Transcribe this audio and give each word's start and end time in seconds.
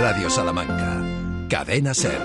Radio 0.00 0.28
Salamanca. 0.28 1.02
Cadena 1.48 1.94
Ser. 1.94 2.20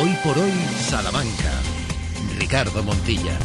Hoy 0.00 0.16
por 0.24 0.38
hoy, 0.38 0.52
Salamanca. 0.88 1.52
Ricardo 2.38 2.82
Montilla. 2.82 3.38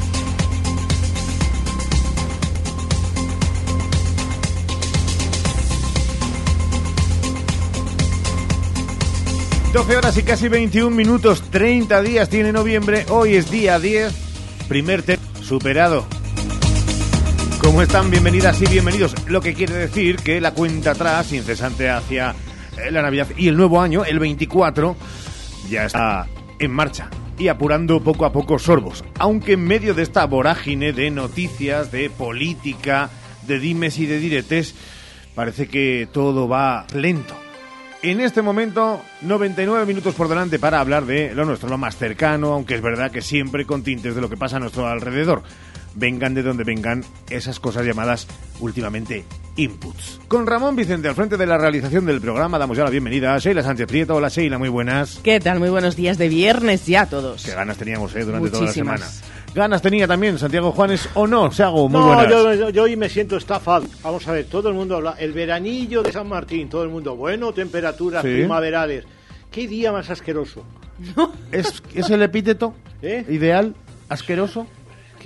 12 9.73 9.97
horas 9.97 10.17
y 10.17 10.23
casi 10.23 10.47
21 10.47 10.95
minutos, 10.95 11.43
30 11.51 12.01
días 12.01 12.29
tiene 12.29 12.53
noviembre, 12.53 13.05
hoy 13.09 13.35
es 13.35 13.51
día 13.51 13.77
10, 13.77 14.13
primer 14.69 15.03
superado. 15.41 16.16
¿Cómo 17.67 17.81
están? 17.81 18.09
Bienvenidas 18.09 18.61
y 18.61 18.65
bienvenidos. 18.65 19.13
Lo 19.27 19.41
que 19.41 19.53
quiere 19.53 19.73
decir 19.73 20.15
que 20.15 20.39
la 20.39 20.53
cuenta 20.53 20.91
atrás, 20.91 21.33
incesante 21.33 21.89
hacia 21.89 22.33
eh, 22.77 22.89
la 22.91 23.01
Navidad 23.01 23.27
y 23.35 23.49
el 23.49 23.57
nuevo 23.57 23.81
año, 23.81 24.05
el 24.05 24.19
24, 24.19 24.95
ya 25.69 25.83
está 25.83 26.27
en 26.59 26.71
marcha 26.71 27.09
y 27.37 27.49
apurando 27.49 28.01
poco 28.01 28.23
a 28.25 28.31
poco 28.31 28.57
sorbos. 28.57 29.03
Aunque 29.19 29.53
en 29.53 29.65
medio 29.65 29.93
de 29.93 30.03
esta 30.03 30.25
vorágine 30.25 30.93
de 30.93 31.11
noticias, 31.11 31.91
de 31.91 32.09
política, 32.09 33.09
de 33.45 33.59
dimes 33.59 33.99
y 33.99 34.05
de 34.05 34.19
diretes, 34.19 34.73
parece 35.35 35.67
que 35.67 36.07
todo 36.09 36.47
va 36.47 36.87
lento 36.93 37.35
en 38.03 38.21
este 38.21 38.41
momento, 38.41 39.01
99 39.21 39.85
minutos 39.85 40.13
por 40.13 40.27
delante 40.27 40.59
para 40.59 40.79
hablar 40.79 41.05
de 41.05 41.33
lo 41.33 41.45
nuestro, 41.45 41.67
lo 41.67 41.77
más 41.79 41.97
cercano, 41.97 42.53
aunque 42.53 42.75
es 42.75 42.81
verdad 42.81 43.11
que 43.11 43.21
siempre 43.21 43.65
con 43.65 43.83
tintes 43.83 44.13
de 44.13 44.21
lo 44.21 44.29
que 44.29 44.37
pasa 44.37 44.57
a 44.57 44.59
nuestro 44.59 44.87
alrededor. 44.87 45.41
Vengan 45.95 46.33
de 46.33 46.43
donde 46.43 46.63
vengan 46.63 47.03
esas 47.29 47.59
cosas 47.59 47.85
llamadas 47.85 48.27
últimamente 48.59 49.25
inputs. 49.55 50.19
Con 50.27 50.45
Ramón 50.45 50.75
Vicente 50.75 51.07
al 51.07 51.15
frente 51.15 51.37
de 51.37 51.45
la 51.45 51.57
realización 51.57 52.05
del 52.05 52.21
programa 52.21 52.57
damos 52.59 52.77
ya 52.77 52.83
la 52.83 52.89
bienvenida 52.89 53.33
a 53.33 53.39
Sheila 53.39 53.63
Sánchez 53.63 53.87
Prieto. 53.87 54.15
Hola 54.15 54.29
Sheila, 54.29 54.57
muy 54.57 54.69
buenas. 54.69 55.19
¿Qué 55.23 55.39
tal? 55.39 55.59
Muy 55.59 55.69
buenos 55.69 55.95
días 55.95 56.17
de 56.17 56.29
viernes 56.29 56.85
ya 56.85 57.01
a 57.01 57.05
todos. 57.09 57.43
Qué 57.43 57.51
ganas 57.51 57.77
teníamos 57.77 58.15
eh, 58.15 58.23
durante 58.23 58.49
toda 58.49 58.65
la 58.65 58.71
semana. 58.71 59.05
Ganas 59.55 59.81
tenía 59.81 60.07
también 60.07 60.37
Santiago 60.37 60.71
Juanes 60.71 61.09
o 61.15 61.25
no, 61.25 61.51
se 61.51 61.63
hago 61.63 61.89
muy 61.89 61.99
no, 61.99 62.53
Yo, 62.53 62.69
yo, 62.69 62.83
hoy 62.83 62.95
me 62.95 63.09
siento 63.09 63.37
estafado. 63.37 63.85
Vamos 64.03 64.27
a 64.27 64.33
ver, 64.33 64.45
todo 64.45 64.69
el 64.69 64.75
mundo 64.75 64.97
habla. 64.97 65.15
El 65.17 65.33
veranillo 65.33 66.03
de 66.03 66.11
San 66.11 66.27
Martín, 66.27 66.69
todo 66.69 66.83
el 66.83 66.89
mundo, 66.89 67.15
bueno, 67.15 67.51
temperaturas 67.53 68.21
primaverales. 68.21 69.05
¿Qué 69.49 69.67
día 69.67 69.91
más 69.91 70.11
asqueroso? 70.11 70.63
¿Es, 71.51 71.81
¿Es 71.95 72.09
el 72.09 72.21
epíteto 72.21 72.75
¿Eh? 73.01 73.25
ideal? 73.29 73.73
¿Asqueroso? 74.09 74.67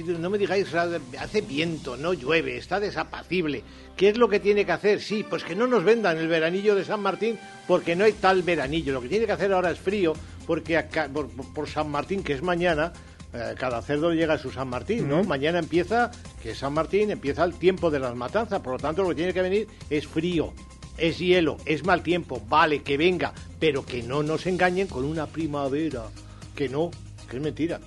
No 0.03 0.29
me 0.29 0.37
digáis, 0.37 0.67
hace 0.73 1.41
viento, 1.41 1.97
no 1.97 2.13
llueve, 2.13 2.57
está 2.57 2.79
desapacible. 2.79 3.63
¿Qué 3.95 4.09
es 4.09 4.17
lo 4.17 4.29
que 4.29 4.39
tiene 4.39 4.65
que 4.65 4.71
hacer? 4.71 5.01
Sí, 5.01 5.25
pues 5.27 5.43
que 5.43 5.55
no 5.55 5.67
nos 5.67 5.83
vendan 5.83 6.17
el 6.17 6.27
veranillo 6.27 6.75
de 6.75 6.85
San 6.85 7.01
Martín 7.01 7.37
porque 7.67 7.95
no 7.95 8.05
hay 8.05 8.13
tal 8.13 8.41
veranillo. 8.41 8.93
Lo 8.93 9.01
que 9.01 9.09
tiene 9.09 9.25
que 9.25 9.31
hacer 9.31 9.53
ahora 9.53 9.71
es 9.71 9.79
frío 9.79 10.13
porque 10.47 10.77
acá, 10.77 11.09
por, 11.09 11.69
San 11.69 11.89
Martín, 11.89 12.23
que 12.23 12.33
es 12.33 12.41
mañana, 12.41 12.93
eh, 13.33 13.55
cada 13.57 13.81
cerdo 13.81 14.11
llega 14.13 14.35
a 14.35 14.37
su 14.37 14.51
San 14.51 14.69
Martín, 14.69 15.07
¿no? 15.07 15.23
Mañana 15.23 15.59
empieza, 15.59 16.11
que 16.41 16.51
es 16.51 16.57
San 16.57 16.73
Martín, 16.73 17.11
empieza 17.11 17.43
el 17.43 17.53
tiempo 17.53 17.89
de 17.89 17.99
las 17.99 18.15
matanzas, 18.15 18.59
por 18.61 18.73
lo 18.73 18.79
tanto 18.79 19.03
lo 19.03 19.09
que 19.09 19.15
tiene 19.15 19.33
que 19.33 19.41
venir 19.41 19.67
es 19.89 20.07
frío, 20.07 20.53
es 20.97 21.19
hielo, 21.19 21.57
es 21.65 21.85
mal 21.85 22.03
tiempo, 22.03 22.41
vale, 22.49 22.81
que 22.81 22.97
venga, 22.97 23.33
pero 23.59 23.85
que 23.85 24.03
no 24.03 24.23
nos 24.23 24.45
engañen 24.45 24.87
con 24.87 25.05
una 25.05 25.27
primavera, 25.27 26.03
que 26.55 26.67
no, 26.67 26.91
que 27.29 27.37
es 27.37 27.41
mentira. 27.41 27.79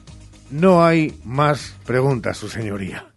No 0.51 0.85
hay 0.85 1.19
más 1.25 1.75
preguntas, 1.87 2.37
su 2.37 2.49
señoría. 2.49 3.14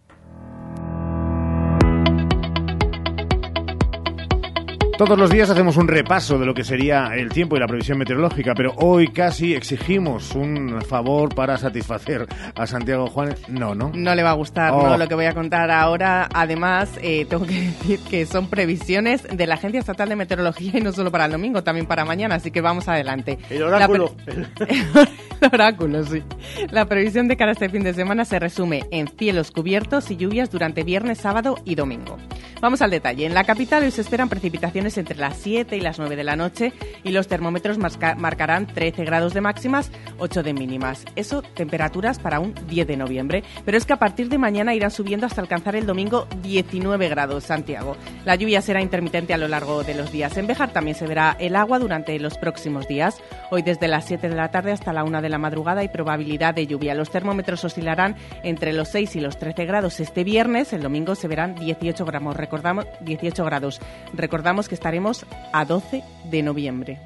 Todos 4.98 5.16
los 5.16 5.30
días 5.30 5.48
hacemos 5.48 5.76
un 5.76 5.86
repaso 5.86 6.40
de 6.40 6.44
lo 6.44 6.52
que 6.52 6.64
sería 6.64 7.14
el 7.14 7.28
tiempo 7.28 7.56
y 7.56 7.60
la 7.60 7.68
previsión 7.68 7.98
meteorológica, 7.98 8.52
pero 8.56 8.72
hoy 8.78 9.06
casi 9.06 9.54
exigimos 9.54 10.34
un 10.34 10.82
favor 10.82 11.32
para 11.36 11.56
satisfacer 11.56 12.26
a 12.56 12.66
Santiago 12.66 13.06
Juárez. 13.06 13.48
No, 13.48 13.76
¿no? 13.76 13.92
No 13.94 14.14
le 14.16 14.24
va 14.24 14.30
a 14.30 14.34
gustar 14.34 14.72
oh. 14.72 14.96
lo 14.96 15.06
que 15.06 15.14
voy 15.14 15.26
a 15.26 15.34
contar 15.34 15.70
ahora. 15.70 16.28
Además, 16.34 16.90
eh, 17.00 17.26
tengo 17.26 17.46
que 17.46 17.60
decir 17.78 18.00
que 18.10 18.26
son 18.26 18.48
previsiones 18.48 19.22
de 19.22 19.46
la 19.46 19.54
Agencia 19.54 19.78
Estatal 19.78 20.08
de 20.08 20.16
Meteorología 20.16 20.72
y 20.74 20.80
no 20.80 20.90
solo 20.90 21.12
para 21.12 21.26
el 21.26 21.30
domingo, 21.30 21.62
también 21.62 21.86
para 21.86 22.04
mañana, 22.04 22.34
así 22.34 22.50
que 22.50 22.60
vamos 22.60 22.88
adelante. 22.88 23.38
El 23.50 23.62
oráculo. 23.62 24.16
el 24.66 25.50
oráculo, 25.52 26.02
sí. 26.02 26.24
La 26.72 26.86
previsión 26.86 27.28
de 27.28 27.36
cara 27.36 27.50
a 27.50 27.52
este 27.52 27.68
fin 27.68 27.84
de 27.84 27.94
semana 27.94 28.24
se 28.24 28.40
resume 28.40 28.82
en 28.90 29.06
cielos 29.06 29.52
cubiertos 29.52 30.10
y 30.10 30.16
lluvias 30.16 30.50
durante 30.50 30.82
viernes, 30.82 31.18
sábado 31.18 31.56
y 31.64 31.76
domingo. 31.76 32.16
Vamos 32.60 32.82
al 32.82 32.90
detalle. 32.90 33.24
En 33.24 33.34
la 33.34 33.44
capital 33.44 33.84
hoy 33.84 33.92
se 33.92 34.00
esperan 34.00 34.28
precipitaciones 34.28 34.87
entre 34.96 35.16
las 35.16 35.36
7 35.38 35.76
y 35.76 35.80
las 35.80 35.98
9 35.98 36.16
de 36.16 36.24
la 36.24 36.36
noche 36.36 36.72
y 37.02 37.10
los 37.10 37.28
termómetros 37.28 37.78
marcarán 37.78 38.66
13 38.66 39.04
grados 39.04 39.34
de 39.34 39.40
máximas, 39.40 39.90
8 40.18 40.42
de 40.42 40.54
mínimas. 40.54 41.04
Eso, 41.16 41.42
temperaturas 41.42 42.18
para 42.18 42.40
un 42.40 42.54
10 42.68 42.86
de 42.86 42.96
noviembre. 42.96 43.44
Pero 43.64 43.76
es 43.76 43.84
que 43.84 43.92
a 43.92 43.98
partir 43.98 44.28
de 44.28 44.38
mañana 44.38 44.74
irán 44.74 44.90
subiendo 44.90 45.26
hasta 45.26 45.40
alcanzar 45.40 45.76
el 45.76 45.86
domingo 45.86 46.26
19 46.42 47.08
grados, 47.08 47.44
Santiago. 47.44 47.96
La 48.24 48.36
lluvia 48.36 48.62
será 48.62 48.80
intermitente 48.80 49.34
a 49.34 49.38
lo 49.38 49.48
largo 49.48 49.84
de 49.84 49.94
los 49.94 50.10
días. 50.10 50.36
En 50.36 50.46
Bejar 50.46 50.72
también 50.72 50.96
se 50.96 51.06
verá 51.06 51.36
el 51.38 51.56
agua 51.56 51.78
durante 51.78 52.18
los 52.18 52.38
próximos 52.38 52.88
días. 52.88 53.20
Hoy 53.50 53.62
desde 53.62 53.88
las 53.88 54.06
7 54.06 54.28
de 54.28 54.36
la 54.36 54.50
tarde 54.50 54.72
hasta 54.72 54.92
la 54.92 55.04
1 55.04 55.20
de 55.20 55.28
la 55.28 55.38
madrugada 55.38 55.80
hay 55.80 55.88
probabilidad 55.88 56.54
de 56.54 56.66
lluvia. 56.66 56.94
Los 56.94 57.10
termómetros 57.10 57.64
oscilarán 57.64 58.16
entre 58.44 58.72
los 58.72 58.88
6 58.88 59.16
y 59.16 59.20
los 59.20 59.38
13 59.38 59.66
grados 59.66 60.00
este 60.00 60.24
viernes. 60.24 60.72
El 60.72 60.82
domingo 60.82 61.14
se 61.14 61.28
verán 61.28 61.54
18 61.54 62.04
gramos 62.04 62.36
recordamos 62.36 62.86
18 63.00 63.44
grados. 63.44 63.80
Recordamos 64.14 64.68
que 64.68 64.74
estaremos 64.78 65.26
a 65.52 65.64
12 65.64 66.04
de 66.30 66.42
noviembre. 66.44 66.98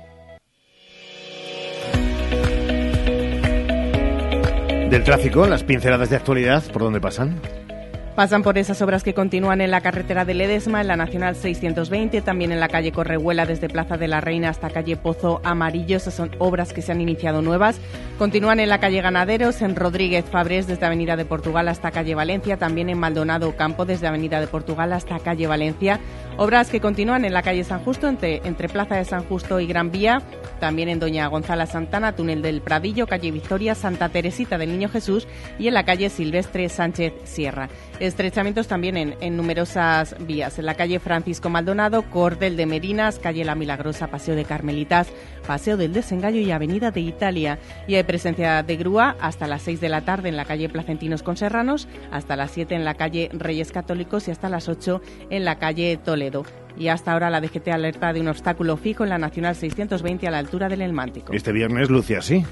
Del 4.90 5.04
tráfico, 5.04 5.46
las 5.46 5.64
pinceladas 5.64 6.10
de 6.10 6.16
actualidad, 6.16 6.62
¿por 6.70 6.82
dónde 6.82 7.00
pasan? 7.00 7.40
Pasan 8.14 8.42
por 8.42 8.58
esas 8.58 8.82
obras 8.82 9.02
que 9.02 9.14
continúan 9.14 9.62
en 9.62 9.70
la 9.70 9.80
carretera 9.80 10.26
de 10.26 10.34
Ledesma, 10.34 10.82
en 10.82 10.88
la 10.88 10.96
Nacional 10.96 11.34
620, 11.34 12.20
también 12.20 12.52
en 12.52 12.60
la 12.60 12.68
calle 12.68 12.92
Correhuela 12.92 13.46
desde 13.46 13.70
Plaza 13.70 13.96
de 13.96 14.06
la 14.06 14.20
Reina 14.20 14.50
hasta 14.50 14.68
calle 14.68 14.98
Pozo 14.98 15.40
Amarillo. 15.44 15.96
Esas 15.96 16.12
son 16.12 16.30
obras 16.38 16.74
que 16.74 16.82
se 16.82 16.92
han 16.92 17.00
iniciado 17.00 17.40
nuevas. 17.40 17.80
Continúan 18.18 18.60
en 18.60 18.68
la 18.68 18.80
calle 18.80 19.00
Ganaderos, 19.00 19.62
en 19.62 19.76
Rodríguez 19.76 20.26
Fabrés 20.26 20.66
desde 20.66 20.84
Avenida 20.84 21.16
de 21.16 21.24
Portugal 21.24 21.68
hasta 21.68 21.90
calle 21.90 22.14
Valencia, 22.14 22.58
también 22.58 22.90
en 22.90 22.98
Maldonado 22.98 23.56
Campo 23.56 23.86
desde 23.86 24.08
Avenida 24.08 24.40
de 24.40 24.46
Portugal 24.46 24.92
hasta 24.92 25.18
calle 25.18 25.46
Valencia. 25.46 25.98
Obras 26.36 26.68
que 26.68 26.80
continúan 26.80 27.24
en 27.24 27.32
la 27.32 27.42
calle 27.42 27.64
San 27.64 27.82
Justo, 27.82 28.08
entre, 28.08 28.42
entre 28.44 28.68
Plaza 28.68 28.96
de 28.96 29.06
San 29.06 29.24
Justo 29.24 29.58
y 29.58 29.66
Gran 29.66 29.90
Vía, 29.90 30.20
también 30.60 30.90
en 30.90 31.00
Doña 31.00 31.26
Gonzala 31.28 31.64
Santana, 31.64 32.14
Túnel 32.14 32.42
del 32.42 32.60
Pradillo, 32.60 33.06
calle 33.06 33.30
Victoria, 33.30 33.74
Santa 33.74 34.10
Teresita 34.10 34.58
del 34.58 34.70
Niño 34.70 34.90
Jesús 34.90 35.26
y 35.58 35.68
en 35.68 35.74
la 35.74 35.84
calle 35.84 36.10
Silvestre 36.10 36.68
Sánchez 36.68 37.14
Sierra. 37.24 37.70
Estrechamientos 38.02 38.66
también 38.66 38.96
en, 38.96 39.36
numerosas 39.36 40.16
vías. 40.26 40.58
En 40.58 40.66
la 40.66 40.74
calle 40.74 40.98
Francisco 40.98 41.48
Maldonado, 41.50 42.02
Cordel 42.10 42.56
de 42.56 42.66
Merinas, 42.66 43.20
calle 43.20 43.44
La 43.44 43.54
Milagrosa, 43.54 44.08
Paseo 44.08 44.34
de 44.34 44.44
Carmelitas, 44.44 45.06
Paseo 45.46 45.76
del 45.76 45.92
Desengaño 45.92 46.40
y 46.40 46.50
Avenida 46.50 46.90
de 46.90 47.00
Italia. 47.00 47.60
Y 47.86 47.94
hay 47.94 48.02
presencia 48.02 48.64
de 48.64 48.76
grúa 48.76 49.16
hasta 49.20 49.46
las 49.46 49.62
6 49.62 49.80
de 49.80 49.88
la 49.88 50.00
tarde 50.00 50.28
en 50.28 50.36
la 50.36 50.44
calle 50.44 50.68
Placentinos 50.68 51.22
con 51.22 51.36
Serranos, 51.36 51.86
hasta 52.10 52.34
las 52.34 52.50
7 52.50 52.74
en 52.74 52.84
la 52.84 52.94
calle 52.94 53.30
Reyes 53.32 53.70
Católicos 53.70 54.26
y 54.26 54.32
hasta 54.32 54.48
las 54.48 54.68
8 54.68 55.00
en 55.30 55.44
la 55.44 55.60
calle 55.60 55.96
Toledo 55.96 56.44
y 56.76 56.88
hasta 56.88 57.12
ahora 57.12 57.30
la 57.30 57.40
DGT 57.40 57.68
alerta 57.68 58.12
de 58.12 58.20
un 58.20 58.26
obstáculo 58.26 58.76
fijo 58.78 59.04
en 59.04 59.10
la 59.10 59.18
Nacional 59.18 59.54
620 59.54 60.26
a 60.26 60.32
la 60.32 60.38
altura 60.38 60.68
del 60.68 60.82
Elmántico. 60.82 61.32
Este 61.34 61.52
viernes 61.52 61.88
luce 61.88 62.16
así. 62.16 62.44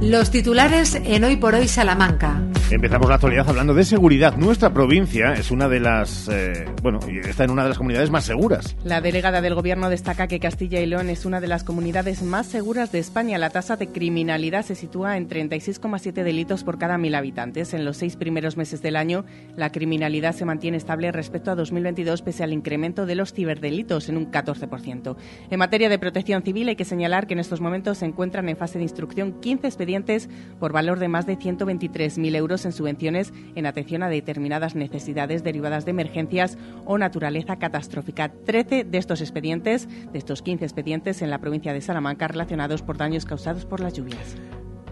Los 0.00 0.30
titulares 0.30 0.94
en 0.94 1.24
Hoy 1.24 1.38
por 1.38 1.56
Hoy 1.56 1.66
Salamanca. 1.66 2.40
Empezamos 2.70 3.08
la 3.08 3.14
actualidad 3.14 3.48
hablando 3.48 3.72
de 3.72 3.82
seguridad. 3.82 4.36
Nuestra 4.36 4.74
provincia 4.74 5.32
es 5.32 5.50
una 5.50 5.70
de 5.70 5.80
las, 5.80 6.28
eh, 6.28 6.66
bueno, 6.82 6.98
está 7.26 7.44
en 7.44 7.50
una 7.50 7.62
de 7.62 7.70
las 7.70 7.78
comunidades 7.78 8.10
más 8.10 8.26
seguras. 8.26 8.76
La 8.84 9.00
delegada 9.00 9.40
del 9.40 9.54
Gobierno 9.54 9.88
destaca 9.88 10.26
que 10.26 10.38
Castilla 10.38 10.78
y 10.78 10.84
León 10.84 11.08
es 11.08 11.24
una 11.24 11.40
de 11.40 11.46
las 11.46 11.64
comunidades 11.64 12.22
más 12.22 12.46
seguras 12.46 12.92
de 12.92 12.98
España. 12.98 13.38
La 13.38 13.48
tasa 13.48 13.76
de 13.76 13.88
criminalidad 13.88 14.66
se 14.66 14.74
sitúa 14.74 15.16
en 15.16 15.30
36,7 15.30 16.12
delitos 16.22 16.62
por 16.62 16.78
cada 16.78 16.98
mil 16.98 17.14
habitantes. 17.14 17.72
En 17.72 17.86
los 17.86 17.96
seis 17.96 18.16
primeros 18.16 18.58
meses 18.58 18.82
del 18.82 18.96
año, 18.96 19.24
la 19.56 19.72
criminalidad 19.72 20.34
se 20.34 20.44
mantiene 20.44 20.76
estable 20.76 21.10
respecto 21.10 21.50
a 21.50 21.54
2022 21.54 22.20
pese 22.20 22.44
al 22.44 22.52
incremento 22.52 23.06
de 23.06 23.14
los 23.14 23.32
ciberdelitos 23.32 24.10
en 24.10 24.18
un 24.18 24.30
14%. 24.30 25.16
En 25.50 25.58
materia 25.58 25.88
de 25.88 25.98
protección 25.98 26.42
civil 26.42 26.68
hay 26.68 26.76
que 26.76 26.84
señalar 26.84 27.26
que 27.26 27.32
en 27.32 27.40
estos 27.40 27.62
momentos 27.62 27.96
se 27.96 28.04
encuentran 28.04 28.46
en 28.50 28.58
fase 28.58 28.76
de 28.76 28.84
instrucción 28.84 29.40
15 29.40 29.66
expedientes 29.66 30.28
por 30.60 30.72
valor 30.72 30.98
de 30.98 31.08
más 31.08 31.24
de 31.24 31.38
123.000 31.38 32.36
euros 32.36 32.57
en 32.64 32.72
subvenciones 32.72 33.32
en 33.54 33.66
atención 33.66 34.02
a 34.02 34.08
determinadas 34.08 34.74
necesidades 34.74 35.44
derivadas 35.44 35.84
de 35.84 35.90
emergencias 35.90 36.58
o 36.84 36.98
naturaleza 36.98 37.56
catastrófica. 37.56 38.28
Trece 38.28 38.84
de 38.84 38.98
estos 38.98 39.20
expedientes, 39.20 39.88
de 40.12 40.18
estos 40.18 40.42
15 40.42 40.64
expedientes 40.64 41.22
en 41.22 41.30
la 41.30 41.38
provincia 41.38 41.72
de 41.72 41.80
Salamanca 41.80 42.28
relacionados 42.28 42.82
por 42.82 42.96
daños 42.96 43.24
causados 43.24 43.64
por 43.64 43.80
las 43.80 43.94
lluvias. 43.94 44.36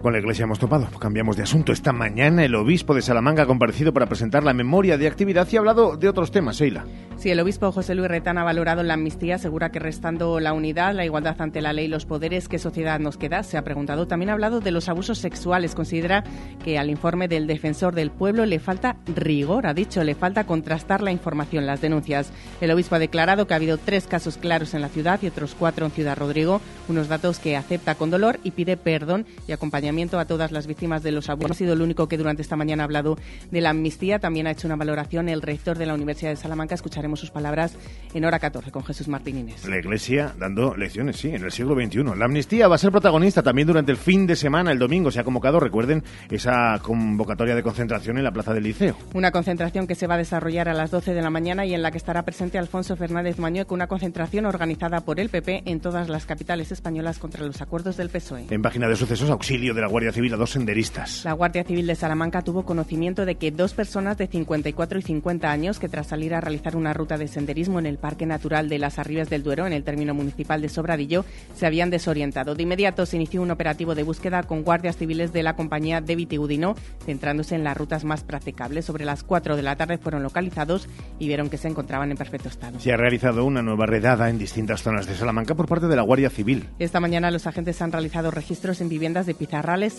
Con 0.01 0.13
la 0.13 0.19
Iglesia 0.19 0.43
hemos 0.43 0.59
topado. 0.59 0.87
Cambiamos 0.99 1.37
de 1.37 1.43
asunto. 1.43 1.71
Esta 1.71 1.91
mañana 1.91 2.45
el 2.45 2.53
obispo 2.53 2.93
de 2.93 3.01
Salamanca 3.01 3.43
ha 3.43 3.45
comparecido 3.47 3.93
para 3.93 4.05
presentar 4.05 4.43
la 4.43 4.53
memoria 4.53 4.97
de 4.97 5.07
actividad 5.07 5.47
y 5.51 5.55
ha 5.55 5.59
hablado 5.59 5.97
de 5.97 6.07
otros 6.07 6.31
temas, 6.31 6.57
Sheila. 6.57 6.85
Sí, 7.17 7.31
el 7.31 7.39
obispo 7.39 7.71
José 7.71 7.95
Luis 7.95 8.07
Retán 8.07 8.37
ha 8.37 8.43
valorado 8.43 8.83
la 8.83 8.93
amnistía, 8.93 9.35
asegura 9.35 9.71
que 9.71 9.79
restando 9.79 10.39
la 10.39 10.53
unidad, 10.53 10.93
la 10.93 11.03
igualdad 11.03 11.35
ante 11.41 11.61
la 11.61 11.73
ley 11.73 11.85
y 11.85 11.87
los 11.87 12.05
poderes, 12.05 12.47
¿qué 12.47 12.59
sociedad 12.59 12.99
nos 12.99 13.17
queda? 13.17 13.41
Se 13.41 13.57
ha 13.57 13.63
preguntado. 13.63 14.07
También 14.07 14.29
ha 14.29 14.33
hablado 14.33 14.59
de 14.59 14.69
los 14.69 14.87
abusos 14.87 15.17
sexuales. 15.17 15.73
Considera 15.73 16.23
que 16.63 16.77
al 16.77 16.91
informe 16.91 17.27
del 17.27 17.47
defensor 17.47 17.95
del 17.95 18.11
pueblo 18.11 18.45
le 18.45 18.59
falta 18.59 18.97
rigor, 19.15 19.65
ha 19.65 19.73
dicho, 19.73 20.03
le 20.03 20.13
falta 20.13 20.45
contrastar 20.45 21.01
la 21.01 21.11
información, 21.11 21.65
las 21.65 21.81
denuncias. 21.81 22.31
El 22.61 22.69
obispo 22.69 22.95
ha 22.95 22.99
declarado 22.99 23.47
que 23.47 23.55
ha 23.55 23.57
habido 23.57 23.79
tres 23.79 24.05
casos 24.05 24.37
claros 24.37 24.75
en 24.75 24.81
la 24.81 24.89
ciudad 24.89 25.19
y 25.23 25.27
otros 25.27 25.55
cuatro 25.57 25.87
en 25.87 25.91
Ciudad 25.91 26.17
Rodrigo, 26.17 26.61
unos 26.87 27.07
datos 27.07 27.39
que 27.39 27.57
acepta 27.57 27.95
con 27.95 28.11
dolor 28.11 28.39
y 28.43 28.51
pide 28.51 28.77
perdón 28.77 29.25
y 29.47 29.53
acompañamiento 29.53 29.86
a 29.87 30.25
todas 30.25 30.51
las 30.51 30.67
víctimas 30.67 31.01
de 31.01 31.11
los 31.11 31.29
abusos. 31.29 31.51
Ha 31.51 31.53
sido 31.53 31.73
el 31.73 31.81
único 31.81 32.07
que 32.07 32.17
durante 32.17 32.41
esta 32.41 32.55
mañana 32.55 32.83
ha 32.83 32.85
hablado 32.85 33.17
de 33.51 33.61
la 33.61 33.71
amnistía. 33.71 34.19
También 34.19 34.47
ha 34.47 34.51
hecho 34.51 34.67
una 34.67 34.75
valoración 34.75 35.27
el 35.29 35.41
rector 35.41 35.77
de 35.77 35.85
la 35.85 35.93
Universidad 35.93 36.31
de 36.31 36.35
Salamanca. 36.35 36.75
Escucharemos 36.75 37.19
sus 37.19 37.31
palabras 37.31 37.75
en 38.13 38.25
hora 38.25 38.39
14 38.39 38.71
con 38.71 38.83
Jesús 38.83 39.07
Martín 39.07 39.37
Inés. 39.37 39.67
La 39.67 39.77
Iglesia 39.77 40.33
dando 40.37 40.75
lecciones, 40.75 41.17
sí, 41.17 41.29
en 41.29 41.43
el 41.43 41.51
siglo 41.51 41.75
XXI. 41.75 42.03
La 42.17 42.25
amnistía 42.25 42.67
va 42.67 42.75
a 42.75 42.77
ser 42.77 42.91
protagonista 42.91 43.41
también 43.41 43.67
durante 43.67 43.91
el 43.91 43.97
fin 43.97 44.27
de 44.27 44.35
semana. 44.35 44.71
El 44.71 44.79
domingo 44.79 45.09
se 45.09 45.19
ha 45.19 45.23
convocado, 45.23 45.59
recuerden, 45.59 46.03
esa 46.29 46.79
convocatoria 46.81 47.55
de 47.55 47.63
concentración 47.63 48.17
en 48.17 48.23
la 48.23 48.31
Plaza 48.31 48.53
del 48.53 48.63
Liceo. 48.63 48.95
Una 49.13 49.31
concentración 49.31 49.87
que 49.87 49.95
se 49.95 50.07
va 50.07 50.15
a 50.15 50.17
desarrollar 50.17 50.69
a 50.69 50.73
las 50.73 50.91
12 50.91 51.13
de 51.13 51.21
la 51.21 51.29
mañana 51.29 51.65
y 51.65 51.73
en 51.73 51.81
la 51.81 51.91
que 51.91 51.97
estará 51.97 52.23
presente 52.23 52.57
Alfonso 52.57 52.95
Fernández 52.95 53.39
Mañueco, 53.39 53.73
una 53.73 53.87
concentración 53.87 54.45
organizada 54.45 55.01
por 55.01 55.19
el 55.19 55.29
PP 55.29 55.63
en 55.65 55.79
todas 55.79 56.09
las 56.09 56.25
capitales 56.25 56.71
españolas 56.71 57.19
contra 57.19 57.45
los 57.45 57.61
acuerdos 57.61 57.97
del 57.97 58.09
PSOE. 58.09 58.45
En 58.49 58.61
página 58.61 58.87
de 58.87 58.95
sucesos, 58.95 59.29
auxilio 59.29 59.73
de 59.73 59.76
la 59.81 59.87
Guardia 59.87 60.11
Civil 60.11 60.33
a 60.33 60.37
dos 60.37 60.51
senderistas. 60.51 61.23
La 61.25 61.33
Guardia 61.33 61.63
Civil 61.63 61.87
de 61.87 61.95
Salamanca 61.95 62.41
tuvo 62.41 62.65
conocimiento 62.65 63.25
de 63.25 63.35
que 63.35 63.51
dos 63.51 63.73
personas 63.73 64.17
de 64.17 64.27
54 64.27 64.99
y 64.99 65.01
50 65.01 65.51
años 65.51 65.79
que 65.79 65.89
tras 65.89 66.07
salir 66.07 66.33
a 66.33 66.41
realizar 66.41 66.75
una 66.75 66.93
ruta 66.93 67.17
de 67.17 67.27
senderismo 67.27 67.79
en 67.79 67.85
el 67.85 67.97
Parque 67.97 68.25
Natural 68.25 68.69
de 68.69 68.79
las 68.79 68.99
Arribas 68.99 69.29
del 69.29 69.43
Duero, 69.43 69.67
en 69.67 69.73
el 69.73 69.83
término 69.83 70.13
municipal 70.13 70.61
de 70.61 70.69
Sobradillo, 70.69 71.25
se 71.55 71.65
habían 71.65 71.89
desorientado. 71.89 72.55
De 72.55 72.63
inmediato 72.63 73.05
se 73.05 73.15
inició 73.17 73.41
un 73.41 73.51
operativo 73.51 73.95
de 73.95 74.03
búsqueda 74.03 74.43
con 74.43 74.63
guardias 74.63 74.97
civiles 74.97 75.33
de 75.33 75.43
la 75.43 75.55
compañía 75.55 76.01
de 76.01 76.15
Vitigudino, 76.15 76.75
centrándose 77.05 77.55
en 77.55 77.63
las 77.63 77.77
rutas 77.77 78.03
más 78.03 78.23
practicables. 78.23 78.85
Sobre 78.85 79.05
las 79.05 79.23
4 79.23 79.55
de 79.55 79.63
la 79.63 79.75
tarde 79.75 79.97
fueron 79.97 80.23
localizados 80.23 80.87
y 81.19 81.27
vieron 81.27 81.49
que 81.49 81.57
se 81.57 81.67
encontraban 81.67 82.11
en 82.11 82.17
perfecto 82.17 82.49
estado. 82.49 82.79
Se 82.79 82.91
ha 82.91 82.97
realizado 82.97 83.45
una 83.45 83.61
nueva 83.61 83.85
redada 83.85 84.29
en 84.29 84.37
distintas 84.37 84.81
zonas 84.81 85.07
de 85.07 85.15
Salamanca 85.15 85.55
por 85.55 85.67
parte 85.67 85.87
de 85.87 85.95
la 85.95 86.01
Guardia 86.01 86.29
Civil. 86.29 86.67
Esta 86.79 86.99
mañana 86.99 87.31
los 87.31 87.47
agentes 87.47 87.81
han 87.81 87.91
realizado 87.91 88.31
registros 88.31 88.81
en 88.81 88.89
viviendas 88.89 89.25
de 89.25 89.33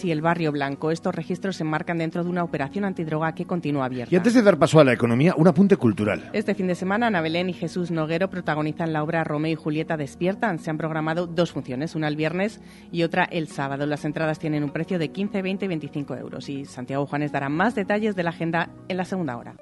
Y 0.03 0.11
el 0.13 0.23
Barrio 0.23 0.51
Blanco. 0.51 0.91
Estos 0.91 1.15
registros 1.15 1.57
se 1.57 1.63
enmarcan 1.63 1.99
dentro 1.99 2.25
de 2.25 2.31
una 2.31 2.43
operación 2.43 2.87
antidroga 2.87 3.35
que 3.35 3.45
continúa 3.45 3.85
abierta. 3.85 4.15
Y 4.15 4.17
antes 4.17 4.33
de 4.33 4.41
dar 4.41 4.59
paso 4.59 4.81
a 4.81 4.85
la 4.85 4.95
economía, 4.95 5.35
un 5.37 5.47
apunte 5.47 5.77
cultural. 5.77 6.31
Este 6.33 6.55
fin 6.55 6.69
de 6.69 6.75
semana, 6.75 7.09
Ana 7.09 7.21
Belén 7.21 7.51
y 7.51 7.53
Jesús 7.53 7.91
Noguero 7.91 8.31
protagonizan 8.31 8.95
la 8.95 9.03
obra 9.03 9.25
Romeo 9.25 9.53
y 9.53 9.57
Julieta 9.57 9.99
despiertan. 9.99 10.59
Se 10.59 10.71
han 10.71 10.79
programado 10.79 11.27
dos 11.27 11.53
funciones, 11.53 11.95
una 11.95 12.09
el 12.09 12.17
viernes 12.17 12.63
y 12.91 13.03
otra 13.03 13.25
el 13.25 13.49
sábado. 13.49 13.85
Las 13.85 14.07
entradas 14.07 14.39
tienen 14.39 14.65
un 14.65 14.71
precio 14.71 14.99
de 14.99 15.11
15, 15.11 15.43
20 15.43 15.67
y 15.67 15.69
25 15.69 16.17
euros. 16.17 16.49
Y 16.49 16.65
Santiago 16.65 17.05
Juanes 17.05 17.31
dará 17.31 17.51
más 17.51 17.75
detalles 17.75 18.17
de 18.17 18.23
la 18.23 18.31
agenda 18.31 18.71
en 18.89 18.97
la 18.97 19.05
segunda 19.05 19.37
hora. 19.37 19.55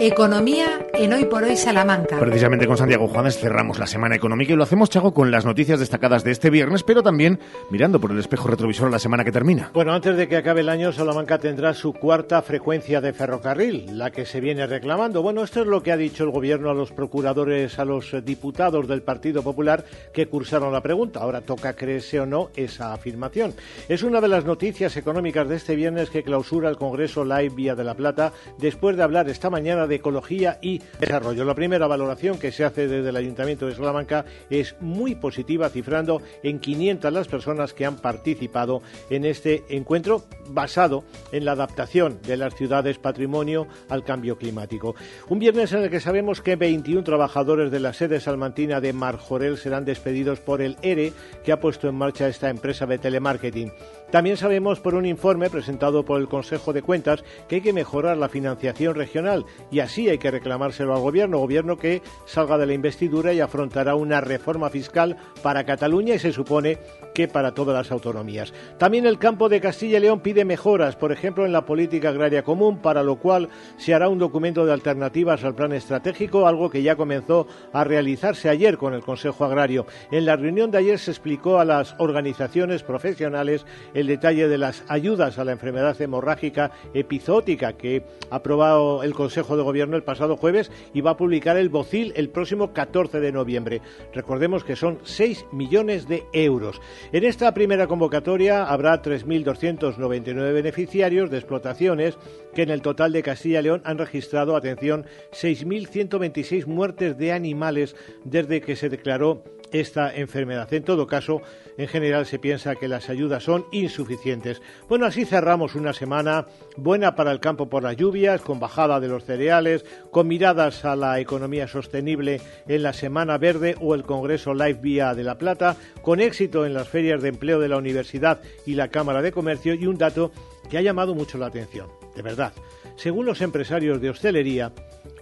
Economía 0.00 0.86
en 0.94 1.12
Hoy 1.12 1.24
por 1.24 1.42
Hoy 1.42 1.56
Salamanca. 1.56 2.20
Precisamente 2.20 2.68
con 2.68 2.76
Santiago 2.76 3.08
Juanes 3.08 3.36
cerramos 3.36 3.80
la 3.80 3.86
semana 3.88 4.14
económica 4.14 4.52
y 4.52 4.56
lo 4.56 4.62
hacemos, 4.62 4.90
Chago, 4.90 5.12
con 5.12 5.32
las 5.32 5.44
noticias 5.44 5.80
destacadas 5.80 6.22
de 6.22 6.30
este 6.30 6.50
viernes, 6.50 6.84
pero 6.84 7.02
también 7.02 7.40
mirando 7.68 8.00
por 8.00 8.12
el 8.12 8.18
espejo 8.20 8.46
retrovisor 8.46 8.92
la 8.92 9.00
semana 9.00 9.24
que 9.24 9.32
termina. 9.32 9.72
Bueno, 9.74 9.92
antes 9.92 10.16
de 10.16 10.28
que 10.28 10.36
acabe 10.36 10.60
el 10.60 10.68
año, 10.68 10.92
Salamanca 10.92 11.38
tendrá 11.38 11.74
su 11.74 11.92
cuarta 11.92 12.42
frecuencia 12.42 13.00
de 13.00 13.12
ferrocarril, 13.12 13.98
la 13.98 14.12
que 14.12 14.24
se 14.24 14.40
viene 14.40 14.68
reclamando. 14.68 15.20
Bueno, 15.20 15.42
esto 15.42 15.62
es 15.62 15.66
lo 15.66 15.82
que 15.82 15.90
ha 15.90 15.96
dicho 15.96 16.22
el 16.22 16.30
gobierno 16.30 16.70
a 16.70 16.74
los 16.74 16.92
procuradores, 16.92 17.80
a 17.80 17.84
los 17.84 18.14
diputados 18.24 18.86
del 18.86 19.02
Partido 19.02 19.42
Popular 19.42 19.84
que 20.12 20.28
cursaron 20.28 20.72
la 20.72 20.80
pregunta. 20.80 21.18
Ahora 21.18 21.40
toca 21.40 21.74
creerse 21.74 22.20
o 22.20 22.26
no 22.26 22.50
esa 22.54 22.92
afirmación. 22.92 23.52
Es 23.88 24.04
una 24.04 24.20
de 24.20 24.28
las 24.28 24.44
noticias 24.44 24.96
económicas 24.96 25.48
de 25.48 25.56
este 25.56 25.74
viernes 25.74 26.08
que 26.10 26.22
clausura 26.22 26.68
el 26.68 26.76
Congreso 26.76 27.24
Live 27.24 27.56
Vía 27.56 27.74
de 27.74 27.82
la 27.82 27.94
Plata, 27.94 28.32
después 28.58 28.96
de 28.96 29.02
hablar 29.02 29.28
esta 29.28 29.50
mañana 29.50 29.87
de 29.88 29.96
Ecología 29.96 30.58
y 30.62 30.80
Desarrollo. 31.00 31.44
La 31.44 31.54
primera 31.54 31.86
valoración 31.86 32.38
que 32.38 32.52
se 32.52 32.64
hace 32.64 32.86
desde 32.86 33.08
el 33.08 33.16
Ayuntamiento 33.16 33.66
de 33.66 33.74
Salamanca 33.74 34.24
es 34.50 34.76
muy 34.80 35.14
positiva, 35.14 35.68
cifrando 35.70 36.22
en 36.42 36.60
500 36.60 37.12
las 37.12 37.28
personas 37.28 37.74
que 37.74 37.86
han 37.86 37.96
participado 37.96 38.82
en 39.10 39.24
este 39.24 39.64
encuentro 39.70 40.24
basado 40.50 41.04
en 41.32 41.44
la 41.44 41.52
adaptación 41.52 42.20
de 42.22 42.36
las 42.36 42.54
ciudades 42.54 42.98
patrimonio 42.98 43.66
al 43.88 44.04
cambio 44.04 44.38
climático. 44.38 44.94
Un 45.28 45.38
viernes 45.38 45.72
en 45.72 45.82
el 45.82 45.90
que 45.90 46.00
sabemos 46.00 46.40
que 46.40 46.56
21 46.56 47.02
trabajadores 47.02 47.70
de 47.70 47.80
la 47.80 47.92
sede 47.92 48.20
salmantina 48.20 48.80
de 48.80 48.92
Marjorel 48.92 49.58
serán 49.58 49.84
despedidos 49.84 50.40
por 50.40 50.62
el 50.62 50.76
ERE 50.82 51.12
que 51.44 51.52
ha 51.52 51.60
puesto 51.60 51.88
en 51.88 51.94
marcha 51.94 52.28
esta 52.28 52.50
empresa 52.50 52.86
de 52.86 52.98
telemarketing. 52.98 53.72
También 54.10 54.38
sabemos 54.38 54.80
por 54.80 54.94
un 54.94 55.04
informe 55.04 55.50
presentado 55.50 56.02
por 56.02 56.18
el 56.18 56.28
Consejo 56.28 56.72
de 56.72 56.80
Cuentas 56.80 57.22
que 57.46 57.56
hay 57.56 57.60
que 57.60 57.74
mejorar 57.74 58.16
la 58.16 58.30
financiación 58.30 58.94
regional 58.94 59.44
y 59.70 59.80
así 59.80 60.08
hay 60.08 60.16
que 60.16 60.30
reclamárselo 60.30 60.94
al 60.94 61.02
gobierno, 61.02 61.38
gobierno 61.38 61.76
que 61.76 62.00
salga 62.24 62.56
de 62.56 62.64
la 62.64 62.72
investidura 62.72 63.34
y 63.34 63.40
afrontará 63.40 63.94
una 63.96 64.22
reforma 64.22 64.70
fiscal 64.70 65.18
para 65.42 65.64
Cataluña 65.64 66.14
y 66.14 66.18
se 66.18 66.32
supone 66.32 66.78
que 67.14 67.28
para 67.28 67.52
todas 67.52 67.76
las 67.76 67.92
autonomías. 67.92 68.54
También 68.78 69.04
el 69.04 69.18
campo 69.18 69.50
de 69.50 69.60
Castilla 69.60 69.98
y 69.98 70.00
León 70.00 70.20
pide 70.20 70.46
mejoras, 70.46 70.96
por 70.96 71.12
ejemplo, 71.12 71.44
en 71.44 71.52
la 71.52 71.66
política 71.66 72.08
agraria 72.08 72.42
común, 72.42 72.78
para 72.78 73.02
lo 73.02 73.16
cual 73.16 73.50
se 73.76 73.92
hará 73.92 74.08
un 74.08 74.18
documento 74.18 74.64
de 74.64 74.72
alternativas 74.72 75.44
al 75.44 75.54
plan 75.54 75.72
estratégico, 75.72 76.46
algo 76.46 76.70
que 76.70 76.82
ya 76.82 76.96
comenzó 76.96 77.46
a 77.74 77.84
realizarse 77.84 78.48
ayer 78.48 78.78
con 78.78 78.94
el 78.94 79.02
Consejo 79.02 79.44
Agrario. 79.44 79.86
En 80.10 80.24
la 80.24 80.36
reunión 80.36 80.70
de 80.70 80.78
ayer 80.78 80.98
se 80.98 81.10
explicó 81.10 81.58
a 81.58 81.66
las 81.66 81.94
organizaciones 81.98 82.82
profesionales 82.82 83.66
el 83.98 84.06
detalle 84.06 84.46
de 84.46 84.58
las 84.58 84.84
ayudas 84.86 85.38
a 85.38 85.44
la 85.44 85.50
enfermedad 85.50 86.00
hemorrágica 86.00 86.70
epizootica 86.94 87.72
que 87.72 88.04
ha 88.30 88.36
aprobado 88.36 89.02
el 89.02 89.12
Consejo 89.12 89.56
de 89.56 89.64
Gobierno 89.64 89.96
el 89.96 90.04
pasado 90.04 90.36
jueves 90.36 90.70
y 90.94 91.00
va 91.00 91.12
a 91.12 91.16
publicar 91.16 91.56
el 91.56 91.68
BOCIL 91.68 92.12
el 92.14 92.30
próximo 92.30 92.72
14 92.72 93.18
de 93.18 93.32
noviembre. 93.32 93.80
Recordemos 94.14 94.62
que 94.62 94.76
son 94.76 95.00
6 95.02 95.46
millones 95.50 96.06
de 96.06 96.22
euros. 96.32 96.80
En 97.12 97.24
esta 97.24 97.52
primera 97.54 97.88
convocatoria 97.88 98.64
habrá 98.64 99.02
3.299 99.02 100.52
beneficiarios 100.52 101.28
de 101.28 101.38
explotaciones 101.38 102.16
que 102.54 102.62
en 102.62 102.70
el 102.70 102.82
total 102.82 103.12
de 103.12 103.24
Castilla 103.24 103.58
y 103.58 103.64
León 103.64 103.82
han 103.84 103.98
registrado, 103.98 104.54
atención, 104.54 105.06
6.126 105.32 106.66
muertes 106.66 107.18
de 107.18 107.32
animales 107.32 107.96
desde 108.24 108.60
que 108.60 108.76
se 108.76 108.88
declaró 108.88 109.42
esta 109.72 110.14
enfermedad. 110.14 110.72
En 110.72 110.82
todo 110.82 111.06
caso, 111.06 111.42
en 111.76 111.88
general 111.88 112.26
se 112.26 112.38
piensa 112.38 112.74
que 112.76 112.88
las 112.88 113.08
ayudas 113.08 113.44
son 113.44 113.66
insuficientes. 113.70 114.62
Bueno, 114.88 115.06
así 115.06 115.24
cerramos 115.24 115.74
una 115.74 115.92
semana 115.92 116.46
buena 116.76 117.14
para 117.14 117.32
el 117.32 117.40
campo 117.40 117.68
por 117.68 117.82
las 117.82 117.96
lluvias, 117.96 118.40
con 118.40 118.60
bajada 118.60 119.00
de 119.00 119.08
los 119.08 119.24
cereales, 119.24 119.84
con 120.10 120.28
miradas 120.28 120.84
a 120.84 120.96
la 120.96 121.20
economía 121.20 121.68
sostenible 121.68 122.40
en 122.66 122.82
la 122.82 122.92
Semana 122.92 123.38
Verde 123.38 123.76
o 123.80 123.94
el 123.94 124.02
Congreso 124.02 124.54
Live 124.54 124.80
Vía 124.80 125.14
de 125.14 125.24
la 125.24 125.38
Plata, 125.38 125.76
con 126.02 126.20
éxito 126.20 126.66
en 126.66 126.74
las 126.74 126.88
ferias 126.88 127.22
de 127.22 127.28
empleo 127.28 127.60
de 127.60 127.68
la 127.68 127.76
Universidad 127.76 128.40
y 128.66 128.74
la 128.74 128.88
Cámara 128.88 129.22
de 129.22 129.32
Comercio 129.32 129.74
y 129.74 129.86
un 129.86 129.98
dato 129.98 130.32
que 130.68 130.78
ha 130.78 130.82
llamado 130.82 131.14
mucho 131.14 131.38
la 131.38 131.46
atención, 131.46 131.88
de 132.14 132.22
verdad. 132.22 132.52
Según 132.96 133.26
los 133.26 133.40
empresarios 133.40 134.00
de 134.00 134.10
hostelería, 134.10 134.72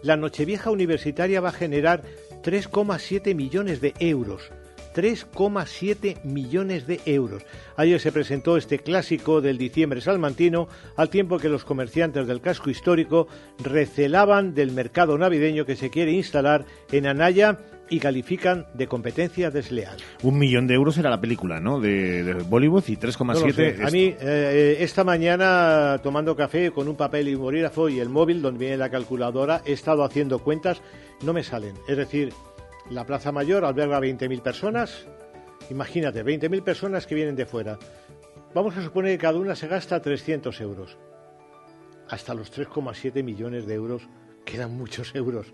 la 0.02 0.16
Nochevieja 0.16 0.70
Universitaria 0.70 1.40
va 1.40 1.50
a 1.50 1.52
generar 1.52 2.02
3,7 2.46 3.34
millones 3.34 3.80
de 3.80 3.92
euros. 3.98 4.52
3,7 4.94 6.22
millones 6.22 6.86
de 6.86 7.00
euros. 7.04 7.42
Ayer 7.76 8.00
se 8.00 8.12
presentó 8.12 8.56
este 8.56 8.78
clásico 8.78 9.40
del 9.40 9.58
diciembre 9.58 10.00
salmantino, 10.00 10.68
al 10.94 11.10
tiempo 11.10 11.38
que 11.38 11.48
los 11.48 11.64
comerciantes 11.64 12.28
del 12.28 12.40
casco 12.40 12.70
histórico 12.70 13.26
recelaban 13.58 14.54
del 14.54 14.70
mercado 14.70 15.18
navideño 15.18 15.66
que 15.66 15.74
se 15.74 15.90
quiere 15.90 16.12
instalar 16.12 16.64
en 16.92 17.08
Anaya 17.08 17.58
y 17.88 18.00
califican 18.00 18.66
de 18.74 18.86
competencia 18.86 19.50
desleal. 19.50 19.96
Un 20.22 20.38
millón 20.38 20.66
de 20.66 20.74
euros 20.74 20.98
era 20.98 21.10
la 21.10 21.20
película, 21.20 21.60
¿no? 21.60 21.80
De, 21.80 22.22
de 22.22 22.34
Bollywood 22.34 22.84
y 22.88 22.96
3,7. 22.96 23.78
No 23.78 23.86
a 23.86 23.90
mí, 23.90 24.14
eh, 24.20 24.78
esta 24.80 25.04
mañana, 25.04 26.00
tomando 26.02 26.34
café 26.34 26.72
con 26.72 26.88
un 26.88 26.96
papel 26.96 27.28
y 27.28 27.34
un 27.34 27.42
bolígrafo 27.42 27.88
y 27.88 28.00
el 28.00 28.08
móvil, 28.08 28.42
donde 28.42 28.58
viene 28.58 28.76
la 28.76 28.90
calculadora, 28.90 29.62
he 29.64 29.72
estado 29.72 30.04
haciendo 30.04 30.40
cuentas, 30.40 30.82
no 31.22 31.32
me 31.32 31.42
salen. 31.42 31.76
Es 31.88 31.96
decir, 31.96 32.32
la 32.90 33.04
Plaza 33.04 33.32
Mayor 33.32 33.64
alberga 33.64 34.00
20.000 34.00 34.42
personas. 34.42 35.06
Imagínate, 35.70 36.24
20.000 36.24 36.62
personas 36.62 37.06
que 37.06 37.14
vienen 37.14 37.36
de 37.36 37.46
fuera. 37.46 37.78
Vamos 38.54 38.76
a 38.76 38.82
suponer 38.82 39.12
que 39.12 39.18
cada 39.18 39.38
una 39.38 39.54
se 39.54 39.68
gasta 39.68 40.00
300 40.00 40.60
euros. 40.60 40.96
Hasta 42.08 42.34
los 42.34 42.52
3,7 42.52 43.22
millones 43.22 43.66
de 43.66 43.74
euros 43.74 44.08
quedan 44.44 44.76
muchos 44.76 45.14
euros. 45.14 45.52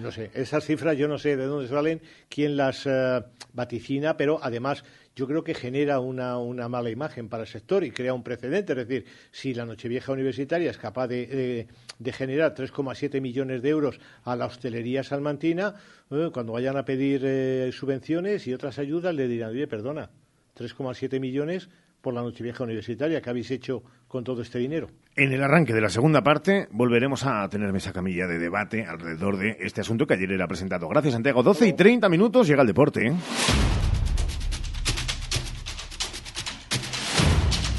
No 0.00 0.10
sé, 0.10 0.30
esas 0.34 0.64
cifras 0.64 0.96
yo 0.96 1.08
no 1.08 1.18
sé 1.18 1.36
de 1.36 1.44
dónde 1.44 1.68
salen, 1.68 2.00
quién 2.28 2.56
las 2.56 2.86
eh, 2.86 3.22
vaticina, 3.52 4.16
pero 4.16 4.38
además 4.42 4.82
yo 5.14 5.26
creo 5.26 5.44
que 5.44 5.54
genera 5.54 6.00
una, 6.00 6.38
una, 6.38 6.68
mala 6.68 6.88
imagen 6.88 7.28
para 7.28 7.42
el 7.42 7.48
sector 7.48 7.84
y 7.84 7.90
crea 7.90 8.14
un 8.14 8.22
precedente. 8.22 8.72
Es 8.72 8.78
decir, 8.88 9.04
si 9.30 9.52
la 9.52 9.66
Nochevieja 9.66 10.12
Universitaria 10.12 10.70
es 10.70 10.78
capaz 10.78 11.08
de, 11.08 11.66
de, 11.98 12.12
generar 12.12 12.54
3,7 12.54 13.20
millones 13.20 13.60
de 13.60 13.68
euros 13.68 14.00
a 14.24 14.36
la 14.36 14.46
hostelería 14.46 15.04
salmantina, 15.04 15.74
eh, 16.10 16.30
cuando 16.32 16.54
vayan 16.54 16.78
a 16.78 16.84
pedir 16.86 17.22
eh, 17.24 17.70
subvenciones 17.72 18.46
y 18.46 18.54
otras 18.54 18.78
ayudas 18.78 19.14
le 19.14 19.28
dirán, 19.28 19.50
oye, 19.50 19.66
perdona, 19.66 20.10
3,7 20.56 21.20
millones 21.20 21.68
por 22.00 22.14
la 22.14 22.22
Nochevieja 22.22 22.64
Universitaria 22.64 23.20
que 23.20 23.28
habéis 23.28 23.50
hecho 23.50 23.82
con 24.08 24.24
todo 24.24 24.40
este 24.40 24.58
dinero. 24.58 24.88
En 25.20 25.34
el 25.34 25.44
arranque 25.44 25.74
de 25.74 25.82
la 25.82 25.90
segunda 25.90 26.22
parte 26.22 26.66
volveremos 26.70 27.26
a 27.26 27.46
tener 27.50 27.70
mesa 27.74 27.92
camilla 27.92 28.26
de 28.26 28.38
debate 28.38 28.86
alrededor 28.86 29.36
de 29.36 29.58
este 29.60 29.82
asunto 29.82 30.06
que 30.06 30.14
ayer 30.14 30.32
era 30.32 30.48
presentado. 30.48 30.88
Gracias, 30.88 31.12
Santiago. 31.12 31.42
12 31.42 31.68
y 31.68 31.72
30 31.74 32.08
minutos 32.08 32.48
llega 32.48 32.62
el 32.62 32.66
deporte. 32.66 33.12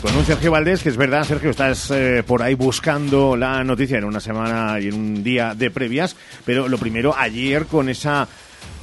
Con 0.03 0.15
un 0.15 0.23
Sergio 0.23 0.51
Valdés, 0.51 0.83
que 0.83 0.89
es 0.89 0.97
verdad, 0.97 1.23
Sergio, 1.23 1.49
estás 1.49 1.89
eh, 1.89 2.23
por 2.27 2.43
ahí 2.43 2.53
buscando 2.53 3.35
la 3.35 3.63
noticia 3.63 3.97
en 3.97 4.03
una 4.03 4.19
semana 4.19 4.79
y 4.79 4.89
en 4.89 4.93
un 4.93 5.23
día 5.23 5.55
de 5.55 5.71
previas, 5.71 6.15
pero 6.45 6.67
lo 6.67 6.77
primero, 6.77 7.15
ayer 7.17 7.65
con 7.65 7.89
esa, 7.89 8.27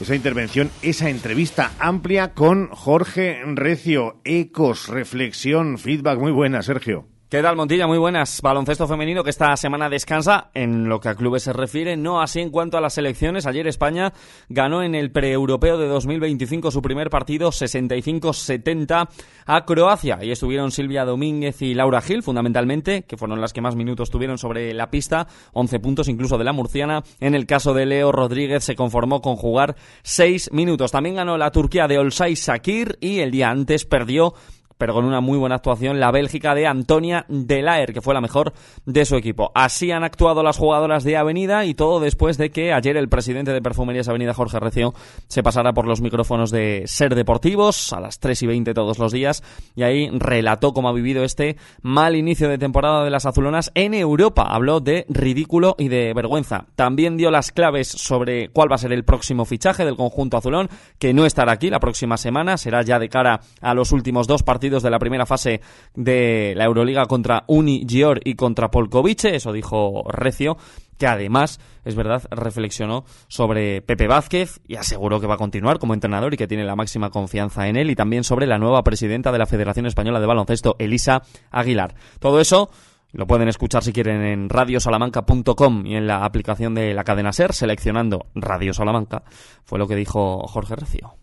esa 0.01 0.17
intervención, 0.17 0.69
esa 0.83 1.09
entrevista 1.09 1.75
amplia 1.79 2.35
con 2.35 2.71
Jorge 2.71 3.41
Recio, 3.55 4.21
ecos, 4.25 4.89
reflexión, 4.89 5.79
feedback 5.79 6.19
muy 6.19 6.33
buena, 6.33 6.61
Sergio. 6.63 7.07
¿Qué 7.31 7.43
tal, 7.43 7.57
Montilla? 7.57 7.87
Muy 7.87 7.99
buenas. 7.99 8.41
Baloncesto 8.41 8.89
femenino 8.89 9.23
que 9.23 9.29
esta 9.29 9.55
semana 9.59 9.91
descansa 9.91 10.49
en 10.55 10.89
lo 10.89 10.99
que 10.99 11.11
a 11.11 11.15
clubes 11.15 11.43
se 11.43 11.53
refiere, 11.53 11.95
no 11.95 12.23
así 12.23 12.41
en 12.41 12.49
cuanto 12.49 12.79
a 12.79 12.81
las 12.81 12.95
selecciones. 12.95 13.45
Ayer 13.45 13.67
España 13.67 14.15
ganó 14.49 14.83
en 14.83 14.95
el 14.95 15.11
pre-europeo 15.11 15.77
de 15.77 15.89
2025 15.89 16.71
su 16.71 16.81
primer 16.81 17.11
partido 17.11 17.51
65-70 17.51 19.09
a 19.45 19.65
Croacia 19.67 20.21
y 20.23 20.31
estuvieron 20.31 20.71
Silvia 20.71 21.05
Domínguez 21.05 21.61
y 21.61 21.75
Laura 21.75 22.01
Gil 22.01 22.23
fundamentalmente, 22.23 23.03
que 23.03 23.19
fueron 23.19 23.43
las 23.43 23.53
que 23.53 23.61
más 23.61 23.77
minutos 23.77 24.09
tuvieron 24.09 24.39
sobre 24.39 24.73
la 24.73 24.89
pista, 24.89 25.27
11 25.53 25.81
puntos 25.81 26.09
incluso 26.09 26.39
de 26.39 26.45
la 26.45 26.55
murciana. 26.55 27.03
En 27.21 27.35
el 27.35 27.45
caso 27.45 27.75
de 27.75 27.85
Leo 27.85 28.11
Rodríguez 28.11 28.65
se 28.65 28.75
conformó 28.75 29.21
con 29.21 29.37
jugar 29.37 29.77
6 30.03 30.51
minutos. 30.53 30.93
También 30.93 31.17
ganó 31.17 31.37
la 31.37 31.51
Turquía 31.51 31.89
de 31.89 31.99
Olsay 31.99 32.37
Sakir 32.37 32.97
y 33.03 33.19
el 33.19 33.31
día 33.33 33.51
antes 33.51 33.85
perdió 33.85 34.33
pero 34.79 34.95
con 34.95 35.05
una 35.05 35.21
muy 35.21 35.37
buena 35.37 35.57
actuación 35.57 36.01
la 36.01 36.11
Bélgica 36.11 36.55
de 36.55 36.67
Antonia 36.67 37.27
Delaer, 37.29 37.93
que 37.93 38.01
fue 38.01 38.15
la 38.15 38.21
mejor 38.21 38.53
de 38.87 39.05
su 39.05 39.17
equipo. 39.17 39.51
Así 39.55 39.91
han 39.91 40.05
actuado 40.05 40.43
las 40.43 40.57
jugadoras 40.57 41.05
de 41.05 41.17
Avenida 41.17 41.65
y 41.65 41.75
todo 41.75 42.01
después 42.01 42.39
de 42.39 42.51
que 42.51 42.73
ayer 42.73 42.97
el 42.97 43.09
presidente 43.09 43.53
de 43.53 43.61
Perfumerías 43.61 44.09
Avenida, 44.09 44.33
Jorge 44.35 44.61
Recio, 44.61 44.95
se 45.27 45.43
pasara 45.43 45.73
por 45.73 45.87
los 45.87 46.01
micrófonos 46.01 46.51
de 46.51 46.85
Ser 46.87 47.15
Deportivos 47.15 47.93
a 47.93 48.01
las 48.01 48.21
3 48.21 48.43
y 48.43 48.47
20 48.47 48.75
todos 48.75 48.99
los 48.99 49.13
días 49.13 49.43
y 49.75 49.83
ahí 49.83 50.09
relató 50.13 50.73
cómo 50.73 50.89
ha 50.89 50.93
vivido 50.93 51.25
este 51.25 51.57
mal 51.83 52.17
inicio 52.17 52.49
de 52.49 52.59
temporada 52.59 53.05
de 53.05 53.11
las 53.11 53.27
azulonas 53.27 53.73
en 53.75 53.95
Europa. 53.95 54.43
Habló 54.43 54.81
de 54.81 55.05
ridículo 55.09 55.75
y 55.79 55.89
de 55.89 56.13
vergüenza. 56.15 56.67
También 56.77 57.17
dio 57.17 57.31
las 57.31 57.51
claves 57.51 57.89
sobre 57.89 58.49
cuál 58.51 58.71
va 58.71 58.77
a 58.77 58.79
ser 58.79 58.93
el 58.93 59.05
próximo 59.05 59.45
fichaje 59.45 59.85
del 59.85 59.97
conjunto 59.97 60.37
azulón, 60.37 60.69
que 60.99 61.13
no 61.13 61.27
estará 61.27 61.53
aquí 61.53 61.71
la 61.71 61.81
próxima 61.81 62.17
semana, 62.17 62.57
será 62.57 62.83
ya 62.83 62.99
de 62.99 63.09
cara 63.09 63.41
a 63.61 63.75
los 63.75 63.93
últimos 63.93 64.27
dos 64.27 64.43
partidos 64.43 64.68
de 64.71 64.91
la 64.91 64.99
primera 64.99 65.27
fase 65.27 65.61
de 65.95 66.53
la 66.57 66.65
Euroliga 66.65 67.07
contra 67.07 67.45
Uni 67.47 67.85
Gior 67.87 68.21
y 68.25 68.35
contra 68.35 68.71
Polkovice, 68.71 69.35
eso 69.35 69.53
dijo 69.53 70.05
Recio, 70.09 70.57
que 70.99 71.07
además, 71.07 71.61
es 71.85 71.95
verdad, 71.95 72.25
reflexionó 72.31 73.05
sobre 73.29 73.81
Pepe 73.83 74.07
Vázquez 74.07 74.61
y 74.67 74.77
aseguró 74.77 75.21
que 75.21 75.27
va 75.27 75.35
a 75.35 75.39
continuar 75.39 75.79
como 75.79 75.95
entrenador 75.95 76.35
y 76.35 76.37
que 76.37 76.49
tiene 76.49 76.65
la 76.65 76.77
máxima 76.77 77.11
confianza 77.11 77.69
en 77.69 77.77
él, 77.77 77.91
y 77.91 77.97
también 77.97 78.25
sobre 78.25 78.47
la 78.47 78.59
nueva 78.59 78.83
presidenta 78.83 79.33
de 79.33 79.39
la 79.39 79.47
Federación 79.47 79.87
Española 79.87 80.21
de 80.21 80.27
Baloncesto, 80.27 80.77
Elisa 80.79 81.23
Aguilar. 81.51 81.95
Todo 82.19 82.41
eso 82.41 82.71
lo 83.13 83.27
pueden 83.27 83.49
escuchar 83.49 83.83
si 83.83 83.93
quieren 83.93 84.23
en 84.23 84.49
radiosalamanca.com 84.49 85.87
y 85.87 85.97
en 85.97 86.07
la 86.07 86.25
aplicación 86.25 86.75
de 86.75 86.93
la 86.93 87.05
cadena 87.05 87.33
SER, 87.33 87.55
seleccionando 87.55 88.27
Radio 88.35 88.75
Salamanca, 88.75 89.23
fue 89.65 89.79
lo 89.79 89.89
que 89.89 89.97
dijo 89.97 90.47
Jorge 90.47 90.77
Recio. 90.77 91.15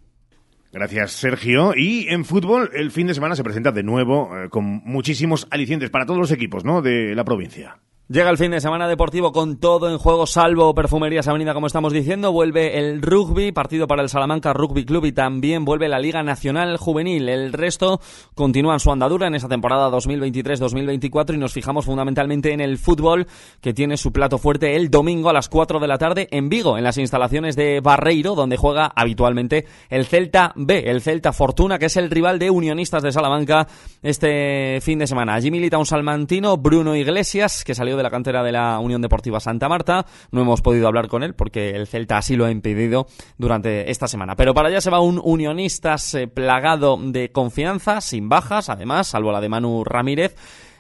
Gracias, 0.76 1.14
Sergio. 1.14 1.74
Y 1.74 2.10
en 2.10 2.26
fútbol, 2.26 2.70
el 2.74 2.92
fin 2.92 3.08
de 3.08 3.14
semana 3.14 3.38
se 3.38 3.46
presenta 3.46 3.72
de 3.72 3.82
nuevo 3.82 4.38
eh, 4.38 4.50
con 4.50 4.82
muchísimos 4.84 5.48
alicientes 5.50 5.90
para 5.90 6.06
todos 6.06 6.20
los 6.20 6.32
equipos 6.32 6.66
¿no? 6.66 6.82
de 6.82 7.16
la 7.16 7.24
provincia. 7.24 7.78
Llega 8.08 8.30
el 8.30 8.38
fin 8.38 8.52
de 8.52 8.62
semana 8.62 8.88
deportivo 8.88 9.32
con 9.32 9.58
todo 9.58 9.90
en 9.90 9.98
juego, 9.98 10.28
salvo 10.28 10.76
Perfumerías 10.76 11.28
Avenida, 11.28 11.56
como 11.56 11.66
estamos 11.66 11.92
diciendo. 11.92 12.32
Vuelve 12.32 12.78
el 12.78 13.02
rugby, 13.02 13.52
partido 13.52 13.88
para 13.88 14.04
el 14.04 14.10
Salamanca 14.10 14.54
Rugby 14.54 14.86
Club 14.86 15.06
y 15.06 15.12
también 15.12 15.66
vuelve 15.66 15.90
la 15.90 15.98
Liga 15.98 16.22
Nacional 16.22 16.78
Juvenil. 16.78 17.28
El 17.28 17.52
resto 17.52 18.00
continúan 18.36 18.80
su 18.80 18.92
andadura 18.92 19.26
en 19.26 19.34
esa 19.34 19.48
temporada 19.48 19.90
2023-2024 19.90 21.34
y 21.34 21.40
nos 21.40 21.54
fijamos 21.54 21.86
fundamentalmente 21.86 22.54
en 22.54 22.62
el 22.62 22.78
fútbol, 22.78 23.26
que 23.60 23.74
tiene 23.74 23.98
su 23.98 24.12
plato 24.12 24.38
fuerte 24.38 24.76
el 24.76 24.92
domingo 24.92 25.32
a 25.32 25.34
las 25.34 25.50
4 25.50 25.80
de 25.80 25.88
la 25.88 25.98
tarde 25.98 26.28
en 26.30 26.48
Vigo, 26.48 26.78
en 26.78 26.84
las 26.84 27.00
instalaciones 27.00 27.56
de 27.56 27.80
Barreiro, 27.82 28.36
donde 28.36 28.56
juega 28.56 28.86
habitualmente 28.96 29.66
el 29.90 30.06
Celta 30.06 30.54
B, 30.56 30.92
el 30.92 31.02
Celta 31.02 31.34
Fortuna, 31.34 31.80
que 31.80 31.88
es 31.88 31.98
el 31.98 32.12
rival 32.12 32.38
de 32.38 32.52
Unionistas 32.52 33.02
de 33.02 33.12
Salamanca 33.12 33.68
este 34.04 34.80
fin 34.82 35.00
de 35.00 35.08
semana. 35.08 35.34
Allí 35.34 35.50
milita 35.50 35.80
un 35.80 35.88
salmantino, 35.88 36.56
Bruno 36.58 36.96
Iglesias, 36.96 37.64
que 37.64 37.74
salió 37.74 37.95
de 37.96 38.04
la 38.04 38.10
cantera 38.10 38.44
de 38.44 38.52
la 38.52 38.80
Unión 38.80 39.02
Deportiva 39.02 39.40
Santa 39.40 39.70
Marta. 39.70 40.06
No 40.32 40.42
hemos 40.42 40.62
podido 40.62 40.88
hablar 40.88 41.08
con 41.08 41.24
él 41.24 41.34
porque 41.34 41.72
el 41.72 41.88
Celta 41.88 42.18
así 42.18 42.36
lo 42.36 42.46
ha 42.46 42.52
impedido 42.52 43.08
durante 43.38 43.92
esta 43.92 44.08
semana. 44.08 44.36
Pero 44.36 44.54
para 44.54 44.70
allá 44.70 44.82
se 44.82 44.90
va 44.90 45.00
un 45.00 45.22
Unionistas 45.24 46.14
eh, 46.14 46.28
plagado 46.28 46.98
de 47.02 47.32
confianza, 47.32 48.02
sin 48.02 48.30
bajas, 48.30 48.70
además, 48.70 49.08
salvo 49.08 49.32
la 49.32 49.42
de 49.42 49.50
Manu 49.50 49.84
Ramírez 49.84 50.36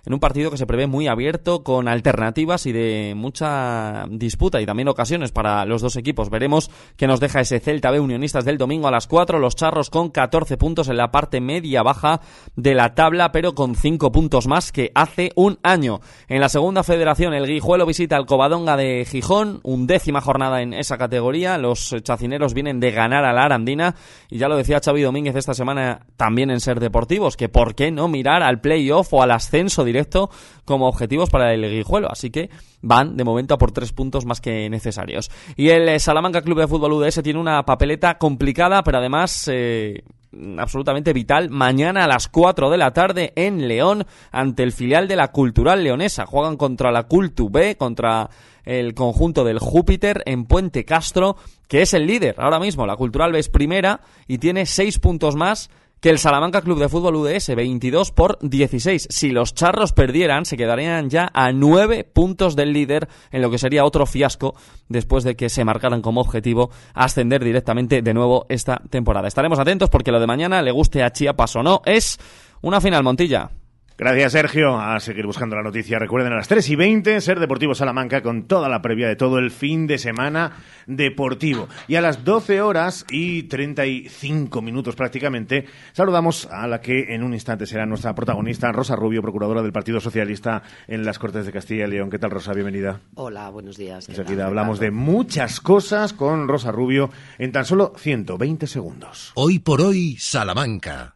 en 0.05 0.13
un 0.13 0.19
partido 0.19 0.51
que 0.51 0.57
se 0.57 0.67
prevé 0.67 0.88
muy 0.88 1.07
abierto, 1.07 1.63
con 1.63 1.88
alternativas 1.88 2.65
y 2.65 2.71
de 2.71 3.13
mucha 3.15 4.05
disputa 4.09 4.62
y 4.62 4.65
también 4.65 4.88
ocasiones 4.88 5.31
para 5.31 5.65
los 5.65 5.81
dos 5.81 5.95
equipos. 5.95 6.29
Veremos 6.29 6.69
qué 6.95 7.07
nos 7.07 7.19
deja 7.19 7.41
ese 7.41 7.59
Celta 7.59 7.91
B 7.91 8.00
Unionistas 8.00 8.45
del 8.45 8.57
domingo 8.57 8.88
a 8.88 8.91
las 8.91 9.07
4, 9.07 9.39
los 9.39 9.55
Charros 9.55 9.89
con 9.89 10.09
14 10.09 10.57
puntos 10.57 10.89
en 10.89 10.97
la 10.97 11.12
parte 11.12 11.41
media 11.41 11.81
baja 11.81 12.21
de 12.55 12.75
la 12.75 12.93
tabla, 12.93 13.31
pero 13.31 13.55
con 13.55 13.75
5 13.75 14.12
puntos 14.12 14.47
más 14.47 14.71
que 14.71 14.91
hace 14.93 15.31
un 15.35 15.57
año. 15.63 16.01
En 16.27 16.39
la 16.39 16.50
segunda 16.50 16.83
federación, 16.83 17.33
el 17.33 17.47
Guijuelo 17.47 17.85
visita 17.85 18.15
al 18.15 18.27
Covadonga 18.27 18.77
de 18.77 19.05
Gijón, 19.09 19.59
undécima 19.63 20.21
jornada 20.21 20.62
en 20.62 20.74
esa 20.74 20.97
categoría. 20.97 21.57
Los 21.57 21.95
chacineros 22.03 22.53
vienen 22.53 22.79
de 22.79 22.91
ganar 22.91 23.25
a 23.25 23.33
la 23.33 23.43
Arandina 23.43 23.95
y 24.29 24.38
ya 24.38 24.47
lo 24.47 24.57
decía 24.57 24.81
Xavi 24.83 25.01
Domínguez 25.01 25.35
esta 25.35 25.53
semana 25.53 26.05
también 26.15 26.51
en 26.51 26.59
Ser 26.59 26.79
Deportivos, 26.79 27.38
que 27.38 27.50
por 27.50 27.74
qué 27.74 27.91
no 27.91 28.07
mirar 28.07 28.43
al 28.43 28.62
playoff 28.62 29.12
o 29.13 29.24
al 29.24 29.31
ascenso 29.31 29.83
directo 29.83 29.94
directo 29.95 30.29
como 30.65 30.87
objetivos 30.87 31.29
para 31.29 31.53
el 31.53 31.69
Guijuelo. 31.69 32.11
Así 32.11 32.29
que 32.29 32.49
van 32.81 33.15
de 33.17 33.23
momento 33.23 33.53
a 33.53 33.57
por 33.57 33.71
tres 33.71 33.91
puntos 33.93 34.25
más 34.25 34.41
que 34.41 34.69
necesarios. 34.69 35.31
Y 35.55 35.69
el 35.69 35.87
eh, 35.89 35.99
Salamanca 35.99 36.41
Club 36.41 36.59
de 36.59 36.67
Fútbol 36.67 36.93
UDS 36.93 37.23
tiene 37.23 37.39
una 37.39 37.63
papeleta 37.63 38.17
complicada, 38.17 38.83
pero 38.83 38.97
además 38.97 39.49
eh, 39.51 40.03
absolutamente 40.57 41.13
vital. 41.13 41.49
Mañana 41.49 42.03
a 42.03 42.07
las 42.07 42.27
4 42.27 42.69
de 42.69 42.77
la 42.77 42.91
tarde 42.91 43.33
en 43.35 43.67
León, 43.67 44.05
ante 44.31 44.63
el 44.63 44.71
filial 44.71 45.07
de 45.07 45.15
la 45.15 45.29
Cultural 45.29 45.83
Leonesa. 45.83 46.25
Juegan 46.25 46.57
contra 46.57 46.91
la 46.91 47.03
Cultu 47.03 47.49
B, 47.49 47.75
contra 47.77 48.29
el 48.65 48.95
conjunto 48.95 49.43
del 49.43 49.59
Júpiter 49.59 50.23
en 50.25 50.45
Puente 50.45 50.85
Castro, 50.85 51.37
que 51.67 51.81
es 51.81 51.93
el 51.93 52.07
líder 52.07 52.35
ahora 52.37 52.59
mismo. 52.59 52.85
La 52.85 52.95
Cultural 52.95 53.31
B 53.31 53.39
es 53.39 53.49
primera 53.49 54.01
y 54.27 54.39
tiene 54.39 54.65
seis 54.65 54.99
puntos 54.99 55.35
más 55.35 55.69
que 55.99 56.09
el 56.09 56.19
Salamanca 56.19 56.61
Club 56.61 56.79
de 56.79 56.89
Fútbol 56.89 57.15
UDS, 57.15 57.55
22 57.55 58.11
por 58.11 58.37
16. 58.41 59.07
Si 59.09 59.31
los 59.31 59.53
charros 59.53 59.93
perdieran, 59.93 60.45
se 60.45 60.57
quedarían 60.57 61.09
ya 61.09 61.31
a 61.33 61.51
9 61.51 62.03
puntos 62.03 62.55
del 62.55 62.73
líder, 62.73 63.07
en 63.31 63.41
lo 63.41 63.49
que 63.49 63.57
sería 63.57 63.85
otro 63.85 64.05
fiasco 64.05 64.55
después 64.87 65.23
de 65.23 65.35
que 65.35 65.49
se 65.49 65.65
marcaran 65.65 66.01
como 66.01 66.21
objetivo 66.21 66.69
ascender 66.93 67.43
directamente 67.43 68.01
de 68.01 68.13
nuevo 68.13 68.45
esta 68.49 68.81
temporada. 68.89 69.27
Estaremos 69.27 69.59
atentos 69.59 69.89
porque 69.89 70.11
lo 70.11 70.19
de 70.19 70.27
mañana, 70.27 70.61
le 70.61 70.71
guste 70.71 71.03
a 71.03 71.11
Chiapas 71.11 71.55
o 71.55 71.63
no, 71.63 71.81
es 71.85 72.19
una 72.61 72.81
final 72.81 73.03
Montilla. 73.03 73.51
Gracias, 73.97 74.33
Sergio. 74.33 74.77
A 74.77 74.99
seguir 74.99 75.25
buscando 75.25 75.55
la 75.55 75.63
noticia. 75.63 75.97
Recuerden 75.99 76.33
a 76.33 76.35
las 76.35 76.49
3 76.49 76.69
y 76.69 76.75
20, 76.75 77.21
Ser 77.21 77.39
Deportivo 77.39 77.73
Salamanca 77.73 78.21
con 78.21 78.43
toda 78.43 78.67
la 78.67 78.81
previa 78.81 79.07
de 79.07 79.15
todo 79.15 79.39
el 79.39 79.51
fin 79.51 79.87
de 79.87 79.97
semana 79.97 80.51
deportivo. 80.85 81.69
Y 81.87 81.95
a 81.95 82.01
las 82.01 82.25
12 82.25 82.61
horas 82.61 83.05
y 83.09 83.43
35 83.43 84.61
minutos 84.61 84.95
prácticamente, 84.95 85.65
saludamos 85.93 86.47
a 86.51 86.67
la 86.67 86.81
que 86.81 87.15
en 87.15 87.23
un 87.23 87.33
instante 87.33 87.65
será 87.65 87.85
nuestra 87.85 88.13
protagonista, 88.13 88.71
Rosa 88.73 88.97
Rubio, 88.97 89.21
procuradora 89.21 89.61
del 89.61 89.71
Partido 89.71 90.01
Socialista 90.01 90.61
en 90.87 91.05
las 91.05 91.17
Cortes 91.17 91.45
de 91.45 91.53
Castilla 91.53 91.85
y 91.85 91.91
León. 91.91 92.09
¿Qué 92.09 92.19
tal, 92.19 92.31
Rosa? 92.31 92.51
Bienvenida. 92.53 92.99
Hola, 93.15 93.49
buenos 93.49 93.77
días. 93.77 94.09
Enseguida 94.09 94.45
hablamos 94.45 94.79
de 94.79 94.91
muchas 94.91 95.61
cosas 95.61 96.11
con 96.11 96.49
Rosa 96.49 96.71
Rubio 96.71 97.09
en 97.37 97.53
tan 97.53 97.63
solo 97.63 97.93
120 97.95 98.67
segundos. 98.67 99.31
Hoy 99.35 99.59
por 99.59 99.81
hoy, 99.81 100.17
Salamanca. 100.19 101.15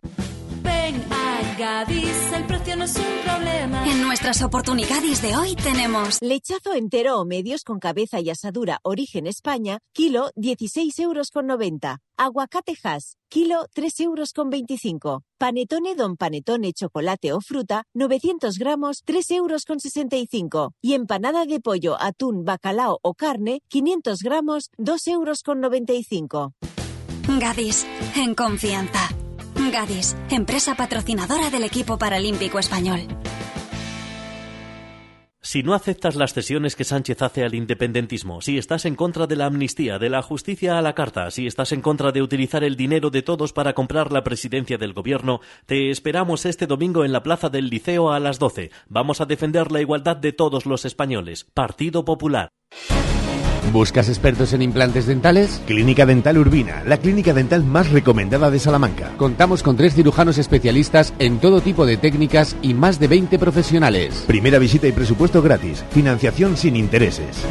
Ven 0.64 1.04
a 1.12 1.58
Gadis, 1.58 2.29
no 2.80 2.86
es 2.86 2.96
un 2.96 3.04
problema. 3.26 3.86
En 3.86 4.02
nuestras 4.02 4.42
oportunidades 4.42 5.22
de 5.22 5.36
hoy 5.36 5.56
tenemos 5.56 6.20
lechazo 6.22 6.74
entero 6.74 7.20
o 7.20 7.26
medios 7.26 7.64
con 7.66 7.78
cabeza 7.78 8.22
y 8.22 8.30
asadura 8.30 8.80
Origen 8.84 9.28
España, 9.28 9.80
kilo 9.92 10.32
16 10.38 10.98
euros 11.00 11.30
con 11.30 11.48
90. 11.48 12.00
Aguacate 12.16 12.76
Hass, 12.82 13.18
kilo 13.28 13.66
3 13.74 14.00
euros 14.00 14.32
con 14.32 14.50
25. 14.50 15.24
Panetone 15.38 15.94
Don 15.96 16.16
Panetone 16.16 16.72
chocolate 16.72 17.34
o 17.34 17.42
fruta, 17.42 17.84
900 17.94 18.58
gramos, 18.58 19.02
3 19.04 19.32
euros 19.32 19.66
con 19.66 19.82
65. 19.82 20.72
Y 20.82 20.94
empanada 20.94 21.46
de 21.46 21.60
pollo, 21.60 21.98
atún, 22.00 22.46
bacalao 22.46 23.00
o 23.02 23.14
carne, 23.14 23.62
500 23.68 24.20
gramos, 24.20 24.70
2 24.78 25.08
euros 25.08 25.44
con 25.44 25.60
95. 25.60 26.54
Gadis, 27.40 27.86
en 28.16 28.36
confianza. 28.36 29.19
Gadis, 29.68 30.16
empresa 30.32 30.76
patrocinadora 30.76 31.50
del 31.50 31.64
equipo 31.64 31.98
paralímpico 31.98 32.58
español. 32.58 33.02
Si 35.42 35.64
no 35.64 35.74
aceptas 35.74 36.16
las 36.16 36.34
cesiones 36.34 36.76
que 36.76 36.84
Sánchez 36.84 37.22
hace 37.22 37.44
al 37.44 37.56
independentismo, 37.56 38.40
si 38.40 38.58
estás 38.58 38.86
en 38.86 38.96
contra 38.96 39.26
de 39.26 39.36
la 39.36 39.48
amnistía, 39.48 39.98
de 39.98 40.10
la 40.10 40.22
justicia 40.22 40.78
a 40.78 40.82
la 40.82 40.94
carta, 40.94 41.32
si 41.32 41.48
estás 41.48 41.72
en 41.72 41.82
contra 41.82 42.12
de 42.12 42.22
utilizar 42.22 42.64
el 42.64 42.76
dinero 42.76 43.10
de 43.10 43.22
todos 43.22 43.52
para 43.52 43.74
comprar 43.74 44.12
la 44.12 44.24
presidencia 44.24 44.78
del 44.78 44.94
gobierno, 44.94 45.40
te 45.66 45.90
esperamos 45.90 46.46
este 46.46 46.68
domingo 46.68 47.04
en 47.04 47.12
la 47.12 47.24
Plaza 47.24 47.50
del 47.50 47.70
Liceo 47.70 48.12
a 48.12 48.20
las 48.20 48.38
12. 48.38 48.70
Vamos 48.88 49.22
a 49.22 49.26
defender 49.26 49.72
la 49.72 49.82
igualdad 49.82 50.18
de 50.18 50.34
todos 50.34 50.66
los 50.66 50.86
españoles. 50.86 51.46
Partido 51.54 52.06
Popular. 52.06 52.50
¿Buscas 53.72 54.10
expertos 54.10 54.54
en 54.54 54.64
implantes 54.64 55.06
dentales? 55.06 55.62
Clínica 55.68 56.06
Dental 56.06 56.38
Urbina, 56.38 56.84
la 56.86 56.98
clínica 56.98 57.34
dental 57.34 57.64
más 57.64 57.92
recomendada 57.92 58.50
de 58.50 58.60
Salamanca. 58.60 59.12
Contamos 59.18 59.62
con 59.62 59.78
tres 59.78 59.94
cirujanos 59.94 60.38
especialistas 60.38 61.14
en 61.20 61.40
todo 61.40 61.62
tipo 61.62 61.86
de 61.86 61.98
técnicas 61.98 62.56
y 62.62 62.74
más 62.74 63.00
de 63.00 63.08
20 63.08 63.38
profesionales. 63.38 64.24
Primera 64.26 64.58
visita 64.58 64.88
y 64.88 64.92
presupuesto 64.92 65.42
gratis. 65.42 65.84
Financiación 65.92 66.58
sin 66.58 66.76
intereses. 66.76 67.46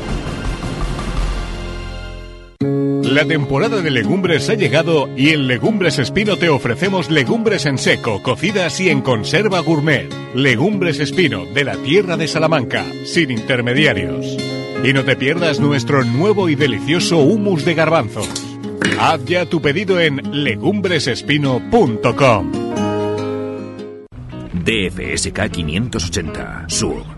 La 3.03 3.25
temporada 3.25 3.81
de 3.81 3.91
legumbres 3.91 4.51
ha 4.51 4.55
llegado 4.55 5.09
y 5.17 5.31
en 5.31 5.47
Legumbres 5.47 5.99
Espino 5.99 6.37
te 6.37 6.49
ofrecemos 6.49 7.11
legumbres 7.11 7.65
en 7.65 7.79
seco, 7.79 8.23
cocidas 8.23 8.81
y 8.81 8.91
en 8.91 9.01
conserva 9.01 9.61
gourmet. 9.61 10.13
Legumbres 10.35 11.01
Espino, 11.01 11.47
de 11.47 11.65
la 11.65 11.77
tierra 11.77 12.17
de 12.17 12.29
Salamanca, 12.29 12.85
sin 13.05 13.31
intermediarios. 13.31 14.58
Y 14.85 14.92
no 14.92 15.04
te 15.04 15.16
pierdas 15.16 15.58
nuestro 15.61 16.04
nuevo 16.04 16.49
y 16.49 16.54
delicioso 16.54 17.18
humus 17.18 17.64
de 17.64 17.75
garbanzos. 17.75 18.28
Haz 18.99 19.25
ya 19.25 19.47
tu 19.47 19.61
pedido 19.61 20.00
en 20.00 20.44
legumbresespino.com. 20.44 22.52
DFSK 24.64 25.50
580 25.50 26.64
Sur 26.68 27.18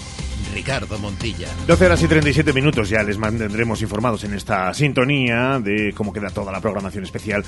Ricardo 0.53 0.97
Montilla. 0.99 1.47
12 1.67 1.85
horas 1.85 2.03
y 2.03 2.07
37 2.07 2.53
minutos 2.53 2.89
ya 2.89 3.03
les 3.03 3.17
mantendremos 3.17 3.81
informados 3.81 4.23
en 4.23 4.33
esta 4.33 4.73
sintonía 4.73 5.59
de 5.59 5.93
cómo 5.95 6.13
queda 6.13 6.29
toda 6.29 6.51
la 6.51 6.61
programación 6.61 7.03
especial, 7.03 7.43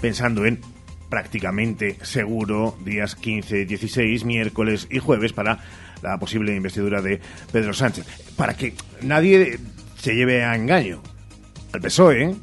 pensando 0.00 0.46
en 0.46 0.60
prácticamente 1.08 1.98
seguro 2.02 2.76
días 2.84 3.14
15, 3.14 3.64
16, 3.64 4.24
miércoles 4.24 4.88
y 4.90 4.98
jueves 4.98 5.32
para 5.32 5.58
la 6.02 6.18
posible 6.18 6.54
investidura 6.54 7.02
de 7.02 7.20
Pedro 7.52 7.72
Sánchez. 7.72 8.06
Para 8.36 8.54
que 8.54 8.74
nadie 9.02 9.58
se 9.96 10.14
lleve 10.14 10.44
a 10.44 10.54
engaño. 10.54 11.02
Al 11.72 11.80
PSOE 11.80 12.34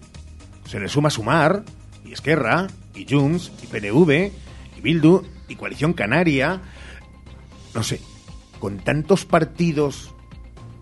se 0.65 0.79
le 0.79 0.87
suma 0.87 1.09
Sumar, 1.09 1.63
y 2.05 2.13
Esquerra, 2.13 2.67
y 2.95 3.05
Junts, 3.09 3.51
y 3.61 3.67
PNV, 3.67 4.31
y 4.77 4.81
Bildu, 4.81 5.23
y 5.47 5.55
Coalición 5.55 5.93
Canaria. 5.93 6.61
No 7.73 7.83
sé, 7.83 7.99
con 8.63 8.77
tantos 8.77 9.25
partidos 9.25 10.15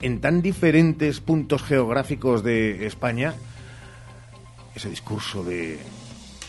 en 0.04 0.22
tan 0.22 0.44
diferentes 0.44 1.20
puntos 1.20 1.64
geográficos 1.64 2.44
de 2.44 2.86
España, 2.86 3.34
ese 4.76 4.88
discurso 4.88 5.44
de 5.44 5.80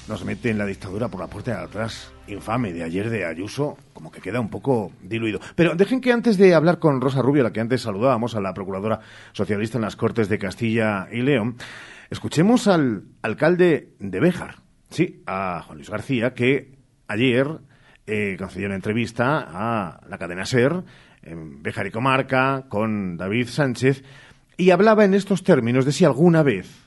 nos 0.09 0.27
mete 0.27 0.51
en 0.51 0.59
la 0.59 0.67
dictadura 0.67 1.09
por 1.09 1.21
la 1.21 1.29
puerta 1.29 1.53
de 1.53 1.65
atrás, 1.65 2.13
infame, 2.27 2.75
de 2.75 2.85
ayer 2.85 3.09
de 3.09 3.25
Ayuso, 3.25 3.79
como 3.95 4.13
que 4.13 4.21
queda 4.21 4.41
un 4.41 4.51
poco 4.51 4.93
diluido. 5.01 5.41
Pero 5.55 5.75
dejen 5.75 6.03
que 6.03 6.13
antes 6.13 6.37
de 6.37 6.55
hablar 6.55 6.79
con 6.79 7.01
Rosa 7.01 7.23
Rubio, 7.23 7.43
la 7.43 7.51
que 7.51 7.61
antes 7.61 7.81
saludábamos, 7.81 8.35
a 8.35 8.43
la 8.43 8.53
procuradora 8.53 9.01
socialista 9.33 9.79
en 9.79 9.85
las 9.85 9.97
Cortes 9.97 10.29
de 10.29 10.39
Castilla 10.39 11.09
y 11.11 11.23
León, 11.23 11.57
escuchemos 12.11 12.69
al 12.69 13.05
alcalde 13.23 13.95
de 14.01 14.21
Béjar, 14.21 14.57
sí, 14.91 15.23
a 15.27 15.63
Juan 15.65 15.79
Luis 15.79 15.89
García, 15.89 16.35
que 16.35 16.77
ayer 17.09 17.47
eh, 18.07 18.37
concedió 18.39 18.67
una 18.67 18.75
entrevista 18.75 19.47
a 19.49 20.01
la 20.07 20.19
cadena 20.19 20.45
SER 20.45 20.85
en 21.23 21.63
Béjar 21.63 21.87
y 21.87 21.91
Comarca 21.91 22.67
con 22.69 23.17
David 23.17 23.49
Sánchez 23.49 24.03
y 24.57 24.71
hablaba 24.71 25.05
en 25.05 25.15
estos 25.15 25.43
términos 25.43 25.85
de 25.85 25.93
si 25.93 26.05
alguna 26.05 26.43
vez 26.43 26.83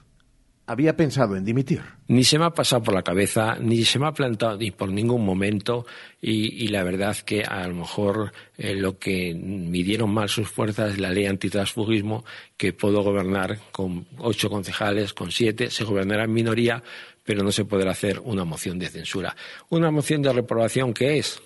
había 0.68 0.96
pensado 0.96 1.36
en 1.36 1.46
dimitir. 1.46 1.82
Ni 2.08 2.24
se 2.24 2.40
me 2.40 2.46
ha 2.46 2.50
pasado 2.52 2.84
por 2.84 2.94
la 2.94 3.04
cabeza, 3.04 3.58
ni 3.60 3.84
se 3.86 4.00
me 4.00 4.08
ha 4.08 4.14
plantado 4.14 4.58
ni 4.58 4.72
por 4.72 4.90
ningún 4.90 5.24
momento, 5.24 5.86
y, 6.22 6.68
la 6.70 6.84
verdad 6.84 7.16
que 7.18 7.44
a 7.44 7.68
lo 7.68 7.76
mejor 7.76 8.32
eh, 8.58 8.76
lo 8.76 8.98
que 8.98 9.36
midieron 9.36 10.12
mal 10.12 10.30
sus 10.30 10.48
fuerzas 10.48 10.94
es 10.94 11.00
la 11.00 11.12
ley 11.12 11.28
antitransfugismo, 11.28 12.26
que 12.58 12.74
puedo 12.74 13.04
gobernar 13.04 13.60
con 13.72 14.08
ocho 14.18 14.50
concejales, 14.50 15.14
con 15.14 15.32
siete, 15.32 15.70
se 15.70 15.84
gobernará 15.84 16.24
en 16.24 16.34
minoría, 16.34 16.82
pero 17.24 17.44
no 17.44 17.52
se 17.52 17.66
podrá 17.66 17.92
hacer 17.92 18.20
una 18.24 18.44
moción 18.44 18.80
de 18.80 18.88
censura. 18.88 19.36
¿Una 19.70 19.92
moción 19.92 20.22
de 20.22 20.34
reprobación 20.34 20.94
qué 20.94 21.20
es? 21.20 21.42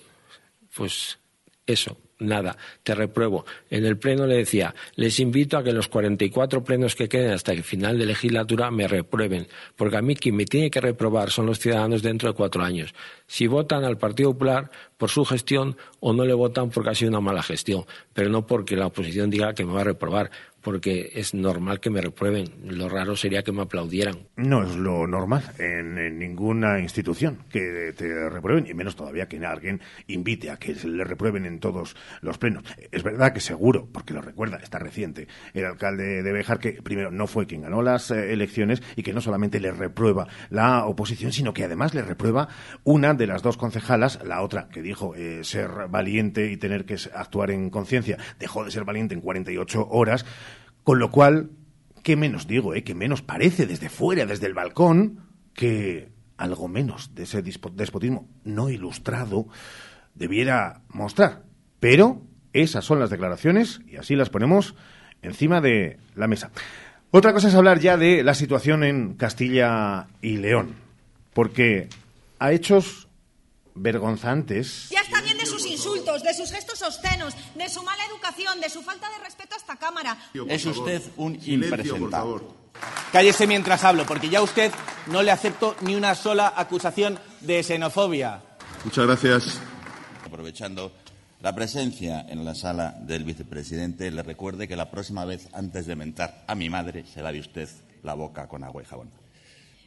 Pues 0.74 1.18
eso, 1.66 1.98
nada, 2.20 2.56
te 2.82 2.94
repruebo. 2.94 3.44
En 3.68 3.84
el 3.84 3.98
pleno 3.98 4.26
le 4.26 4.36
decía, 4.36 4.74
les 4.94 5.18
invito 5.20 5.58
a 5.58 5.64
que 5.64 5.72
los 5.72 5.88
44 5.88 6.62
plenos 6.62 6.94
que 6.94 7.08
queden 7.08 7.32
hasta 7.32 7.52
el 7.52 7.64
final 7.64 7.98
de 7.98 8.06
legislatura 8.06 8.70
me 8.70 8.86
reprueben, 8.86 9.48
porque 9.76 9.96
a 9.96 10.02
mí 10.02 10.14
quien 10.14 10.36
me 10.36 10.44
tiene 10.44 10.70
que 10.70 10.80
reprobar 10.80 11.30
son 11.30 11.46
los 11.46 11.58
ciudadanos 11.58 12.02
dentro 12.02 12.28
de 12.28 12.34
cuatro 12.34 12.62
años. 12.62 12.94
Si 13.26 13.46
votan 13.46 13.84
al 13.84 13.98
Partido 13.98 14.32
Popular 14.32 14.70
por 14.96 15.10
su 15.10 15.24
gestión 15.24 15.76
o 16.00 16.12
no 16.12 16.24
le 16.24 16.34
votan 16.34 16.70
porque 16.70 16.90
ha 16.90 16.94
sido 16.94 17.10
una 17.10 17.20
mala 17.20 17.42
gestión, 17.42 17.84
pero 18.12 18.28
no 18.28 18.46
porque 18.46 18.76
la 18.76 18.86
oposición 18.86 19.30
diga 19.30 19.54
que 19.54 19.64
me 19.64 19.72
va 19.72 19.80
a 19.80 19.84
reprobar 19.84 20.30
porque 20.62 21.10
es 21.14 21.34
normal 21.34 21.80
que 21.80 21.90
me 21.90 22.00
reprueben. 22.00 22.46
Lo 22.64 22.88
raro 22.88 23.16
sería 23.16 23.42
que 23.42 23.52
me 23.52 23.62
aplaudieran. 23.62 24.28
No 24.36 24.62
es 24.62 24.76
lo 24.76 25.06
normal 25.06 25.42
en, 25.58 26.18
ninguna 26.18 26.80
institución 26.80 27.44
que 27.50 27.92
te 27.96 28.28
reprueben, 28.28 28.66
y 28.66 28.74
menos 28.74 28.96
todavía 28.96 29.28
que 29.28 29.44
alguien 29.44 29.80
invite 30.06 30.50
a 30.50 30.56
que 30.56 30.74
le 30.74 31.04
reprueben 31.04 31.46
en 31.46 31.60
todos 31.60 31.96
los 32.20 32.38
plenos. 32.38 32.64
Es 32.90 33.02
verdad 33.02 33.32
que 33.32 33.40
seguro, 33.40 33.88
porque 33.92 34.14
lo 34.14 34.20
recuerda, 34.20 34.58
está 34.58 34.78
reciente, 34.78 35.28
el 35.54 35.64
alcalde 35.64 36.22
de 36.22 36.32
Bejar, 36.32 36.58
que 36.58 36.82
primero 36.82 37.10
no 37.10 37.26
fue 37.26 37.46
quien 37.46 37.62
ganó 37.62 37.82
las 37.82 38.10
eh, 38.10 38.32
elecciones 38.32 38.82
y 38.96 39.02
que 39.02 39.12
no 39.12 39.20
solamente 39.20 39.60
le 39.60 39.72
reprueba 39.72 40.28
la 40.50 40.86
oposición, 40.86 41.32
sino 41.32 41.52
que 41.52 41.64
además 41.64 41.94
le 41.94 42.02
reprueba 42.02 42.48
una 42.84 43.14
de 43.14 43.26
las 43.26 43.42
dos 43.42 43.56
concejalas, 43.56 44.20
la 44.24 44.42
otra 44.42 44.68
que 44.68 44.82
dijo 44.82 45.14
eh, 45.14 45.44
ser 45.44 45.70
valiente 45.88 46.50
y 46.50 46.56
tener 46.56 46.84
que 46.84 46.96
actuar 47.14 47.50
en 47.50 47.70
conciencia, 47.70 48.18
dejó 48.38 48.64
de 48.64 48.70
ser 48.70 48.84
valiente 48.84 49.14
en 49.14 49.20
48 49.20 49.88
horas 49.90 50.24
con 50.84 50.98
lo 50.98 51.10
cual, 51.10 51.50
¿qué 52.02 52.16
menos 52.16 52.46
digo, 52.46 52.74
eh? 52.74 52.84
Que 52.84 52.94
menos 52.94 53.22
parece 53.22 53.66
desde 53.66 53.88
fuera, 53.88 54.26
desde 54.26 54.46
el 54.46 54.54
balcón, 54.54 55.20
que 55.54 56.10
algo 56.36 56.68
menos 56.68 57.14
de 57.14 57.24
ese 57.24 57.42
despotismo 57.42 58.28
no 58.44 58.70
ilustrado 58.70 59.46
debiera 60.14 60.82
mostrar. 60.88 61.44
Pero 61.80 62.22
esas 62.52 62.84
son 62.84 62.98
las 62.98 63.10
declaraciones 63.10 63.80
y 63.86 63.96
así 63.96 64.16
las 64.16 64.30
ponemos 64.30 64.74
encima 65.22 65.60
de 65.60 65.98
la 66.14 66.26
mesa. 66.26 66.50
Otra 67.10 67.32
cosa 67.32 67.48
es 67.48 67.54
hablar 67.54 67.80
ya 67.80 67.96
de 67.96 68.22
la 68.22 68.34
situación 68.34 68.84
en 68.84 69.14
Castilla 69.14 70.08
y 70.22 70.36
León, 70.36 70.76
porque 71.34 71.88
a 72.38 72.52
hechos 72.52 73.08
vergonzantes. 73.74 74.90
Insultos, 75.80 76.22
de 76.22 76.34
sus 76.34 76.50
gestos 76.50 76.82
obscenos, 76.82 77.34
de 77.54 77.68
su 77.68 77.82
mala 77.82 78.04
educación, 78.06 78.60
de 78.60 78.68
su 78.68 78.82
falta 78.82 79.08
de 79.10 79.24
respeto 79.24 79.54
a 79.54 79.58
esta 79.58 79.76
Cámara. 79.76 80.16
Es 80.48 80.66
usted 80.66 81.02
un 81.16 81.38
impresentable. 81.44 82.42
Cállese 83.12 83.46
mientras 83.46 83.82
hablo, 83.84 84.04
porque 84.06 84.28
ya 84.28 84.38
a 84.38 84.42
usted 84.42 84.72
no 85.06 85.22
le 85.22 85.30
acepto 85.30 85.74
ni 85.80 85.94
una 85.94 86.14
sola 86.14 86.52
acusación 86.56 87.18
de 87.40 87.62
xenofobia. 87.62 88.42
Muchas 88.84 89.06
gracias. 89.06 89.60
Aprovechando 90.24 90.92
la 91.40 91.54
presencia 91.54 92.24
en 92.28 92.44
la 92.44 92.54
sala 92.54 92.96
del 93.00 93.24
vicepresidente 93.24 94.10
le 94.10 94.22
recuerde 94.22 94.68
que 94.68 94.76
la 94.76 94.90
próxima 94.90 95.24
vez, 95.24 95.48
antes 95.52 95.86
de 95.86 95.96
mentar 95.96 96.44
a 96.46 96.54
mi 96.54 96.70
madre, 96.70 97.04
se 97.06 97.22
lave 97.22 97.40
usted 97.40 97.68
la 98.02 98.14
boca 98.14 98.46
con 98.46 98.62
agua 98.64 98.82
y 98.82 98.86
jabón. 98.86 99.19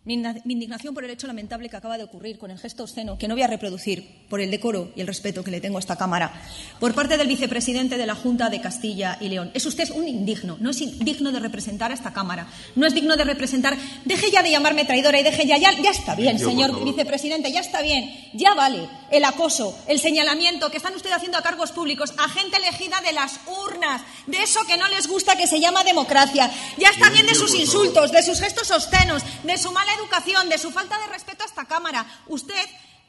Mi 0.05 0.15
indignación 0.15 0.93
por 0.93 1.05
el 1.05 1.11
hecho 1.11 1.27
lamentable 1.27 1.69
que 1.69 1.77
acaba 1.77 1.97
de 1.97 2.03
ocurrir 2.03 2.37
con 2.37 2.51
el 2.51 2.59
gesto 2.59 2.83
obsceno, 2.83 3.17
que 3.17 3.29
no 3.29 3.35
voy 3.35 3.43
a 3.43 3.47
reproducir 3.47 4.25
por 4.27 4.41
el 4.41 4.51
decoro 4.51 4.91
y 4.97 4.99
el 4.99 5.07
respeto 5.07 5.45
que 5.45 5.51
le 5.51 5.61
tengo 5.61 5.77
a 5.77 5.79
esta 5.79 5.95
Cámara, 5.95 6.33
por 6.81 6.93
parte 6.93 7.15
del 7.17 7.25
vicepresidente 7.29 7.97
de 7.97 8.05
la 8.05 8.13
Junta 8.13 8.49
de 8.49 8.59
Castilla 8.59 9.17
y 9.21 9.29
León. 9.29 9.51
Es 9.53 9.65
usted 9.65 9.89
un 9.91 10.05
indigno, 10.05 10.57
no 10.59 10.71
es 10.71 10.99
digno 10.99 11.31
de 11.31 11.39
representar 11.39 11.91
a 11.91 11.93
esta 11.93 12.11
Cámara, 12.11 12.47
no 12.75 12.85
es 12.85 12.93
digno 12.93 13.15
de 13.15 13.23
representar. 13.23 13.77
Deje 14.03 14.29
ya 14.29 14.43
de 14.43 14.51
llamarme 14.51 14.83
traidora 14.83 15.21
y 15.21 15.23
deje 15.23 15.47
ya, 15.47 15.57
ya, 15.57 15.71
ya 15.81 15.91
está 15.91 16.15
bien, 16.15 16.37
señor 16.37 16.83
vicepresidente, 16.83 17.53
ya 17.53 17.61
está 17.61 17.81
bien, 17.81 18.13
ya 18.33 18.55
vale 18.55 18.89
el 19.09 19.23
acoso, 19.23 19.73
el 19.87 20.01
señalamiento 20.01 20.69
que 20.69 20.77
están 20.77 20.95
ustedes 20.95 21.15
haciendo 21.15 21.37
a 21.37 21.43
cargos 21.43 21.71
públicos, 21.71 22.13
a 22.17 22.27
gente 22.27 22.57
elegida 22.57 22.99
de 22.99 23.13
las 23.13 23.39
urnas, 23.47 24.01
de 24.27 24.43
eso 24.43 24.65
que 24.65 24.75
no 24.75 24.89
les 24.89 25.07
gusta 25.07 25.37
que 25.37 25.47
se 25.47 25.61
llama 25.61 25.85
democracia. 25.85 26.51
Ya 26.77 26.89
está 26.89 27.09
bien 27.09 27.25
de 27.25 27.35
sus 27.35 27.55
insultos, 27.55 28.11
de 28.11 28.21
sus 28.21 28.41
gestos 28.41 28.69
obscenos, 28.69 29.23
de 29.43 29.57
su 29.57 29.71
mala 29.71 29.92
educación, 29.93 30.49
de 30.49 30.58
su 30.58 30.71
falta 30.71 30.97
de 30.99 31.08
respeto 31.08 31.43
a 31.43 31.47
esta 31.47 31.65
Cámara. 31.65 32.06
Usted 32.27 32.65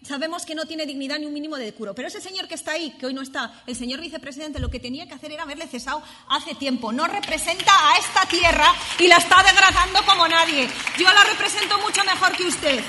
sabemos 0.07 0.45
que 0.45 0.55
no 0.55 0.67
tiene 0.67 0.87
dignidad 0.87 1.19
ni 1.19 1.27
un 1.27 1.33
mínimo 1.33 1.57
de 1.57 1.65
decoro. 1.65 1.95
Pero 1.95 2.09
ese 2.09 2.21
señor 2.21 2.47
que 2.47 2.55
está 2.55 2.73
ahí, 2.73 2.95
que 2.99 3.07
hoy 3.07 3.15
no 3.15 3.23
está, 3.23 3.63
el 3.67 3.75
señor 3.75 4.01
vicepresidente, 4.01 4.61
lo 4.61 4.71
que 4.71 4.81
tenía 4.81 5.07
que 5.07 5.15
hacer 5.15 5.33
era 5.33 5.45
haberle 5.45 5.67
cesado 5.67 6.03
hace 6.29 6.55
tiempo. 6.55 6.93
No 6.93 7.07
representa 7.07 7.73
a 7.73 7.99
esta 7.99 8.27
tierra 8.29 8.67
y 8.99 9.09
la 9.09 9.17
está 9.17 9.43
degradando 9.43 10.01
como 10.07 10.29
nadie. 10.29 10.69
Yo 10.99 11.13
la 11.13 11.25
represento 11.25 11.79
mucho 11.81 12.05
mejor 12.05 12.37
que 12.37 12.45
usted. 12.45 12.81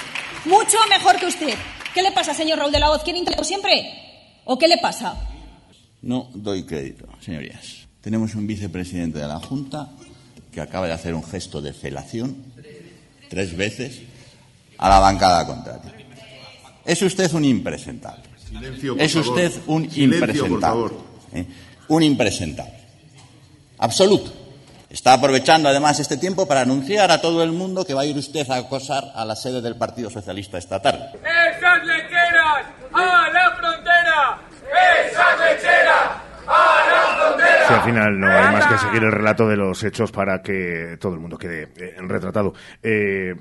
Mucho 0.45 0.77
mejor 0.89 1.17
que 1.17 1.25
usted. 1.27 1.57
¿Qué 1.93 2.01
le 2.01 2.11
pasa, 2.11 2.33
señor 2.33 2.59
Raúl 2.59 2.71
de 2.71 2.79
la 2.79 2.89
Voz? 2.89 3.03
¿Quiere 3.03 3.19
intelecto 3.19 3.43
siempre? 3.43 4.41
¿O 4.43 4.57
qué 4.57 4.67
le 4.67 4.77
pasa? 4.77 5.15
No 6.01 6.29
doy 6.33 6.65
crédito, 6.65 7.07
señorías. 7.21 7.87
Tenemos 8.01 8.35
un 8.35 8.45
vicepresidente 8.45 9.17
de 9.17 9.27
la 9.27 9.39
Junta 9.39 9.89
que 10.51 10.61
acaba 10.61 10.85
de 10.85 10.93
hacer 10.93 11.15
un 11.15 11.23
gesto 11.23 11.61
de 11.61 11.73
felación 11.73 12.53
tres 13.29 13.55
veces 13.55 14.01
a 14.77 14.89
la 14.89 14.99
bancada 14.99 15.45
contraria. 15.45 15.93
Es 16.85 17.01
usted 17.01 17.31
un 17.33 17.45
impresentable. 17.45 18.23
es 18.97 19.15
usted 19.15 19.51
un 19.67 19.89
impresentable. 19.95 20.93
¿eh? 21.33 21.45
Un 21.87 22.03
impresentable. 22.03 22.73
Absoluto. 23.79 24.31
Está 24.89 25.13
aprovechando 25.13 25.67
además 25.67 25.99
este 25.99 26.15
tiempo 26.15 26.47
para 26.47 26.61
anunciar 26.61 27.11
a 27.11 27.19
todo 27.19 27.43
el 27.43 27.51
mundo 27.51 27.83
que 27.85 27.93
va 27.93 28.01
a 28.01 28.05
ir 28.05 28.17
usted 28.17 28.49
a 28.49 28.57
acosar 28.57 29.11
a 29.15 29.25
la 29.25 29.35
sede 29.35 29.61
del 29.61 29.75
Partido 29.75 30.09
Socialista 30.09 30.57
esta 30.57 30.81
tarde. 30.81 31.09
¡Esas 31.19 31.85
lecheras 31.85 32.65
a 32.93 33.29
la 33.33 33.55
frontera! 33.57 34.39
¡Esas 35.05 35.39
lecheras 35.39 36.11
a 36.47 36.47
la 36.47 36.47
frontera! 36.47 36.74
Si 37.67 37.73
al 37.73 37.81
final 37.81 38.19
no 38.19 38.27
hay 38.27 38.53
más 38.53 38.67
que 38.67 38.77
seguir 38.77 39.03
el 39.03 39.11
relato 39.11 39.47
de 39.47 39.57
los 39.57 39.83
hechos 39.83 40.11
para 40.11 40.41
que 40.41 40.97
todo 40.99 41.13
el 41.13 41.19
mundo 41.19 41.37
quede 41.37 41.69
eh, 41.77 41.95
retratado. 41.99 42.53
Eh, 42.81 43.33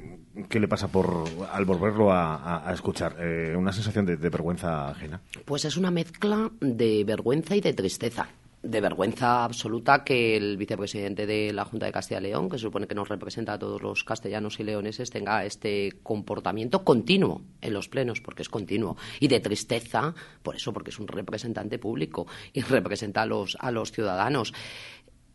¿Qué 0.48 0.58
le 0.58 0.66
pasa 0.66 0.88
por 0.88 1.24
al 1.52 1.64
volverlo 1.64 2.12
a, 2.12 2.68
escuchar? 2.72 3.16
Eh, 3.20 3.54
¿Una 3.56 3.72
sensación 3.72 4.04
de, 4.04 4.16
vergüenza 4.16 4.88
ajena? 4.88 5.20
Pues 5.44 5.64
es 5.64 5.76
una 5.76 5.90
mezcla 5.90 6.50
de 6.60 7.04
vergüenza 7.04 7.54
y 7.54 7.60
de 7.60 7.72
tristeza. 7.72 8.26
De 8.64 8.80
vergüenza 8.80 9.44
absoluta 9.44 10.04
que 10.04 10.38
el 10.38 10.56
vicepresidente 10.56 11.26
de 11.26 11.52
la 11.52 11.66
Junta 11.66 11.84
de 11.84 11.92
Castilla 11.92 12.18
y 12.18 12.22
León, 12.22 12.48
que 12.48 12.56
se 12.56 12.62
supone 12.62 12.86
que 12.86 12.94
nos 12.94 13.10
representa 13.10 13.52
a 13.52 13.58
todos 13.58 13.82
los 13.82 14.04
castellanos 14.04 14.58
y 14.58 14.64
leoneses, 14.64 15.10
tenga 15.10 15.44
este 15.44 15.92
comportamiento 16.02 16.82
continuo 16.82 17.42
en 17.60 17.74
los 17.74 17.90
plenos, 17.90 18.22
porque 18.22 18.40
es 18.40 18.48
continuo. 18.48 18.96
Y 19.20 19.28
de 19.28 19.40
tristeza, 19.40 20.14
por 20.42 20.56
eso, 20.56 20.72
porque 20.72 20.90
es 20.90 20.98
un 20.98 21.08
representante 21.08 21.78
público 21.78 22.26
y 22.54 22.60
representa 22.62 23.20
a 23.22 23.26
los, 23.26 23.58
a 23.60 23.70
los 23.70 23.92
ciudadanos. 23.92 24.54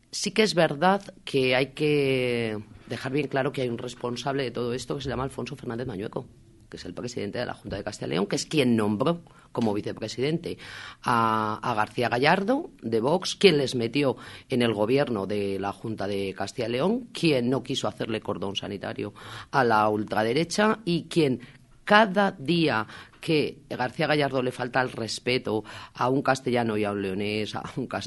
Sí 0.10 0.32
que 0.32 0.42
es 0.42 0.56
verdad 0.56 1.04
que 1.24 1.56
hay 1.56 1.68
que 1.68 2.58
dejar 2.88 3.12
bien 3.12 3.28
claro 3.28 3.52
que 3.52 3.62
hay 3.62 3.70
un 3.70 3.78
responsable 3.78 4.42
de 4.42 4.50
todo 4.50 4.74
esto 4.74 4.96
que 4.96 5.02
se 5.04 5.10
llama 5.10 5.24
Alfonso 5.24 5.56
Fernández 5.56 5.86
Mañueco, 5.86 6.26
que 6.68 6.78
es 6.78 6.86
el 6.86 6.96
presidente 6.96 7.38
de 7.38 7.46
la 7.46 7.54
Junta 7.54 7.78
de 7.78 7.84
Castilla 7.84 8.08
y 8.08 8.10
León, 8.12 8.26
que 8.26 8.38
es 8.38 8.48
quien 8.48 8.76
nombró 8.76 9.22
como 9.52 9.74
vicepresidente 9.74 10.58
a, 11.04 11.74
García 11.76 12.10
Gallardo 12.10 12.72
de 12.82 13.00
Vox, 13.00 13.36
quien 13.36 13.58
les 13.58 13.76
metió 13.76 14.18
en 14.50 14.62
el 14.62 14.74
gobierno 14.74 15.26
de 15.28 15.60
la 15.60 15.72
Junta 15.72 16.08
de 16.08 16.34
Castilla 16.38 16.68
y 16.68 16.72
León, 16.72 17.10
quien 17.14 17.50
no 17.50 17.64
quiso 17.64 17.88
hacerle 17.88 18.22
cordón 18.22 18.56
sanitario 18.56 19.14
a 19.52 19.64
la 19.64 19.88
ultraderecha 19.90 20.80
y 20.86 21.04
quien 21.04 21.42
cada 21.90 22.32
día 22.32 22.86
que 23.20 23.64
García 23.68 24.06
Gallardo 24.06 24.44
le 24.44 24.52
falta 24.52 24.80
el 24.82 24.92
respeto 24.92 25.64
a 25.96 26.10
un 26.10 26.22
castellano 26.22 26.78
y 26.78 26.84
a 26.84 26.92
un 26.92 27.02
leonés, 27.02 27.56
a 27.56 27.64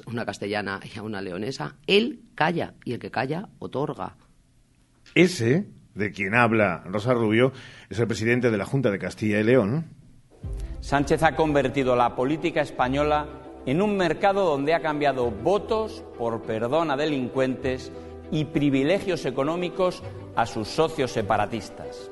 una 0.07 0.24
castellana 0.24 0.78
y 0.94 0.98
a 0.98 1.02
una 1.02 1.20
leonesa, 1.20 1.74
él 1.87 2.20
calla 2.35 2.74
y 2.85 2.92
el 2.92 2.98
que 2.98 3.11
calla 3.11 3.48
otorga. 3.59 4.16
Ese, 5.14 5.66
de 5.94 6.12
quien 6.12 6.35
habla 6.35 6.85
Rosa 6.87 7.12
Rubio, 7.12 7.52
es 7.90 7.98
el 7.98 8.07
presidente 8.07 8.50
de 8.50 8.57
la 8.57 8.66
Junta 8.66 8.90
de 8.90 8.98
Castilla 8.98 9.40
y 9.40 9.44
León. 9.44 10.01
Sánchez 10.83 11.23
ha 11.23 11.37
convertido 11.37 11.95
la 11.95 12.16
política 12.16 12.61
española 12.61 13.27
en 13.66 13.81
un 13.81 13.97
mercado 13.97 14.45
donde 14.45 14.75
ha 14.75 14.81
cambiado 14.81 15.31
votos 15.31 16.03
por 16.18 16.42
perdón 16.42 16.90
a 16.90 16.97
delincuentes 16.97 17.92
y 18.33 18.47
privilegios 18.47 19.25
económicos 19.25 20.03
a 20.35 20.45
sus 20.45 20.66
socios 20.66 21.12
separatistas. 21.12 22.11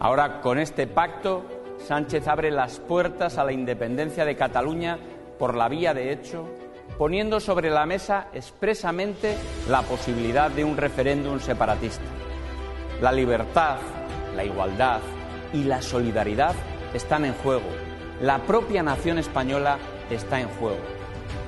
Ahora, 0.00 0.40
con 0.40 0.58
este 0.58 0.86
pacto, 0.86 1.44
Sánchez 1.86 2.26
abre 2.28 2.50
las 2.50 2.80
puertas 2.80 3.36
a 3.36 3.44
la 3.44 3.52
independencia 3.52 4.24
de 4.24 4.36
Cataluña 4.36 4.98
por 5.38 5.54
la 5.54 5.68
vía 5.68 5.92
de 5.92 6.10
hecho 6.10 6.48
poniendo 6.96 7.38
sobre 7.40 7.70
la 7.70 7.84
mesa 7.84 8.28
expresamente 8.32 9.36
la 9.68 9.82
posibilidad 9.82 10.50
de 10.50 10.64
un 10.64 10.76
referéndum 10.76 11.38
separatista. 11.38 12.02
La 13.02 13.12
libertad, 13.12 13.76
la 14.34 14.44
igualdad 14.44 15.00
y 15.52 15.64
la 15.64 15.82
solidaridad 15.82 16.54
están 16.94 17.26
en 17.26 17.34
juego. 17.34 17.87
La 18.20 18.38
propia 18.38 18.82
nación 18.82 19.18
española 19.18 19.78
está 20.10 20.40
en 20.40 20.48
juego. 20.48 20.80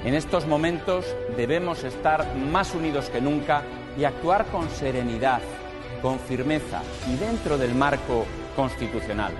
En 0.04 0.14
estos 0.14 0.46
momentos 0.46 1.04
debemos 1.36 1.84
estar 1.84 2.36
más 2.36 2.74
unidos 2.74 3.10
que 3.10 3.20
nunca 3.20 3.62
y 3.98 4.04
actuar 4.04 4.46
con 4.46 4.70
serenidad, 4.70 5.40
con 6.00 6.18
firmeza 6.20 6.82
y 7.12 7.16
dentro 7.16 7.58
del 7.58 7.74
marco 7.74 8.24
constitucional. 8.54 9.32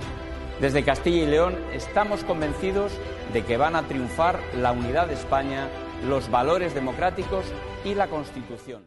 Desde 0.60 0.84
Castilla 0.84 1.22
y 1.22 1.26
León 1.26 1.56
estamos 1.72 2.24
convencidos 2.24 2.92
de 3.32 3.44
que 3.44 3.56
van 3.56 3.76
a 3.76 3.84
triunfar 3.84 4.40
la 4.56 4.72
unidad 4.72 5.06
de 5.06 5.14
España 5.14 5.68
los 6.08 6.30
valores 6.30 6.74
democráticos 6.74 7.44
y 7.84 7.94
la 7.94 8.08
Constitución. 8.08 8.82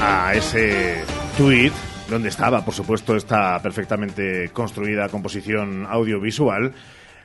A 0.00 0.34
ese 0.34 1.04
tuit, 1.36 1.72
donde 2.08 2.28
estaba, 2.28 2.64
por 2.64 2.74
supuesto, 2.74 3.16
esta 3.16 3.60
perfectamente 3.60 4.50
construida 4.52 5.08
composición 5.08 5.86
audiovisual, 5.86 6.72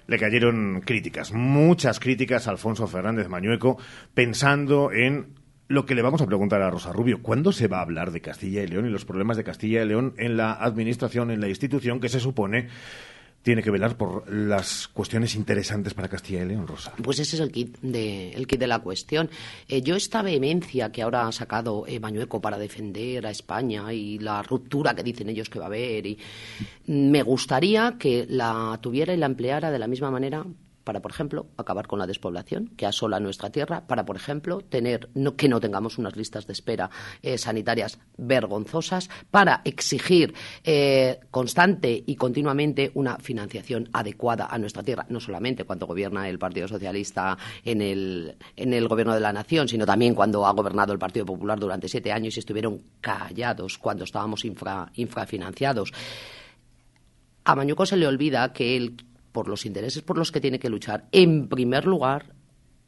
le 0.08 0.18
cayeron 0.18 0.82
críticas, 0.84 1.32
muchas 1.34 2.00
críticas 2.00 2.48
a 2.48 2.52
Alfonso 2.52 2.88
Fernández 2.88 3.28
Mañueco, 3.30 3.78
pensando 4.14 4.92
en 4.92 5.36
lo 5.68 5.86
que 5.86 5.96
le 5.96 6.02
vamos 6.02 6.22
a 6.22 6.26
preguntar 6.26 6.62
a 6.62 6.70
Rosa 6.70 6.92
Rubio, 6.92 7.22
¿cuándo 7.22 7.54
se 7.54 7.68
va 7.68 7.78
a 7.78 7.84
hablar 7.84 8.12
de 8.12 8.22
Castilla 8.22 8.62
y 8.62 8.68
León 8.68 8.86
y 8.86 8.90
los 8.90 9.06
problemas 9.06 9.38
de 9.38 9.44
Castilla 9.44 9.84
y 9.84 9.88
León 9.88 10.14
en 10.18 10.36
la 10.36 10.52
administración, 10.52 11.32
en 11.32 11.40
la 11.40 11.48
institución 11.48 12.02
que 12.02 12.10
se 12.10 12.20
supone 12.20 12.68
tiene 13.44 13.64
que 13.64 13.72
velar 13.72 13.98
por 13.98 14.32
las 14.32 14.88
cuestiones 14.88 15.36
interesantes 15.36 15.94
para 15.94 16.08
Castilla 16.08 16.44
y 16.44 16.48
León, 16.48 16.68
Rosa. 16.68 16.94
Pues 17.02 17.20
ese 17.20 17.36
es 17.36 17.42
el 17.42 17.52
kit 17.52 17.78
de, 17.82 18.32
el 18.32 18.48
kit 18.48 18.60
de 18.60 18.68
la 18.68 18.80
cuestión. 18.80 19.30
Eh, 19.68 19.82
yo 19.82 19.96
esta 19.96 20.22
vehemencia 20.22 20.92
que 20.92 21.02
ahora 21.02 21.28
ha 21.28 21.32
sacado 21.32 21.86
eh, 21.88 22.00
Bañueco 22.00 22.42
para 22.42 22.58
defender 22.58 23.26
a 23.26 23.32
España 23.32 23.92
y 23.94 24.20
la 24.20 24.44
ruptura 24.44 24.94
que 24.96 25.04
dicen 25.04 25.30
ellos 25.30 25.50
que 25.50 25.60
va 25.60 25.66
a 25.66 25.68
haber, 25.68 26.06
y 26.06 26.20
me 26.88 27.24
gustaría 27.24 27.96
que 27.98 28.26
la 28.30 28.78
tuviera 28.82 29.14
y 29.14 29.18
la 29.18 29.26
empleara 29.26 29.72
de 29.72 29.80
la 29.80 29.88
misma 29.88 30.12
manera 30.12 30.46
para, 30.92 31.02
por 31.02 31.12
ejemplo, 31.12 31.48
acabar 31.56 31.88
con 31.88 32.00
la 32.00 32.06
despoblación 32.06 32.68
que 32.76 32.86
asola 32.86 33.22
nuestra 33.22 33.50
tierra, 33.50 33.88
para, 33.88 34.04
por 34.04 34.18
ejemplo, 34.18 34.60
tener 34.60 35.08
que 35.38 35.48
no 35.48 35.62
tengamos 35.62 35.98
unas 35.98 36.18
listas 36.18 36.48
de 36.48 36.52
espera 36.52 36.90
eh, 37.22 37.38
sanitarias 37.38 37.98
vergonzosas, 38.18 39.10
para 39.32 39.62
exigir 39.64 40.34
eh, 40.66 41.22
constante 41.32 42.04
y 42.06 42.18
continuamente 42.18 42.92
una 42.94 43.16
financiación 43.20 43.88
adecuada 43.94 44.48
a 44.52 44.58
nuestra 44.58 44.84
tierra, 44.84 45.06
no 45.08 45.22
solamente 45.22 45.64
cuando 45.64 45.88
gobierna 45.88 46.28
el 46.28 46.38
Partido 46.38 46.68
Socialista 46.68 47.38
en 47.64 47.82
el, 47.82 48.36
en 48.58 48.74
el 48.74 48.90
gobierno 48.90 49.14
de 49.14 49.22
la 49.22 49.32
nación, 49.32 49.70
sino 49.70 49.86
también 49.86 50.14
cuando 50.14 50.46
ha 50.46 50.52
gobernado 50.52 50.92
el 50.92 51.00
Partido 51.00 51.26
Popular 51.26 51.58
durante 51.58 51.88
siete 51.88 52.12
años 52.12 52.36
y 52.36 52.42
estuvieron 52.42 52.84
callados 53.00 53.78
cuando 53.78 54.04
estábamos 54.04 54.44
infrafinanciados. 54.44 55.94
A 57.46 57.56
Mañuco 57.56 57.86
se 57.86 57.96
le 57.96 58.08
olvida 58.08 58.52
que 58.52 58.76
él 58.76 58.98
por 59.32 59.48
los 59.48 59.66
intereses 59.66 60.02
por 60.02 60.18
los 60.18 60.32
que 60.32 60.42
tiene 60.42 60.60
que 60.60 60.70
luchar, 60.70 61.08
en 61.12 61.48
primer 61.48 61.86
lugar, 61.86 62.36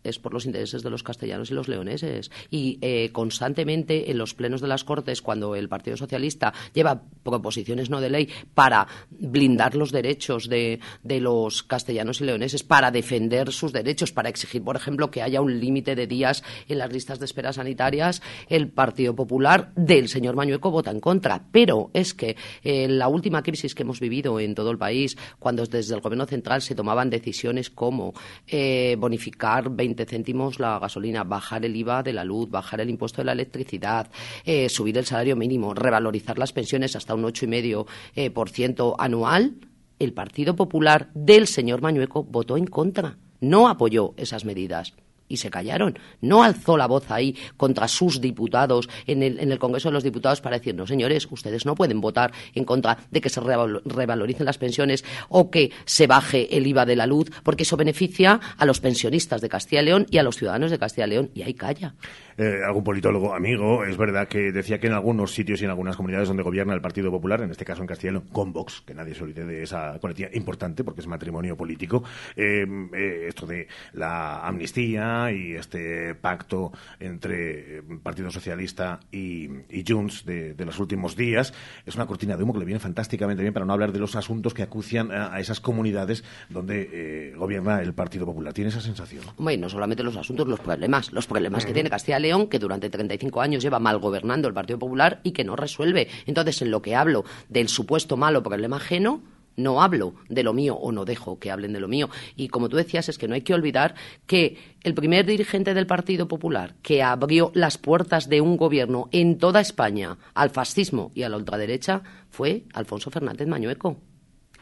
es 0.04 0.20
por 0.20 0.34
los 0.34 0.46
intereses 0.46 0.84
de 0.84 0.90
los 0.90 1.04
castellanos 1.04 1.52
y 1.52 1.54
los 1.54 1.68
leoneses. 1.68 2.32
Y 2.50 2.78
eh, 2.82 3.10
constantemente 3.12 4.12
en 4.12 4.18
los 4.18 4.34
plenos 4.34 4.62
de 4.62 4.68
las 4.68 4.84
Cortes, 4.84 5.22
cuando 5.22 5.56
el 5.56 5.70
Partido 5.70 5.98
Socialista 5.98 6.54
lleva 6.74 7.04
proposiciones 7.24 7.90
no 7.90 8.02
de 8.02 8.10
ley 8.10 8.30
para 8.54 8.88
blindar 9.10 9.76
los 9.76 9.92
derechos 9.92 10.50
de, 10.50 10.80
de 11.04 11.20
los 11.20 11.64
castellanos 11.64 12.22
y 12.22 12.26
leoneses, 12.26 12.64
para 12.64 12.92
defender 12.92 13.52
sus 13.52 13.72
derechos, 13.72 14.12
para 14.12 14.30
exigir, 14.30 14.64
por 14.64 14.76
ejemplo, 14.76 15.12
que 15.12 15.22
haya 15.22 15.42
un 15.42 15.60
límite 15.60 15.96
de 15.96 16.08
días 16.08 16.44
en 16.68 16.78
las 16.78 16.92
listas 16.92 17.20
de 17.20 17.26
espera 17.26 17.54
sanitarias, 17.54 18.22
el 18.50 18.70
Partido 18.70 19.16
Popular 19.16 19.72
del 19.76 20.10
señor 20.10 20.36
Mañueco 20.36 20.72
vota 20.72 20.92
en 20.92 21.00
contra. 21.00 21.44
Pero 21.52 21.92
es 21.94 22.14
que 22.14 22.36
eh, 22.64 22.88
la 22.88 23.08
última 23.08 23.44
crisis 23.44 23.76
que 23.76 23.84
hemos 23.84 24.00
vivido 24.00 24.40
en 24.40 24.56
todo 24.56 24.72
el 24.72 24.78
país, 24.78 25.18
cuando 25.40 25.66
desde 25.66 25.96
el 25.96 26.02
Gobierno 26.02 26.26
central 26.26 26.62
se 26.62 26.76
tomaban 26.76 27.10
decisiones 27.10 27.70
como 27.70 28.14
eh, 28.48 28.96
bonificar 29.00 29.70
20 29.70 29.93
céntimos 29.96 30.60
la 30.60 30.80
gasolina, 30.80 31.24
bajar 31.24 31.64
el 31.66 31.76
IVA 31.76 32.04
de 32.04 32.14
la 32.14 32.24
luz, 32.24 32.50
bajar 32.50 32.82
el 32.82 32.90
impuesto 32.90 33.22
de 33.22 33.26
la 33.26 33.32
electricidad, 33.32 34.10
eh, 34.46 34.70
subir 34.70 34.98
el 34.98 35.06
salario 35.06 35.36
mínimo, 35.36 35.74
revalorizar 35.74 36.38
las 36.38 36.54
pensiones 36.54 36.96
hasta 36.96 37.16
un 37.16 37.24
8,5% 37.24 37.86
eh, 38.16 38.30
por 38.32 38.50
ciento 38.50 38.96
anual, 39.00 39.56
el 40.00 40.14
Partido 40.14 40.56
Popular 40.56 41.10
del 41.14 41.48
señor 41.48 41.82
Mañueco 41.82 42.24
votó 42.24 42.58
en 42.58 42.66
contra, 42.66 43.18
no 43.40 43.70
apoyó 43.70 44.14
esas 44.18 44.44
medidas 44.46 44.94
y 45.34 45.38
se 45.38 45.50
callaron. 45.50 45.98
No 46.22 46.44
alzó 46.44 46.78
la 46.78 46.86
voz 46.86 47.10
ahí 47.10 47.36
contra 47.58 47.88
sus 47.88 48.22
diputados 48.22 48.88
en 49.08 49.24
el, 49.24 49.40
en 49.40 49.52
el 49.52 49.58
Congreso 49.58 49.90
de 49.90 49.94
los 49.94 50.04
Diputados 50.04 50.42
para 50.42 50.60
decir, 50.60 50.76
no, 50.76 50.86
señores, 50.86 51.28
ustedes 51.30 51.66
no 51.66 51.74
pueden 51.74 52.00
votar 52.02 52.32
en 52.54 52.66
contra 52.66 53.00
de 53.10 53.20
que 53.20 53.30
se 53.30 53.42
revaloricen 53.42 54.46
las 54.46 54.60
pensiones 54.60 55.04
o 55.30 55.50
que 55.50 55.72
se 55.86 56.06
baje 56.06 56.56
el 56.56 56.68
IVA 56.68 56.86
de 56.86 56.96
la 56.96 57.08
luz, 57.08 57.32
porque 57.44 57.64
eso 57.64 57.76
beneficia 57.78 58.40
a 58.58 58.66
los 58.66 58.80
pensionistas 58.80 59.42
de 59.42 59.50
Castilla 59.50 59.82
y 59.82 59.86
León 59.86 60.06
y 60.12 60.20
a 60.20 60.24
los 60.24 60.38
ciudadanos 60.38 60.70
de 60.70 60.78
Castilla 60.78 61.08
y 61.08 61.10
León. 61.10 61.32
Y 61.34 61.42
ahí 61.42 61.56
calla. 61.56 61.96
Eh, 62.38 62.62
algún 62.66 62.84
politólogo 62.84 63.34
amigo, 63.34 63.84
es 63.86 63.98
verdad 63.98 64.28
que 64.28 64.52
decía 64.52 64.80
que 64.80 64.88
en 64.88 64.94
algunos 64.94 65.34
sitios 65.34 65.62
y 65.62 65.66
en 65.66 65.70
algunas 65.70 65.96
comunidades 65.96 66.28
donde 66.28 66.44
gobierna 66.44 66.74
el 66.74 66.82
Partido 66.82 67.12
Popular, 67.12 67.42
en 67.42 67.52
este 67.52 67.66
caso 67.66 67.82
en 67.82 67.88
Castilla 67.88 68.12
y 68.12 68.14
León, 68.14 68.26
con 68.32 68.54
Vox, 68.54 68.82
que 68.82 68.94
nadie 68.94 69.14
se 69.14 69.24
olvide 69.24 69.46
de 69.46 69.64
esa 69.64 70.00
cualidad 70.00 70.32
importante 70.34 70.84
porque 70.84 71.02
es 71.02 71.08
matrimonio 71.08 71.56
político, 71.56 72.04
eh, 72.36 72.66
eh, 72.94 73.26
esto 73.28 73.46
de 73.46 73.68
la 73.94 74.46
amnistía 74.46 75.32
y 75.32 75.54
este 75.54 76.16
pacto 76.16 76.72
entre 77.00 77.84
Partido 78.02 78.32
Socialista 78.32 79.00
y, 79.12 79.50
Junts 79.86 80.26
de, 80.26 80.56
los 80.64 80.80
últimos 80.80 81.18
días 81.18 81.54
es 81.86 81.96
una 81.96 82.06
cortina 82.06 82.38
de 82.38 82.44
humo 82.44 82.54
que 82.54 82.60
le 82.60 82.66
viene 82.66 82.80
fantásticamente 82.80 83.42
bien 83.44 83.54
para 83.54 83.66
no 83.66 83.74
hablar 83.74 83.92
de 83.92 84.00
los 84.00 84.16
asuntos 84.16 84.54
que 84.54 84.64
acucian 84.64 85.12
a, 85.12 85.40
esas 85.40 85.60
comunidades 85.60 86.24
donde 86.50 87.34
gobierna 87.36 87.82
el 87.82 87.94
Partido 87.94 88.26
Popular. 88.26 88.54
¿Tiene 88.54 88.70
esa 88.70 88.80
sensación? 88.80 89.24
Bueno, 89.38 89.64
no 89.64 89.70
solamente 89.70 90.04
los 90.04 90.16
asuntos, 90.16 90.48
los 90.48 90.60
problemas, 90.60 91.12
los 91.12 91.28
problemas 91.28 91.66
que 91.66 91.74
tiene 91.74 91.90
Castilla 91.90 92.20
León, 92.24 92.48
que 92.48 92.58
durante 92.58 92.90
35 92.90 93.40
años 93.40 93.62
lleva 93.62 93.78
mal 93.78 94.00
gobernando 94.00 94.48
el 94.48 94.56
Partido 94.56 94.80
Popular 94.80 95.20
y 95.22 95.32
que 95.32 95.44
no 95.44 95.56
resuelve. 95.56 96.08
Entonces, 96.26 96.64
en 96.64 96.72
lo 96.72 96.82
que 96.82 96.96
hablo 96.96 97.24
del 97.50 97.70
supuesto 97.70 98.18
malo 98.18 98.42
problema 98.42 98.78
ajeno, 98.78 99.22
no 99.56 99.82
hablo 99.82 100.16
de 100.30 100.44
lo 100.44 100.54
mío 100.54 100.76
o 100.76 100.92
no 100.92 101.06
dejo 101.06 101.40
que 101.40 101.52
hablen 101.52 101.74
de 101.74 101.80
lo 101.80 101.88
mío. 101.88 102.10
Y 102.36 102.48
como 102.48 102.70
tú 102.70 102.78
decías, 102.78 103.10
es 103.10 103.18
que 103.18 103.28
no 103.28 103.36
hay 103.36 103.42
que 103.42 103.54
olvidar 103.54 103.96
que 104.26 104.58
el 104.82 104.94
primer 104.94 105.26
dirigente 105.26 105.74
del 105.74 105.88
Partido 105.88 106.28
Popular 106.28 106.76
que 106.82 107.04
abrió 107.04 107.52
las 107.54 107.78
puertas 107.78 108.30
de 108.30 108.42
un 108.42 108.58
gobierno 108.58 109.10
en 109.12 109.38
toda 109.38 109.62
España 109.62 110.18
al 110.34 110.50
fascismo 110.50 111.12
y 111.14 111.24
a 111.24 111.30
la 111.30 111.38
ultraderecha 111.38 112.02
fue 112.30 112.64
Alfonso 112.74 113.12
Fernández 113.12 113.48
Mañueco. 113.48 114.02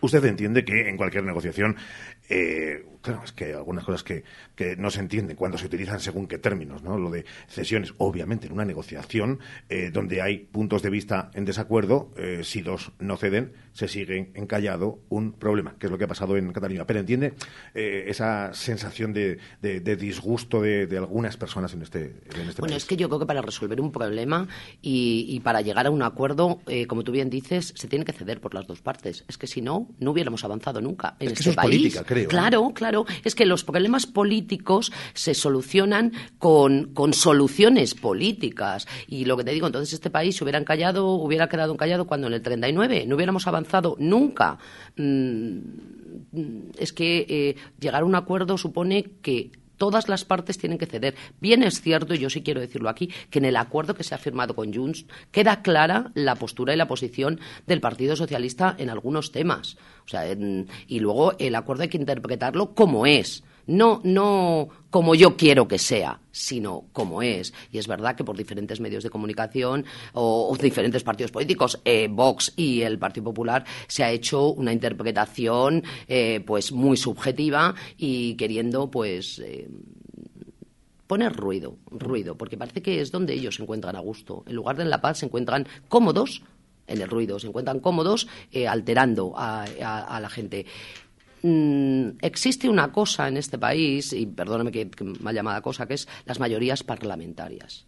Usted 0.01 0.25
entiende 0.25 0.65
que 0.65 0.89
en 0.89 0.97
cualquier 0.97 1.23
negociación 1.23 1.75
eh, 2.29 2.85
claro, 3.01 3.21
es 3.25 3.31
que 3.31 3.45
hay 3.45 3.51
algunas 3.51 3.83
cosas 3.83 4.03
que, 4.03 4.23
que, 4.55 4.75
no 4.75 4.89
se 4.89 4.99
entienden 4.99 5.35
cuando 5.35 5.57
se 5.57 5.65
utilizan 5.65 5.99
según 5.99 6.27
qué 6.27 6.37
términos, 6.37 6.83
¿no? 6.83 6.97
Lo 6.97 7.09
de 7.09 7.25
cesiones, 7.47 7.93
obviamente, 7.97 8.47
en 8.47 8.53
una 8.53 8.65
negociación 8.65 9.39
eh, 9.69 9.89
donde 9.91 10.21
hay 10.21 10.39
puntos 10.39 10.81
de 10.81 10.89
vista 10.89 11.31
en 11.33 11.45
desacuerdo, 11.45 12.11
eh, 12.17 12.41
si 12.43 12.61
dos 12.61 12.91
no 12.99 13.17
ceden, 13.17 13.53
se 13.73 13.87
sigue 13.87 14.31
encallado 14.35 14.99
un 15.09 15.33
problema, 15.33 15.75
que 15.79 15.87
es 15.87 15.91
lo 15.91 15.97
que 15.97 16.05
ha 16.05 16.07
pasado 16.07 16.37
en 16.37 16.51
Cataluña. 16.53 16.85
Pero 16.85 16.99
entiende 16.99 17.33
eh, 17.73 18.05
esa 18.07 18.53
sensación 18.53 19.13
de, 19.13 19.39
de, 19.61 19.95
disgusto 19.95 20.61
de, 20.61 20.87
de, 20.87 20.97
algunas 20.97 21.37
personas 21.37 21.73
en 21.73 21.81
este, 21.81 22.15
en 22.35 22.49
este 22.49 22.61
Bueno, 22.61 22.75
es 22.75 22.85
que 22.85 22.97
yo 22.97 23.07
creo 23.07 23.19
que 23.19 23.25
para 23.25 23.41
resolver 23.41 23.81
un 23.81 23.91
problema 23.91 24.47
y, 24.81 25.25
y 25.29 25.39
para 25.39 25.61
llegar 25.61 25.87
a 25.87 25.89
un 25.89 26.03
acuerdo, 26.03 26.61
como 26.87 27.03
tú 27.03 27.11
bien 27.11 27.29
dices, 27.29 27.73
se 27.75 27.87
tiene 27.87 28.05
que 28.05 28.13
ceder 28.13 28.39
por 28.39 28.53
las 28.53 28.67
dos 28.67 28.81
partes. 28.81 29.25
Es 29.27 29.37
que 29.37 29.47
si 29.47 29.61
no, 29.61 29.89
no 29.99 30.11
hubiéramos 30.11 30.43
avanzado 30.43 30.81
nunca 30.81 31.15
en 31.19 31.27
es 31.27 31.39
este 31.39 31.49
eso 31.49 31.55
país. 31.55 31.75
Es 31.75 31.79
política, 31.79 32.03
creo. 32.11 32.29
Claro, 32.29 32.71
claro 32.73 33.05
es 33.23 33.35
que 33.35 33.45
los 33.45 33.63
problemas 33.63 34.05
políticos 34.05 34.91
se 35.13 35.33
solucionan 35.33 36.13
con, 36.37 36.91
soluciones 37.13 37.95
políticas. 37.95 38.87
Y 39.07 39.25
lo 39.25 39.37
que 39.37 39.43
te 39.43 39.51
digo, 39.51 39.67
entonces 39.67 39.93
este 39.93 40.09
país 40.09 40.35
se 40.35 40.43
hubiera 40.43 40.59
encallado, 40.59 41.13
hubiera 41.13 41.47
quedado 41.49 41.73
encallado 41.73 42.05
cuando 42.05 42.27
en 42.27 42.33
el 42.33 42.41
39 42.41 43.05
no 43.07 43.15
hubiéramos 43.15 43.47
avanzado 43.47 43.95
nunca. 43.99 44.57
Mm, 44.97 45.59
es 46.77 46.93
que 46.93 47.25
eh, 47.29 47.55
llegar 47.79 48.03
a 48.03 48.05
un 48.05 48.15
acuerdo 48.15 48.57
supone 48.57 49.03
que 49.21 49.51
todas 49.81 50.07
las 50.07 50.25
partes 50.25 50.59
tienen 50.59 50.77
que 50.77 50.85
ceder. 50.85 51.15
Bien 51.39 51.63
es 51.63 51.81
cierto, 51.81 52.13
y 52.13 52.19
yo 52.19 52.29
sí 52.29 52.43
quiero 52.43 52.61
decirlo 52.61 52.87
aquí, 52.87 53.09
que 53.31 53.39
en 53.39 53.45
el 53.45 53.57
acuerdo 53.57 53.95
que 53.95 54.03
se 54.03 54.13
ha 54.13 54.19
firmado 54.19 54.55
con 54.55 54.71
Junts 54.71 55.07
queda 55.31 55.63
clara 55.63 56.11
la 56.13 56.35
postura 56.35 56.71
y 56.71 56.77
la 56.77 56.87
posición 56.87 57.39
del 57.65 57.81
Partido 57.81 58.15
Socialista 58.15 58.75
en 58.77 58.91
algunos 58.91 59.31
temas. 59.31 59.77
O 60.05 60.07
sea, 60.07 60.31
y 60.87 60.99
luego 60.99 61.33
el 61.39 61.55
acuerdo 61.55 61.81
hay 61.81 61.89
que 61.89 61.97
interpretarlo 61.97 62.75
como 62.75 63.07
es. 63.07 63.43
No, 63.71 64.01
no 64.03 64.67
como 64.89 65.15
yo 65.15 65.37
quiero 65.37 65.65
que 65.65 65.79
sea, 65.79 66.19
sino 66.29 66.87
como 66.91 67.21
es. 67.21 67.53
Y 67.71 67.77
es 67.77 67.87
verdad 67.87 68.17
que 68.17 68.25
por 68.25 68.35
diferentes 68.35 68.81
medios 68.81 69.01
de 69.01 69.09
comunicación 69.09 69.85
o, 70.11 70.53
diferentes 70.61 71.03
partidos 71.03 71.31
políticos, 71.31 71.79
eh, 71.85 72.09
Vox 72.11 72.51
y 72.57 72.81
el 72.81 72.99
Partido 72.99 73.23
Popular, 73.23 73.63
se 73.87 74.03
ha 74.03 74.11
hecho 74.11 74.47
una 74.47 74.73
interpretación 74.73 75.83
eh, 76.09 76.43
pues 76.45 76.73
muy 76.73 76.97
subjetiva 76.97 77.73
y 77.97 78.35
queriendo 78.35 78.91
pues 78.91 79.39
eh, 79.39 79.69
poner 81.07 81.33
ruido, 81.33 81.77
ruido, 81.91 82.37
porque 82.37 82.57
parece 82.57 82.81
que 82.81 82.99
es 82.99 83.09
donde 83.09 83.33
ellos 83.33 83.55
se 83.55 83.63
encuentran 83.63 83.95
a 83.95 84.01
gusto. 84.01 84.43
En 84.47 84.55
lugar 84.55 84.75
de 84.75 84.83
en 84.83 84.89
la 84.89 84.99
paz 84.99 85.19
se 85.19 85.27
encuentran 85.27 85.65
cómodos 85.87 86.43
en 86.87 86.99
el 86.99 87.07
ruido, 87.07 87.39
se 87.39 87.47
encuentran 87.47 87.79
cómodos 87.79 88.27
alterando 88.67 89.31
a 89.37 90.19
la 90.21 90.29
gente. 90.29 90.65
Mm, 91.43 92.17
existe 92.21 92.69
una 92.69 92.91
cosa 92.91 93.27
en 93.27 93.37
este 93.37 93.57
país, 93.57 94.13
y 94.13 94.25
perdóname 94.25 94.71
que, 94.71 94.89
que 94.89 95.03
mal 95.03 95.33
llamada 95.33 95.61
cosa, 95.61 95.87
que 95.87 95.95
es 95.95 96.07
las 96.25 96.39
mayorías 96.39 96.83
parlamentarias. 96.83 97.85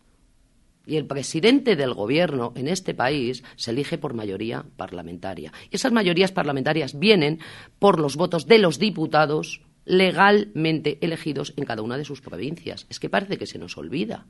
Y 0.86 0.98
el 0.98 1.06
presidente 1.06 1.76
del 1.76 1.94
gobierno 1.94 2.52
en 2.56 2.68
este 2.68 2.94
país 2.94 3.44
se 3.56 3.72
elige 3.72 3.98
por 3.98 4.14
mayoría 4.14 4.66
parlamentaria. 4.76 5.54
Y 5.72 5.78
esas 5.78 5.94
mayorías 5.94 6.32
parlamentarias 6.32 7.00
vienen 7.00 7.40
por 7.80 8.00
los 8.00 8.18
votos 8.18 8.48
de 8.48 8.58
los 8.58 8.80
diputados 8.80 9.62
legalmente 9.86 10.98
elegidos 11.02 11.54
en 11.56 11.66
cada 11.66 11.82
una 11.82 11.98
de 11.98 12.06
sus 12.06 12.22
provincias. 12.22 12.86
Es 12.90 13.00
que 13.00 13.10
parece 13.10 13.38
que 13.38 13.46
se 13.46 13.60
nos 13.60 13.78
olvida. 13.78 14.26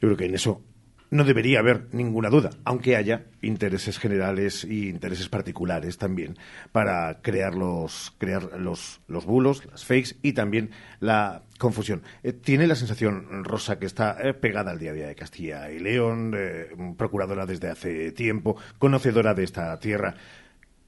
Yo 0.00 0.08
creo 0.08 0.16
que 0.16 0.26
en 0.26 0.34
eso 0.34 0.62
no 1.10 1.24
debería 1.24 1.60
haber 1.60 1.88
ninguna 1.92 2.30
duda, 2.30 2.50
aunque 2.64 2.96
haya 2.96 3.26
intereses 3.42 3.98
generales 3.98 4.64
y 4.64 4.88
intereses 4.88 5.28
particulares 5.28 5.98
también 5.98 6.36
para 6.72 7.20
crear 7.22 7.54
los, 7.54 8.12
crear 8.18 8.58
los, 8.58 9.00
los 9.06 9.24
bulos, 9.24 9.64
las 9.66 9.84
fakes 9.84 10.16
y 10.22 10.32
también 10.32 10.70
la 11.00 11.42
confusión. 11.58 12.02
Eh, 12.22 12.32
¿Tiene 12.32 12.66
la 12.66 12.74
sensación, 12.74 13.44
Rosa, 13.44 13.78
que 13.78 13.86
está 13.86 14.16
eh, 14.20 14.34
pegada 14.34 14.70
al 14.70 14.78
día 14.78 14.90
a 14.90 14.94
día 14.94 15.06
de 15.06 15.14
Castilla 15.14 15.70
y 15.70 15.78
León, 15.78 16.34
eh, 16.36 16.68
procuradora 16.96 17.46
desde 17.46 17.70
hace 17.70 18.12
tiempo, 18.12 18.56
conocedora 18.78 19.34
de 19.34 19.44
esta 19.44 19.78
tierra? 19.78 20.14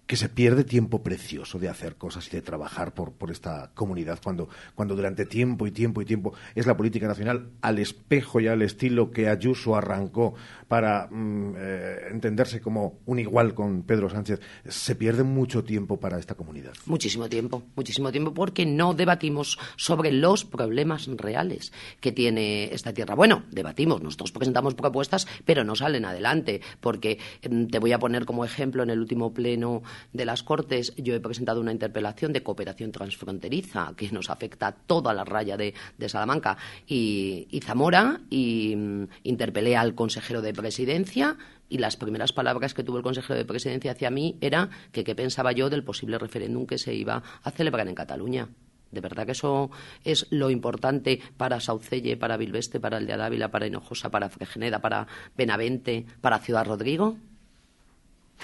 Que 0.09 0.16
se 0.16 0.31
pierde 0.31 0.64
tiempo 0.64 1.03
precioso 1.03 1.59
de 1.59 1.68
hacer 1.68 1.97
cosas 1.97 2.27
y 2.29 2.31
de 2.31 2.40
trabajar 2.40 2.94
por, 2.94 3.12
por 3.12 3.31
esta 3.31 3.71
comunidad 3.75 4.18
cuando, 4.25 4.49
cuando 4.75 4.97
durante 4.97 5.27
tiempo 5.27 5.66
y 5.66 5.71
tiempo 5.71 6.01
y 6.01 6.07
tiempo 6.07 6.33
es 6.55 6.66
la 6.66 6.79
política 6.79 7.07
nacional 7.07 7.51
al 7.61 7.79
espejo 7.79 8.40
y 8.40 8.49
al 8.49 8.62
estilo 8.62 9.11
que 9.11 9.29
Ayuso 9.29 9.77
arrancó 9.77 10.35
para 10.66 11.09
mm, 11.11 11.55
eh, 11.59 11.97
entenderse 12.11 12.62
como 12.62 13.01
un 13.05 13.18
igual 13.18 13.53
con 13.53 13.83
Pedro 13.83 14.09
Sánchez, 14.09 14.40
se 14.66 14.94
pierde 14.94 15.25
mucho 15.25 15.62
tiempo 15.62 16.01
para 16.01 16.18
esta 16.18 16.35
comunidad. 16.35 16.73
Muchísimo 16.87 17.29
tiempo, 17.29 17.62
muchísimo 17.77 18.11
tiempo 18.11 18.33
porque 18.33 18.64
no 18.64 18.94
debatimos 18.94 19.59
sobre 19.77 20.11
los 20.11 20.47
problemas 20.47 21.07
reales 21.07 21.71
que 22.01 22.12
tiene 22.12 22.73
esta 22.73 22.94
tierra. 22.94 23.14
Bueno, 23.14 23.44
debatimos, 23.51 24.03
nosotros 24.03 24.33
presentamos 24.33 24.75
propuestas, 24.75 25.29
pero 25.44 25.64
no 25.64 25.77
salen 25.77 26.07
adelante 26.07 26.62
porque 26.81 27.18
mm, 27.47 27.66
te 27.66 27.79
voy 27.79 27.92
a 27.92 27.99
poner 27.99 28.25
como 28.25 28.47
ejemplo 28.47 28.83
en 28.83 28.88
el 28.88 29.01
último 29.01 29.35
pleno 29.35 29.83
de 30.13 30.25
las 30.25 30.43
Cortes, 30.43 30.95
yo 30.97 31.15
he 31.15 31.21
presentado 31.21 31.61
una 31.61 31.73
interpelación 31.73 32.33
de 32.33 32.43
cooperación 32.43 32.93
transfronteriza 32.93 33.95
que 33.97 34.11
nos 34.11 34.31
afecta 34.31 34.69
a 34.69 34.73
toda 34.73 35.15
la 35.15 35.25
raya 35.25 35.57
de, 35.57 35.75
Salamanca 36.09 36.57
y, 36.87 37.61
Zamora 37.65 38.21
y 38.31 38.75
mm, 38.77 39.09
interpelé 39.25 39.77
al 39.77 39.95
consejero 39.95 40.43
de 40.43 40.55
presidencia 40.55 41.37
y 41.69 41.79
las 41.79 41.97
primeras 41.97 42.33
palabras 42.33 42.75
que 42.75 42.83
tuvo 42.83 42.97
el 42.99 43.03
consejero 43.03 43.37
de 43.37 43.45
presidencia 43.45 43.93
hacia 43.93 44.11
mí 44.11 44.39
era 44.41 44.71
que 44.93 45.05
qué 45.05 45.15
pensaba 45.15 45.53
yo 45.53 45.69
del 45.71 45.85
posible 45.85 46.19
referéndum 46.19 46.67
que 46.67 46.79
se 46.79 46.95
iba 46.95 47.23
a 47.43 47.51
celebrar 47.51 47.89
en 47.89 47.95
Cataluña. 47.95 48.49
¿De 48.91 49.01
verdad 49.01 49.27
que 49.27 49.33
eso 49.33 49.71
es 50.03 50.27
lo 50.31 50.49
importante 50.51 51.21
para 51.37 51.61
Saucelle, 51.61 52.17
para 52.17 52.39
Bilbeste, 52.39 52.81
para 52.81 52.99
el 52.99 53.07
de 53.07 53.13
Ávila, 53.13 53.51
para 53.51 53.67
Hinojosa, 53.67 54.11
para 54.11 54.31
Fregeneda, 54.31 54.81
para 54.81 55.07
Benavente, 55.37 56.07
para 56.23 56.39
Ciudad 56.39 56.65
Rodrigo? 56.65 57.19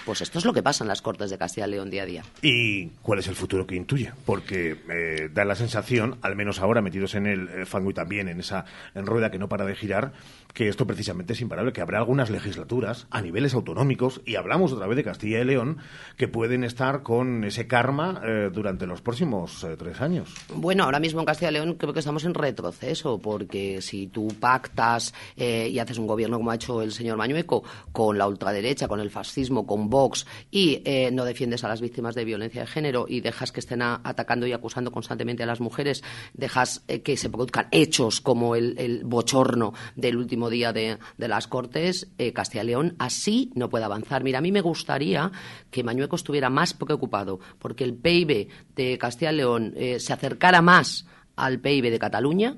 Pues 0.05 0.21
esto 0.21 0.39
es 0.39 0.45
lo 0.45 0.53
que 0.53 0.63
pasa 0.63 0.85
en 0.85 0.89
las 0.89 1.03
Cortes 1.03 1.31
de 1.31 1.39
Castilla 1.39 1.67
y 1.67 1.71
León 1.71 1.91
día 1.91 2.03
a 2.03 2.07
día. 2.07 2.23
¿Y 2.43 2.89
cuál 3.03 3.21
es 3.21 3.29
el 3.29 3.35
futuro 3.35 3.67
que 3.67 3.75
intuye? 3.75 4.13
Porque 4.27 4.77
eh, 4.91 5.31
da 5.33 5.45
la 5.45 5.55
sensación, 5.55 6.19
al 6.23 6.37
menos 6.37 6.61
ahora 6.61 6.83
metidos 6.83 7.15
en 7.15 7.27
el 7.27 7.49
eh, 7.49 7.67
fango 7.67 7.91
y 7.91 7.95
también 7.95 8.29
en 8.29 8.41
esa 8.41 8.65
en 8.95 9.07
rueda 9.07 9.31
que 9.31 9.39
no 9.39 9.49
para 9.49 9.65
de 9.65 9.75
girar, 9.75 10.13
que 10.55 10.69
esto 10.69 10.87
precisamente 10.87 11.35
es 11.35 11.41
imparable, 11.41 11.73
que 11.73 11.83
habrá 11.83 11.99
algunas 11.99 12.31
legislaturas 12.31 13.07
a 13.11 13.21
niveles 13.21 13.55
autonómicos, 13.55 14.23
y 14.25 14.37
hablamos 14.37 14.73
otra 14.73 14.87
vez 14.87 14.97
de 14.97 15.05
Castilla 15.05 15.41
y 15.41 15.45
León, 15.45 15.79
que 16.17 16.29
pueden 16.29 16.65
estar 16.65 17.03
con 17.03 17.45
ese 17.45 17.67
karma 17.67 18.23
eh, 18.25 18.51
durante 18.53 18.87
los 18.87 19.03
próximos 19.03 19.67
tres 19.79 20.01
años. 20.01 20.35
Bueno, 20.55 20.85
ahora 20.85 21.01
mismo 21.01 21.21
en 21.21 21.27
Castilla 21.27 21.51
y 21.51 21.55
León 21.55 21.75
creo 21.75 21.93
que 21.93 21.99
estamos 21.99 22.25
en 22.25 22.35
retroceso, 22.35 23.19
porque 23.19 23.83
si 23.83 24.07
tú 24.07 24.29
pactas 24.41 25.13
y 25.37 25.79
haces 25.79 25.99
un 25.99 26.07
gobierno 26.07 26.39
como 26.39 26.51
ha 26.51 26.55
hecho 26.55 26.81
el 26.83 26.93
señor 26.93 27.17
Mañueco, 27.17 27.65
con 27.93 28.17
la 28.17 28.27
ultraderecha, 28.27 28.89
con 28.89 29.01
el 29.01 29.11
fascismo, 29.11 29.67
con 29.67 29.91
Vox 29.91 30.27
y 30.51 30.83
eh, 30.85 31.11
no 31.13 31.25
defiendes 31.25 31.65
a 31.65 31.69
las 31.69 31.81
víctimas 31.81 32.15
de 32.15 32.25
violencia 32.25 32.63
de 32.63 32.67
género 32.67 33.07
y 33.09 33.21
dejas 33.21 33.53
que 33.53 33.61
estén 33.61 33.83
atacando 33.83 34.47
y 34.47 34.53
acusando 34.53 34.91
constantemente 34.91 35.43
a 35.43 35.47
las 35.47 35.61
mujeres, 35.61 36.03
dejas 36.33 36.83
eh, 36.89 37.03
que 37.03 37.17
se 37.17 37.31
produzcan 37.31 37.69
hechos 37.71 38.21
como 38.21 38.55
el, 38.55 39.03
bochorno 39.05 39.75
del 39.97 40.17
último 40.17 40.44
día 40.51 40.73
de, 40.73 40.99
las 41.19 41.47
Cortes, 41.47 42.09
eh, 42.19 42.33
Castilla 42.33 42.65
y 42.65 42.67
León 42.69 42.97
así 42.99 43.51
no 43.55 43.69
puede 43.69 43.85
avanzar. 43.85 44.25
Mira, 44.25 44.39
a 44.39 44.43
mí 44.43 44.53
me 44.53 44.61
gustaría 44.61 45.31
que 45.71 45.85
Mañueco 45.85 46.17
estuviera 46.17 46.51
más 46.51 46.75
preocupado 46.75 47.41
porque 47.59 47.85
el 47.85 47.95
PIB 47.95 48.49
de 48.75 48.99
Castilla 48.99 49.33
y 49.33 49.37
León 49.37 49.75
se 49.99 50.13
acercara 50.13 50.63
más 50.63 51.07
al 51.37 51.61
PIB 51.61 51.91
de 51.91 51.99
Cataluña, 51.99 52.57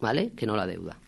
¿vale? 0.00 0.32
Que 0.36 0.46
no 0.46 0.56
la 0.56 0.66
deuda. 0.66 0.98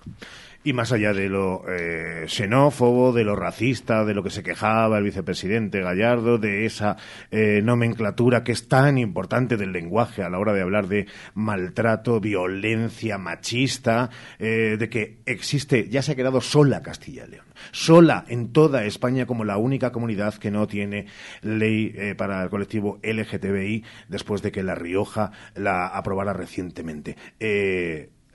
Y 0.68 0.74
más 0.74 0.92
allá 0.92 1.14
de 1.14 1.30
lo 1.30 1.62
eh, 1.66 2.26
xenófobo, 2.28 3.14
de 3.14 3.24
lo 3.24 3.34
racista, 3.34 4.04
de 4.04 4.12
lo 4.12 4.22
que 4.22 4.28
se 4.28 4.42
quejaba 4.42 4.98
el 4.98 5.04
vicepresidente 5.04 5.80
Gallardo, 5.80 6.36
de 6.36 6.66
esa 6.66 6.98
eh, 7.30 7.62
nomenclatura 7.64 8.44
que 8.44 8.52
es 8.52 8.68
tan 8.68 8.98
importante 8.98 9.56
del 9.56 9.72
lenguaje 9.72 10.22
a 10.22 10.28
la 10.28 10.38
hora 10.38 10.52
de 10.52 10.60
hablar 10.60 10.86
de 10.86 11.06
maltrato, 11.32 12.20
violencia 12.20 13.16
machista, 13.16 14.10
eh, 14.38 14.76
de 14.78 14.90
que 14.90 15.20
existe, 15.24 15.88
ya 15.88 16.02
se 16.02 16.12
ha 16.12 16.16
quedado 16.16 16.42
sola 16.42 16.82
Castilla 16.82 17.24
y 17.26 17.30
León, 17.30 17.46
sola 17.72 18.26
en 18.28 18.52
toda 18.52 18.84
España 18.84 19.24
como 19.24 19.44
la 19.44 19.56
única 19.56 19.90
comunidad 19.90 20.34
que 20.34 20.50
no 20.50 20.66
tiene 20.66 21.06
ley 21.40 22.14
para 22.18 22.42
el 22.42 22.50
colectivo 22.50 23.00
LGTBI 23.02 23.84
después 24.08 24.42
de 24.42 24.52
que 24.52 24.62
La 24.62 24.74
Rioja 24.74 25.32
la 25.54 25.86
aprobara 25.86 26.34
recientemente 26.34 27.16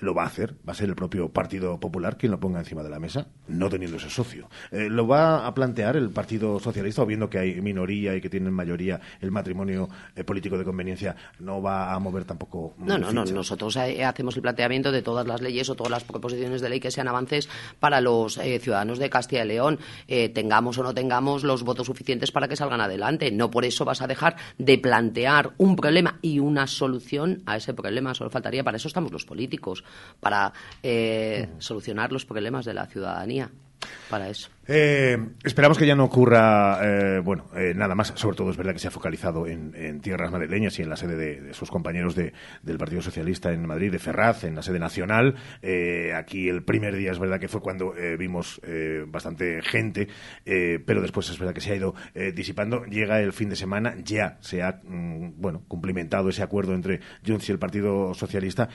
lo 0.04 0.14
va 0.14 0.24
a 0.24 0.28
hacer, 0.28 0.56
va 0.68 0.74
a 0.74 0.76
ser 0.76 0.90
el 0.90 0.96
propio 0.96 1.30
Partido 1.30 1.80
Popular 1.80 2.18
quien 2.18 2.32
lo 2.32 2.40
ponga 2.40 2.60
encima 2.60 2.84
de 2.84 2.90
la 2.90 3.00
mesa, 3.00 3.28
no 3.48 3.70
teniendo 3.70 3.98
ese 3.98 4.10
socio. 4.10 4.50
Eh, 4.72 4.90
¿Lo 4.90 5.08
va 5.08 5.46
a 5.46 5.54
plantear 5.54 5.96
el 5.96 6.10
Partido 6.10 6.60
Socialista 6.60 7.02
o 7.02 7.06
viendo 7.06 7.30
que 7.30 7.40
hay 7.40 7.62
minoría 7.62 8.16
y 8.16 8.22
que 8.22 8.30
tienen 8.30 8.54
mayoría 8.54 9.00
el 9.22 9.32
matrimonio 9.32 9.90
eh, 10.16 10.24
político 10.24 10.58
de 10.58 10.64
conveniencia, 10.64 11.16
no 11.40 11.62
va 11.62 11.94
a 11.94 12.00
mover 12.00 12.26
tampoco? 12.26 12.74
No, 12.78 12.98
no, 12.98 13.12
no, 13.12 13.26
nosotros 13.26 13.76
eh, 13.78 14.04
hacemos 14.04 14.36
el 14.36 14.42
planteamiento 14.42 14.92
de 14.92 15.02
todas 15.02 15.26
las 15.28 15.42
leyes 15.42 15.70
o 15.70 15.76
todas 15.76 15.92
las 15.92 16.04
proposiciones 16.04 16.62
de 16.62 16.70
ley 16.70 16.80
que 16.80 16.92
sean 16.92 17.08
avances 17.08 17.50
para 17.80 18.02
los 18.02 18.40
ciudadanos 18.60 19.00
de 19.00 19.10
Castilla 19.10 19.46
y 19.46 19.48
León, 19.48 19.80
tengamos 20.34 20.78
o 20.78 20.84
no 20.84 20.94
tengamos 20.94 21.44
los 21.44 21.64
votos 21.64 21.88
suficientes 21.88 22.32
para 22.32 22.48
que 22.48 22.56
salgan 22.56 22.82
adelante. 22.82 23.32
No 23.32 23.50
por 23.50 23.66
eso 23.66 23.86
vas 23.86 24.02
a 24.02 24.08
dejar 24.08 24.36
de 24.58 24.78
plantear 24.78 25.54
un 25.58 25.76
problema 25.76 26.20
y 26.22 26.40
una 26.40 26.68
solución 26.68 27.42
a 27.46 27.58
ese 27.58 27.74
problema, 27.74 28.14
solo 28.14 28.30
faltaría, 28.30 28.64
para 28.64 28.78
eso 28.78 28.88
estamos 28.88 29.12
los 29.12 29.26
políticos 29.26 29.84
para 30.20 30.54
eh, 30.82 31.50
solucionar 31.60 32.12
los 32.12 32.26
problemas 32.26 32.66
de 32.66 32.74
la 32.74 32.86
ciudadanía. 32.88 33.50
Para 34.10 34.30
eso. 34.30 34.50
Eh, 34.66 35.18
esperamos 35.44 35.78
que 35.78 35.86
ya 35.86 35.96
no 35.96 36.06
ocurra, 36.06 36.80
eh, 36.82 37.20
bueno, 37.20 37.46
eh, 37.56 37.74
nada 37.76 37.96
más. 37.96 38.14
Sobre 38.16 38.38
todo 38.38 38.50
es 38.50 38.58
verdad 38.58 38.74
que 38.74 38.80
se 38.80 38.88
ha 38.88 38.92
focalizado 38.92 39.46
en, 39.46 39.74
tierras 40.02 40.32
madrileñas 40.32 40.80
y 40.80 40.84
en 40.84 40.90
la 40.90 40.96
sede 40.96 41.16
de, 41.16 41.54
sus 41.54 41.70
compañeros 41.70 42.16
de, 42.16 42.34
del 42.62 42.78
Partido 42.78 43.02
Socialista 43.02 43.52
en 43.52 43.66
Madrid, 43.66 43.92
de 43.92 44.00
Ferraz, 44.00 44.44
en 44.44 44.56
la 44.56 44.62
sede 44.62 44.80
nacional. 44.80 45.36
aquí 46.16 46.48
el 46.48 46.64
primer 46.64 46.96
día 46.96 47.12
es 47.12 47.20
verdad 47.20 47.40
que 47.40 47.48
fue 47.48 47.62
cuando 47.62 47.94
vimos 48.18 48.62
bastante 49.08 49.62
gente, 49.62 50.08
pero 50.44 51.02
después 51.02 51.30
es 51.30 51.38
verdad 51.38 51.54
que 51.54 51.62
se 51.62 51.74
ha 51.74 51.76
ido 51.76 51.96
disipando. 52.34 52.86
Llega 52.86 53.22
el 53.22 53.34
fin 53.34 53.50
de 53.50 53.56
semana, 53.56 53.96
ya 54.04 54.38
se 54.42 54.62
ha, 54.62 54.82
mm, 54.84 55.34
bueno, 55.38 55.64
cumplimentado 55.68 56.30
ese 56.30 56.44
acuerdo 56.44 56.74
entre 56.74 57.00
Junts 57.26 57.50
y 57.50 57.52
el 57.52 57.60
Partido 57.60 58.14
Socialista, 58.14 58.70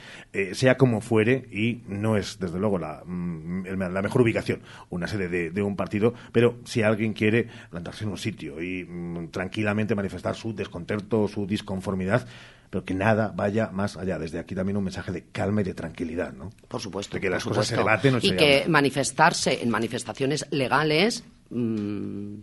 sea 0.52 0.76
como 0.76 1.00
fuere, 1.00 1.46
y 1.50 1.82
no 1.88 2.16
es 2.16 2.38
desde 2.38 2.58
luego 2.58 2.78
la, 2.78 3.02
mm, 3.04 3.66
la 3.66 4.02
mejor 4.02 4.22
ubicación, 4.22 4.62
una 4.90 5.06
sede 5.06 5.50
de 5.50 5.62
un 5.62 5.76
partido, 5.78 6.12
pero 6.32 6.58
si 6.66 6.82
alguien 6.82 7.14
quiere 7.14 7.48
plantarse 7.70 8.04
en 8.04 8.10
un 8.10 8.18
sitio 8.18 8.60
y 8.62 8.84
mm, 8.84 9.30
tranquilamente 9.30 9.94
manifestar 9.94 10.34
su 10.34 10.54
descontento, 10.54 11.26
su 11.28 11.46
disconformidad, 11.46 12.26
pero 12.68 12.84
que 12.84 12.92
nada 12.92 13.32
vaya 13.34 13.70
más 13.72 13.96
allá. 13.96 14.18
Desde 14.18 14.38
aquí 14.38 14.54
también 14.54 14.76
un 14.76 14.84
mensaje 14.84 15.10
de 15.12 15.24
calma 15.32 15.62
y 15.62 15.64
de 15.64 15.74
tranquilidad, 15.74 16.34
¿no? 16.34 16.50
Por 16.68 16.80
supuesto. 16.80 17.16
De 17.16 17.20
que 17.20 17.30
las 17.30 17.44
cosas 17.44 17.66
se 17.66 17.76
debaten. 17.76 18.18
y 18.20 18.32
que 18.32 18.66
manifestarse 18.68 19.62
en 19.62 19.70
manifestaciones 19.70 20.46
legales. 20.50 21.24
Mm, 21.50 22.40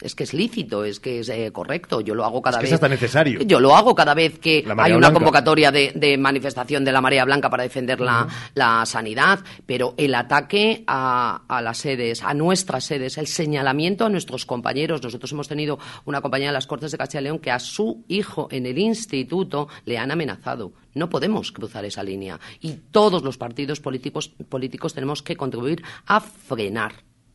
es 0.00 0.14
que 0.14 0.24
es 0.24 0.32
lícito, 0.32 0.84
es 0.84 1.00
que 1.00 1.20
es 1.20 1.28
eh, 1.28 1.50
correcto. 1.52 2.00
Yo 2.00 2.14
lo 2.14 2.24
hago 2.24 2.40
cada 2.40 2.58
es 2.60 2.70
que 2.70 2.76
vez. 2.76 2.90
necesario. 2.90 3.40
Yo 3.42 3.58
lo 3.58 3.74
hago 3.74 3.94
cada 3.94 4.14
vez 4.14 4.38
que 4.38 4.64
hay 4.76 4.92
una 4.92 5.12
convocatoria 5.12 5.72
de, 5.72 6.16
manifestación 6.18 6.84
de 6.84 6.92
la 6.92 7.00
marea 7.00 7.24
blanca 7.24 7.50
para 7.50 7.64
defender 7.64 8.00
la, 8.00 8.86
sanidad. 8.86 9.40
Pero 9.66 9.94
el 9.96 10.14
ataque 10.14 10.84
a, 10.86 11.60
las 11.62 11.78
sedes, 11.78 12.22
a 12.22 12.32
nuestras 12.34 12.84
sedes, 12.84 13.18
el 13.18 13.26
señalamiento 13.26 14.06
a 14.06 14.08
nuestros 14.08 14.46
compañeros. 14.46 15.02
Nosotros 15.02 15.32
hemos 15.32 15.48
tenido 15.48 15.78
una 16.04 16.20
compañía 16.20 16.48
de 16.48 16.54
las 16.54 16.66
Cortes 16.66 16.92
de 16.92 16.98
Castilla 16.98 17.20
y 17.20 17.24
León 17.24 17.38
que 17.40 17.50
a 17.50 17.58
su 17.58 18.04
hijo 18.08 18.48
en 18.50 18.66
el 18.66 18.78
instituto 18.78 19.68
le 19.84 19.98
han 19.98 20.10
amenazado. 20.10 20.72
No 20.94 21.10
podemos 21.10 21.50
cruzar 21.50 21.84
esa 21.84 22.02
línea. 22.02 22.38
Y 22.60 22.74
todos 22.90 23.22
los 23.22 23.36
partidos 23.36 23.80
políticos, 23.80 24.28
políticos 24.48 24.94
tenemos 24.94 25.22
que 25.22 25.36
contribuir 25.36 25.82
a 26.06 26.20
frenar 26.20 26.92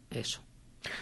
eso. 0.10 0.42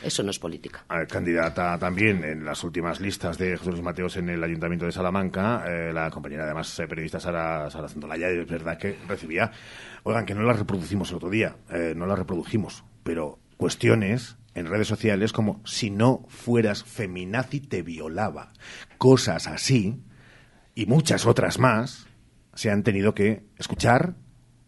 Eso 0.03 0.23
no 0.23 0.31
es 0.31 0.39
política. 0.39 0.85
Candidata 1.07 1.77
también 1.77 2.23
en 2.23 2.45
las 2.45 2.63
últimas 2.63 2.99
listas 2.99 3.37
de 3.37 3.57
Jesús 3.57 3.81
Mateos 3.81 4.17
en 4.17 4.29
el 4.29 4.43
Ayuntamiento 4.43 4.85
de 4.85 4.91
Salamanca, 4.91 5.63
eh, 5.67 5.91
la 5.93 6.09
compañera 6.11 6.43
además 6.43 6.79
eh, 6.79 6.87
periodista 6.87 7.19
Sara, 7.19 7.69
Sara 7.69 7.87
Zendolaya, 7.87 8.29
es 8.29 8.47
verdad 8.47 8.77
que 8.77 8.97
recibía, 9.07 9.51
oigan, 10.03 10.25
que 10.25 10.35
no 10.35 10.43
la 10.43 10.53
reproducimos 10.53 11.09
el 11.09 11.17
otro 11.17 11.29
día, 11.29 11.55
eh, 11.69 11.93
no 11.95 12.05
la 12.05 12.15
reprodujimos, 12.15 12.83
pero 13.03 13.39
cuestiones 13.57 14.37
en 14.53 14.65
redes 14.65 14.87
sociales 14.87 15.33
como 15.33 15.61
si 15.65 15.89
no 15.89 16.25
fueras 16.27 16.83
feminazi 16.83 17.59
te 17.59 17.81
violaba. 17.81 18.53
Cosas 18.97 19.47
así 19.47 20.03
y 20.75 20.85
muchas 20.85 21.25
otras 21.25 21.59
más 21.59 22.07
se 22.53 22.69
han 22.69 22.83
tenido 22.83 23.13
que 23.13 23.45
escuchar 23.57 24.15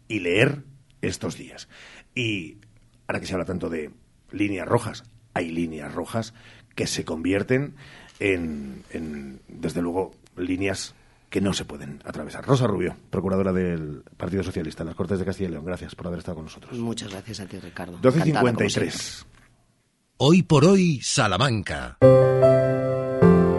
y 0.08 0.20
leer 0.20 0.64
estos 1.02 1.36
días. 1.36 1.68
Y 2.14 2.58
ahora 3.06 3.20
que 3.20 3.26
se 3.26 3.34
habla 3.34 3.44
tanto 3.44 3.68
de 3.68 3.90
líneas 4.30 4.66
rojas. 4.66 5.04
Hay 5.34 5.50
líneas 5.50 5.92
rojas 5.94 6.34
que 6.74 6.86
se 6.86 7.04
convierten 7.04 7.74
en, 8.20 9.40
desde 9.48 9.82
luego, 9.82 10.12
líneas 10.36 10.94
que 11.30 11.40
no 11.40 11.52
se 11.52 11.64
pueden 11.64 12.00
atravesar. 12.04 12.44
Rosa 12.46 12.66
Rubio, 12.66 12.96
procuradora 13.10 13.52
del 13.52 14.04
Partido 14.16 14.42
Socialista 14.42 14.82
en 14.82 14.88
las 14.88 14.96
Cortes 14.96 15.18
de 15.18 15.24
Castilla 15.24 15.48
y 15.48 15.52
León. 15.52 15.64
Gracias 15.64 15.94
por 15.94 16.06
haber 16.06 16.20
estado 16.20 16.36
con 16.36 16.44
nosotros. 16.44 16.78
Muchas 16.78 17.10
gracias 17.10 17.40
a 17.40 17.46
ti, 17.46 17.58
Ricardo. 17.58 17.98
12.53. 17.98 19.24
Hoy 20.18 20.42
por 20.44 20.64
hoy, 20.64 21.00
Salamanca. 21.02 21.98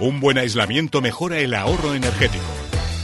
Un 0.00 0.20
buen 0.20 0.38
aislamiento 0.38 1.00
mejora 1.00 1.38
el 1.40 1.54
ahorro 1.54 1.94
energético. 1.94 2.44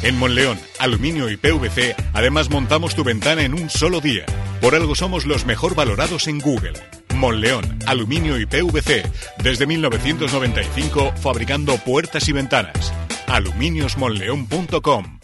En 0.02 0.16
Monleón, 0.16 0.60
Aluminio 0.78 1.28
y 1.28 1.36
PVC, 1.36 1.96
además 2.12 2.50
montamos 2.50 2.94
tu 2.94 3.02
ventana 3.02 3.42
en 3.42 3.54
un 3.54 3.68
solo 3.68 4.00
día. 4.00 4.26
Por 4.60 4.76
algo 4.76 4.94
somos 4.94 5.26
los 5.26 5.44
mejor 5.44 5.74
valorados 5.74 6.28
en 6.28 6.38
Google. 6.38 6.74
Monleón, 7.14 7.78
Aluminio 7.86 8.38
y 8.38 8.46
PVC, 8.46 9.02
desde 9.42 9.66
1995 9.66 11.14
fabricando 11.16 11.78
puertas 11.78 12.28
y 12.28 12.32
ventanas. 12.32 12.92
aluminiosmonleón.com 13.26 15.23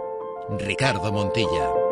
Ricardo 0.49 1.11
Montilla. 1.11 1.90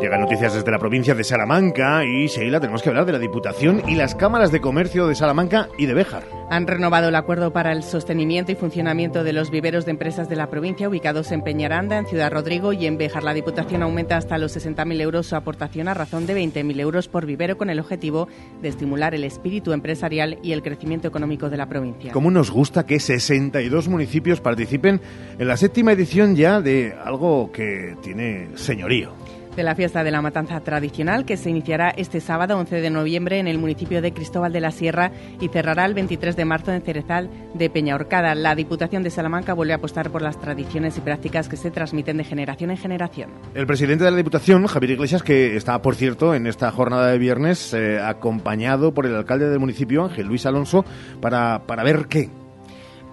Llegan 0.00 0.20
noticias 0.20 0.52
desde 0.52 0.70
la 0.70 0.78
provincia 0.78 1.14
de 1.14 1.22
Salamanca 1.22 2.04
y 2.04 2.26
Sheila, 2.26 2.58
tenemos 2.58 2.82
que 2.82 2.88
hablar 2.88 3.06
de 3.06 3.12
la 3.12 3.18
Diputación 3.18 3.80
y 3.88 3.94
las 3.94 4.14
cámaras 4.14 4.50
de 4.50 4.60
comercio 4.60 5.06
de 5.06 5.14
Salamanca 5.14 5.68
y 5.78 5.86
de 5.86 5.94
Béjar. 5.94 6.24
Han 6.50 6.66
renovado 6.66 7.08
el 7.08 7.14
acuerdo 7.14 7.52
para 7.52 7.72
el 7.72 7.82
sostenimiento 7.82 8.50
y 8.50 8.56
funcionamiento 8.56 9.22
de 9.22 9.32
los 9.32 9.50
viveros 9.50 9.84
de 9.84 9.92
empresas 9.92 10.28
de 10.28 10.36
la 10.36 10.50
provincia 10.50 10.88
ubicados 10.88 11.30
en 11.32 11.42
Peñaranda, 11.42 11.96
en 11.96 12.06
Ciudad 12.06 12.32
Rodrigo 12.32 12.72
y 12.72 12.86
en 12.86 12.98
Béjar. 12.98 13.22
La 13.22 13.34
Diputación 13.34 13.82
aumenta 13.82 14.16
hasta 14.16 14.36
los 14.36 14.56
60.000 14.56 15.00
euros 15.00 15.26
su 15.28 15.36
aportación 15.36 15.88
a 15.88 15.94
razón 15.94 16.26
de 16.26 16.36
20.000 16.36 16.80
euros 16.80 17.08
por 17.08 17.24
vivero 17.24 17.56
con 17.56 17.70
el 17.70 17.78
objetivo 17.78 18.28
de 18.60 18.68
estimular 18.68 19.14
el 19.14 19.24
espíritu 19.24 19.72
empresarial 19.72 20.38
y 20.42 20.52
el 20.52 20.62
crecimiento 20.62 21.06
económico 21.08 21.48
de 21.48 21.56
la 21.56 21.68
provincia. 21.68 22.12
¿Cómo 22.12 22.30
nos 22.30 22.50
gusta 22.50 22.84
que 22.84 22.98
62 22.98 23.88
municipios 23.88 24.40
participen 24.40 25.00
en 25.38 25.48
la 25.48 25.56
séptima 25.56 25.92
edición 25.92 26.34
ya 26.34 26.60
de 26.60 26.94
algo 27.04 27.52
que 27.52 27.96
tiene 28.02 28.48
señorío? 28.56 29.23
De 29.56 29.62
la 29.62 29.74
fiesta 29.74 30.02
de 30.02 30.10
la 30.10 30.22
matanza 30.22 30.60
tradicional 30.60 31.24
que 31.24 31.36
se 31.36 31.50
iniciará 31.50 31.90
este 31.90 32.20
sábado 32.20 32.58
11 32.58 32.80
de 32.80 32.90
noviembre 32.90 33.38
en 33.38 33.46
el 33.46 33.58
municipio 33.58 34.02
de 34.02 34.12
Cristóbal 34.12 34.52
de 34.52 34.60
la 34.60 34.70
Sierra 34.70 35.12
y 35.40 35.48
cerrará 35.48 35.84
el 35.84 35.94
23 35.94 36.36
de 36.36 36.44
marzo 36.44 36.72
en 36.72 36.82
Cerezal 36.82 37.30
de 37.54 37.70
Peñahorcada. 37.70 38.34
La 38.34 38.54
Diputación 38.54 39.02
de 39.02 39.10
Salamanca 39.10 39.54
vuelve 39.54 39.72
a 39.72 39.76
apostar 39.76 40.10
por 40.10 40.22
las 40.22 40.40
tradiciones 40.40 40.98
y 40.98 41.00
prácticas 41.00 41.48
que 41.48 41.56
se 41.56 41.70
transmiten 41.70 42.16
de 42.16 42.24
generación 42.24 42.70
en 42.70 42.76
generación. 42.76 43.30
El 43.54 43.66
presidente 43.66 44.04
de 44.04 44.10
la 44.10 44.16
Diputación, 44.16 44.66
Javier 44.66 44.92
Iglesias, 44.92 45.22
que 45.22 45.56
está, 45.56 45.80
por 45.82 45.94
cierto, 45.94 46.34
en 46.34 46.46
esta 46.46 46.70
jornada 46.70 47.08
de 47.08 47.18
viernes, 47.18 47.72
eh, 47.74 48.00
acompañado 48.00 48.92
por 48.92 49.06
el 49.06 49.14
alcalde 49.14 49.48
del 49.48 49.60
municipio, 49.60 50.04
Ángel 50.04 50.26
Luis 50.26 50.46
Alonso, 50.46 50.84
para, 51.20 51.62
para 51.66 51.84
ver 51.84 52.06
qué 52.08 52.28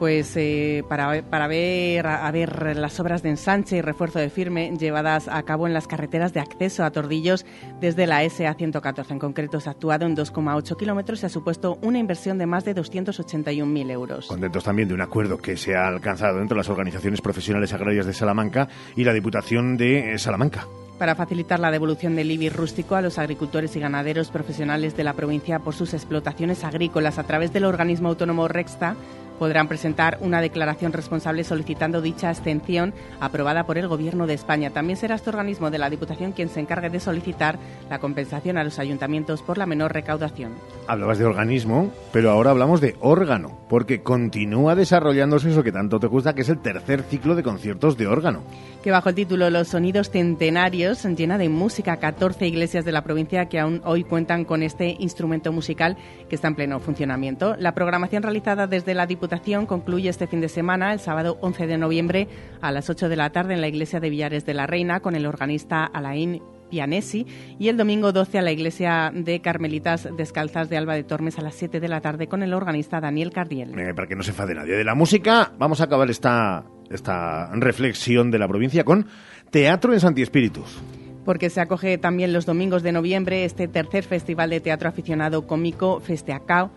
pues 0.02 0.36
eh, 0.36 0.84
para, 0.90 1.22
para 1.22 1.46
ver, 1.46 2.08
a 2.08 2.32
ver 2.32 2.76
las 2.76 3.00
obras 3.00 3.22
de 3.22 3.30
ensanche 3.30 3.78
y 3.78 3.82
refuerzo 3.82 4.18
de 4.18 4.32
firme 4.32 4.76
llevadas 4.76 5.28
a 5.28 5.44
cabo 5.44 5.68
en 5.68 5.76
las 5.76 5.86
carreteras 5.86 6.34
de 6.34 6.40
acceso 6.40 6.84
a 6.84 6.90
Tordillos 6.90 7.46
desde 7.80 8.08
la 8.08 8.28
SA 8.28 8.56
114. 8.56 9.14
En 9.14 9.20
concreto, 9.20 9.60
se 9.60 9.70
ha 9.70 9.74
actuado 9.74 10.08
en 10.08 10.18
2,8 10.18 10.76
kilómetros 10.76 11.22
y 11.22 11.28
ha 11.28 11.30
supuesto 11.30 11.78
una 11.84 12.00
inversión 12.00 12.40
de 12.40 12.48
más 12.48 12.66
de 12.66 12.76
281.000 12.76 13.92
euros. 13.92 14.26
Contentos 14.26 14.64
también 14.64 14.88
de 14.88 14.96
un 14.96 15.02
acuerdo 15.02 15.38
que 15.38 15.56
se 15.56 15.76
ha 15.76 15.88
alcanzado 15.88 16.42
entre 16.42 16.58
las 16.58 16.70
organizaciones 16.70 17.22
profesionales 17.22 17.72
agrarias 17.72 18.08
de 18.08 18.14
Salamanca 18.14 18.70
y 18.96 19.04
la 19.04 19.14
Diputación 19.14 19.78
de 19.78 20.18
Salamanca 20.18 20.66
para 20.98 21.16
facilitar 21.16 21.60
la 21.60 21.72
devolución 21.72 22.16
del 22.16 22.30
IBI 22.30 22.50
rústico 22.50 22.94
a 22.94 23.02
los 23.02 23.18
agricultores 23.18 23.76
y 23.76 23.80
ganaderos 23.80 24.30
profesionales 24.30 24.96
de 24.96 25.04
la 25.04 25.14
provincia 25.14 25.58
por 25.58 25.74
sus 25.74 25.96
explotaciones 25.96 26.64
agrícolas 26.64 27.18
a 27.18 27.24
través 27.24 27.52
del 27.52 27.66
organismo 27.66 28.10
autónomo 28.10 28.48
REXTA 28.48 28.96
podrán 29.42 29.68
presentar 29.68 30.20
una 30.22 30.40
declaración 30.40 30.94
responsable 30.94 31.44
solicitando 31.44 32.00
dicha 32.00 32.30
extensión 32.30 32.94
aprobada 33.20 33.66
por 33.66 33.80
el 33.80 33.88
Gobierno 33.88 34.28
de 34.28 34.36
España. 34.36 34.70
También 34.70 34.98
será 34.98 35.16
este 35.16 35.32
organismo 35.32 35.72
de 35.72 35.80
la 35.80 35.90
Diputación 35.90 36.32
quien 36.32 36.48
se 36.48 36.60
encargue 36.60 36.92
de 36.92 37.00
solicitar 37.00 37.58
la 37.90 37.98
compensación 37.98 38.60
a 38.60 38.64
los 38.64 38.78
ayuntamientos 38.78 39.42
por 39.42 39.58
la 39.58 39.66
menor 39.66 39.94
recaudación. 39.94 40.52
Hablabas 40.86 41.18
de 41.18 41.26
organismo, 41.26 41.92
pero 42.14 42.30
ahora 42.30 42.52
hablamos 42.52 42.82
de 42.82 42.96
órgano, 43.00 43.66
porque 43.68 44.04
continúa 44.04 44.76
desarrollándose 44.76 45.50
eso 45.50 45.64
que 45.64 45.72
tanto 45.72 46.00
te 46.00 46.06
gusta, 46.06 46.36
que 46.36 46.42
es 46.42 46.50
el 46.50 46.60
tercer 46.60 47.02
ciclo 47.02 47.34
de 47.34 47.42
conciertos 47.42 47.98
de 47.98 48.06
órgano 48.06 48.44
que 48.84 48.90
bajo 48.90 49.10
el 49.10 49.16
título 49.16 49.52
Los 49.52 49.68
sonidos 49.68 50.10
centenarios 50.10 51.06
llena 51.06 51.38
de 51.38 51.50
música 51.50 51.98
14 51.98 52.48
iglesias 52.48 52.84
de 52.84 52.92
la 52.92 53.04
provincia 53.04 53.46
que 53.46 53.60
aún 53.60 53.80
hoy 53.86 54.04
cuentan 54.04 54.44
con 54.44 54.64
este 54.64 54.96
instrumento 54.98 55.52
musical 55.52 55.98
que 56.30 56.34
está 56.34 56.48
en 56.48 56.56
pleno 56.56 56.80
funcionamiento. 56.80 57.56
La 57.60 57.76
programación 57.76 58.24
realizada 58.24 58.66
desde 58.66 58.96
la 58.96 59.06
Diputación 59.06 59.31
concluye 59.66 60.10
este 60.10 60.28
fin 60.28 60.42
de 60.42 60.50
semana, 60.50 60.92
el 60.94 61.00
sábado 61.00 61.38
11 61.42 61.68
de 61.68 61.78
noviembre 61.78 62.28
a 62.62 62.72
las 62.72 62.90
8 62.90 63.08
de 63.08 63.16
la 63.16 63.32
tarde 63.32 63.54
en 63.54 63.62
la 63.62 63.68
iglesia 63.68 64.00
de 64.00 64.10
Villares 64.10 64.46
de 64.46 64.54
la 64.54 64.68
Reina 64.68 65.00
con 65.00 65.16
el 65.16 65.26
organista 65.26 65.86
Alain 65.86 66.42
Pianesi 66.70 67.26
y 67.58 67.70
el 67.70 67.78
domingo 67.78 68.12
12 68.12 68.40
a 68.40 68.42
la 68.42 68.52
iglesia 68.52 69.12
de 69.14 69.40
Carmelitas 69.40 70.10
Descalzas 70.18 70.70
de 70.70 70.78
Alba 70.78 70.96
de 70.96 71.04
Tormes 71.04 71.40
a 71.40 71.42
las 71.42 71.56
7 71.56 71.80
de 71.80 71.88
la 71.88 72.02
tarde 72.02 72.28
con 72.28 72.44
el 72.44 72.54
organista 72.54 73.00
Daniel 73.00 73.32
Cardiel. 73.32 73.78
Eh, 73.80 73.94
para 73.94 74.08
que 74.08 74.16
no 74.16 74.24
se 74.24 74.32
enfade 74.32 74.54
nadie 74.54 74.76
de 74.76 74.84
la 74.84 74.96
música, 74.96 75.54
vamos 75.58 75.80
a 75.80 75.86
acabar 75.86 76.10
esta, 76.10 76.66
esta 76.90 77.52
reflexión 77.54 78.32
de 78.32 78.40
la 78.40 78.48
provincia 78.48 78.84
con 78.84 79.08
Teatro 79.50 79.94
en 79.94 80.02
Santi 80.02 80.22
Espíritus 80.22 80.82
porque 81.24 81.52
se 81.52 81.62
acoge 81.62 82.00
también 82.00 82.34
los 82.34 82.48
domingos 82.48 82.82
de 82.82 82.92
noviembre 82.92 83.46
este 83.46 83.68
tercer 83.68 84.04
festival 84.04 84.50
de 84.50 84.60
teatro 84.60 84.90
aficionado 84.90 85.46
cómico 85.46 86.00
Festeacao 86.00 86.72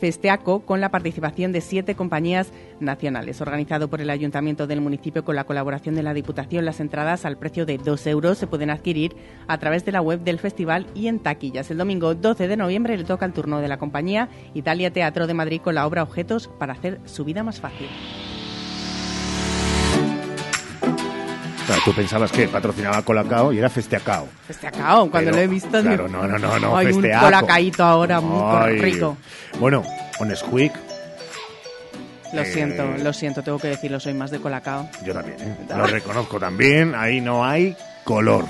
Festeaco 0.00 0.60
con 0.60 0.80
la 0.80 0.90
participación 0.90 1.52
de 1.52 1.60
siete 1.60 1.94
compañías 1.94 2.52
nacionales. 2.80 3.40
Organizado 3.40 3.88
por 3.88 4.00
el 4.00 4.10
Ayuntamiento 4.10 4.66
del 4.66 4.80
municipio 4.80 5.24
con 5.24 5.36
la 5.36 5.44
colaboración 5.44 5.94
de 5.94 6.02
la 6.02 6.14
Diputación, 6.14 6.64
las 6.64 6.80
entradas 6.80 7.24
al 7.24 7.36
precio 7.36 7.66
de 7.66 7.78
dos 7.78 8.06
euros 8.06 8.38
se 8.38 8.46
pueden 8.46 8.70
adquirir 8.70 9.14
a 9.46 9.58
través 9.58 9.84
de 9.84 9.92
la 9.92 10.00
web 10.00 10.20
del 10.20 10.38
festival 10.38 10.86
y 10.94 11.06
en 11.08 11.18
taquillas. 11.20 11.70
El 11.70 11.78
domingo 11.78 12.14
12 12.14 12.48
de 12.48 12.56
noviembre 12.56 12.96
le 12.96 13.04
toca 13.04 13.26
el 13.26 13.32
turno 13.32 13.60
de 13.60 13.68
la 13.68 13.78
compañía 13.78 14.28
Italia 14.54 14.90
Teatro 14.92 15.26
de 15.26 15.34
Madrid 15.34 15.60
con 15.60 15.74
la 15.74 15.86
obra 15.86 16.02
Objetos 16.02 16.48
para 16.48 16.72
hacer 16.72 17.00
su 17.04 17.24
vida 17.24 17.42
más 17.42 17.60
fácil. 17.60 17.88
Tú 21.84 21.92
pensabas 21.94 22.32
que 22.32 22.48
patrocinaba 22.48 23.02
Colacao 23.02 23.52
y 23.52 23.58
era 23.58 23.68
Festeacao. 23.68 24.28
Festeacao, 24.46 25.10
cuando 25.10 25.30
lo 25.30 25.38
he 25.38 25.46
visto. 25.46 25.80
Claro, 25.80 26.08
no, 26.08 26.26
no, 26.26 26.38
no, 26.38 26.58
no, 26.58 26.76
Hay 26.76 26.88
un 26.88 27.02
colacaíto 27.02 27.84
ahora 27.84 28.20
muy 28.20 28.78
rico. 28.78 29.16
Bueno, 29.58 29.82
un 30.18 30.36
Squeak. 30.36 30.72
Lo 32.32 32.44
siento, 32.44 32.84
lo 33.02 33.12
siento, 33.12 33.42
tengo 33.42 33.58
que 33.58 33.68
decirlo, 33.68 33.98
soy 33.98 34.14
más 34.14 34.30
de 34.30 34.38
Colacao. 34.38 34.88
Yo 35.04 35.12
también, 35.12 35.40
¿eh? 35.40 35.56
lo 35.68 35.84
reconozco 35.86 36.38
también, 36.38 36.94
ahí 36.94 37.20
no 37.20 37.44
hay 37.44 37.76
color 38.04 38.44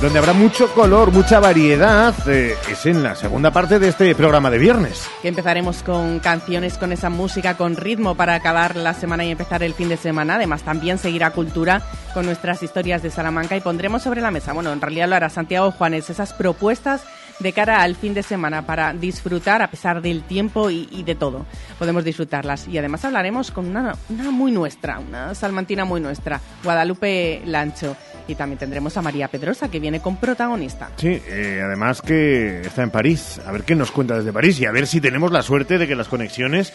donde 0.00 0.18
habrá 0.18 0.32
mucho 0.32 0.72
color, 0.72 1.12
mucha 1.12 1.40
variedad, 1.40 2.14
eh, 2.26 2.56
es 2.70 2.86
en 2.86 3.02
la 3.02 3.14
segunda 3.14 3.50
parte 3.50 3.78
de 3.78 3.88
este 3.88 4.14
programa 4.14 4.50
de 4.50 4.58
viernes. 4.58 5.06
Que 5.20 5.28
empezaremos 5.28 5.82
con 5.82 6.20
canciones, 6.20 6.78
con 6.78 6.92
esa 6.92 7.10
música, 7.10 7.58
con 7.58 7.76
ritmo 7.76 8.14
para 8.14 8.34
acabar 8.34 8.76
la 8.76 8.94
semana 8.94 9.26
y 9.26 9.30
empezar 9.30 9.62
el 9.62 9.74
fin 9.74 9.90
de 9.90 9.98
semana. 9.98 10.36
Además, 10.36 10.62
también 10.62 10.96
seguirá 10.96 11.32
Cultura 11.32 11.82
con 12.14 12.24
nuestras 12.24 12.62
historias 12.62 13.02
de 13.02 13.10
Salamanca 13.10 13.56
y 13.56 13.60
pondremos 13.60 14.02
sobre 14.02 14.22
la 14.22 14.30
mesa, 14.30 14.54
bueno, 14.54 14.72
en 14.72 14.80
realidad 14.80 15.08
lo 15.08 15.16
hará 15.16 15.28
Santiago 15.28 15.70
Juanes, 15.70 16.08
esas 16.08 16.32
propuestas 16.32 17.02
de 17.40 17.52
cara 17.52 17.82
al 17.82 17.96
fin 17.96 18.14
de 18.14 18.22
semana 18.22 18.66
para 18.66 18.92
disfrutar 18.92 19.62
a 19.62 19.70
pesar 19.70 20.00
del 20.02 20.22
tiempo 20.22 20.70
y, 20.70 21.02
de 21.02 21.14
todo. 21.14 21.46
Podemos 21.78 22.04
disfrutarlas. 22.04 22.68
Y 22.68 22.78
además 22.78 23.04
hablaremos 23.04 23.50
con 23.50 23.66
una, 23.66 23.96
una 24.08 24.30
muy 24.30 24.52
nuestra, 24.52 24.98
una 24.98 25.34
salmantina 25.34 25.84
muy 25.84 26.00
nuestra, 26.00 26.40
Guadalupe 26.62 27.42
Lancho. 27.46 27.96
Y 28.28 28.34
también 28.34 28.58
tendremos 28.58 28.96
a 28.96 29.02
María 29.02 29.28
Pedrosa, 29.28 29.70
que 29.70 29.80
viene 29.80 30.00
con 30.00 30.16
protagonista. 30.16 30.90
Sí, 30.96 31.20
eh, 31.26 31.60
además 31.64 32.02
que 32.02 32.60
está 32.62 32.82
en 32.82 32.90
París. 32.90 33.40
A 33.46 33.52
ver 33.52 33.64
qué 33.64 33.74
nos 33.74 33.90
cuenta 33.90 34.16
desde 34.16 34.32
París 34.32 34.60
y 34.60 34.66
a 34.66 34.72
ver 34.72 34.86
si 34.86 35.00
tenemos 35.00 35.32
la 35.32 35.42
suerte 35.42 35.78
de 35.78 35.86
que 35.86 35.96
las 35.96 36.08
conexiones 36.08 36.72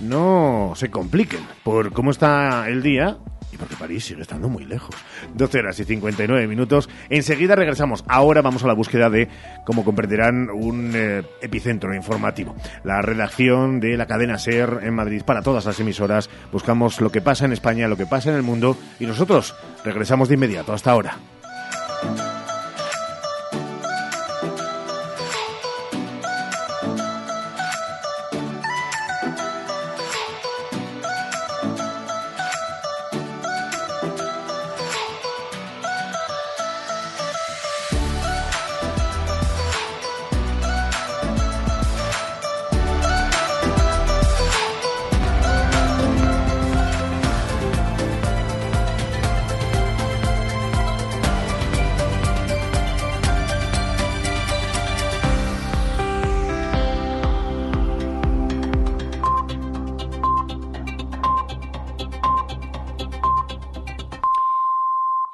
no 0.00 0.72
se 0.76 0.90
compliquen 0.90 1.40
por 1.62 1.92
cómo 1.92 2.10
está 2.10 2.68
el 2.68 2.82
día 2.82 3.18
y 3.52 3.56
porque 3.56 3.76
París 3.76 4.04
sigue 4.04 4.22
estando 4.22 4.48
muy 4.48 4.64
lejos. 4.64 4.94
12 5.34 5.58
horas 5.58 5.80
y 5.80 5.84
59 5.84 6.46
minutos. 6.46 6.88
Enseguida 7.08 7.54
regresamos. 7.54 8.04
Ahora 8.08 8.42
vamos 8.42 8.64
a 8.64 8.66
la 8.66 8.74
búsqueda 8.74 9.10
de, 9.10 9.28
como 9.64 9.84
comprenderán, 9.84 10.50
un 10.50 10.92
eh, 10.94 11.22
epicentro 11.40 11.94
informativo. 11.94 12.54
La 12.84 13.02
redacción 13.02 13.80
de 13.80 13.96
la 13.96 14.06
cadena 14.06 14.38
SER 14.38 14.80
en 14.82 14.94
Madrid 14.94 15.22
para 15.24 15.42
todas 15.42 15.64
las 15.64 15.80
emisoras. 15.80 16.30
Buscamos 16.52 17.00
lo 17.00 17.10
que 17.10 17.20
pasa 17.20 17.44
en 17.44 17.52
España, 17.52 17.88
lo 17.88 17.96
que 17.96 18.06
pasa 18.06 18.30
en 18.30 18.36
el 18.36 18.42
mundo 18.42 18.76
y 19.00 19.06
nosotros 19.06 19.54
regresamos 19.84 20.28
de 20.28 20.34
inmediato. 20.34 20.72
Hasta 20.72 20.90
ahora. 20.90 21.16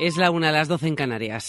Es 0.05 0.19
la 0.19 0.31
una 0.31 0.51
a 0.51 0.53
las 0.53 0.69
doce 0.69 0.87
en 0.87 0.97
Canarias. 0.97 1.49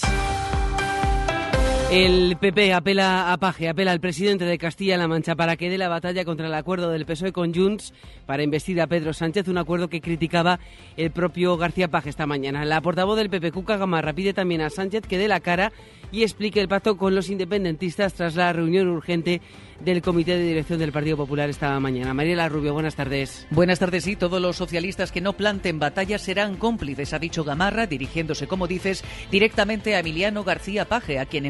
El 1.91 2.35
PP 2.37 2.73
apela 2.73 3.31
a 3.31 3.37
Paje, 3.37 3.69
apela 3.69 3.91
al 3.91 3.99
presidente 3.99 4.43
de 4.43 4.57
Castilla-La 4.57 5.07
Mancha 5.07 5.35
para 5.35 5.55
que 5.55 5.69
dé 5.69 5.77
la 5.77 5.87
batalla 5.87 6.25
contra 6.25 6.47
el 6.47 6.53
acuerdo 6.55 6.89
del 6.89 7.05
PSOE 7.05 7.31
con 7.31 7.53
Junts 7.53 7.93
para 8.25 8.41
investir 8.41 8.81
a 8.81 8.87
Pedro 8.87 9.13
Sánchez, 9.13 9.47
un 9.47 9.59
acuerdo 9.59 9.87
que 9.87 10.01
criticaba 10.01 10.59
el 10.97 11.11
propio 11.11 11.55
García 11.57 11.87
Paje 11.87 12.09
esta 12.09 12.25
mañana. 12.25 12.65
La 12.65 12.81
portavoz 12.81 13.17
del 13.17 13.29
PP, 13.29 13.51
Cuca 13.51 13.77
Gamarra, 13.77 14.13
pide 14.13 14.33
también 14.33 14.61
a 14.61 14.71
Sánchez 14.71 15.03
que 15.07 15.19
dé 15.19 15.27
la 15.27 15.39
cara 15.39 15.71
y 16.11 16.23
explique 16.23 16.59
el 16.59 16.67
pacto 16.67 16.97
con 16.97 17.13
los 17.13 17.29
independentistas 17.29 18.13
tras 18.13 18.35
la 18.35 18.51
reunión 18.51 18.87
urgente 18.87 19.41
del 19.83 20.01
Comité 20.01 20.37
de 20.37 20.43
Dirección 20.43 20.79
del 20.79 20.91
Partido 20.91 21.17
Popular 21.17 21.49
esta 21.49 21.77
mañana. 21.79 22.13
Mariela 22.13 22.47
Rubio, 22.47 22.73
buenas 22.73 22.95
tardes. 22.95 23.45
Buenas 23.51 23.79
tardes. 23.79 24.07
Y 24.07 24.15
todos 24.15 24.41
los 24.41 24.55
socialistas 24.55 25.11
que 25.11 25.21
no 25.21 25.33
planten 25.33 25.79
batalla 25.79 26.17
serán 26.17 26.55
cómplices, 26.55 27.13
ha 27.13 27.19
dicho 27.19 27.43
Gamarra, 27.43 27.85
dirigiéndose, 27.85 28.47
como 28.47 28.67
dices, 28.67 29.03
directamente 29.31 29.95
a 29.95 29.99
Emiliano 29.99 30.43
García 30.43 30.85
Paje, 30.85 31.19
a 31.19 31.25
quien 31.25 31.45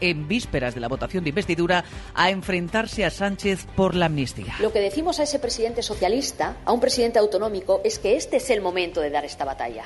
en 0.00 0.28
vísperas 0.28 0.74
de 0.74 0.80
la 0.80 0.88
votación 0.88 1.24
de 1.24 1.30
investidura 1.30 1.84
a 2.14 2.28
enfrentarse 2.28 3.02
a 3.02 3.10
Sánchez 3.10 3.66
por 3.74 3.94
la 3.94 4.06
amnistía. 4.06 4.56
Lo 4.60 4.72
que 4.72 4.80
decimos 4.80 5.18
a 5.20 5.22
ese 5.22 5.38
presidente 5.38 5.82
socialista, 5.82 6.58
a 6.66 6.72
un 6.72 6.80
presidente 6.80 7.18
autonómico, 7.18 7.80
es 7.82 7.98
que 7.98 8.16
este 8.16 8.36
es 8.36 8.50
el 8.50 8.60
momento 8.60 9.00
de 9.00 9.08
dar 9.08 9.24
esta 9.24 9.46
batalla. 9.46 9.84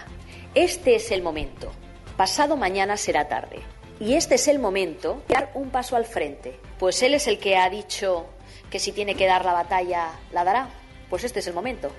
Este 0.57 0.97
es 0.97 1.13
el 1.13 1.23
momento. 1.23 1.71
Pasado 2.17 2.57
mañana 2.57 2.97
será 2.97 3.29
tarde. 3.29 3.61
Y 4.01 4.15
este 4.15 4.35
es 4.35 4.49
el 4.49 4.59
momento 4.59 5.23
de 5.29 5.35
dar 5.35 5.53
un 5.55 5.71
paso 5.71 5.95
al 5.95 6.07
frente. 6.07 6.59
Pues 6.81 7.01
él 7.03 7.15
es 7.15 7.29
el 7.29 7.39
que 7.39 7.57
ha 7.57 7.71
dicho 7.71 8.27
que 8.71 8.81
si 8.81 8.91
tiene 8.91 9.15
que 9.15 9.27
dar 9.27 9.45
la 9.45 9.53
batalla, 9.53 10.11
la 10.33 10.43
dará. 10.43 10.71
Pues 11.09 11.23
este 11.23 11.39
es 11.39 11.47
el 11.47 11.55
momento. 11.55 11.93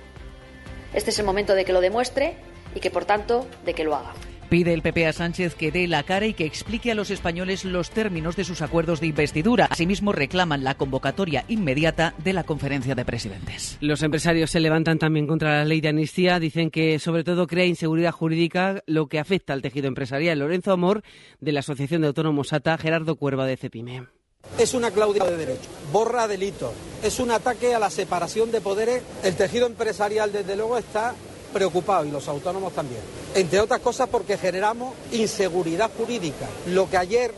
Este 0.92 1.10
es 1.10 1.18
el 1.18 1.24
momento 1.24 1.54
de 1.54 1.64
que 1.64 1.72
lo 1.72 1.80
demuestre 1.80 2.34
y 2.74 2.80
que, 2.80 2.90
por 2.90 3.06
tanto, 3.06 3.46
de 3.64 3.72
que 3.72 3.84
lo 3.84 3.96
haga. 3.96 4.12
Pide 4.50 4.74
el 4.74 4.82
PP 4.82 5.06
a 5.06 5.12
Sánchez 5.12 5.54
que 5.54 5.70
dé 5.70 5.86
la 5.86 6.02
cara 6.02 6.26
y 6.26 6.34
que 6.34 6.44
explique 6.44 6.90
a 6.90 6.96
los 6.96 7.10
españoles 7.10 7.64
los 7.64 7.90
términos 7.90 8.34
de 8.34 8.42
sus 8.42 8.62
acuerdos 8.62 9.00
de 9.00 9.06
investidura. 9.06 9.68
Asimismo, 9.70 10.10
reclaman 10.10 10.64
la 10.64 10.74
convocatoria 10.74 11.44
inmediata 11.46 12.14
de 12.18 12.32
la 12.32 12.42
conferencia 12.42 12.96
de 12.96 13.04
presidentes. 13.04 13.78
Los 13.80 14.02
empresarios 14.02 14.50
se 14.50 14.58
levantan 14.58 14.98
también 14.98 15.28
contra 15.28 15.58
la 15.58 15.64
ley 15.64 15.80
de 15.80 15.90
amnistía. 15.90 16.40
Dicen 16.40 16.72
que, 16.72 16.98
sobre 16.98 17.22
todo, 17.22 17.46
crea 17.46 17.64
inseguridad 17.64 18.10
jurídica, 18.10 18.82
lo 18.86 19.06
que 19.06 19.20
afecta 19.20 19.52
al 19.52 19.62
tejido 19.62 19.86
empresarial. 19.86 20.40
Lorenzo 20.40 20.72
Amor, 20.72 21.04
de 21.38 21.52
la 21.52 21.60
Asociación 21.60 22.00
de 22.00 22.08
Autónomos 22.08 22.52
ATA, 22.52 22.76
Gerardo 22.76 23.14
Cuerva, 23.14 23.46
de 23.46 23.56
Cepime. 23.56 24.08
Es 24.58 24.74
una 24.74 24.90
cláusula 24.90 25.26
de 25.26 25.36
derecho, 25.36 25.68
borra 25.92 26.26
delitos, 26.26 26.72
es 27.04 27.20
un 27.20 27.30
ataque 27.30 27.74
a 27.74 27.78
la 27.78 27.90
separación 27.90 28.50
de 28.50 28.60
poderes. 28.60 29.02
El 29.22 29.36
tejido 29.36 29.66
empresarial, 29.66 30.32
desde 30.32 30.56
luego, 30.56 30.76
está 30.76 31.14
preocupado 31.52 32.04
y 32.04 32.10
los 32.10 32.26
autónomos 32.28 32.72
también. 32.72 33.00
Entre 33.34 33.60
otras 33.60 33.80
cosas 33.80 34.08
porque 34.08 34.38
generamos 34.38 34.94
inseguridad 35.12 35.90
jurídica. 35.96 36.46
Lo 36.66 36.88
que 36.88 36.96
ayer 36.96 37.32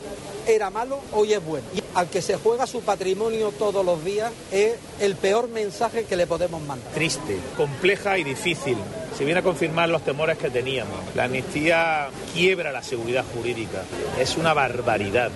era 0.46 0.70
malo, 0.70 1.00
hoy 1.12 1.32
es 1.32 1.44
bueno. 1.44 1.66
Y 1.74 1.82
al 1.94 2.08
que 2.08 2.22
se 2.22 2.36
juega 2.36 2.66
su 2.66 2.80
patrimonio 2.80 3.52
todos 3.58 3.84
los 3.84 4.04
días 4.04 4.32
es 4.50 4.74
el 5.00 5.16
peor 5.16 5.48
mensaje 5.48 6.04
que 6.04 6.16
le 6.16 6.26
podemos 6.26 6.62
mandar. 6.62 6.92
Triste, 6.92 7.38
compleja 7.56 8.18
y 8.18 8.24
difícil. 8.24 8.76
Se 9.16 9.24
viene 9.24 9.40
a 9.40 9.42
confirmar 9.42 9.88
los 9.88 10.02
temores 10.02 10.38
que 10.38 10.50
teníamos. 10.50 10.98
La 11.14 11.24
amnistía 11.24 12.08
quiebra 12.32 12.72
la 12.72 12.82
seguridad 12.82 13.24
jurídica. 13.34 13.84
Es 14.18 14.36
una 14.36 14.54
barbaridad 14.54 15.32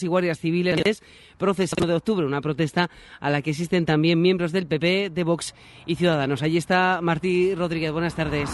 y 0.00 0.06
guardias 0.06 0.38
civiles 0.38 1.02
proceso 1.36 1.86
de 1.86 1.94
octubre, 1.94 2.26
una 2.26 2.40
protesta 2.40 2.90
a 3.20 3.30
la 3.30 3.42
que 3.42 3.50
asisten 3.50 3.84
también 3.84 4.20
miembros 4.20 4.52
del 4.52 4.66
PP, 4.66 5.10
de 5.10 5.24
Vox 5.24 5.54
y 5.86 5.96
Ciudadanos. 5.96 6.42
Allí 6.42 6.56
está 6.56 7.00
Martí 7.02 7.54
Rodríguez. 7.54 7.92
Buenas 7.92 8.14
tardes. 8.14 8.50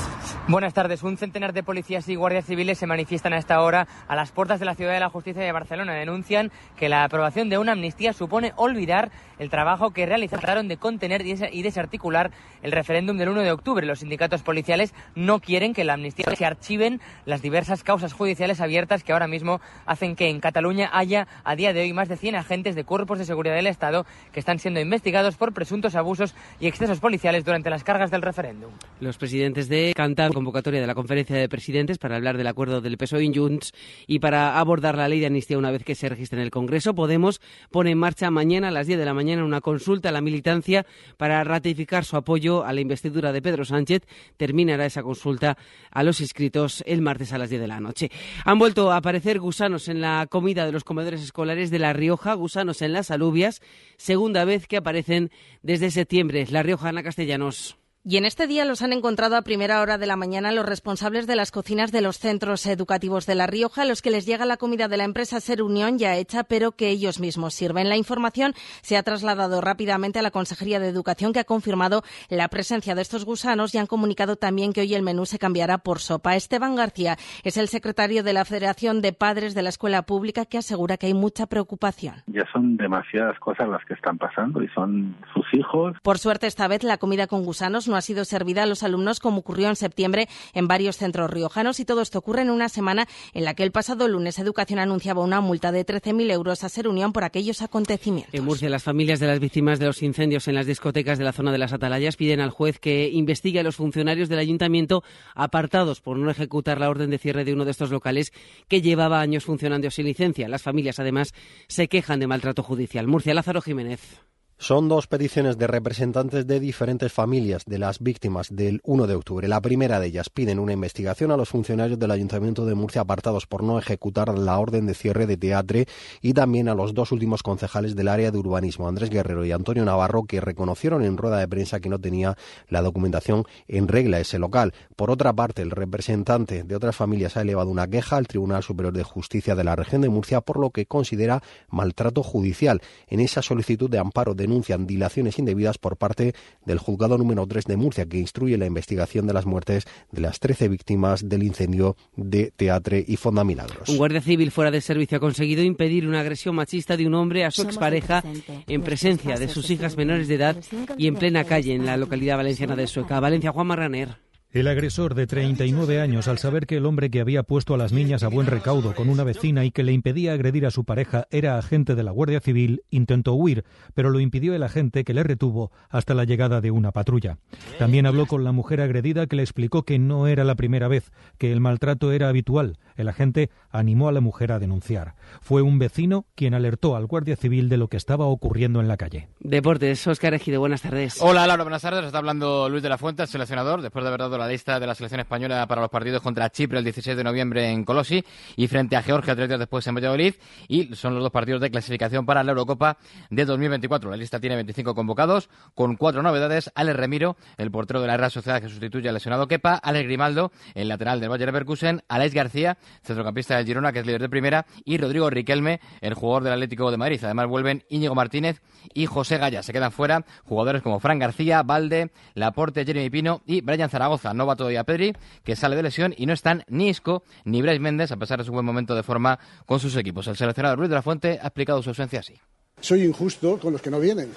Buenas 0.48 0.74
tardes. 0.74 1.02
Un 1.02 1.16
centenar 1.16 1.52
de 1.52 1.62
policías 1.62 2.08
y 2.08 2.14
guardias 2.14 2.46
civiles 2.46 2.78
se 2.78 2.86
manifiestan 2.86 3.32
a 3.32 3.38
esta 3.38 3.60
hora 3.62 3.86
a 4.08 4.16
las 4.16 4.32
puertas 4.32 4.60
de 4.60 4.66
la 4.66 4.74
Ciudad 4.74 4.92
de 4.92 5.00
la 5.00 5.10
Justicia 5.10 5.42
de 5.42 5.52
Barcelona. 5.52 5.94
Denuncian 5.94 6.50
que 6.76 6.88
la 6.88 7.04
aprobación 7.04 7.48
de 7.48 7.58
una 7.58 7.72
amnistía 7.72 8.12
supone 8.12 8.52
olvidar 8.56 9.10
el 9.38 9.50
trabajo 9.50 9.90
que 9.90 10.06
realizaron 10.06 10.68
de 10.68 10.76
contener 10.76 11.22
y 11.26 11.62
desarticular 11.62 12.30
el 12.62 12.72
referéndum 12.72 13.16
del 13.16 13.28
1 13.28 13.42
de 13.42 13.52
octubre. 13.52 13.86
Los 13.86 14.00
sindicatos 14.00 14.42
policiales 14.42 14.94
no 15.14 15.40
quieren 15.40 15.74
que 15.74 15.84
la 15.84 15.94
amnistía 15.94 16.26
se 16.36 16.44
archiven 16.44 17.00
las 17.24 17.42
diversas 17.42 17.82
causas 17.82 18.12
judiciales 18.12 18.60
abiertas 18.60 19.02
que 19.02 19.12
ahora 19.12 19.26
mismo 19.26 19.60
hacen 19.86 20.16
que 20.16 20.28
en 20.28 20.40
Cataluña 20.40 20.90
haya 20.92 21.26
a 21.44 21.56
día 21.56 21.72
de 21.72 21.82
hoy 21.82 21.92
más 21.92 22.08
de 22.08 22.16
100 22.16 22.36
agentes 22.36 22.71
de 22.74 22.84
cuerpos 22.84 23.18
de 23.18 23.24
seguridad 23.24 23.54
del 23.54 23.66
Estado 23.66 24.06
que 24.32 24.40
están 24.40 24.58
siendo 24.58 24.80
investigados 24.80 25.36
por 25.36 25.52
presuntos 25.52 25.94
abusos 25.94 26.34
y 26.60 26.66
excesos 26.66 27.00
policiales 27.00 27.44
durante 27.44 27.70
las 27.70 27.84
cargas 27.84 28.10
del 28.10 28.22
referéndum. 28.22 28.70
Los 29.00 29.18
presidentes 29.18 29.68
de 29.68 29.92
Cantar 29.94 30.32
convocatoria 30.32 30.80
de 30.80 30.86
la 30.86 30.94
conferencia 30.94 31.36
de 31.36 31.48
presidentes 31.48 31.98
para 31.98 32.16
hablar 32.16 32.36
del 32.36 32.46
acuerdo 32.46 32.80
del 32.80 32.96
PSOE 32.96 33.24
y 33.24 33.34
Junts 33.34 33.72
y 34.06 34.18
para 34.18 34.58
abordar 34.58 34.96
la 34.96 35.08
ley 35.08 35.20
de 35.20 35.26
amnistía 35.26 35.58
una 35.58 35.70
vez 35.70 35.84
que 35.84 35.94
se 35.94 36.08
registre 36.08 36.38
en 36.38 36.44
el 36.44 36.50
Congreso. 36.50 36.94
Podemos 36.94 37.40
pone 37.70 37.90
en 37.90 37.98
marcha 37.98 38.30
mañana 38.30 38.68
a 38.68 38.70
las 38.70 38.86
10 38.86 38.98
de 38.98 39.04
la 39.04 39.14
mañana 39.14 39.44
una 39.44 39.60
consulta 39.60 40.08
a 40.08 40.12
la 40.12 40.20
militancia 40.20 40.86
para 41.16 41.42
ratificar 41.44 42.04
su 42.04 42.16
apoyo 42.16 42.64
a 42.64 42.72
la 42.72 42.80
investidura 42.80 43.32
de 43.32 43.42
Pedro 43.42 43.64
Sánchez. 43.64 44.02
Terminará 44.36 44.86
esa 44.86 45.02
consulta 45.02 45.56
a 45.90 46.02
los 46.02 46.20
inscritos 46.20 46.82
el 46.86 47.02
martes 47.02 47.32
a 47.32 47.38
las 47.38 47.50
10 47.50 47.60
de 47.62 47.68
la 47.68 47.80
noche. 47.80 48.10
Han 48.44 48.58
vuelto 48.58 48.90
a 48.90 48.96
aparecer 48.96 49.38
gusanos 49.38 49.88
en 49.88 50.00
la 50.00 50.26
comida 50.28 50.66
de 50.66 50.72
los 50.72 50.84
comedores 50.84 51.22
escolares 51.22 51.70
de 51.70 51.78
La 51.78 51.92
Rioja, 51.92 52.34
gusanos 52.34 52.61
en 52.62 52.92
las 52.92 53.10
alubias, 53.10 53.60
segunda 53.96 54.44
vez 54.44 54.66
que 54.66 54.76
aparecen 54.76 55.30
desde 55.62 55.90
septiembre. 55.90 56.46
La 56.50 56.62
Rioja, 56.62 56.88
Ana 56.88 57.02
Castellanos. 57.02 57.81
Y 58.04 58.16
en 58.16 58.24
este 58.24 58.48
día 58.48 58.64
los 58.64 58.82
han 58.82 58.92
encontrado 58.92 59.36
a 59.36 59.42
primera 59.42 59.80
hora 59.80 59.96
de 59.96 60.08
la 60.08 60.16
mañana 60.16 60.50
los 60.50 60.66
responsables 60.66 61.28
de 61.28 61.36
las 61.36 61.52
cocinas 61.52 61.92
de 61.92 62.00
los 62.00 62.18
centros 62.18 62.66
educativos 62.66 63.26
de 63.26 63.36
La 63.36 63.46
Rioja, 63.46 63.82
a 63.82 63.84
los 63.84 64.02
que 64.02 64.10
les 64.10 64.26
llega 64.26 64.44
la 64.44 64.56
comida 64.56 64.88
de 64.88 64.96
la 64.96 65.04
empresa 65.04 65.38
Ser 65.38 65.62
Unión 65.62 65.98
ya 65.98 66.16
hecha, 66.16 66.42
pero 66.42 66.72
que 66.72 66.88
ellos 66.88 67.20
mismos 67.20 67.54
sirven. 67.54 67.88
La 67.88 67.96
información 67.96 68.54
se 68.80 68.96
ha 68.96 69.04
trasladado 69.04 69.60
rápidamente 69.60 70.18
a 70.18 70.22
la 70.22 70.32
Consejería 70.32 70.80
de 70.80 70.88
Educación, 70.88 71.32
que 71.32 71.38
ha 71.38 71.44
confirmado 71.44 72.02
la 72.28 72.48
presencia 72.48 72.96
de 72.96 73.02
estos 73.02 73.24
gusanos 73.24 73.72
y 73.72 73.78
han 73.78 73.86
comunicado 73.86 74.34
también 74.34 74.72
que 74.72 74.80
hoy 74.80 74.96
el 74.96 75.02
menú 75.04 75.24
se 75.24 75.38
cambiará 75.38 75.78
por 75.78 76.00
sopa. 76.00 76.34
Esteban 76.34 76.74
García 76.74 77.18
es 77.44 77.56
el 77.56 77.68
secretario 77.68 78.24
de 78.24 78.32
la 78.32 78.44
Federación 78.44 79.00
de 79.00 79.12
Padres 79.12 79.54
de 79.54 79.62
la 79.62 79.68
Escuela 79.68 80.02
Pública, 80.02 80.44
que 80.44 80.58
asegura 80.58 80.96
que 80.96 81.06
hay 81.06 81.14
mucha 81.14 81.46
preocupación. 81.46 82.16
Ya 82.26 82.50
son 82.52 82.76
demasiadas 82.76 83.38
cosas 83.38 83.68
las 83.68 83.84
que 83.84 83.94
están 83.94 84.18
pasando 84.18 84.60
y 84.60 84.66
son 84.70 85.14
sus 85.32 85.46
hijos. 85.54 85.96
Por 86.02 86.18
suerte, 86.18 86.48
esta 86.48 86.66
vez 86.66 86.82
la 86.82 86.98
comida 86.98 87.28
con 87.28 87.44
gusanos 87.44 87.91
no 87.92 87.98
ha 87.98 88.00
sido 88.00 88.24
servida 88.24 88.62
a 88.62 88.66
los 88.66 88.82
alumnos 88.82 89.20
como 89.20 89.40
ocurrió 89.40 89.68
en 89.68 89.76
septiembre 89.76 90.26
en 90.54 90.66
varios 90.66 90.96
centros 90.96 91.30
riojanos 91.30 91.78
y 91.78 91.84
todo 91.84 92.00
esto 92.00 92.20
ocurre 92.20 92.40
en 92.40 92.48
una 92.48 92.70
semana 92.70 93.06
en 93.34 93.44
la 93.44 93.52
que 93.52 93.64
el 93.64 93.70
pasado 93.70 94.08
lunes 94.08 94.38
Educación 94.38 94.78
anunciaba 94.78 95.22
una 95.22 95.42
multa 95.42 95.72
de 95.72 95.84
13.000 95.84 96.32
euros 96.32 96.64
a 96.64 96.70
Ser 96.70 96.88
Unión 96.88 97.12
por 97.12 97.24
aquellos 97.24 97.60
acontecimientos. 97.60 98.32
En 98.32 98.44
Murcia, 98.44 98.70
las 98.70 98.82
familias 98.82 99.20
de 99.20 99.26
las 99.26 99.40
víctimas 99.40 99.78
de 99.78 99.86
los 99.86 100.02
incendios 100.02 100.48
en 100.48 100.54
las 100.54 100.64
discotecas 100.64 101.18
de 101.18 101.24
la 101.24 101.34
zona 101.34 101.52
de 101.52 101.58
las 101.58 101.74
Atalayas 101.74 102.16
piden 102.16 102.40
al 102.40 102.48
juez 102.48 102.78
que 102.78 103.10
investigue 103.10 103.60
a 103.60 103.62
los 103.62 103.76
funcionarios 103.76 104.30
del 104.30 104.38
ayuntamiento 104.38 105.04
apartados 105.34 106.00
por 106.00 106.16
no 106.16 106.30
ejecutar 106.30 106.80
la 106.80 106.88
orden 106.88 107.10
de 107.10 107.18
cierre 107.18 107.44
de 107.44 107.52
uno 107.52 107.66
de 107.66 107.72
estos 107.72 107.90
locales 107.90 108.32
que 108.68 108.80
llevaba 108.80 109.20
años 109.20 109.44
funcionando 109.44 109.90
sin 109.90 110.06
licencia. 110.06 110.48
Las 110.48 110.62
familias, 110.62 110.98
además, 110.98 111.34
se 111.68 111.88
quejan 111.88 112.20
de 112.20 112.26
maltrato 112.26 112.62
judicial. 112.62 113.06
Murcia, 113.06 113.34
Lázaro 113.34 113.60
Jiménez. 113.60 114.31
Son 114.62 114.88
dos 114.88 115.08
peticiones 115.08 115.58
de 115.58 115.66
representantes 115.66 116.46
de 116.46 116.60
diferentes 116.60 117.12
familias 117.12 117.64
de 117.66 117.78
las 117.80 117.98
víctimas 117.98 118.54
del 118.54 118.80
1 118.84 119.08
de 119.08 119.16
octubre. 119.16 119.48
La 119.48 119.60
primera 119.60 119.98
de 119.98 120.06
ellas 120.06 120.30
piden 120.30 120.60
una 120.60 120.72
investigación 120.72 121.32
a 121.32 121.36
los 121.36 121.48
funcionarios 121.48 121.98
del 121.98 122.12
Ayuntamiento 122.12 122.64
de 122.64 122.76
Murcia 122.76 123.00
apartados 123.00 123.48
por 123.48 123.64
no 123.64 123.76
ejecutar 123.76 124.38
la 124.38 124.56
orden 124.60 124.86
de 124.86 124.94
cierre 124.94 125.26
de 125.26 125.36
teatre 125.36 125.86
y 126.20 126.32
también 126.32 126.68
a 126.68 126.76
los 126.76 126.94
dos 126.94 127.10
últimos 127.10 127.42
concejales 127.42 127.96
del 127.96 128.06
área 128.06 128.30
de 128.30 128.38
urbanismo, 128.38 128.86
Andrés 128.86 129.10
Guerrero 129.10 129.44
y 129.44 129.50
Antonio 129.50 129.84
Navarro, 129.84 130.26
que 130.26 130.40
reconocieron 130.40 131.02
en 131.02 131.16
rueda 131.16 131.38
de 131.38 131.48
prensa 131.48 131.80
que 131.80 131.88
no 131.88 131.98
tenía 131.98 132.36
la 132.68 132.82
documentación 132.82 133.44
en 133.66 133.88
regla 133.88 134.20
ese 134.20 134.38
local. 134.38 134.74
Por 134.94 135.10
otra 135.10 135.32
parte, 135.32 135.62
el 135.62 135.72
representante 135.72 136.62
de 136.62 136.76
otras 136.76 136.94
familias 136.94 137.36
ha 137.36 137.42
elevado 137.42 137.68
una 137.68 137.88
queja 137.88 138.16
al 138.16 138.28
Tribunal 138.28 138.62
Superior 138.62 138.94
de 138.94 139.02
Justicia 139.02 139.56
de 139.56 139.64
la 139.64 139.74
región 139.74 140.02
de 140.02 140.08
Murcia 140.08 140.40
por 140.40 140.60
lo 140.60 140.70
que 140.70 140.86
considera 140.86 141.42
maltrato 141.68 142.22
judicial. 142.22 142.80
En 143.08 143.18
esa 143.18 143.42
solicitud 143.42 143.90
de 143.90 143.98
amparo 143.98 144.36
de 144.36 144.51
denuncian 144.52 144.86
dilaciones 144.86 145.38
indebidas 145.38 145.78
por 145.78 145.96
parte 145.96 146.34
del 146.66 146.78
juzgado 146.78 147.16
número 147.16 147.46
3 147.46 147.64
de 147.64 147.76
Murcia, 147.78 148.04
que 148.04 148.18
instruye 148.18 148.58
la 148.58 148.66
investigación 148.66 149.26
de 149.26 149.32
las 149.32 149.46
muertes 149.46 149.86
de 150.10 150.20
las 150.20 150.40
13 150.40 150.68
víctimas 150.68 151.26
del 151.26 151.42
incendio 151.42 151.96
de 152.16 152.52
Teatre 152.54 153.02
y 153.06 153.16
Fonda 153.16 153.44
Milagros. 153.44 153.88
Un 153.88 153.96
guardia 153.96 154.20
civil 154.20 154.50
fuera 154.50 154.70
de 154.70 154.82
servicio 154.82 155.16
ha 155.16 155.20
conseguido 155.20 155.62
impedir 155.62 156.06
una 156.06 156.20
agresión 156.20 156.54
machista 156.54 156.98
de 156.98 157.06
un 157.06 157.14
hombre 157.14 157.46
a 157.46 157.50
su 157.50 157.62
expareja 157.62 158.22
en 158.66 158.82
presencia 158.82 159.38
de 159.38 159.48
sus 159.48 159.70
hijas 159.70 159.96
menores 159.96 160.28
de 160.28 160.34
edad 160.34 160.56
y 160.98 161.06
en 161.06 161.14
plena 161.14 161.44
calle 161.44 161.74
en 161.74 161.86
la 161.86 161.96
localidad 161.96 162.36
valenciana 162.36 162.76
de 162.76 162.86
Sueca. 162.86 163.20
Valencia, 163.20 163.52
Juan 163.52 163.68
Marraner. 163.68 164.31
El 164.52 164.68
agresor 164.68 165.14
de 165.14 165.26
39 165.26 165.98
años, 165.98 166.28
al 166.28 166.36
saber 166.36 166.66
que 166.66 166.76
el 166.76 166.84
hombre 166.84 167.10
que 167.10 167.22
había 167.22 167.42
puesto 167.42 167.72
a 167.72 167.78
las 167.78 167.90
niñas 167.90 168.22
a 168.22 168.28
buen 168.28 168.46
recaudo 168.46 168.94
con 168.94 169.08
una 169.08 169.24
vecina 169.24 169.64
y 169.64 169.70
que 169.70 169.82
le 169.82 169.92
impedía 169.92 170.34
agredir 170.34 170.66
a 170.66 170.70
su 170.70 170.84
pareja 170.84 171.26
era 171.30 171.56
agente 171.56 171.94
de 171.94 172.02
la 172.02 172.10
Guardia 172.10 172.38
Civil, 172.38 172.82
intentó 172.90 173.32
huir, 173.32 173.64
pero 173.94 174.10
lo 174.10 174.20
impidió 174.20 174.54
el 174.54 174.62
agente 174.62 175.04
que 175.04 175.14
le 175.14 175.22
retuvo 175.22 175.72
hasta 175.88 176.12
la 176.12 176.24
llegada 176.24 176.60
de 176.60 176.70
una 176.70 176.92
patrulla. 176.92 177.38
También 177.78 178.04
habló 178.04 178.26
con 178.26 178.44
la 178.44 178.52
mujer 178.52 178.82
agredida 178.82 179.26
que 179.26 179.36
le 179.36 179.42
explicó 179.42 179.84
que 179.84 179.98
no 179.98 180.26
era 180.26 180.44
la 180.44 180.54
primera 180.54 180.86
vez, 180.86 181.12
que 181.38 181.50
el 181.50 181.62
maltrato 181.62 182.12
era 182.12 182.28
habitual. 182.28 182.76
El 182.96 183.08
agente 183.08 183.50
animó 183.70 184.08
a 184.08 184.12
la 184.12 184.20
mujer 184.20 184.52
a 184.52 184.58
denunciar. 184.58 185.14
Fue 185.40 185.62
un 185.62 185.78
vecino 185.78 186.26
quien 186.34 186.54
alertó 186.54 186.96
al 186.96 187.06
Guardia 187.06 187.36
Civil 187.36 187.68
de 187.68 187.76
lo 187.76 187.88
que 187.88 187.96
estaba 187.96 188.26
ocurriendo 188.26 188.80
en 188.80 188.88
la 188.88 188.96
calle. 188.96 189.28
Deportes, 189.40 190.06
Oscar 190.06 190.34
Ejido, 190.34 190.60
buenas 190.60 190.82
tardes. 190.82 191.20
Hola 191.20 191.46
Laura, 191.46 191.64
buenas 191.64 191.82
tardes. 191.82 192.04
Está 192.04 192.18
hablando 192.18 192.68
Luis 192.68 192.82
de 192.82 192.88
la 192.88 192.98
Fuente, 192.98 193.22
el 193.22 193.28
seleccionador, 193.28 193.82
después 193.82 194.02
de 194.02 194.08
haber 194.08 194.20
dado 194.20 194.38
la 194.38 194.48
lista 194.48 194.78
de 194.78 194.86
la 194.86 194.94
selección 194.94 195.20
española 195.20 195.66
para 195.66 195.80
los 195.80 195.90
partidos 195.90 196.22
contra 196.22 196.50
Chipre 196.50 196.78
el 196.78 196.84
16 196.84 197.16
de 197.16 197.24
noviembre 197.24 197.70
en 197.70 197.84
Colosi 197.84 198.24
y 198.56 198.66
frente 198.68 198.96
a 198.96 199.02
Georgia 199.02 199.34
tres 199.34 199.48
días 199.48 199.58
después 199.58 199.86
en 199.86 199.94
Valladolid. 199.94 200.34
Y 200.68 200.94
son 200.94 201.14
los 201.14 201.22
dos 201.22 201.32
partidos 201.32 201.60
de 201.60 201.70
clasificación 201.70 202.26
para 202.26 202.42
la 202.42 202.52
Eurocopa 202.52 202.98
de 203.30 203.44
2024. 203.44 204.10
La 204.10 204.16
lista 204.16 204.40
tiene 204.40 204.56
25 204.56 204.94
convocados, 204.94 205.48
con 205.74 205.96
cuatro 205.96 206.22
novedades. 206.22 206.70
Alex 206.74 206.96
Remiro, 206.96 207.36
el 207.56 207.70
portero 207.70 208.00
de 208.00 208.06
la 208.06 208.16
Real 208.16 208.30
Sociedad 208.30 208.60
que 208.60 208.68
sustituye 208.68 209.08
al 209.08 209.14
lesionado 209.14 209.48
Kepa, 209.48 209.74
Alex 209.74 210.04
Grimaldo, 210.06 210.52
el 210.74 210.88
lateral 210.88 211.20
del 211.20 211.28
Bayer 211.28 211.48
Leverkusen, 211.48 212.02
Alex 212.08 212.34
García, 212.34 212.78
centrocampista 213.02 213.56
del 213.56 213.66
Girona, 213.66 213.92
que 213.92 214.00
es 214.00 214.06
líder 214.06 214.22
de 214.22 214.28
primera, 214.28 214.66
y 214.84 214.96
Rodrigo 214.98 215.30
Riquelme, 215.30 215.80
el 216.00 216.14
jugador 216.14 216.44
del 216.44 216.52
Atlético 216.54 216.90
de 216.90 216.96
Madrid. 216.96 217.20
Además 217.22 217.46
vuelven 217.48 217.84
Íñigo 217.88 218.14
Martínez 218.14 218.60
y 218.94 219.06
José 219.06 219.38
Gaya. 219.38 219.62
Se 219.62 219.72
quedan 219.72 219.92
fuera 219.92 220.24
jugadores 220.44 220.82
como 220.82 221.00
Fran 221.00 221.18
García, 221.18 221.62
Valde, 221.62 222.10
Laporte, 222.34 222.84
Jeremy 222.84 223.10
Pino 223.10 223.42
y 223.46 223.60
Brian 223.60 223.90
Zaragoza. 223.90 224.34
No 224.34 224.46
va 224.46 224.56
todavía 224.56 224.84
Pedri, 224.84 225.14
que 225.44 225.56
sale 225.56 225.76
de 225.76 225.82
lesión, 225.82 226.14
y 226.16 226.26
no 226.26 226.32
están 226.32 226.64
ni 226.68 226.88
Isco 226.88 227.22
ni 227.44 227.62
Brais 227.62 227.80
Méndez, 227.80 228.12
a 228.12 228.16
pesar 228.16 228.38
de 228.38 228.44
su 228.44 228.52
buen 228.52 228.64
momento 228.64 228.94
de 228.94 229.02
forma 229.02 229.38
con 229.66 229.80
sus 229.80 229.96
equipos. 229.96 230.26
El 230.26 230.36
seleccionador 230.36 230.78
Luis 230.78 230.90
de 230.90 230.96
la 230.96 231.02
Fuente 231.02 231.38
ha 231.42 231.46
explicado 231.46 231.82
su 231.82 231.90
ausencia 231.90 232.20
así. 232.20 232.34
Soy 232.80 233.04
injusto 233.04 233.58
con 233.58 233.72
los 233.72 233.82
que 233.82 233.90
no 233.90 234.00
vienen, 234.00 234.30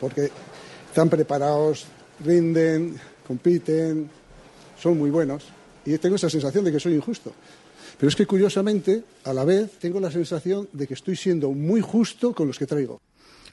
porque 0.00 0.30
están 0.88 1.08
preparados, 1.08 1.86
rinden, 2.24 2.98
compiten, 3.26 4.10
son 4.78 4.98
muy 4.98 5.10
buenos, 5.10 5.46
y 5.84 5.96
tengo 5.98 6.16
esa 6.16 6.30
sensación 6.30 6.64
de 6.64 6.72
que 6.72 6.80
soy 6.80 6.94
injusto. 6.94 7.32
Pero 7.98 8.08
es 8.08 8.16
que 8.16 8.26
curiosamente, 8.26 9.04
a 9.24 9.32
la 9.32 9.44
vez, 9.44 9.78
tengo 9.78 10.00
la 10.00 10.10
sensación 10.10 10.68
de 10.72 10.86
que 10.86 10.94
estoy 10.94 11.16
siendo 11.16 11.50
muy 11.50 11.80
justo 11.80 12.34
con 12.34 12.48
los 12.48 12.58
que 12.58 12.66
traigo. 12.66 13.00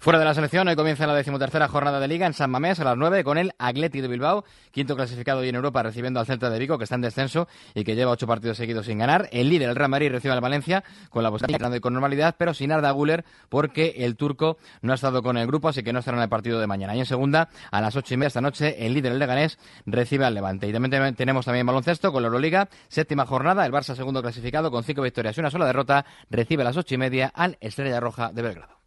Fuera 0.02 0.18
de 0.18 0.24
la 0.24 0.34
selección, 0.34 0.66
hoy 0.66 0.78
comienza 0.78 1.06
la 1.06 1.14
decimotercera 1.14 1.68
jornada 1.68 2.00
de 2.00 2.08
Liga 2.08 2.26
en 2.26 2.32
San 2.32 2.50
Mamés 2.50 2.80
a 2.80 2.86
las 2.86 2.96
9 2.96 3.22
con 3.26 3.38
el 3.38 3.52
Atleti 3.60 4.00
de 4.00 4.08
Bilbao, 4.08 4.46
quinto 4.72 4.96
clasificado 4.96 5.42
hoy 5.42 5.50
en 5.50 5.56
Europa, 5.56 5.84
recibiendo 5.84 6.22
al 6.22 6.26
Celta 6.26 6.50
de 6.50 6.58
Vigo, 6.58 6.78
que 6.78 6.86
está 6.86 6.96
en 6.96 7.02
descenso 7.02 7.50
y 7.76 7.84
que 7.84 7.96
lleva 7.96 8.12
ocho 8.12 8.26
partidos 8.26 8.56
seguidos 8.56 8.86
sin 8.86 9.00
ganar. 9.00 9.28
El 9.34 9.50
líder, 9.50 9.68
el 9.68 9.76
Real 9.76 9.90
Madrid, 9.90 10.10
recibe 10.10 10.34
al 10.34 10.40
Valencia 10.40 10.86
con 11.10 11.22
la 11.22 11.30
posibilidad 11.30 11.70
de 11.70 11.82
con 11.82 11.92
normalidad, 11.92 12.36
pero 12.38 12.54
sin 12.54 12.72
Arda 12.72 12.92
Guller, 12.92 13.26
porque 13.50 13.96
el 13.98 14.16
turco 14.16 14.58
no 14.82 14.94
ha 14.94 14.96
estado 14.96 15.22
con 15.22 15.36
el 15.36 15.46
grupo, 15.48 15.68
así 15.68 15.84
que 15.84 15.92
no 15.92 16.00
estará 16.00 16.16
en 16.16 16.24
el 16.24 16.30
partido 16.30 16.62
de 16.62 16.68
mañana. 16.68 16.96
Y 16.96 17.00
en 17.00 17.06
segunda, 17.06 17.50
a 17.70 17.82
las 17.82 17.94
ocho 17.98 18.14
y 18.14 18.18
media 18.18 18.28
esta 18.28 18.40
noche, 18.40 18.86
el 18.86 18.94
líder, 18.94 19.12
el 19.12 19.20
Leganés, 19.20 19.60
recibe 19.86 20.24
al 20.24 20.34
Levante. 20.34 20.66
Y 20.66 20.72
también 20.72 21.14
tenemos 21.14 21.44
también 21.44 21.66
baloncesto 21.66 22.14
con 22.14 22.22
la 22.22 22.28
Euroliga, 22.28 22.70
séptima 22.88 23.26
jornada, 23.26 23.66
el 23.66 23.74
Barça 23.74 23.96
segundo 23.96 24.22
clasificado 24.22 24.72
con 24.72 24.86
cinco 24.86 25.02
victorias 25.02 25.36
y 25.36 25.42
una 25.42 25.52
sola 25.52 25.66
derrota, 25.66 26.06
recibe 26.30 26.62
a 26.62 26.66
las 26.66 26.78
ocho 26.78 26.96
y 26.96 26.98
media 26.98 27.30
al 27.36 27.58
Estrella 27.60 28.00
Roja 28.00 28.32
de 28.32 28.42
Belgrado. 28.44 28.79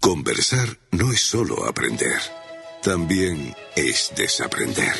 Conversar 0.00 0.78
no 0.92 1.12
es 1.12 1.20
solo 1.20 1.66
aprender, 1.68 2.16
también 2.82 3.54
es 3.76 4.10
desaprender. 4.16 4.94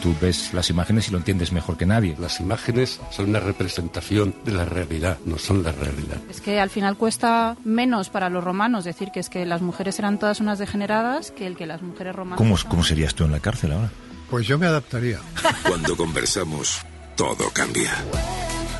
Tú 0.00 0.14
ves 0.20 0.54
las 0.54 0.70
imágenes 0.70 1.08
y 1.08 1.10
lo 1.10 1.18
entiendes 1.18 1.50
mejor 1.50 1.76
que 1.76 1.84
nadie. 1.84 2.14
Las 2.20 2.38
imágenes 2.38 3.00
son 3.10 3.30
una 3.30 3.40
representación 3.40 4.32
de 4.44 4.52
la 4.52 4.66
realidad, 4.66 5.18
no 5.24 5.36
son 5.36 5.64
la 5.64 5.72
realidad. 5.72 6.18
Es 6.30 6.40
que 6.40 6.60
al 6.60 6.70
final 6.70 6.96
cuesta 6.96 7.56
menos 7.64 8.08
para 8.08 8.30
los 8.30 8.44
romanos 8.44 8.84
decir 8.84 9.10
que 9.10 9.18
es 9.18 9.28
que 9.28 9.44
las 9.46 9.62
mujeres 9.62 9.98
eran 9.98 10.20
todas 10.20 10.38
unas 10.38 10.60
degeneradas 10.60 11.32
que 11.32 11.48
el 11.48 11.56
que 11.56 11.66
las 11.66 11.82
mujeres 11.82 12.14
romanas. 12.14 12.38
¿Cómo, 12.38 12.56
cómo 12.68 12.84
serías 12.84 13.16
tú 13.16 13.24
en 13.24 13.32
la 13.32 13.40
cárcel 13.40 13.72
ahora? 13.72 13.90
Pues 14.30 14.46
yo 14.46 14.60
me 14.60 14.66
adaptaría. 14.66 15.18
Cuando 15.66 15.96
conversamos, 15.96 16.82
todo 17.16 17.50
cambia. 17.52 17.92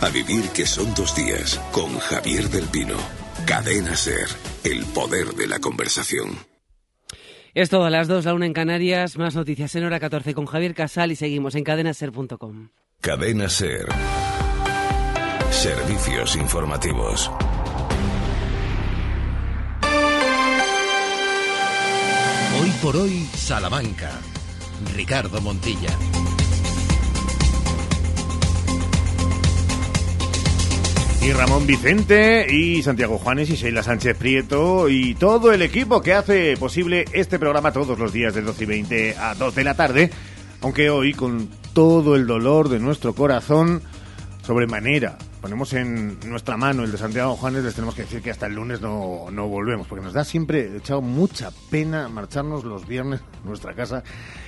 A 0.00 0.10
vivir 0.10 0.48
que 0.50 0.64
son 0.64 0.94
dos 0.94 1.16
días 1.16 1.60
con 1.72 1.98
Javier 1.98 2.48
del 2.50 2.66
Pino. 2.66 3.23
Cadena 3.46 3.94
Ser, 3.94 4.26
el 4.64 4.86
poder 4.86 5.34
de 5.34 5.46
la 5.46 5.58
conversación. 5.58 6.38
Es 7.52 7.68
todo 7.68 7.84
a 7.84 7.90
las 7.90 8.08
2, 8.08 8.24
la 8.24 8.34
una 8.34 8.46
en 8.46 8.54
Canarias, 8.54 9.18
más 9.18 9.34
noticias 9.34 9.74
en 9.74 9.84
hora 9.84 10.00
14 10.00 10.32
con 10.32 10.46
Javier 10.46 10.74
Casal 10.74 11.12
y 11.12 11.16
seguimos 11.16 11.54
en 11.54 11.62
cadenaser.com. 11.62 12.70
Cadena 13.02 13.50
Ser. 13.50 13.86
Servicios 15.50 16.36
informativos. 16.36 17.30
Hoy 22.60 22.70
por 22.80 22.96
hoy, 22.96 23.28
Salamanca. 23.34 24.10
Ricardo 24.94 25.40
Montilla. 25.42 25.90
Y 31.24 31.32
Ramón 31.32 31.66
Vicente 31.66 32.46
y 32.54 32.82
Santiago 32.82 33.16
Juanes 33.16 33.48
y 33.48 33.54
Sheila 33.54 33.82
Sánchez 33.82 34.14
Prieto 34.18 34.90
y 34.90 35.14
todo 35.14 35.52
el 35.52 35.62
equipo 35.62 36.02
que 36.02 36.12
hace 36.12 36.54
posible 36.58 37.06
este 37.14 37.38
programa 37.38 37.72
todos 37.72 37.98
los 37.98 38.12
días 38.12 38.34
de 38.34 38.42
12 38.42 38.64
y 38.64 38.66
20 38.66 39.16
a 39.16 39.34
2 39.34 39.54
de 39.54 39.64
la 39.64 39.72
tarde, 39.72 40.10
aunque 40.60 40.90
hoy 40.90 41.14
con 41.14 41.48
todo 41.72 42.14
el 42.14 42.26
dolor 42.26 42.68
de 42.68 42.78
nuestro 42.78 43.14
corazón, 43.14 43.80
sobremanera, 44.42 45.16
ponemos 45.44 45.74
en 45.74 46.18
nuestra 46.30 46.56
mano 46.56 46.84
el 46.84 46.90
de 46.90 46.96
Santiago 46.96 47.36
Juanes, 47.36 47.64
les 47.64 47.74
tenemos 47.74 47.94
que 47.94 48.00
decir 48.02 48.22
que 48.22 48.30
hasta 48.30 48.46
el 48.46 48.54
lunes 48.54 48.80
no, 48.80 49.26
no 49.30 49.46
volvemos, 49.46 49.86
porque 49.86 50.02
nos 50.02 50.14
da 50.14 50.24
siempre 50.24 50.74
echado 50.78 51.02
mucha 51.02 51.50
pena 51.70 52.08
marcharnos 52.08 52.64
los 52.64 52.88
viernes 52.88 53.20
a 53.20 53.46
nuestra 53.46 53.74
casa 53.74 54.02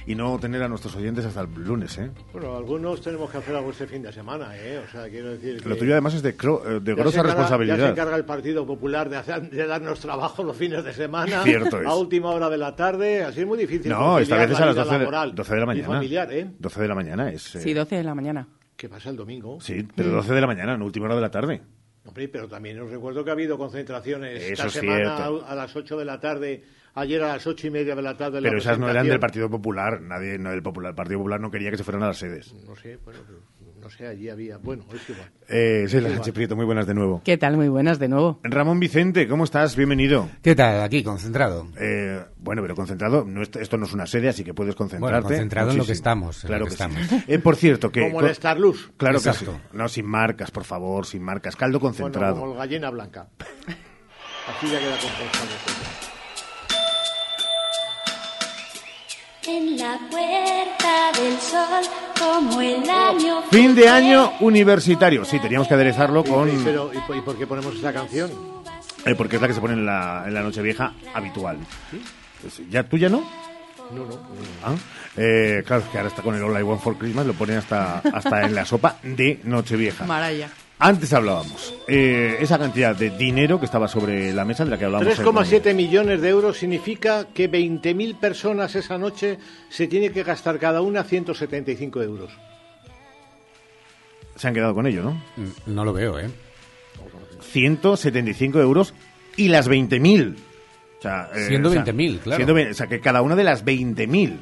y 0.06 0.14
no 0.14 0.38
tener 0.38 0.62
a 0.62 0.68
nuestros 0.68 0.96
oyentes 0.96 1.26
hasta 1.26 1.42
el 1.42 1.48
lunes, 1.52 1.98
¿eh? 1.98 2.10
Bueno, 2.32 2.56
algunos 2.56 3.02
tenemos 3.02 3.30
que 3.30 3.36
hacer 3.36 3.54
algo 3.54 3.70
este 3.72 3.86
fin 3.86 4.00
de 4.02 4.10
semana, 4.10 4.56
¿eh? 4.56 4.78
O 4.88 4.90
sea, 4.90 5.06
quiero 5.10 5.32
decir 5.32 5.62
que 5.62 5.68
Lo 5.68 5.76
tuyo 5.76 5.92
además 5.92 6.14
es 6.14 6.22
de, 6.22 6.34
cro- 6.34 6.62
eh, 6.66 6.80
de 6.80 6.94
grosa 6.94 7.10
se 7.10 7.18
encarga- 7.18 7.26
responsabilidad. 7.26 7.76
Ya 7.76 7.84
se 7.84 7.90
encarga 7.92 8.16
el 8.16 8.24
Partido 8.24 8.66
Popular 8.66 9.10
de, 9.10 9.18
hacer- 9.18 9.50
de 9.50 9.66
darnos 9.66 10.00
trabajo 10.00 10.42
los 10.44 10.56
fines 10.56 10.82
de 10.82 10.94
semana, 10.94 11.42
Cierto 11.42 11.78
es. 11.78 11.86
a 11.86 11.94
última 11.94 12.30
hora 12.30 12.48
de 12.48 12.56
la 12.56 12.74
tarde, 12.74 13.22
así 13.22 13.40
es 13.42 13.46
muy 13.46 13.58
difícil. 13.58 13.90
No, 13.92 14.18
esta 14.18 14.36
vez 14.38 14.50
es 14.50 14.60
a 14.60 14.64
las 14.64 14.74
vida 14.74 14.84
12 14.84 14.94
de, 14.94 14.98
laboral 15.00 15.34
12 15.34 15.52
de 15.54 15.60
la 15.60 15.66
mañana. 15.66 15.86
familiar, 15.88 16.32
¿eh? 16.32 16.50
12 16.58 16.80
de 16.80 16.88
la 16.88 16.94
mañana 16.94 17.30
es... 17.30 17.54
eh, 17.56 17.60
Sí, 17.60 17.74
12 17.74 17.96
de 17.96 18.02
la 18.02 18.14
mañana. 18.14 18.48
¿Qué 18.76 18.88
pasa 18.88 19.10
el 19.10 19.16
domingo? 19.16 19.60
Sí, 19.60 19.86
pero 19.94 20.10
12 20.10 20.34
de 20.34 20.40
la 20.40 20.46
mañana, 20.46 20.76
no 20.76 20.84
última 20.84 21.06
hora 21.06 21.14
de 21.16 21.20
la 21.22 21.30
tarde. 21.30 21.62
Hombre, 22.04 22.28
pero 22.28 22.46
también 22.46 22.78
os 22.80 22.90
recuerdo 22.90 23.24
que 23.24 23.30
ha 23.30 23.32
habido 23.32 23.58
concentraciones 23.58 24.40
Eso 24.42 24.52
esta 24.52 24.66
es 24.66 24.72
semana 24.74 25.16
cierto. 25.16 25.44
a, 25.46 25.52
a 25.52 25.54
las 25.56 25.74
8 25.74 25.96
de 25.98 26.04
la 26.04 26.20
tarde, 26.20 26.62
ayer 26.94 27.22
a 27.22 27.28
las 27.28 27.46
ocho 27.46 27.66
y 27.66 27.70
media 27.70 27.96
de 27.96 28.02
la 28.02 28.16
tarde. 28.16 28.40
la 28.40 28.48
Pero 28.48 28.58
esas 28.58 28.78
no 28.78 28.88
eran 28.88 29.08
del. 29.08 29.18
Partido 29.18 29.50
Popular. 29.50 30.00
Nadie, 30.00 30.38
no, 30.38 30.52
el, 30.52 30.62
Popular, 30.62 30.90
el 30.90 30.94
Partido 30.94 31.18
Popular 31.18 31.40
no 31.40 31.50
quería 31.50 31.70
que 31.70 31.76
se 31.78 31.84
fueran 31.84 32.02
a 32.04 32.08
las 32.08 32.18
sedes. 32.18 32.54
No 32.66 32.76
sé, 32.76 32.96
bueno, 33.04 33.20
no 33.86 33.90
sé, 33.90 34.04
allí 34.06 34.28
había. 34.28 34.56
Bueno, 34.58 34.84
es 34.92 35.08
igual. 35.08 35.30
Eh, 35.48 35.84
sí, 35.88 36.00
la. 36.00 36.10
Sánchez 36.10 36.34
Prieto, 36.34 36.56
muy 36.56 36.64
buenas 36.64 36.88
de 36.88 36.94
nuevo. 36.94 37.22
¿Qué 37.24 37.36
tal? 37.38 37.56
Muy 37.56 37.68
buenas 37.68 38.00
de 38.00 38.08
nuevo. 38.08 38.40
Ramón 38.42 38.80
Vicente, 38.80 39.28
¿cómo 39.28 39.44
estás? 39.44 39.76
Bienvenido. 39.76 40.28
¿Qué 40.42 40.56
tal? 40.56 40.82
Aquí, 40.82 41.04
concentrado. 41.04 41.68
Eh, 41.78 42.20
bueno, 42.38 42.62
pero 42.62 42.74
concentrado, 42.74 43.24
no, 43.24 43.42
est- 43.42 43.54
esto 43.54 43.76
no 43.76 43.86
es 43.86 43.92
una 43.92 44.06
sede, 44.06 44.28
así 44.28 44.42
que 44.42 44.54
puedes 44.54 44.74
concentrarte. 44.74 45.12
Bueno, 45.14 45.28
concentrado 45.28 45.70
en 45.70 45.76
lo 45.76 45.84
que 45.84 45.90
muchísimo. 45.90 45.94
estamos, 45.94 46.42
en 46.44 46.48
Claro 46.48 46.64
lo 46.64 46.70
que 46.70 46.76
que 46.76 46.82
sí. 46.82 46.82
estamos. 47.06 47.24
Eh, 47.28 47.38
por 47.38 47.54
cierto, 47.54 47.92
que... 47.92 48.00
Como 48.10 48.20
el 48.26 48.34
Starluz. 48.34 48.90
Claro 48.96 49.20
que 49.20 49.28
Exacto. 49.28 49.52
sí. 49.52 49.76
No, 49.76 49.88
sin 49.88 50.06
marcas, 50.06 50.50
por 50.50 50.64
favor, 50.64 51.06
sin 51.06 51.22
marcas. 51.22 51.54
Caldo 51.54 51.78
concentrado. 51.78 52.34
Bueno, 52.34 52.48
como 52.48 52.62
el 52.62 52.68
gallina 52.68 52.90
blanca. 52.90 53.28
Así 53.38 54.66
ya 54.68 54.80
queda 54.80 54.96
compensado. 54.98 56.05
En 59.48 59.78
la 59.78 59.98
puerta 60.10 61.12
del 61.20 61.38
sol, 61.38 61.84
como 62.18 62.60
el 62.60 62.88
año. 62.88 63.42
Fin 63.50 63.74
de 63.74 63.88
año 63.88 64.32
universitario. 64.40 65.24
Sí, 65.24 65.38
teníamos 65.38 65.68
que 65.68 65.74
aderezarlo 65.74 66.24
con... 66.24 66.50
Pero, 66.64 66.90
¿y, 66.92 66.98
por- 66.98 67.16
y 67.16 67.20
por 67.20 67.38
qué 67.38 67.46
ponemos 67.46 67.74
esa 67.76 67.92
canción? 67.92 68.30
eh, 69.04 69.14
porque 69.14 69.36
es 69.36 69.42
la 69.42 69.48
que 69.48 69.54
se 69.54 69.60
pone 69.60 69.74
en 69.74 69.86
la, 69.86 70.24
en 70.26 70.34
la 70.34 70.42
Nochevieja 70.42 70.92
habitual. 71.14 71.58
Pues, 72.42 72.60
¿Ya 72.70 72.82
tú 72.82 72.96
ya 72.98 73.08
no? 73.08 73.20
No, 73.92 74.04
no. 74.04 74.18
Ah, 74.64 74.74
eh, 75.16 75.62
claro, 75.64 75.82
es 75.84 75.88
que 75.90 75.96
ahora 75.98 76.08
está 76.08 76.22
con 76.22 76.34
el 76.34 76.42
All 76.42 76.58
I 76.58 76.62
Want 76.64 76.82
for 76.82 76.98
Christmas, 76.98 77.24
lo 77.24 77.34
ponen 77.34 77.58
hasta, 77.58 77.98
hasta 78.00 78.42
en 78.42 78.54
la 78.54 78.64
sopa 78.64 78.96
de 79.04 79.40
Nochevieja. 79.44 80.04
Maraya. 80.06 80.48
Antes 80.78 81.14
hablábamos, 81.14 81.72
eh, 81.88 82.36
esa 82.40 82.58
cantidad 82.58 82.94
de 82.94 83.08
dinero 83.08 83.58
que 83.58 83.64
estaba 83.64 83.88
sobre 83.88 84.32
la 84.34 84.44
mesa 84.44 84.64
de 84.64 84.70
la 84.70 84.78
que 84.78 84.84
hablábamos. 84.84 85.18
3,7 85.18 85.74
millones 85.74 86.20
de 86.20 86.28
euros 86.28 86.58
significa 86.58 87.28
que 87.32 87.50
20.000 87.50 88.18
personas 88.18 88.74
esa 88.74 88.98
noche 88.98 89.38
se 89.70 89.86
tiene 89.86 90.10
que 90.10 90.22
gastar 90.22 90.58
cada 90.58 90.82
una 90.82 91.02
175 91.02 92.02
euros. 92.02 92.30
Se 94.34 94.48
han 94.48 94.52
quedado 94.52 94.74
con 94.74 94.86
ello, 94.86 95.02
¿no? 95.02 95.12
Mm, 95.36 95.74
No 95.74 95.84
lo 95.86 95.94
veo, 95.94 96.18
¿eh? 96.18 96.28
175 97.40 98.60
euros 98.60 98.92
y 99.36 99.48
las 99.48 99.70
20.000. 99.70 100.36
O 100.98 101.02
sea, 101.02 101.30
eh, 101.34 101.46
Siendo 101.48 101.70
o 101.70 101.72
sea, 101.72 101.84
20.000, 101.84 102.18
claro. 102.20 102.44
siendo 102.44 102.70
o 102.70 102.74
sea, 102.74 102.86
que 102.86 103.00
cada 103.00 103.22
una 103.22 103.34
de 103.34 103.44
las 103.44 103.64
20.000. 103.64 104.36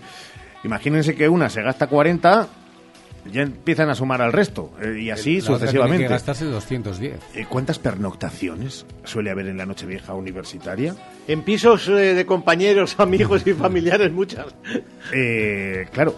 Imagínense 0.65 1.15
que 1.15 1.29
una 1.29 1.49
se 1.49 1.63
gasta 1.63 1.87
40 1.87 2.49
ya 3.33 3.43
empiezan 3.43 3.89
a 3.91 3.95
sumar 3.95 4.21
al 4.23 4.33
resto 4.33 4.71
eh, 4.83 4.99
y 5.01 5.11
así 5.11 5.41
La 5.41 5.45
otra 5.45 5.55
sucesivamente. 5.59 5.97
Tiene 5.99 6.09
que 6.09 6.13
gastarse 6.15 6.45
210. 6.45 7.21
Eh, 7.35 7.47
¿Cuántas 7.49 7.79
pernoctaciones 7.79 8.87
suele 9.05 9.31
haber 9.31 9.47
en 9.49 9.57
la 9.57 9.67
Nochevieja 9.67 10.15
universitaria? 10.15 10.95
En 11.27 11.43
pisos 11.43 11.89
eh, 11.89 11.93
de 12.15 12.27
compañeros, 12.27 12.95
amigos 12.99 13.47
y 13.47 13.53
familiares, 13.55 14.13
muchas. 14.13 14.47
Eh, 15.13 15.87
claro, 15.93 16.17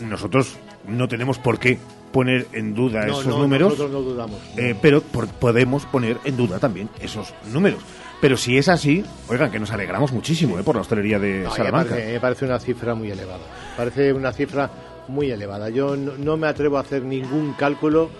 nosotros 0.00 0.56
no 0.86 1.08
tenemos 1.08 1.38
por 1.38 1.58
qué 1.58 1.78
poner 2.12 2.46
en 2.52 2.74
duda 2.74 3.06
No, 3.06 3.12
esos 3.20 3.26
no, 3.26 3.38
números, 3.38 3.70
nosotros 3.70 3.90
no 3.92 4.00
dudamos. 4.02 4.38
eh, 4.56 4.74
pero 4.80 5.00
por- 5.00 5.28
podemos 5.28 5.86
poner 5.86 6.18
en 6.24 6.36
duda 6.36 6.58
también 6.58 6.88
esos 7.00 7.32
números. 7.52 7.80
Pero 8.20 8.36
si 8.36 8.56
es 8.56 8.68
así, 8.68 9.04
oigan, 9.28 9.50
que 9.50 9.58
nos 9.58 9.72
alegramos 9.72 10.12
muchísimo 10.12 10.58
eh, 10.58 10.62
por 10.62 10.76
la 10.76 10.82
hostelería 10.82 11.18
de 11.18 11.40
No, 11.44 11.54
Salamanca. 11.54 11.90
parece, 11.90 12.12
me 12.12 12.20
parece 12.20 12.44
una 12.44 12.58
cifra 12.60 12.94
muy 12.94 13.10
elevada. 13.10 13.42
Parece 13.76 14.12
una 14.12 14.32
cifra 14.32 14.70
muy 15.08 15.30
elevada. 15.30 15.70
Yo 15.70 15.96
no, 15.96 16.16
no 16.16 16.36
me 16.36 16.46
atrevo 16.46 16.78
a 16.78 16.80
hacer 16.80 17.02
ningún 17.02 17.54
cálculo. 17.54 18.10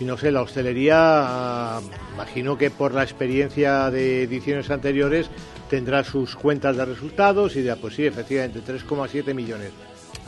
Y 0.00 0.04
no 0.04 0.16
sé, 0.16 0.32
la 0.32 0.42
hostelería, 0.42 0.96
ah, 0.98 1.80
imagino 2.14 2.58
que 2.58 2.70
por 2.70 2.92
la 2.92 3.02
experiencia 3.02 3.90
de 3.90 4.24
ediciones 4.24 4.70
anteriores 4.70 5.30
tendrá 5.68 6.02
sus 6.02 6.34
cuentas 6.34 6.76
de 6.76 6.84
resultados 6.84 7.56
y 7.56 7.62
dirá, 7.62 7.76
pues 7.76 7.94
sí, 7.94 8.04
efectivamente, 8.04 8.60
3,7 8.60 9.32
millones. 9.32 9.70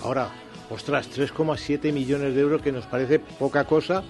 Ahora, 0.03 0.29
ostras, 0.71 1.09
3,7 1.11 1.93
millones 1.93 2.35
de 2.35 2.41
euros 2.41 2.63
que 2.63 2.73
nos 2.73 2.87
parece 2.87 3.19
poca 3.19 3.65
cosa, 3.65 4.03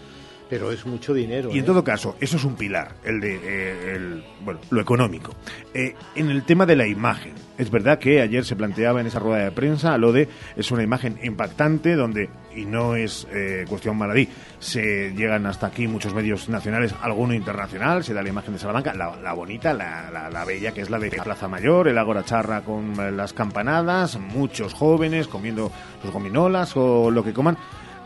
pero 0.49 0.71
es 0.71 0.85
mucho 0.87 1.15
dinero. 1.15 1.51
Y 1.51 1.59
en 1.59 1.65
¿eh? 1.65 1.67
todo 1.67 1.83
caso, 1.83 2.17
eso 2.21 2.37
es 2.37 2.45
un 2.45 2.55
pilar, 2.55 2.97
el 3.05 3.21
de 3.21 3.35
eh, 3.37 3.95
el, 3.97 4.25
bueno, 4.45 4.61
lo 4.71 4.81
económico. 4.81 5.33
Eh, 5.73 5.95
en 6.15 6.31
el 6.31 6.45
tema 6.45 6.67
de 6.67 6.77
la 6.77 6.87
imagen, 6.87 7.35
es 7.59 7.71
verdad 7.71 7.99
que 7.99 8.21
ayer 8.21 8.45
se 8.45 8.57
planteaba 8.57 9.01
en 9.01 9.07
esa 9.07 9.19
rueda 9.19 9.45
de 9.45 9.53
prensa 9.53 9.97
lo 9.99 10.13
de 10.13 10.29
es 10.57 10.71
una 10.71 10.83
imagen 10.83 11.19
impactante 11.23 11.95
donde 11.95 12.29
y 12.57 12.65
no 12.67 12.95
es 12.97 13.27
eh, 13.33 13.65
cuestión 13.69 13.97
maladí, 13.97 14.29
se 14.61 15.13
llegan 15.15 15.45
hasta 15.47 15.67
aquí 15.67 15.89
muchos 15.89 16.15
medios 16.15 16.49
nacionales, 16.49 16.95
alguno 17.03 17.35
internacional, 17.35 18.05
se 18.05 18.15
da 18.15 18.23
la 18.23 18.29
imagen 18.29 18.53
de 18.55 18.61
Salamanca, 18.61 18.95
la, 18.95 19.17
la 19.17 19.33
bonita, 19.33 19.75
la, 19.75 20.09
la- 20.13 20.31
la 20.31 20.45
bella, 20.45 20.73
que 20.73 20.81
es 20.81 20.89
la 20.91 20.99
de 21.01 21.11
Plaza 21.11 21.49
Mayor, 21.49 21.89
el 21.89 21.99
Ágora 21.99 22.25
Charra 22.25 22.61
con 22.61 22.93
eh, 23.01 23.11
las 23.11 23.33
campanadas, 23.33 24.19
muchos 24.21 24.73
jóvenes 24.73 25.27
comiendo 25.27 25.73
sus 26.03 26.13
gominolas 26.13 26.77
o 26.77 27.11
lo 27.11 27.25
que 27.25 27.33
coman, 27.33 27.57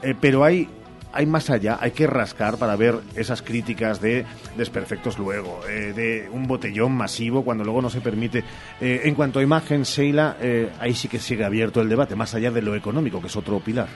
Eh, 0.00 0.14
pero 0.18 0.44
hay 0.44 0.68
hay 1.12 1.26
más 1.26 1.50
allá, 1.50 1.78
hay 1.80 1.92
que 1.92 2.06
rascar 2.06 2.58
para 2.58 2.76
ver 2.76 2.96
esas 3.14 3.42
críticas 3.42 4.00
de 4.00 4.24
desperfectos 4.56 5.18
luego, 5.18 5.60
eh, 5.68 5.92
de 5.94 6.28
un 6.30 6.46
botellón 6.46 6.92
masivo 6.92 7.44
cuando 7.44 7.64
luego 7.64 7.82
no 7.82 7.90
se 7.90 8.00
permite. 8.00 8.44
Eh, 8.80 9.02
en 9.04 9.14
cuanto 9.14 9.38
a 9.38 9.42
imagen, 9.42 9.82
Sheila, 9.82 10.36
eh, 10.40 10.70
ahí 10.78 10.94
sí 10.94 11.08
que 11.08 11.18
sigue 11.18 11.44
abierto 11.44 11.80
el 11.80 11.88
debate, 11.88 12.14
más 12.14 12.34
allá 12.34 12.50
de 12.50 12.62
lo 12.62 12.74
económico, 12.74 13.20
que 13.20 13.28
es 13.28 13.36
otro 13.36 13.60
pilar. 13.60 13.88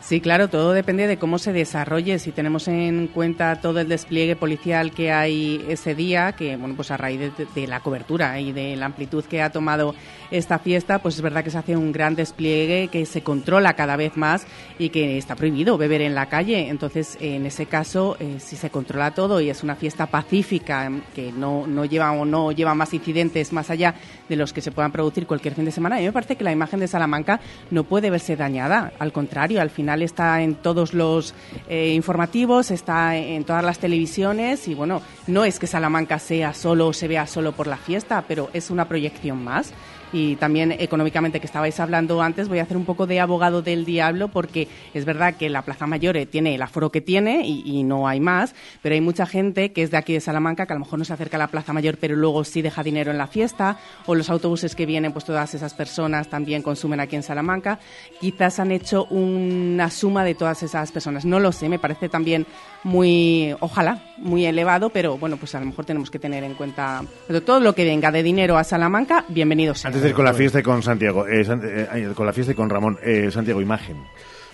Sí, 0.00 0.20
claro, 0.20 0.46
todo 0.46 0.72
depende 0.72 1.08
de 1.08 1.16
cómo 1.16 1.36
se 1.36 1.52
desarrolle. 1.52 2.20
Si 2.20 2.30
tenemos 2.30 2.68
en 2.68 3.08
cuenta 3.08 3.60
todo 3.60 3.80
el 3.80 3.88
despliegue 3.88 4.36
policial 4.36 4.92
que 4.92 5.10
hay 5.10 5.64
ese 5.68 5.96
día, 5.96 6.30
que 6.30 6.56
bueno, 6.56 6.76
pues 6.76 6.92
a 6.92 6.96
raíz 6.96 7.18
de, 7.18 7.46
de 7.56 7.66
la 7.66 7.80
cobertura 7.80 8.38
y 8.38 8.52
de 8.52 8.76
la 8.76 8.86
amplitud 8.86 9.24
que 9.24 9.42
ha 9.42 9.50
tomado 9.50 9.96
esta 10.30 10.58
fiesta, 10.58 10.98
pues 10.98 11.16
es 11.16 11.22
verdad 11.22 11.44
que 11.44 11.50
se 11.50 11.58
hace 11.58 11.76
un 11.76 11.92
gran 11.92 12.14
despliegue, 12.14 12.88
que 12.88 13.06
se 13.06 13.22
controla 13.22 13.74
cada 13.74 13.96
vez 13.96 14.16
más 14.16 14.46
y 14.78 14.90
que 14.90 15.18
está 15.18 15.36
prohibido 15.36 15.78
beber 15.78 16.02
en 16.02 16.14
la 16.14 16.26
calle. 16.28 16.68
Entonces, 16.68 17.16
en 17.20 17.46
ese 17.46 17.66
caso, 17.66 18.16
eh, 18.20 18.36
si 18.38 18.56
se 18.56 18.70
controla 18.70 19.12
todo 19.12 19.40
y 19.40 19.50
es 19.50 19.62
una 19.62 19.76
fiesta 19.76 20.06
pacífica 20.06 20.86
em, 20.86 21.02
que 21.14 21.32
no, 21.32 21.66
no 21.66 21.84
lleva 21.84 22.12
o 22.12 22.24
no 22.24 22.52
lleva 22.52 22.74
más 22.74 22.94
incidentes 22.94 23.52
más 23.52 23.70
allá 23.70 23.94
de 24.28 24.36
los 24.36 24.52
que 24.52 24.60
se 24.60 24.72
puedan 24.72 24.92
producir 24.92 25.26
cualquier 25.26 25.54
fin 25.54 25.64
de 25.64 25.70
semana, 25.70 25.96
a 25.96 25.98
mí 25.98 26.04
me 26.04 26.12
parece 26.12 26.36
que 26.36 26.44
la 26.44 26.52
imagen 26.52 26.80
de 26.80 26.88
Salamanca 26.88 27.40
no 27.70 27.84
puede 27.84 28.10
verse 28.10 28.36
dañada. 28.36 28.92
Al 28.98 29.12
contrario, 29.12 29.60
al 29.60 29.70
final 29.70 30.02
está 30.02 30.42
en 30.42 30.56
todos 30.56 30.94
los 30.94 31.34
eh, 31.68 31.92
informativos, 31.94 32.70
está 32.70 33.16
en 33.16 33.44
todas 33.44 33.64
las 33.64 33.78
televisiones 33.78 34.68
y 34.68 34.74
bueno, 34.74 35.02
no 35.26 35.44
es 35.44 35.58
que 35.58 35.66
Salamanca 35.66 36.18
sea 36.18 36.54
solo 36.54 36.88
o 36.88 36.92
se 36.92 37.08
vea 37.08 37.26
solo 37.26 37.52
por 37.52 37.66
la 37.66 37.76
fiesta, 37.76 38.24
pero 38.26 38.50
es 38.52 38.70
una 38.70 38.88
proyección 38.88 39.42
más. 39.42 39.72
Y 40.12 40.36
también 40.36 40.72
económicamente 40.72 41.40
que 41.40 41.46
estabais 41.46 41.80
hablando 41.80 42.22
antes, 42.22 42.48
voy 42.48 42.58
a 42.58 42.62
hacer 42.62 42.76
un 42.76 42.84
poco 42.84 43.06
de 43.06 43.20
abogado 43.20 43.62
del 43.62 43.84
diablo 43.84 44.28
porque 44.28 44.68
es 44.94 45.04
verdad 45.04 45.34
que 45.34 45.50
la 45.50 45.62
Plaza 45.62 45.86
Mayor 45.86 46.16
eh, 46.16 46.26
tiene 46.26 46.54
el 46.54 46.62
aforo 46.62 46.90
que 46.90 47.00
tiene 47.00 47.46
y, 47.46 47.82
no 47.82 48.08
hay 48.08 48.20
más, 48.20 48.54
pero 48.82 48.94
hay 48.94 49.00
mucha 49.00 49.26
gente 49.26 49.72
que 49.72 49.82
es 49.82 49.90
de 49.90 49.96
aquí 49.96 50.12
de 50.12 50.20
Salamanca 50.20 50.66
que 50.66 50.72
a 50.72 50.76
lo 50.76 50.80
mejor 50.80 50.98
no 50.98 51.04
se 51.04 51.12
acerca 51.12 51.36
a 51.36 51.38
la 51.38 51.48
Plaza 51.48 51.72
Mayor, 51.72 51.98
pero 52.00 52.16
luego 52.16 52.42
sí 52.44 52.62
deja 52.62 52.82
dinero 52.82 53.10
en 53.10 53.18
la 53.18 53.26
fiesta, 53.26 53.78
o 54.06 54.14
los 54.14 54.30
autobuses 54.30 54.74
que 54.74 54.86
vienen, 54.86 55.12
pues 55.12 55.24
todas 55.24 55.54
esas 55.54 55.74
personas 55.74 56.28
también 56.28 56.62
consumen 56.62 57.00
aquí 57.00 57.16
en 57.16 57.22
Salamanca. 57.22 57.78
Quizás 58.20 58.58
han 58.58 58.72
hecho 58.72 59.04
una 59.06 59.90
suma 59.90 60.24
de 60.24 60.34
todas 60.34 60.62
esas 60.62 60.90
personas. 60.90 61.24
No 61.24 61.38
lo 61.38 61.52
sé, 61.52 61.68
me 61.68 61.78
parece 61.78 62.08
también 62.08 62.46
muy, 62.82 63.54
ojalá, 63.60 64.02
muy 64.18 64.46
elevado, 64.46 64.90
pero 64.90 65.18
bueno, 65.18 65.36
pues 65.36 65.54
a 65.54 65.60
lo 65.60 65.66
mejor 65.66 65.84
tenemos 65.84 66.10
que 66.10 66.18
tener 66.18 66.42
en 66.44 66.54
cuenta 66.54 67.02
pero 67.26 67.42
todo 67.42 67.60
lo 67.60 67.74
que 67.74 67.84
venga 67.84 68.10
de 68.12 68.22
dinero 68.22 68.56
a 68.56 68.64
Salamanca, 68.64 69.24
bienvenidos. 69.28 69.84
Antes 69.96 70.02
de 70.02 70.08
ir 70.10 70.14
con 70.14 70.24
la 70.26 70.34
fiesta 70.34 70.60
y 70.60 70.62
con 70.62 70.82
Santiago, 70.82 71.26
eh, 71.26 71.42
San- 71.42 71.62
eh, 71.64 71.88
ay, 71.90 72.04
con 72.14 72.26
la 72.26 72.32
fiesta 72.34 72.52
y 72.52 72.54
con 72.54 72.68
Ramón, 72.68 72.98
eh, 73.02 73.30
Santiago, 73.32 73.62
imagen. 73.62 73.96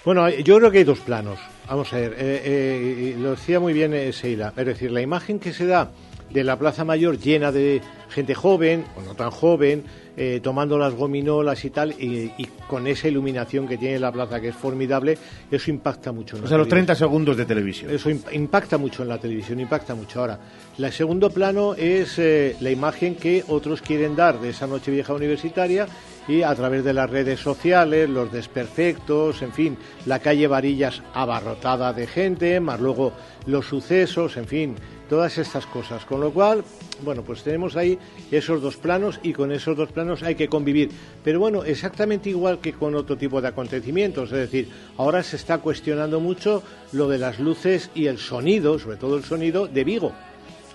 Bueno, 0.05 0.29
yo 0.29 0.57
creo 0.59 0.71
que 0.71 0.79
hay 0.79 0.85
dos 0.85 1.01
planos. 1.01 1.41
Vamos 1.69 1.93
a 1.93 1.97
ver, 1.97 2.13
eh, 2.17 2.43
eh, 2.45 3.17
lo 3.19 3.33
decía 3.33 3.59
muy 3.59 3.73
bien 3.73 3.93
eh, 3.93 4.13
Seila. 4.13 4.53
Es 4.57 4.65
decir, 4.67 4.93
la 4.93 5.01
imagen 5.01 5.41
que 5.41 5.53
se 5.53 5.67
da 5.67 5.91
de 6.33 6.45
la 6.45 6.59
Plaza 6.59 6.85
Mayor 6.85 7.19
llena 7.19 7.53
de 7.53 7.81
gente 8.11 8.35
joven 8.35 8.85
o 8.97 9.03
no 9.03 9.15
tan 9.15 9.31
joven, 9.31 9.85
eh, 10.17 10.41
tomando 10.43 10.77
las 10.77 10.93
gominolas 10.95 11.65
y 11.65 11.71
tal, 11.71 11.93
y, 11.93 12.31
y 12.37 12.47
con 12.69 12.87
esa 12.87 13.09
iluminación 13.09 13.67
que 13.67 13.79
tiene 13.79 13.99
la 13.99 14.13
plaza, 14.13 14.39
que 14.41 14.49
es 14.49 14.55
formidable, 14.55 15.17
eso 15.51 15.71
impacta 15.71 16.13
mucho. 16.13 16.37
en 16.37 16.45
O 16.45 16.47
sea, 16.47 16.59
los 16.59 16.69
televisión. 16.69 16.87
30 16.87 16.95
segundos 16.95 17.37
de 17.39 17.45
televisión. 17.47 17.91
Eso 17.91 18.11
imp- 18.11 18.31
impacta 18.35 18.77
mucho 18.77 19.03
en 19.03 19.09
la 19.09 19.17
televisión, 19.19 19.59
impacta 19.61 19.95
mucho. 19.95 20.21
Ahora, 20.21 20.39
el 20.77 20.93
segundo 20.93 21.31
plano 21.31 21.75
es 21.75 22.19
eh, 22.19 22.57
la 22.61 22.71
imagen 22.71 23.15
que 23.15 23.43
otros 23.49 23.81
quieren 23.81 24.15
dar 24.15 24.39
de 24.39 24.51
esa 24.51 24.67
noche 24.67 24.91
vieja 24.91 25.15
universitaria 25.15 25.87
y 26.29 26.43
a 26.43 26.55
través 26.55 26.85
de 26.85 26.93
las 26.93 27.09
redes 27.09 27.41
sociales, 27.41 28.09
los 28.11 28.31
desperfectos, 28.31 29.41
en 29.43 29.53
fin, 29.53 29.77
la 30.07 30.19
calle 30.19 30.47
Varillas 30.47 31.03
abarrotada 31.15 31.93
de 31.95 32.07
gente, 32.07 32.61
más 32.61 32.79
luego 32.81 33.13
los 33.47 33.67
sucesos, 33.67 34.37
en 34.37 34.47
fin, 34.47 34.77
todas 35.13 35.37
estas 35.37 35.67
cosas. 35.67 36.07
Con 36.07 36.23
lo 36.23 36.33
cual, 36.33 36.65
bueno, 37.05 37.23
pues 37.23 37.43
tenemos 37.43 37.77
ahí 37.77 37.99
esos 38.31 38.63
dos 38.63 38.79
planos 38.79 39.21
y 39.23 39.35
con 39.35 39.53
esos 39.53 39.77
dos 39.77 39.93
planos 39.93 40.23
hay 40.23 40.37
que 40.37 40.49
convivir. 40.49 40.89
Pero 41.23 41.39
bueno, 41.39 41.65
exactamente 41.65 42.31
igual 42.31 42.61
que 42.61 42.73
con 42.73 42.95
otro 42.95 43.19
tipo 43.19 43.43
de 43.43 43.49
acontecimientos, 43.49 44.33
es 44.33 44.39
decir, 44.39 44.71
ahora 44.97 45.23
se 45.23 45.37
está 45.37 45.59
cuestionando 45.59 46.19
mucho 46.19 46.63
lo 46.93 47.11
de 47.11 47.19
las 47.19 47.41
luces 47.41 47.91
y 47.95 48.07
el 48.07 48.17
sonido, 48.17 48.79
sobre 48.79 48.97
todo 48.97 49.19
el 49.19 49.25
sonido 49.25 49.67
de 49.67 49.85
Vigo. 49.85 50.13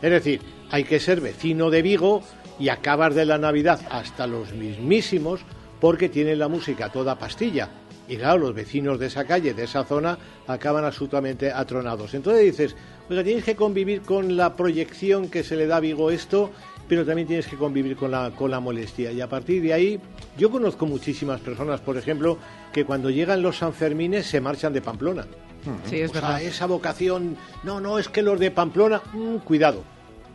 Es 0.04 0.12
decir, 0.12 0.40
hay 0.70 0.84
que 0.84 1.00
ser 1.00 1.20
vecino 1.20 1.72
de 1.72 1.82
Vigo 1.82 2.22
y 2.60 2.70
acabar 2.70 3.16
de 3.16 3.26
la 3.26 3.40
Navidad 3.40 3.82
hasta 3.90 4.28
los 4.28 4.54
mismísimos 4.54 5.40
porque 5.82 6.10
tienen 6.10 6.38
la 6.38 6.48
música 6.48 6.92
toda 6.92 7.18
pastilla. 7.18 7.70
Y 8.08 8.18
claro, 8.18 8.38
los 8.38 8.54
vecinos 8.54 9.00
de 9.00 9.08
esa 9.08 9.26
calle, 9.26 9.54
de 9.54 9.64
esa 9.64 9.84
zona, 9.84 10.18
acaban 10.46 10.86
absolutamente 10.86 11.52
atronados. 11.52 12.14
Entonces 12.14 12.44
dices, 12.44 12.76
oiga, 13.10 13.24
tienes 13.24 13.44
que 13.44 13.56
convivir 13.56 14.02
con 14.02 14.36
la 14.38 14.56
proyección 14.56 15.30
que 15.30 15.44
se 15.44 15.56
le 15.56 15.68
da 15.68 15.78
a 15.78 15.80
Vigo 15.80 16.12
esto, 16.12 16.52
pero 16.88 17.06
también 17.06 17.28
tienes 17.28 17.48
que 17.48 17.58
convivir 17.58 17.96
con 17.96 18.12
la, 18.12 18.32
con 18.32 18.50
la 18.52 18.60
molestia. 18.60 19.12
Y 19.12 19.22
a 19.22 19.28
partir 19.28 19.62
de 19.62 19.74
ahí, 19.74 20.00
yo 20.38 20.50
conozco 20.50 20.86
muchísimas 20.86 21.42
personas, 21.42 21.82
por 21.82 21.98
ejemplo, 21.98 22.38
que 22.72 22.86
cuando 22.86 23.10
llegan 23.10 23.42
los 23.42 23.58
Sanfermines 23.58 24.26
se 24.26 24.40
marchan 24.42 24.74
de 24.74 24.82
Pamplona. 24.82 25.26
Sí, 25.90 26.00
es 26.00 26.12
O 26.12 26.14
sea, 26.14 26.22
verdad. 26.22 26.42
esa 26.44 26.66
vocación, 26.66 27.36
no, 27.64 27.82
no, 27.82 28.00
es 28.00 28.08
que 28.08 28.22
los 28.22 28.40
de 28.40 28.52
Pamplona, 28.52 29.02
mm, 29.14 29.38
cuidado, 29.38 29.84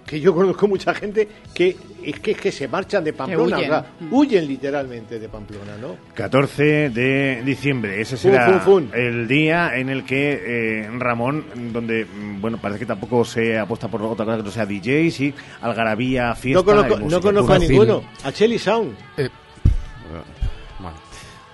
que 0.06 0.20
yo 0.20 0.34
conozco 0.34 0.68
mucha 0.68 0.94
gente 0.94 1.28
que 1.54 1.76
es 2.02 2.18
que, 2.18 2.34
que 2.34 2.50
se 2.50 2.66
marchan 2.66 3.04
de 3.04 3.12
Pamplona, 3.12 3.56
huyen. 3.56 3.70
o 3.70 3.72
sea, 3.72 3.86
huyen 4.10 4.46
literalmente 4.46 5.18
de 5.18 5.28
Pamplona, 5.28 5.76
¿no? 5.80 5.96
14 6.14 6.90
de 6.90 7.42
diciembre, 7.44 8.00
ese 8.00 8.16
será 8.16 8.58
fun, 8.60 8.60
fun. 8.60 8.90
el 8.92 9.28
día 9.28 9.76
en 9.76 9.88
el 9.88 10.04
que 10.04 10.40
eh, 10.44 10.90
Ramón, 10.98 11.44
donde, 11.72 12.04
mm, 12.04 12.40
bueno, 12.40 12.58
parece 12.60 12.80
que 12.80 12.86
tampoco 12.86 13.24
se 13.24 13.58
apuesta 13.58 13.88
por 13.88 14.02
otra 14.02 14.24
cosa 14.24 14.38
que 14.38 14.42
no 14.42 14.50
sea 14.50 14.66
DJ, 14.66 15.10
sí, 15.10 15.34
algarabía, 15.60 16.34
fiesta 16.34 16.60
No 16.60 16.64
conozco, 16.64 17.00
y 17.00 17.04
no 17.04 17.20
conozco 17.20 17.52
a 17.52 17.58
ninguno. 17.58 18.02
A 18.24 18.32
Chelly 18.32 18.58
Sound. 18.58 18.96
Bueno, 19.16 19.30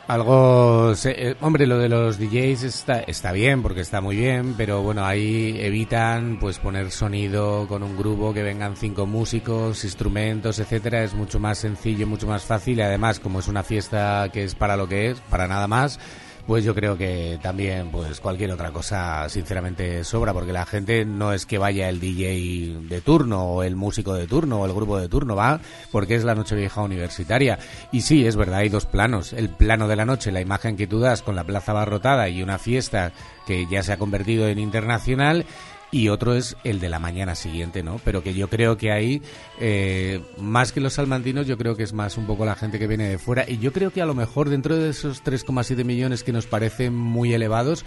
algo, 0.08 0.94
eh, 1.04 1.36
hombre, 1.42 1.66
lo 1.66 1.78
de 1.78 1.90
los 1.90 2.18
DJs 2.18 2.62
está, 2.62 3.00
está 3.00 3.30
bien 3.30 3.62
porque 3.62 3.82
está 3.82 4.00
muy 4.00 4.16
bien, 4.16 4.54
pero 4.56 4.82
bueno, 4.82 5.04
ahí 5.04 5.54
evitan 5.60 6.38
pues 6.40 6.58
poner 6.58 6.90
sonido 6.90 7.68
con 7.68 7.82
un 7.82 7.94
grupo 7.96 8.32
que 8.32 8.42
vengan 8.42 8.74
cinco 8.74 9.04
músicos, 9.04 9.84
instrumentos, 9.84 10.58
etcétera, 10.60 11.04
es 11.04 11.12
mucho 11.12 11.38
más 11.38 11.58
sencillo, 11.58 12.06
mucho 12.06 12.26
más 12.26 12.42
fácil 12.44 12.78
y 12.78 12.82
además 12.82 13.20
como 13.20 13.40
es 13.40 13.48
una 13.48 13.62
fiesta 13.62 14.30
que 14.32 14.44
es 14.44 14.54
para 14.54 14.78
lo 14.78 14.88
que 14.88 15.10
es, 15.10 15.20
para 15.20 15.46
nada 15.46 15.68
más, 15.68 16.00
pues 16.48 16.64
yo 16.64 16.74
creo 16.74 16.96
que 16.96 17.38
también 17.42 17.90
pues 17.90 18.20
cualquier 18.20 18.52
otra 18.52 18.70
cosa 18.70 19.28
sinceramente 19.28 20.02
sobra 20.02 20.32
porque 20.32 20.54
la 20.54 20.64
gente 20.64 21.04
no 21.04 21.34
es 21.34 21.44
que 21.44 21.58
vaya 21.58 21.90
el 21.90 22.00
DJ 22.00 22.88
de 22.88 23.02
turno 23.02 23.44
o 23.44 23.62
el 23.62 23.76
músico 23.76 24.14
de 24.14 24.26
turno 24.26 24.62
o 24.62 24.64
el 24.64 24.72
grupo 24.72 24.98
de 24.98 25.10
turno 25.10 25.36
va 25.36 25.60
porque 25.92 26.14
es 26.14 26.24
la 26.24 26.34
noche 26.34 26.56
vieja 26.56 26.80
universitaria. 26.80 27.58
Y 27.92 28.00
sí 28.00 28.26
es 28.26 28.34
verdad 28.34 28.60
hay 28.60 28.70
dos 28.70 28.86
planos. 28.86 29.34
El 29.34 29.50
plano 29.50 29.88
de 29.88 29.96
la 29.96 30.06
noche 30.06 30.32
la 30.32 30.40
imagen 30.40 30.78
que 30.78 30.86
tú 30.86 31.00
das 31.00 31.20
con 31.20 31.36
la 31.36 31.44
plaza 31.44 31.72
abarrotada 31.72 32.30
y 32.30 32.42
una 32.42 32.56
fiesta 32.56 33.12
que 33.46 33.66
ya 33.66 33.82
se 33.82 33.92
ha 33.92 33.98
convertido 33.98 34.48
en 34.48 34.58
internacional 34.58 35.44
y 35.90 36.08
otro 36.08 36.34
es 36.34 36.56
el 36.64 36.80
de 36.80 36.88
la 36.88 36.98
mañana 36.98 37.34
siguiente, 37.34 37.82
¿no? 37.82 38.00
Pero 38.04 38.22
que 38.22 38.34
yo 38.34 38.48
creo 38.48 38.76
que 38.76 38.92
ahí, 38.92 39.22
eh, 39.58 40.22
más 40.36 40.72
que 40.72 40.80
los 40.80 40.94
salmantinos, 40.94 41.46
yo 41.46 41.56
creo 41.56 41.76
que 41.76 41.82
es 41.82 41.92
más 41.92 42.16
un 42.18 42.26
poco 42.26 42.44
la 42.44 42.54
gente 42.54 42.78
que 42.78 42.86
viene 42.86 43.08
de 43.08 43.18
fuera. 43.18 43.48
Y 43.48 43.58
yo 43.58 43.72
creo 43.72 43.90
que 43.90 44.02
a 44.02 44.06
lo 44.06 44.14
mejor 44.14 44.50
dentro 44.50 44.76
de 44.76 44.90
esos 44.90 45.22
3,7 45.24 45.84
millones 45.84 46.22
que 46.22 46.32
nos 46.32 46.46
parecen 46.46 46.94
muy 46.94 47.32
elevados, 47.32 47.84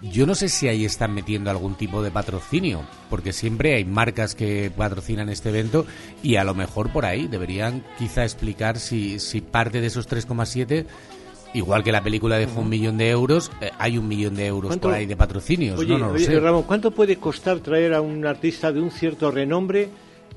yo 0.00 0.26
no 0.26 0.34
sé 0.34 0.48
si 0.48 0.66
ahí 0.66 0.84
están 0.84 1.14
metiendo 1.14 1.50
algún 1.50 1.76
tipo 1.76 2.02
de 2.02 2.10
patrocinio, 2.10 2.82
porque 3.08 3.32
siempre 3.32 3.76
hay 3.76 3.84
marcas 3.84 4.34
que 4.34 4.72
patrocinan 4.76 5.28
este 5.28 5.50
evento 5.50 5.86
y 6.22 6.36
a 6.36 6.44
lo 6.44 6.54
mejor 6.54 6.90
por 6.90 7.04
ahí 7.04 7.28
deberían 7.28 7.84
quizá 7.98 8.24
explicar 8.24 8.80
si, 8.80 9.20
si 9.20 9.40
parte 9.40 9.80
de 9.80 9.86
esos 9.86 10.08
3,7 10.08 10.86
Igual 11.54 11.84
que 11.84 11.92
la 11.92 12.02
película 12.02 12.38
dejó 12.38 12.60
un 12.60 12.68
millón 12.68 12.96
de 12.96 13.10
euros, 13.10 13.50
eh, 13.60 13.70
hay 13.78 13.98
un 13.98 14.08
millón 14.08 14.34
de 14.34 14.46
euros 14.46 14.76
por 14.78 14.94
ahí 14.94 15.04
de 15.04 15.16
patrocinios. 15.16 15.78
Oye, 15.78 15.98
no, 15.98 16.08
oye, 16.08 16.40
Ramón, 16.40 16.62
¿cuánto 16.62 16.90
puede 16.90 17.16
costar 17.16 17.60
traer 17.60 17.92
a 17.92 18.00
un 18.00 18.26
artista 18.26 18.72
de 18.72 18.80
un 18.80 18.90
cierto 18.90 19.30
renombre 19.30 19.90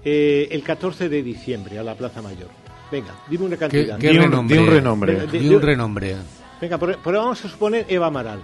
eh, 0.04 0.50
el 0.52 0.62
14 0.62 1.08
de 1.08 1.24
diciembre 1.24 1.80
a 1.80 1.84
la 1.84 1.96
Plaza 1.96 2.22
Mayor? 2.22 2.50
Venga, 2.92 3.16
dime 3.30 3.46
una 3.46 3.58
cantidad. 3.58 3.98
¿Qué, 3.98 4.12
renombre? 4.12 4.60
un 4.60 4.68
renombre. 4.68 5.28
De, 5.28 5.40
de, 5.40 5.56
un 5.56 5.62
renombre. 5.62 6.16
Venga, 6.60 6.78
pero, 6.78 6.98
vamos 7.04 7.44
a 7.46 7.50
suponer 7.50 7.86
Eva 7.88 8.08
Amaral. 8.08 8.40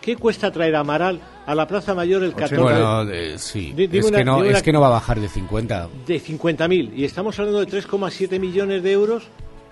¿Qué 0.00 0.16
cuesta 0.16 0.50
traer 0.50 0.74
a 0.76 0.80
Amaral 0.80 1.20
a 1.46 1.54
la 1.54 1.66
Plaza 1.66 1.94
Mayor 1.94 2.22
el 2.22 2.32
14? 2.32 2.56
Bueno, 2.56 3.02
eh, 3.10 3.38
sí. 3.38 3.74
es, 3.76 4.10
que 4.10 4.24
no, 4.24 4.42
es 4.42 4.62
que 4.62 4.72
no 4.72 4.80
va 4.80 4.88
a 4.88 4.90
bajar 4.90 5.20
de 5.20 5.28
50. 5.28 5.88
De 6.06 6.20
50.000. 6.20 6.92
Y 6.96 7.04
estamos 7.04 7.38
hablando 7.38 7.60
de 7.60 7.68
3,7 7.68 8.40
millones 8.40 8.82
de 8.82 8.92
euros. 8.92 9.28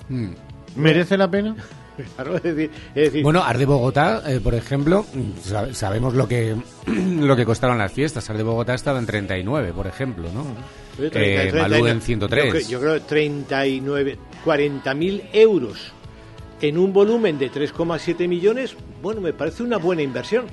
Hmm. 0.09 0.33
¿Merece 0.77 1.17
la 1.17 1.31
pena? 1.31 1.57
Bueno, 3.23 3.43
Arde 3.43 3.67
Bogotá, 3.67 4.23
eh, 4.27 4.41
por 4.41 4.55
ejemplo, 4.55 5.05
sabemos 5.73 6.15
lo 6.15 6.29
que 6.29 6.57
lo 6.87 7.37
que 7.37 7.45
costaron 7.45 7.79
las 7.79 7.93
fiestas. 7.93 8.29
Arde 8.31 8.43
Bogotá 8.43 8.75
estaba 8.75 8.99
en 8.99 9.07
39, 9.07 9.73
por 9.73 9.87
ejemplo, 9.87 10.29
¿no? 10.33 10.45
eh, 11.03 11.53
Malú 11.55 11.87
en 11.87 12.01
103. 12.01 12.69
Yo, 12.69 12.81
creo 12.81 13.01
39, 13.03 14.19
40.000 14.45 15.23
euros 15.33 15.93
en 16.61 16.79
un 16.79 16.93
volumen 16.93 17.39
de 17.39 17.51
3,7 17.51 18.29
millones, 18.29 18.77
bueno, 19.03 19.21
me 19.21 19.33
parece 19.33 19.63
una 19.63 19.79
buena 19.79 20.03
inversión. 20.03 20.47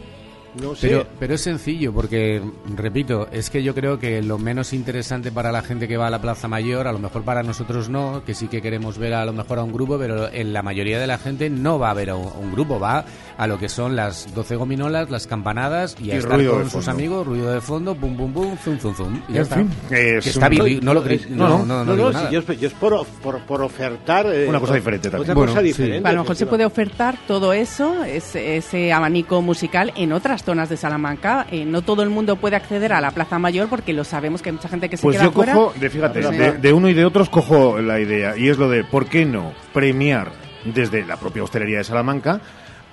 No 0.62 0.76
sé. 0.76 0.88
Pero, 0.88 1.08
pero 1.20 1.36
es 1.36 1.41
sencillo, 1.41 1.93
porque, 1.93 2.41
repito, 2.76 3.28
es 3.32 3.49
que 3.49 3.64
yo 3.64 3.74
creo 3.74 3.99
que 3.99 4.22
lo 4.22 4.38
menos 4.38 4.74
interesante 4.74 5.32
para 5.32 5.51
la 5.51 5.62
gente 5.62 5.88
que 5.88 5.97
va 5.97 6.08
a 6.08 6.10
la 6.10 6.22
Plaza 6.22 6.47
Mayor, 6.47 6.88
a 6.88 6.91
lo 6.91 6.99
mejor 6.99 7.24
para 7.24 7.43
nosotros 7.43 7.89
no, 7.89 8.24
que 8.26 8.34
sí 8.34 8.47
que 8.47 8.62
queremos 8.62 8.97
ver 8.97 9.14
a 9.14 9.26
lo 9.26 9.34
mejor 9.34 9.60
a 9.60 9.64
un 9.64 9.72
grupo, 9.72 9.97
pero 9.97 10.32
en 10.32 10.53
la 10.53 10.62
mayoría 10.62 10.99
de 10.99 11.08
la 11.08 11.18
gente 11.18 11.49
no 11.49 11.80
va 11.80 11.91
a 11.91 11.93
ver 11.93 12.10
a 12.10 12.16
un, 12.16 12.51
grupo, 12.51 12.80
va 12.80 13.05
a 13.38 13.47
lo 13.47 13.60
que 13.60 13.70
son 13.70 13.95
las 13.95 14.34
12 14.34 14.55
gominolas, 14.55 15.10
las 15.10 15.28
campanadas 15.28 15.95
y, 16.01 16.12
a 16.12 16.18
estar 16.18 16.43
con 16.45 16.70
sus 16.70 16.88
amigos, 16.88 17.26
ruido 17.26 17.51
de 17.51 17.62
fondo, 17.62 17.93
bum, 17.95 18.16
bum, 18.16 18.34
bum, 18.34 18.58
zum, 18.64 18.80
zum, 18.80 18.95
zum. 18.95 19.22
Y 19.28 19.34
ya 19.34 19.41
está. 19.41 19.64
que 19.89 20.18
está 20.18 20.49
bien, 20.49 20.80
no 20.82 20.93
lo 20.93 21.03
No, 21.30 21.66
no, 21.66 21.86
no, 21.86 21.95
no, 21.95 22.14
si 22.14 22.34
yo, 22.34 22.39
es 22.39 22.74
por, 22.74 23.05
por, 23.22 23.39
por 23.41 23.62
ofertar. 23.62 24.26
Eh, 24.28 24.47
Una 24.47 24.60
cosa 24.60 24.76
diferente 24.76 25.10
también. 25.10 25.24
Otra 25.24 25.36
bueno, 25.36 25.51
cosa 25.51 25.62
diferente. 25.62 26.08
A 26.08 26.14
lo 26.14 26.22
mejor 26.22 26.36
se 26.36 26.45
puede 26.45 26.66
ofertar 26.66 27.18
todo 27.28 27.53
eso, 27.53 28.03
ese, 28.03 28.58
ese 28.58 28.91
abanico 28.91 29.41
musical, 29.41 29.93
en 29.95 30.12
otras 30.12 30.43
zonas 30.47 30.69
de 30.69 30.77
Salamanca. 30.77 31.45
Eh, 31.51 31.65
no 31.65 31.81
todo 31.81 32.03
el 32.03 32.09
mundo 32.09 32.37
puede 32.37 32.55
acceder 32.55 32.93
a 32.93 33.01
la 33.01 33.11
Plaza 33.11 33.37
Mayor 33.37 33.67
porque 33.67 33.91
lo 33.91 34.05
sabemos 34.05 34.41
que 34.41 34.47
hay 34.47 34.53
mucha 34.53 34.69
gente 34.69 34.87
que 34.89 34.95
se 34.95 35.03
pues 35.03 35.17
queda 35.17 35.25
yo 35.25 35.31
fuera. 35.33 35.53
cojo, 35.53 35.73
de, 35.77 35.89
fíjate, 35.89 36.21
de, 36.21 36.53
de, 36.53 36.73
uno 36.73 36.87
y 36.87 36.93
de 36.93 37.03
otros 37.03 37.29
cojo 37.29 37.81
la 37.81 37.99
idea 37.99 38.37
y 38.37 38.47
es 38.47 38.57
lo 38.57 38.69
de 38.69 38.85
¿por 38.85 39.07
qué 39.07 39.25
no 39.25 39.51
premiar 39.73 40.31
desde 40.63 41.05
la 41.05 41.17
propia 41.17 41.43
hostelería 41.43 41.79
de 41.79 41.83
Salamanca 41.83 42.39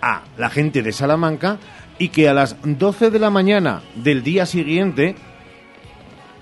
a 0.03 0.23
la 0.37 0.51
gente 0.51 0.83
de 0.83 0.91
Salamanca 0.91 1.59
y 1.97 2.09
que 2.09 2.29
a 2.29 2.35
las 2.35 2.57
12 2.65 3.13
de 3.13 3.21
la 3.21 3.31
mañana 3.31 3.83
del 3.95 4.25
día 4.25 4.47
siguiente 4.47 5.15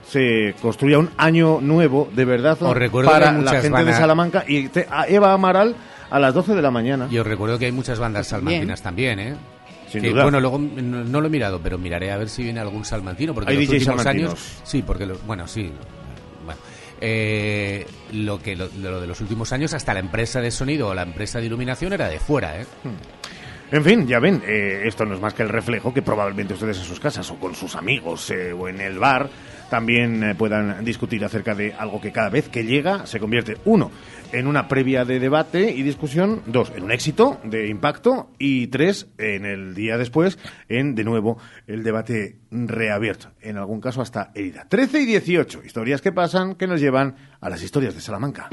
se 0.09 0.55
construya 0.63 0.99
un 0.99 1.11
año 1.19 1.61
nuevo 1.61 2.09
de 2.15 2.25
verdad 2.25 2.57
para 2.59 3.33
la 3.33 3.51
gente 3.53 3.69
bandas... 3.69 3.87
de 3.87 3.93
Salamanca 4.01 4.45
y 4.49 4.69
te, 4.69 4.87
a 4.91 5.07
Eva 5.07 5.35
Amaral 5.35 5.77
a 6.09 6.19
las 6.19 6.35
12 6.35 6.55
de 6.55 6.63
la 6.63 6.71
mañana. 6.71 7.09
Y 7.11 7.19
os 7.19 7.27
recuerdo 7.27 7.59
que 7.59 7.67
hay 7.67 7.73
muchas 7.73 7.99
bandas 7.99 8.27
salmantinas 8.27 8.83
también, 8.83 9.19
¿eh? 9.19 9.35
Sin 9.93 10.03
que, 10.03 10.11
duda. 10.11 10.23
bueno, 10.23 10.41
luego 10.41 10.59
no, 10.59 11.05
no, 11.05 11.21
lo 11.21 11.27
he 11.27 11.31
mirado, 11.31 11.61
pero 11.63 11.77
miraré 11.77 12.11
a 12.11 12.17
ver 12.17 12.29
si 12.29 12.43
viene 12.43 12.61
algún 12.61 12.85
salmantino. 12.85 13.35
Porque 13.35 13.51
Hay 13.53 13.67
los 13.67 13.69
últimos 13.69 14.07
años. 14.07 14.61
Sí, 14.65 14.83
porque, 14.83 15.07
lo, 15.07 15.19
bueno, 15.27 15.47
sí. 15.47 15.71
Bueno, 16.45 16.61
eh, 17.01 17.87
lo 18.13 18.41
que 18.41 18.57
lo, 18.57 18.69
lo, 18.81 19.01
de 19.01 19.07
los 19.07 19.21
últimos 19.21 19.53
años, 19.53 19.75
hasta 19.75 19.93
la 19.93 20.01
empresa 20.01 20.41
de 20.41 20.51
sonido 20.51 20.89
o 20.89 20.95
la 20.95 21.03
empresa 21.03 21.39
de 21.41 21.47
iluminación 21.47 21.93
era 21.93 22.09
de 22.09 22.19
fuera, 22.19 22.61
¿eh? 22.61 22.67
Hmm. 22.85 23.23
En 23.73 23.83
fin, 23.83 24.07
ya 24.07 24.21
ven, 24.21 24.43
eh, 24.47 24.83
esto 24.85 25.07
no 25.07 25.15
es 25.15 25.21
más 25.21 25.33
que 25.33 25.43
el 25.43 25.49
reflejo 25.49 25.95
que 25.95 26.03
probablemente 26.03 26.53
ustedes 26.53 26.77
en 26.77 26.85
sus 26.85 27.01
casas 27.01 27.31
o 27.31 27.37
con 27.37 27.55
sus 27.55 27.75
amigos 27.75 28.31
eh, 28.31 28.53
o 28.53 28.69
en 28.69 28.79
el 28.83 28.99
bar 28.99 29.31
también 29.71 30.23
eh, 30.23 30.35
puedan 30.35 30.85
discutir 30.85 31.25
acerca 31.25 31.55
de 31.55 31.73
algo 31.73 31.99
que 31.99 32.13
cada 32.13 32.29
vez 32.29 32.51
que 32.51 32.65
llega 32.65 33.07
se 33.07 33.19
convierte, 33.19 33.57
uno, 33.65 33.91
en 34.33 34.47
una 34.47 34.69
previa 34.69 35.05
de 35.05 35.21
debate 35.21 35.71
y 35.71 35.83
discusión, 35.83 36.43
dos, 36.47 36.73
en 36.75 36.85
un 36.85 36.93
éxito 36.93 37.41
de 37.45 37.69
impacto 37.69 38.31
y 38.39 38.69
tres, 38.69 39.09
en 39.19 39.45
el 39.45 39.75
día 39.75 39.99
después, 39.99 40.39
en 40.69 40.95
de 40.95 41.05
nuevo 41.05 41.39
el 41.67 41.83
debate 41.83 42.39
reabierto, 42.51 43.29
en 43.41 43.59
algún 43.59 43.81
caso 43.81 44.01
hasta 44.01 44.33
herida. 44.35 44.67
13 44.69 45.03
y 45.03 45.07
18, 45.07 45.63
historias 45.65 46.01
que 46.01 46.13
pasan 46.13 46.55
que 46.55 46.67
nos 46.67 46.81
llevan 46.81 47.17
a 47.41 47.51
las 47.51 47.63
historias 47.63 47.95
de 47.95 48.01
Salamanca. 48.01 48.49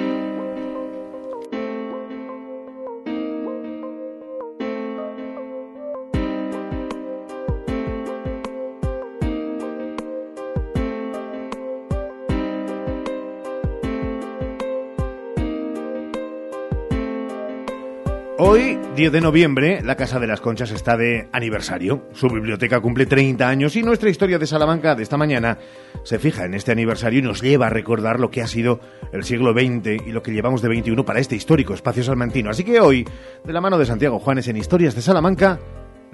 Hoy, 18.41 18.79
10 18.95 19.11
de 19.11 19.19
noviembre, 19.19 19.81
la 19.83 19.97
Casa 19.97 20.17
de 20.17 20.25
las 20.25 20.39
Conchas 20.39 20.71
está 20.71 20.95
de 20.95 21.27
aniversario. 21.33 22.07
Su 22.13 22.29
biblioteca 22.29 22.79
cumple 22.79 23.05
30 23.05 23.45
años 23.45 23.75
y 23.75 23.83
nuestra 23.83 24.09
historia 24.09 24.39
de 24.39 24.47
Salamanca 24.47 24.95
de 24.95 25.03
esta 25.03 25.17
mañana 25.17 25.57
se 26.05 26.19
fija 26.19 26.45
en 26.45 26.53
este 26.53 26.71
aniversario 26.71 27.19
y 27.19 27.21
nos 27.21 27.41
lleva 27.41 27.67
a 27.67 27.69
recordar 27.69 28.17
lo 28.17 28.31
que 28.31 28.41
ha 28.41 28.47
sido 28.47 28.79
el 29.11 29.25
siglo 29.25 29.51
XX 29.51 30.07
y 30.07 30.13
lo 30.13 30.23
que 30.23 30.31
llevamos 30.31 30.61
de 30.61 30.69
21 30.69 31.03
para 31.03 31.19
este 31.19 31.35
histórico 31.35 31.73
espacio 31.73 32.01
salmantino. 32.01 32.49
Así 32.49 32.63
que 32.63 32.79
hoy, 32.79 33.05
de 33.43 33.51
la 33.51 33.59
mano 33.59 33.77
de 33.77 33.85
Santiago 33.85 34.19
Juanes 34.19 34.47
en 34.47 34.55
Historias 34.55 34.95
de 34.95 35.01
Salamanca, 35.01 35.59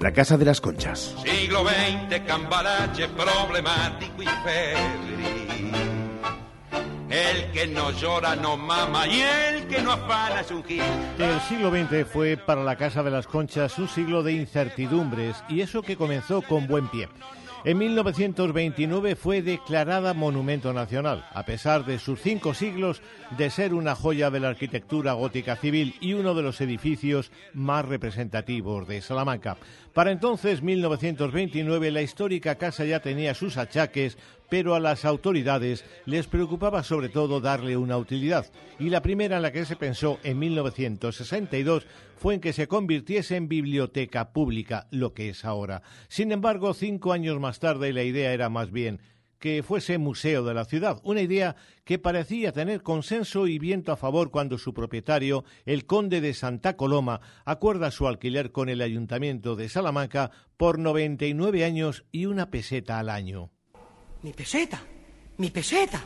la 0.00 0.12
Casa 0.12 0.36
de 0.36 0.46
las 0.46 0.60
Conchas. 0.60 1.14
Siglo 1.24 1.62
XX, 1.64 2.26
cambalache 2.26 3.06
problemático 3.06 4.24
y 4.24 4.26
febril. 4.26 5.45
El 7.10 7.52
que 7.52 7.68
no 7.68 7.92
llora 7.92 8.34
no 8.34 8.56
mama 8.56 9.06
y 9.06 9.20
el 9.20 9.68
que 9.68 9.80
no 9.80 9.92
afana 9.92 10.40
es 10.40 10.50
un 10.50 10.64
gil. 10.64 10.82
El 11.18 11.40
siglo 11.42 11.70
XX 11.70 12.04
fue 12.04 12.36
para 12.36 12.64
la 12.64 12.76
Casa 12.76 13.04
de 13.04 13.12
las 13.12 13.28
Conchas 13.28 13.78
un 13.78 13.88
siglo 13.88 14.24
de 14.24 14.32
incertidumbres 14.32 15.36
y 15.48 15.60
eso 15.60 15.82
que 15.82 15.96
comenzó 15.96 16.42
con 16.42 16.66
buen 16.66 16.88
pie. 16.88 17.08
En 17.66 17.78
1929 17.78 19.16
fue 19.16 19.42
declarada 19.42 20.14
Monumento 20.14 20.72
Nacional, 20.72 21.24
a 21.32 21.44
pesar 21.44 21.84
de 21.84 21.98
sus 21.98 22.20
cinco 22.20 22.54
siglos 22.54 23.02
de 23.36 23.50
ser 23.50 23.74
una 23.74 23.96
joya 23.96 24.30
de 24.30 24.38
la 24.38 24.50
arquitectura 24.50 25.14
gótica 25.14 25.56
civil 25.56 25.96
y 26.00 26.12
uno 26.12 26.34
de 26.34 26.42
los 26.42 26.60
edificios 26.60 27.32
más 27.54 27.84
representativos 27.84 28.86
de 28.86 29.02
Salamanca. 29.02 29.56
Para 29.96 30.10
entonces, 30.10 30.62
1929, 30.62 31.90
la 31.90 32.02
histórica 32.02 32.56
casa 32.56 32.84
ya 32.84 33.00
tenía 33.00 33.32
sus 33.32 33.56
achaques, 33.56 34.18
pero 34.50 34.74
a 34.74 34.78
las 34.78 35.06
autoridades 35.06 35.86
les 36.04 36.26
preocupaba 36.26 36.82
sobre 36.82 37.08
todo 37.08 37.40
darle 37.40 37.78
una 37.78 37.96
utilidad. 37.96 38.44
Y 38.78 38.90
la 38.90 39.00
primera 39.00 39.36
en 39.36 39.42
la 39.42 39.52
que 39.52 39.64
se 39.64 39.74
pensó 39.74 40.18
en 40.22 40.38
1962 40.38 41.86
fue 42.18 42.34
en 42.34 42.40
que 42.42 42.52
se 42.52 42.68
convirtiese 42.68 43.36
en 43.36 43.48
biblioteca 43.48 44.34
pública, 44.34 44.86
lo 44.90 45.14
que 45.14 45.30
es 45.30 45.46
ahora. 45.46 45.80
Sin 46.08 46.30
embargo, 46.30 46.74
cinco 46.74 47.14
años 47.14 47.40
más 47.40 47.58
tarde 47.58 47.94
la 47.94 48.02
idea 48.02 48.34
era 48.34 48.50
más 48.50 48.70
bien 48.70 49.00
que 49.38 49.62
fuese 49.62 49.98
museo 49.98 50.44
de 50.44 50.54
la 50.54 50.64
ciudad, 50.64 51.00
una 51.04 51.20
idea 51.20 51.56
que 51.84 51.98
parecía 51.98 52.52
tener 52.52 52.82
consenso 52.82 53.46
y 53.46 53.58
viento 53.58 53.92
a 53.92 53.96
favor 53.96 54.30
cuando 54.30 54.58
su 54.58 54.74
propietario, 54.74 55.44
el 55.64 55.86
conde 55.86 56.20
de 56.20 56.34
Santa 56.34 56.76
Coloma, 56.76 57.20
acuerda 57.44 57.90
su 57.90 58.06
alquiler 58.06 58.52
con 58.52 58.68
el 58.68 58.80
ayuntamiento 58.80 59.56
de 59.56 59.68
Salamanca 59.68 60.30
por 60.56 60.78
99 60.78 61.64
años 61.64 62.04
y 62.12 62.26
una 62.26 62.50
peseta 62.50 62.98
al 62.98 63.08
año. 63.08 63.50
Mi 64.22 64.32
peseta, 64.32 64.82
mi 65.36 65.50
peseta. 65.50 66.02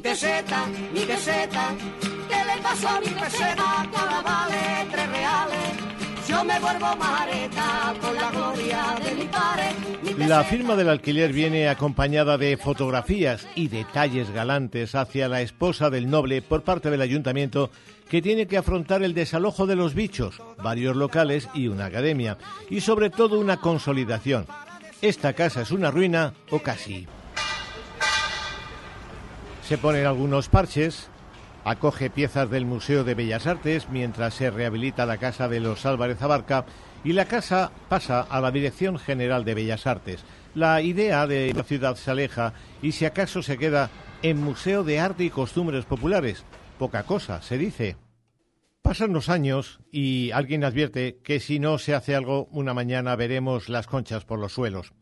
Mi 0.00 0.04
peseta, 0.04 0.66
mi 0.94 1.00
peseta, 1.00 1.74
¿qué 2.00 2.34
le 2.34 2.62
pasó 2.62 2.88
a 2.88 3.00
mi 3.00 3.08
peseta? 3.08 3.86
Que 3.90 3.98
ahora 3.98 4.22
vale 4.22 4.56
tres 4.90 5.10
reales. 5.10 6.26
Yo 6.26 6.42
me 6.42 6.58
vuelvo 6.58 6.96
majareta 6.96 7.94
con 8.00 8.14
la 8.14 8.30
gloria 8.30 8.96
de 9.04 9.14
mi 9.14 9.24
padre. 9.26 9.64
Mi 10.16 10.26
La 10.26 10.42
firma 10.44 10.74
del 10.74 10.88
alquiler 10.88 11.34
viene 11.34 11.68
acompañada 11.68 12.38
de 12.38 12.56
fotografías 12.56 13.46
y 13.54 13.68
detalles 13.68 14.30
galantes 14.30 14.94
hacia 14.94 15.28
la 15.28 15.42
esposa 15.42 15.90
del 15.90 16.08
noble 16.08 16.40
por 16.40 16.62
parte 16.62 16.88
del 16.88 17.02
ayuntamiento 17.02 17.70
que 18.08 18.22
tiene 18.22 18.46
que 18.46 18.56
afrontar 18.56 19.02
el 19.02 19.12
desalojo 19.12 19.66
de 19.66 19.76
los 19.76 19.92
bichos, 19.92 20.40
varios 20.62 20.96
locales 20.96 21.46
y 21.52 21.68
una 21.68 21.84
academia, 21.84 22.38
y 22.70 22.80
sobre 22.80 23.10
todo 23.10 23.38
una 23.38 23.58
consolidación. 23.58 24.46
Esta 25.02 25.34
casa 25.34 25.60
es 25.60 25.70
una 25.70 25.90
ruina 25.90 26.32
o 26.48 26.60
casi. 26.60 27.06
Se 29.70 29.78
ponen 29.78 30.04
algunos 30.04 30.48
parches, 30.48 31.10
acoge 31.64 32.10
piezas 32.10 32.50
del 32.50 32.64
Museo 32.66 33.04
de 33.04 33.14
Bellas 33.14 33.46
Artes 33.46 33.88
mientras 33.88 34.34
se 34.34 34.50
rehabilita 34.50 35.06
la 35.06 35.18
casa 35.18 35.46
de 35.46 35.60
los 35.60 35.86
Álvarez 35.86 36.20
Abarca 36.22 36.64
y 37.04 37.12
la 37.12 37.26
casa 37.26 37.70
pasa 37.88 38.20
a 38.20 38.40
la 38.40 38.50
Dirección 38.50 38.98
General 38.98 39.44
de 39.44 39.54
Bellas 39.54 39.86
Artes. 39.86 40.24
La 40.56 40.82
idea 40.82 41.28
de 41.28 41.54
la 41.54 41.62
ciudad 41.62 41.94
se 41.94 42.10
aleja 42.10 42.52
y 42.82 42.90
si 42.90 43.04
acaso 43.04 43.44
se 43.44 43.58
queda 43.58 43.90
en 44.22 44.42
Museo 44.42 44.82
de 44.82 44.98
Arte 44.98 45.22
y 45.22 45.30
Costumbres 45.30 45.84
Populares. 45.84 46.44
Poca 46.76 47.04
cosa, 47.04 47.40
se 47.40 47.56
dice. 47.56 47.96
Pasan 48.82 49.12
los 49.12 49.28
años 49.28 49.78
y 49.92 50.32
alguien 50.32 50.64
advierte 50.64 51.20
que 51.22 51.38
si 51.38 51.60
no 51.60 51.78
se 51.78 51.94
hace 51.94 52.16
algo, 52.16 52.48
una 52.50 52.74
mañana 52.74 53.14
veremos 53.14 53.68
las 53.68 53.86
conchas 53.86 54.24
por 54.24 54.40
los 54.40 54.52
suelos. 54.52 54.92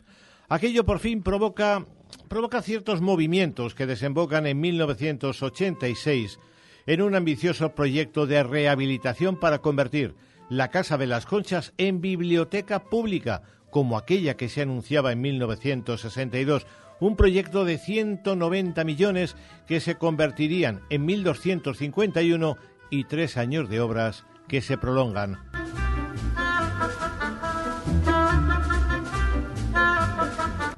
Aquello 0.51 0.85
por 0.85 0.99
fin 0.99 1.23
provoca, 1.23 1.87
provoca 2.29 2.63
ciertos 2.63 3.01
movimientos 3.01 3.75
que 3.75 3.87
desembocan 3.87 4.47
en 4.47 4.61
1986 4.61 6.39
en 6.87 7.03
un 7.03 7.15
ambicioso 7.15 7.75
proyecto 7.75 8.27
de 8.27 8.43
rehabilitación 8.43 9.39
para 9.39 9.59
convertir 9.59 10.15
la 10.49 10.69
Casa 10.69 10.97
de 10.97 11.07
las 11.07 11.27
Conchas 11.27 11.75
en 11.77 12.01
biblioteca 12.01 12.85
pública, 12.85 13.43
como 13.71 13.99
aquella 13.99 14.37
que 14.37 14.49
se 14.49 14.63
anunciaba 14.63 15.13
en 15.13 15.21
1962, 15.21 16.67
un 17.01 17.17
proyecto 17.17 17.65
de 17.65 17.79
190 17.79 18.85
millones 18.85 19.37
que 19.67 19.81
se 19.81 19.97
convertirían 19.97 20.83
en 20.91 21.07
1.251 21.07 22.57
y 22.91 23.05
tres 23.05 23.37
años 23.37 23.69
de 23.69 23.81
obras 23.81 24.25
que 24.49 24.63
se 24.63 24.79
prolongan. 24.79 25.48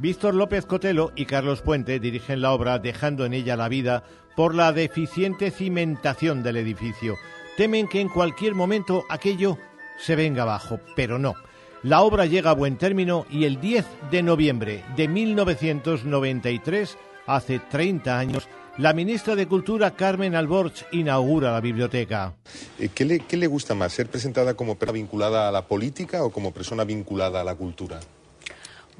Víctor 0.00 0.34
López 0.34 0.64
Cotelo 0.64 1.12
y 1.14 1.26
Carlos 1.26 1.60
Puente 1.60 2.00
dirigen 2.00 2.40
la 2.40 2.52
obra 2.52 2.78
dejando 2.78 3.26
en 3.26 3.34
ella 3.34 3.54
la 3.54 3.68
vida 3.68 4.02
por 4.34 4.54
la 4.54 4.72
deficiente 4.72 5.50
cimentación 5.50 6.42
del 6.42 6.56
edificio. 6.56 7.16
Temen 7.58 7.86
que 7.86 8.00
en 8.00 8.08
cualquier 8.08 8.54
momento 8.54 9.04
aquello 9.10 9.58
se 9.98 10.16
venga 10.16 10.44
abajo, 10.44 10.80
pero 10.96 11.18
no. 11.18 11.34
La 11.82 12.00
obra 12.00 12.24
llega 12.24 12.48
a 12.48 12.54
buen 12.54 12.78
término 12.78 13.26
y 13.28 13.44
el 13.44 13.60
10 13.60 13.84
de 14.10 14.22
noviembre 14.22 14.82
de 14.96 15.06
1993, 15.06 16.96
hace 17.26 17.58
30 17.58 18.18
años, 18.18 18.48
la 18.78 18.94
ministra 18.94 19.36
de 19.36 19.46
Cultura 19.46 19.90
Carmen 19.90 20.34
Alborch 20.34 20.86
inaugura 20.92 21.52
la 21.52 21.60
biblioteca. 21.60 22.32
Eh, 22.78 22.88
¿Qué 22.94 23.04
le, 23.04 23.20
¿Qué 23.20 23.36
le 23.36 23.48
gusta 23.48 23.74
más, 23.74 23.92
ser 23.92 24.08
presentada 24.08 24.54
como 24.54 24.76
persona 24.76 24.94
vinculada 24.94 25.48
a 25.48 25.52
la 25.52 25.66
política 25.66 26.24
o 26.24 26.30
como 26.30 26.54
persona 26.54 26.84
vinculada 26.84 27.42
a 27.42 27.44
la 27.44 27.54
cultura? 27.54 28.00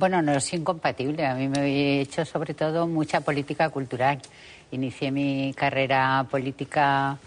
Bueno, 0.01 0.23
no 0.23 0.33
es 0.33 0.51
incompatible. 0.55 1.27
A 1.27 1.35
mí 1.35 1.47
me 1.47 1.61
he 1.67 2.01
hecho 2.01 2.25
sobre 2.25 2.55
todo 2.55 2.87
mucha 2.87 3.21
política 3.21 3.69
cultural. 3.69 4.19
Inicié 4.71 5.11
mi 5.11 5.53
carrera 5.55 6.27
política 6.31 7.19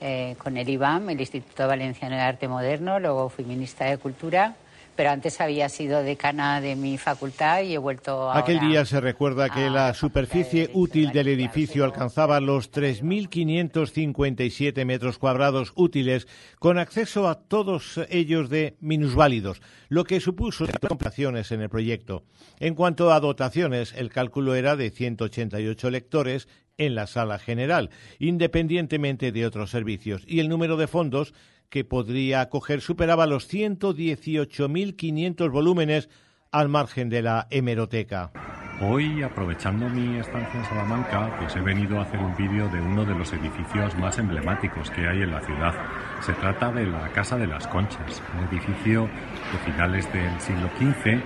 eh, 0.00 0.34
con 0.36 0.56
el 0.56 0.68
IBAM, 0.68 1.10
el 1.10 1.20
Instituto 1.20 1.68
Valenciano 1.68 2.16
de 2.16 2.22
Arte 2.22 2.48
Moderno, 2.48 2.98
luego 2.98 3.28
fui 3.28 3.44
ministra 3.44 3.90
de 3.90 3.98
Cultura, 3.98 4.56
pero 4.96 5.10
antes 5.10 5.40
había 5.40 5.68
sido 5.68 6.02
decana 6.02 6.60
de 6.60 6.74
mi 6.74 6.98
facultad 6.98 7.62
y 7.62 7.74
he 7.74 7.78
vuelto 7.78 8.28
a. 8.30 8.38
Aquel 8.38 8.58
día 8.60 8.84
se 8.84 9.00
recuerda 9.00 9.50
que 9.50 9.70
la 9.70 9.94
superficie 9.94 10.70
útil 10.72 11.12
del 11.12 11.28
edificio 11.28 11.84
alcanzaba 11.84 12.40
los 12.40 12.72
3.557 12.72 14.84
metros 14.84 15.18
cuadrados 15.18 15.72
útiles, 15.76 16.26
con 16.58 16.78
acceso 16.78 17.28
a 17.28 17.36
todos 17.36 18.00
ellos 18.08 18.50
de 18.50 18.76
minusválidos, 18.80 19.62
lo 19.88 20.02
que 20.04 20.20
supuso 20.20 20.66
complicaciones 20.80 21.52
en 21.52 21.60
el 21.60 21.68
proyecto. 21.68 22.24
En 22.58 22.74
cuanto 22.74 23.12
a 23.12 23.20
dotaciones, 23.20 23.92
el 23.94 24.08
cálculo 24.10 24.54
era 24.54 24.76
de 24.76 24.90
188 24.90 25.90
lectores 25.90 26.48
en 26.78 26.94
la 26.94 27.06
sala 27.06 27.38
general, 27.38 27.90
independientemente 28.18 29.32
de 29.32 29.46
otros 29.46 29.70
servicios, 29.70 30.22
y 30.26 30.40
el 30.40 30.48
número 30.48 30.76
de 30.76 30.86
fondos 30.86 31.34
que 31.70 31.84
podría 31.84 32.40
acoger 32.40 32.80
superaba 32.80 33.26
los 33.26 33.52
118.500 33.52 35.50
volúmenes 35.50 36.08
al 36.52 36.68
margen 36.68 37.08
de 37.08 37.22
la 37.22 37.46
hemeroteca. 37.50 38.32
Hoy, 38.78 39.22
aprovechando 39.22 39.88
mi 39.88 40.18
estancia 40.18 40.60
en 40.60 40.66
Salamanca, 40.66 41.34
pues 41.38 41.56
he 41.56 41.60
venido 41.60 41.98
a 41.98 42.02
hacer 42.02 42.20
un 42.20 42.36
vídeo 42.36 42.68
de 42.68 42.78
uno 42.78 43.06
de 43.06 43.14
los 43.14 43.32
edificios 43.32 43.96
más 43.96 44.18
emblemáticos 44.18 44.90
que 44.90 45.08
hay 45.08 45.22
en 45.22 45.30
la 45.30 45.40
ciudad. 45.40 45.74
Se 46.20 46.34
trata 46.34 46.70
de 46.72 46.84
la 46.84 47.08
Casa 47.12 47.38
de 47.38 47.46
las 47.46 47.66
Conchas, 47.68 48.22
un 48.36 48.44
edificio 48.48 49.08
de 49.50 49.58
finales 49.64 50.12
del 50.12 50.38
siglo 50.40 50.68
XV 50.76 51.06
eh, 51.06 51.22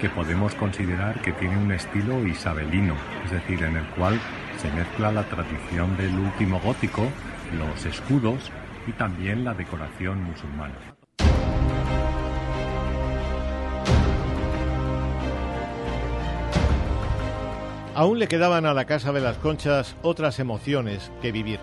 que 0.00 0.08
podemos 0.08 0.56
considerar 0.56 1.22
que 1.22 1.30
tiene 1.34 1.56
un 1.56 1.70
estilo 1.70 2.26
isabelino, 2.26 2.96
es 3.24 3.30
decir, 3.30 3.62
en 3.62 3.76
el 3.76 3.86
cual 3.90 4.18
se 4.56 4.68
mezcla 4.72 5.12
la 5.12 5.22
tradición 5.22 5.96
del 5.96 6.18
último 6.18 6.58
gótico, 6.58 7.06
los 7.56 7.86
escudos 7.86 8.50
y 8.88 8.92
también 8.92 9.44
la 9.44 9.52
decoración 9.52 10.22
musulmana. 10.22 10.87
Aún 17.98 18.20
le 18.20 18.28
quedaban 18.28 18.64
a 18.64 18.74
la 18.74 18.84
Casa 18.84 19.10
de 19.10 19.20
las 19.20 19.38
Conchas 19.38 19.96
otras 20.02 20.38
emociones 20.38 21.10
que 21.20 21.32
vivir. 21.32 21.58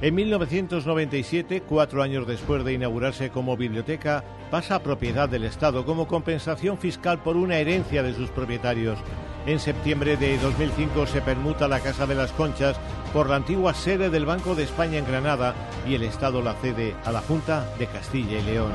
En 0.00 0.14
1997, 0.14 1.60
cuatro 1.60 2.02
años 2.02 2.26
después 2.26 2.64
de 2.64 2.72
inaugurarse 2.72 3.28
como 3.28 3.58
biblioteca, 3.58 4.24
pasa 4.50 4.76
a 4.76 4.82
propiedad 4.82 5.28
del 5.28 5.44
Estado 5.44 5.84
como 5.84 6.08
compensación 6.08 6.78
fiscal 6.78 7.22
por 7.22 7.36
una 7.36 7.58
herencia 7.58 8.02
de 8.02 8.14
sus 8.14 8.30
propietarios. 8.30 8.98
En 9.44 9.60
septiembre 9.60 10.16
de 10.16 10.38
2005 10.38 11.06
se 11.06 11.20
permuta 11.20 11.68
la 11.68 11.80
Casa 11.80 12.06
de 12.06 12.14
las 12.14 12.32
Conchas 12.32 12.80
por 13.12 13.28
la 13.28 13.36
antigua 13.36 13.74
sede 13.74 14.08
del 14.08 14.24
Banco 14.24 14.54
de 14.54 14.62
España 14.62 14.96
en 14.96 15.06
Granada 15.06 15.54
y 15.86 15.96
el 15.96 16.04
Estado 16.04 16.40
la 16.40 16.54
cede 16.54 16.94
a 17.04 17.12
la 17.12 17.20
Junta 17.20 17.68
de 17.78 17.88
Castilla 17.88 18.38
y 18.38 18.42
León. 18.42 18.72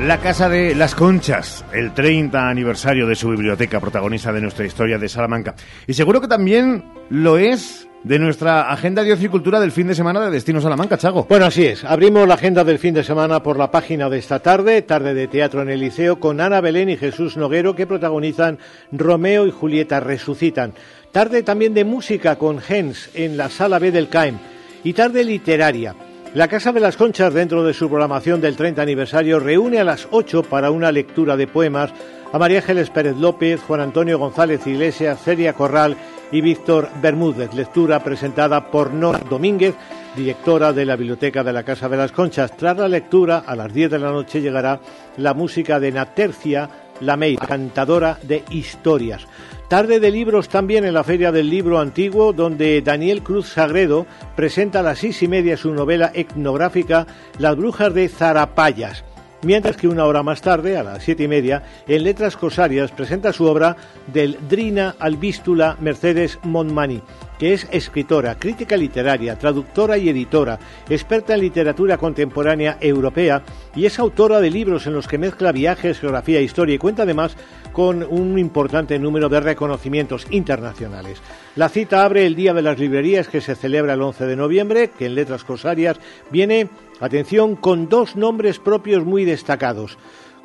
La 0.00 0.18
Casa 0.18 0.48
de 0.48 0.74
las 0.74 0.94
Conchas, 0.94 1.64
el 1.72 1.92
30 1.92 2.48
aniversario 2.48 3.06
de 3.06 3.14
su 3.14 3.28
biblioteca, 3.28 3.78
protagonista 3.78 4.32
de 4.32 4.40
nuestra 4.40 4.64
historia 4.64 4.98
de 4.98 5.08
Salamanca. 5.08 5.54
Y 5.86 5.94
seguro 5.94 6.20
que 6.20 6.28
también 6.28 6.84
lo 7.10 7.38
es 7.38 7.86
de 8.02 8.18
nuestra 8.18 8.72
agenda 8.72 9.04
de 9.04 9.28
cultura 9.28 9.60
del 9.60 9.70
fin 9.70 9.86
de 9.86 9.94
semana 9.94 10.20
de 10.20 10.30
Destino 10.30 10.60
Salamanca, 10.60 10.98
Chago. 10.98 11.26
Bueno, 11.28 11.46
así 11.46 11.66
es. 11.66 11.84
Abrimos 11.84 12.26
la 12.26 12.34
agenda 12.34 12.64
del 12.64 12.78
fin 12.78 12.94
de 12.94 13.04
semana 13.04 13.42
por 13.42 13.58
la 13.58 13.70
página 13.70 14.08
de 14.08 14.18
esta 14.18 14.40
tarde, 14.40 14.82
tarde 14.82 15.14
de 15.14 15.28
teatro 15.28 15.62
en 15.62 15.68
el 15.68 15.80
Liceo, 15.80 16.18
con 16.18 16.40
Ana 16.40 16.60
Belén 16.60 16.88
y 16.88 16.96
Jesús 16.96 17.36
Noguero, 17.36 17.76
que 17.76 17.86
protagonizan 17.86 18.58
Romeo 18.90 19.46
y 19.46 19.52
Julieta 19.52 20.00
Resucitan. 20.00 20.72
Tarde 21.12 21.42
también 21.42 21.74
de 21.74 21.84
música 21.84 22.36
con 22.36 22.60
Hens 22.66 23.10
en 23.14 23.36
la 23.36 23.50
sala 23.50 23.78
B 23.78 23.92
del 23.92 24.08
CAEM. 24.08 24.38
Y 24.82 24.94
tarde 24.94 25.22
literaria. 25.22 25.94
La 26.34 26.48
Casa 26.48 26.72
de 26.72 26.80
las 26.80 26.96
Conchas, 26.96 27.34
dentro 27.34 27.62
de 27.62 27.74
su 27.74 27.90
programación 27.90 28.40
del 28.40 28.56
30 28.56 28.80
aniversario, 28.80 29.38
reúne 29.38 29.80
a 29.80 29.84
las 29.84 30.08
8 30.10 30.44
para 30.44 30.70
una 30.70 30.90
lectura 30.90 31.36
de 31.36 31.46
poemas 31.46 31.92
a 32.32 32.38
María 32.38 32.60
Ángeles 32.60 32.88
Pérez 32.88 33.18
López, 33.18 33.60
Juan 33.60 33.82
Antonio 33.82 34.18
González 34.18 34.66
Iglesias, 34.66 35.20
Celia 35.22 35.52
Corral 35.52 35.94
y 36.30 36.40
Víctor 36.40 36.88
Bermúdez. 37.02 37.52
Lectura 37.52 38.02
presentada 38.02 38.70
por 38.70 38.94
Nora 38.94 39.20
Domínguez, 39.28 39.74
directora 40.16 40.72
de 40.72 40.86
la 40.86 40.96
Biblioteca 40.96 41.44
de 41.44 41.52
la 41.52 41.64
Casa 41.64 41.90
de 41.90 41.98
las 41.98 42.12
Conchas. 42.12 42.56
Tras 42.56 42.78
la 42.78 42.88
lectura, 42.88 43.44
a 43.46 43.54
las 43.54 43.70
10 43.70 43.90
de 43.90 43.98
la 43.98 44.10
noche 44.10 44.40
llegará 44.40 44.80
la 45.18 45.34
música 45.34 45.78
de 45.78 45.92
Natercia 45.92 46.70
Lamey, 47.00 47.36
cantadora 47.36 48.18
de 48.22 48.42
historias. 48.48 49.26
Tarde 49.72 50.00
de 50.00 50.10
libros 50.10 50.50
también 50.50 50.84
en 50.84 50.92
la 50.92 51.02
Feria 51.02 51.32
del 51.32 51.48
Libro 51.48 51.80
Antiguo, 51.80 52.34
donde 52.34 52.82
Daniel 52.82 53.22
Cruz 53.22 53.48
Sagredo 53.48 54.04
presenta 54.36 54.80
a 54.80 54.82
las 54.82 54.98
seis 54.98 55.22
y 55.22 55.28
media 55.28 55.56
su 55.56 55.72
novela 55.72 56.12
etnográfica 56.12 57.06
Las 57.38 57.56
Brujas 57.56 57.94
de 57.94 58.10
Zarapayas. 58.10 59.02
Mientras 59.40 59.78
que 59.78 59.88
una 59.88 60.04
hora 60.04 60.22
más 60.22 60.42
tarde, 60.42 60.76
a 60.76 60.82
las 60.82 61.02
siete 61.02 61.22
y 61.22 61.28
media, 61.28 61.62
en 61.88 62.02
Letras 62.02 62.36
Cosarias 62.36 62.92
presenta 62.92 63.32
su 63.32 63.46
obra 63.46 63.78
Del 64.12 64.36
Drina 64.46 64.94
al 64.98 65.16
Vístula 65.16 65.78
Mercedes 65.80 66.38
Montmani, 66.42 67.00
que 67.42 67.54
es 67.54 67.66
escritora, 67.72 68.36
crítica 68.38 68.76
literaria, 68.76 69.36
traductora 69.36 69.98
y 69.98 70.08
editora, 70.08 70.60
experta 70.88 71.34
en 71.34 71.40
literatura 71.40 71.98
contemporánea 71.98 72.78
europea 72.80 73.42
y 73.74 73.84
es 73.84 73.98
autora 73.98 74.40
de 74.40 74.48
libros 74.48 74.86
en 74.86 74.92
los 74.92 75.08
que 75.08 75.18
mezcla 75.18 75.50
viajes, 75.50 75.98
geografía 75.98 76.40
historia 76.40 76.76
y 76.76 76.78
cuenta 76.78 77.02
además 77.02 77.36
con 77.72 78.04
un 78.04 78.38
importante 78.38 78.96
número 78.96 79.28
de 79.28 79.40
reconocimientos 79.40 80.24
internacionales. 80.30 81.20
La 81.56 81.68
cita 81.68 82.04
abre 82.04 82.26
el 82.26 82.36
Día 82.36 82.54
de 82.54 82.62
las 82.62 82.78
Librerías 82.78 83.26
que 83.26 83.40
se 83.40 83.56
celebra 83.56 83.94
el 83.94 84.02
11 84.02 84.24
de 84.24 84.36
noviembre, 84.36 84.90
que 84.96 85.06
en 85.06 85.16
letras 85.16 85.42
corsarias 85.42 85.98
viene, 86.30 86.68
atención, 87.00 87.56
con 87.56 87.88
dos 87.88 88.14
nombres 88.14 88.60
propios 88.60 89.04
muy 89.04 89.24
destacados 89.24 89.98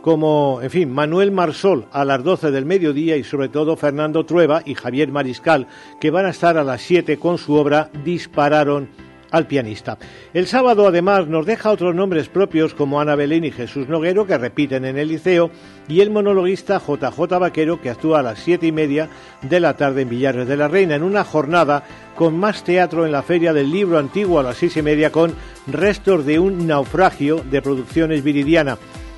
como, 0.08 0.62
en 0.62 0.70
fin, 0.70 0.89
Manuel 0.89 1.34
Marsol 1.34 1.88
a 1.91 2.05
las 2.05 2.24
12 2.24 2.51
del 2.51 2.64
mediodía 2.64 3.18
y 3.18 3.26
sobre 3.26 3.49
todo 3.49 3.76
Fernando 3.76 4.26
Trueba 4.26 4.62
y 4.64 4.74
Javier 4.74 5.12
Mariscal, 5.12 5.68
que 5.99 6.12
van 6.12 6.26
a 6.26 6.30
estar 6.30 6.58
a 6.58 6.64
las 6.64 6.82
7 6.82 7.20
con 7.20 7.38
su 7.38 7.55
obra 7.55 7.89
Dispararon 8.05 8.88
al 9.32 9.47
pianista. 9.47 9.97
El 10.34 10.47
sábado 10.47 10.88
además 10.88 11.28
nos 11.28 11.45
deja 11.45 11.72
otros 11.72 11.93
nombres 11.93 12.30
propios 12.30 12.74
como 12.74 13.01
Ana 13.01 13.16
Belén 13.16 13.43
y 13.43 13.51
Jesús 13.51 13.89
Noguero 13.89 14.26
que 14.26 14.38
repiten 14.38 14.86
en 14.86 14.97
el 14.97 15.10
liceo 15.10 15.51
y 15.89 15.99
el 15.99 16.10
monologuista 16.10 16.80
JJ 16.80 17.38
Vaquero 17.38 17.82
que 17.82 17.89
actúa 17.89 18.20
a 18.20 18.24
las 18.24 18.39
siete 18.39 18.68
y 18.68 18.72
media 18.72 19.10
de 19.41 19.60
la 19.60 19.76
tarde 19.76 20.03
en 20.03 20.10
Villares 20.10 20.47
de 20.47 20.55
la 20.55 20.70
Reina 20.70 20.95
en 20.95 21.03
una 21.03 21.26
jornada 21.26 21.84
con 22.16 22.39
más 22.39 22.64
teatro 22.64 23.05
en 23.05 23.12
la 23.12 23.24
Feria 23.24 23.51
del 23.51 23.70
Libro 23.70 23.97
Antiguo 23.97 24.39
a 24.39 24.43
las 24.43 24.55
seis 24.55 24.78
y 24.78 24.82
media 24.82 25.12
con 25.12 25.36
restos 25.68 26.26
de 26.26 26.39
un 26.39 26.66
naufragio 26.66 27.43
de 27.43 27.62
producciones 27.62 28.24
viridiana. 28.24 28.78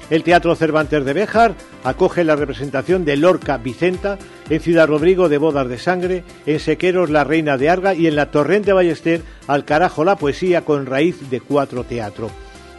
El 0.10 0.24
Teatro 0.24 0.56
Cervantes 0.56 1.06
de 1.06 1.14
Béjar 1.14 1.54
acoge 1.84 2.24
la 2.24 2.36
representación 2.36 3.06
de 3.06 3.16
Lorca 3.16 3.58
Vicenta, 3.58 4.18
en 4.50 4.60
Ciudad 4.60 4.88
Rodrigo 4.88 5.30
de 5.30 5.38
Bodas 5.38 5.68
de 5.70 5.78
Sangre, 5.78 6.24
en 6.48 6.60
Sequeros 6.60 7.12
La 7.12 7.24
Reina 7.24 7.58
de 7.58 7.70
Arga 7.70 7.94
y 7.94 8.08
en 8.08 8.16
la 8.16 8.32
Torrente 8.32 8.74
Ballester 8.74 9.22
Al 9.48 9.66
Carajo 9.66 10.04
la 10.04 10.16
Poesía 10.16 10.66
con 10.66 10.88
raíz 10.88 11.30
de 11.30 11.42
cuatro 11.42 11.84
teatro. 11.84 12.32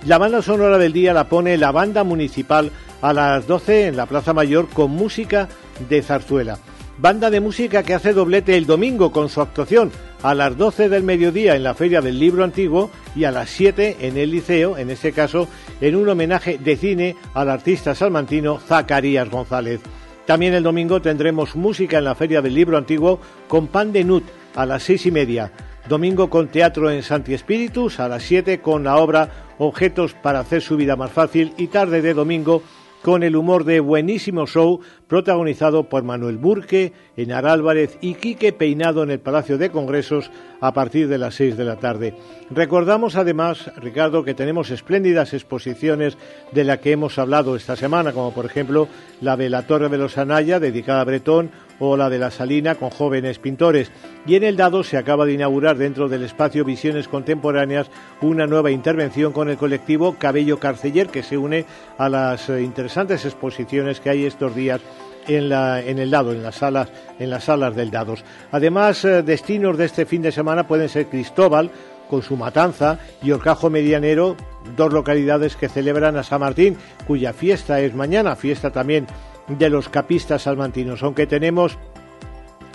La 0.06 0.18
banda 0.18 0.42
sonora 0.42 0.78
del 0.78 0.92
día 0.92 1.12
la 1.14 1.28
pone 1.28 1.56
la 1.56 1.70
banda 1.70 2.02
municipal 2.02 2.72
a 3.00 3.12
las 3.12 3.46
12 3.46 3.86
en 3.86 3.96
la 3.96 4.06
Plaza 4.06 4.32
Mayor 4.32 4.68
con 4.68 4.90
música 4.90 5.48
de 5.88 6.02
zarzuela. 6.02 6.58
Banda 7.00 7.30
de 7.30 7.40
música 7.40 7.82
que 7.82 7.94
hace 7.94 8.12
doblete 8.12 8.58
el 8.58 8.66
domingo 8.66 9.10
con 9.10 9.30
su 9.30 9.40
actuación 9.40 9.90
a 10.22 10.34
las 10.34 10.58
12 10.58 10.90
del 10.90 11.02
mediodía 11.02 11.56
en 11.56 11.62
la 11.62 11.72
Feria 11.72 12.02
del 12.02 12.18
Libro 12.18 12.44
Antiguo 12.44 12.90
y 13.16 13.24
a 13.24 13.30
las 13.30 13.48
7 13.48 13.96
en 14.00 14.18
el 14.18 14.30
Liceo, 14.30 14.76
en 14.76 14.90
este 14.90 15.12
caso 15.12 15.48
en 15.80 15.96
un 15.96 16.06
homenaje 16.10 16.58
de 16.58 16.76
cine 16.76 17.16
al 17.32 17.48
artista 17.48 17.94
salmantino 17.94 18.58
Zacarías 18.58 19.30
González. 19.30 19.80
También 20.26 20.52
el 20.52 20.62
domingo 20.62 21.00
tendremos 21.00 21.56
música 21.56 21.96
en 21.96 22.04
la 22.04 22.14
Feria 22.14 22.42
del 22.42 22.54
Libro 22.54 22.76
Antiguo 22.76 23.18
con 23.48 23.68
Pan 23.68 23.92
de 23.92 24.04
Nut 24.04 24.24
a 24.54 24.66
las 24.66 24.82
seis 24.82 25.06
y 25.06 25.10
media. 25.10 25.52
Domingo 25.88 26.28
con 26.28 26.48
teatro 26.48 26.90
en 26.90 27.02
Santi 27.02 27.32
Espíritus 27.32 27.98
a 27.98 28.08
las 28.08 28.24
7 28.24 28.60
con 28.60 28.84
la 28.84 28.98
obra 28.98 29.46
Objetos 29.56 30.12
para 30.12 30.40
hacer 30.40 30.60
su 30.60 30.76
vida 30.76 30.96
más 30.96 31.10
fácil 31.10 31.54
y 31.56 31.68
tarde 31.68 32.02
de 32.02 32.12
domingo 32.12 32.62
con 33.02 33.22
el 33.22 33.36
humor 33.36 33.64
de 33.64 33.80
buenísimo 33.80 34.46
show 34.46 34.80
protagonizado 35.10 35.88
por 35.88 36.04
Manuel 36.04 36.38
Burque, 36.38 36.92
Enar 37.16 37.44
Álvarez 37.44 37.98
y 38.00 38.14
Quique 38.14 38.52
Peinado 38.52 39.02
en 39.02 39.10
el 39.10 39.18
Palacio 39.18 39.58
de 39.58 39.70
Congresos 39.70 40.30
a 40.60 40.72
partir 40.72 41.08
de 41.08 41.18
las 41.18 41.34
seis 41.34 41.56
de 41.56 41.64
la 41.64 41.76
tarde. 41.76 42.14
Recordamos 42.48 43.16
además, 43.16 43.72
Ricardo, 43.76 44.22
que 44.22 44.34
tenemos 44.34 44.70
espléndidas 44.70 45.34
exposiciones 45.34 46.16
de 46.52 46.62
la 46.62 46.78
que 46.78 46.92
hemos 46.92 47.18
hablado 47.18 47.56
esta 47.56 47.74
semana, 47.74 48.12
como 48.12 48.32
por 48.32 48.46
ejemplo 48.46 48.86
la 49.20 49.36
de 49.36 49.50
la 49.50 49.66
Torre 49.66 49.88
de 49.88 49.98
los 49.98 50.16
Anaya, 50.16 50.60
dedicada 50.60 51.00
a 51.00 51.04
Bretón, 51.04 51.50
o 51.80 51.96
la 51.96 52.08
de 52.10 52.18
la 52.18 52.30
Salina 52.30 52.76
con 52.76 52.90
jóvenes 52.90 53.38
pintores. 53.38 53.90
Y 54.26 54.36
en 54.36 54.44
el 54.44 54.56
Dado 54.56 54.84
se 54.84 54.98
acaba 54.98 55.24
de 55.26 55.32
inaugurar 55.32 55.76
dentro 55.76 56.08
del 56.08 56.22
espacio 56.22 56.64
Visiones 56.64 57.08
Contemporáneas 57.08 57.90
una 58.20 58.46
nueva 58.46 58.70
intervención 58.70 59.32
con 59.32 59.48
el 59.48 59.56
colectivo 59.56 60.14
Cabello 60.18 60.60
Carceller 60.60 61.08
que 61.08 61.22
se 61.22 61.38
une 61.38 61.64
a 61.98 62.08
las 62.08 62.48
eh, 62.50 62.62
interesantes 62.62 63.24
exposiciones 63.24 63.98
que 63.98 64.10
hay 64.10 64.26
estos 64.26 64.54
días 64.54 64.82
en, 65.26 65.48
la, 65.48 65.80
en, 65.80 65.98
el 65.98 66.10
dado, 66.10 66.32
en 66.32 66.42
las 66.42 66.56
salas, 66.56 66.88
en 67.18 67.30
las 67.30 67.44
salas 67.44 67.74
del 67.74 67.90
dados. 67.90 68.24
Además, 68.52 69.04
eh, 69.04 69.22
destinos 69.22 69.76
de 69.78 69.84
este 69.86 70.06
fin 70.06 70.22
de 70.22 70.32
semana 70.32 70.66
pueden 70.66 70.88
ser 70.88 71.06
Cristóbal 71.06 71.70
con 72.08 72.22
su 72.22 72.36
matanza 72.36 72.98
y 73.22 73.30
Orcajo 73.30 73.70
Medianero, 73.70 74.36
dos 74.76 74.92
localidades 74.92 75.56
que 75.56 75.68
celebran 75.68 76.16
a 76.16 76.24
San 76.24 76.40
Martín, 76.40 76.76
cuya 77.06 77.32
fiesta 77.32 77.80
es 77.80 77.94
mañana, 77.94 78.34
fiesta 78.34 78.70
también 78.70 79.06
de 79.48 79.70
los 79.70 79.88
capistas 79.88 80.42
salmantinos, 80.42 81.02
aunque 81.02 81.26
tenemos 81.26 81.78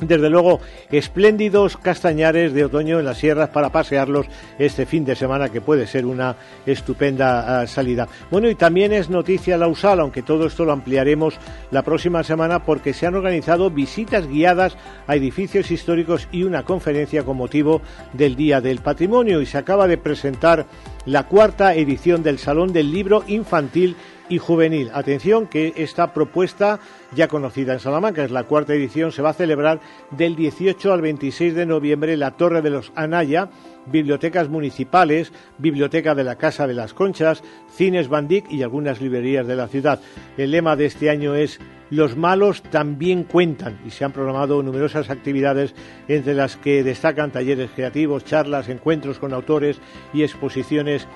desde 0.01 0.29
luego, 0.29 0.59
espléndidos 0.91 1.77
castañares 1.77 2.53
de 2.53 2.65
otoño 2.65 2.99
en 2.99 3.05
las 3.05 3.17
sierras 3.17 3.49
para 3.49 3.69
pasearlos 3.69 4.27
este 4.59 4.85
fin 4.85 5.05
de 5.05 5.15
semana, 5.15 5.49
que 5.49 5.61
puede 5.61 5.87
ser 5.87 6.05
una 6.05 6.35
estupenda 6.65 7.63
uh, 7.63 7.67
salida. 7.67 8.07
Bueno, 8.29 8.49
y 8.49 8.55
también 8.55 8.91
es 8.91 9.09
noticia 9.09 9.57
la 9.57 9.67
USAL, 9.67 10.01
aunque 10.01 10.21
todo 10.21 10.47
esto 10.47 10.65
lo 10.65 10.73
ampliaremos 10.73 11.35
la 11.71 11.83
próxima 11.83 12.23
semana, 12.23 12.63
porque 12.63 12.93
se 12.93 13.07
han 13.07 13.15
organizado 13.15 13.69
visitas 13.69 14.27
guiadas 14.27 14.75
a 15.07 15.15
edificios 15.15 15.71
históricos 15.71 16.27
y 16.31 16.43
una 16.43 16.63
conferencia 16.63 17.23
con 17.23 17.37
motivo 17.37 17.81
del 18.13 18.35
Día 18.35 18.59
del 18.59 18.79
Patrimonio. 18.79 19.41
Y 19.41 19.45
se 19.45 19.57
acaba 19.57 19.87
de 19.87 19.97
presentar 19.97 20.65
la 21.05 21.23
cuarta 21.23 21.73
edición 21.73 22.21
del 22.21 22.39
Salón 22.39 22.73
del 22.73 22.91
Libro 22.91 23.23
Infantil 23.27 23.95
y 24.30 24.38
juvenil. 24.38 24.91
Atención 24.93 25.47
que 25.47 25.73
esta 25.78 26.13
propuesta 26.13 26.80
ya 27.15 27.28
conocida 27.28 27.73
en 27.73 27.80
Salamanca, 27.80 28.23
es 28.23 28.32
la 28.32 28.43
cuarta 28.43 28.73
edición, 28.73 29.11
se 29.11 29.21
va 29.21 29.30
a 29.30 29.34
celebrar 29.34 29.80
del 30.11 30.36
18 30.36 30.93
al 30.93 31.01
26 31.01 31.55
de 31.55 31.65
noviembre 31.65 32.13
en 32.13 32.19
la 32.19 32.32
Torre 32.32 32.61
de 32.61 32.69
los 32.69 32.91
Anaya, 32.95 33.49
bibliotecas 33.86 34.49
municipales, 34.49 35.32
biblioteca 35.57 36.15
de 36.15 36.23
la 36.23 36.36
Casa 36.36 36.67
de 36.67 36.73
las 36.73 36.93
Conchas, 36.93 37.43
cines 37.71 38.09
Bandic 38.09 38.51
y 38.51 38.63
algunas 38.63 39.01
librerías 39.01 39.47
de 39.47 39.55
la 39.55 39.67
ciudad. 39.67 40.01
El 40.38 40.51
lema 40.51 40.76
de 40.76 40.86
este 40.86 41.09
año 41.09 41.36
es 41.36 41.59
Los 41.89 42.17
malos 42.17 42.63
también 42.63 43.23
cuentan 43.23 43.80
y 43.86 43.91
se 43.91 44.03
han 44.03 44.11
programado 44.11 44.61
numerosas 44.63 45.09
actividades 45.09 45.76
entre 46.07 46.34
las 46.34 46.57
que 46.57 46.84
destacan 46.84 47.32
talleres 47.32 47.69
creativos, 47.76 48.26
charlas, 48.26 48.69
encuentros 48.69 49.19
con 49.19 49.34
autores 49.34 49.80
y 50.13 50.23
exposiciones 50.23 51.07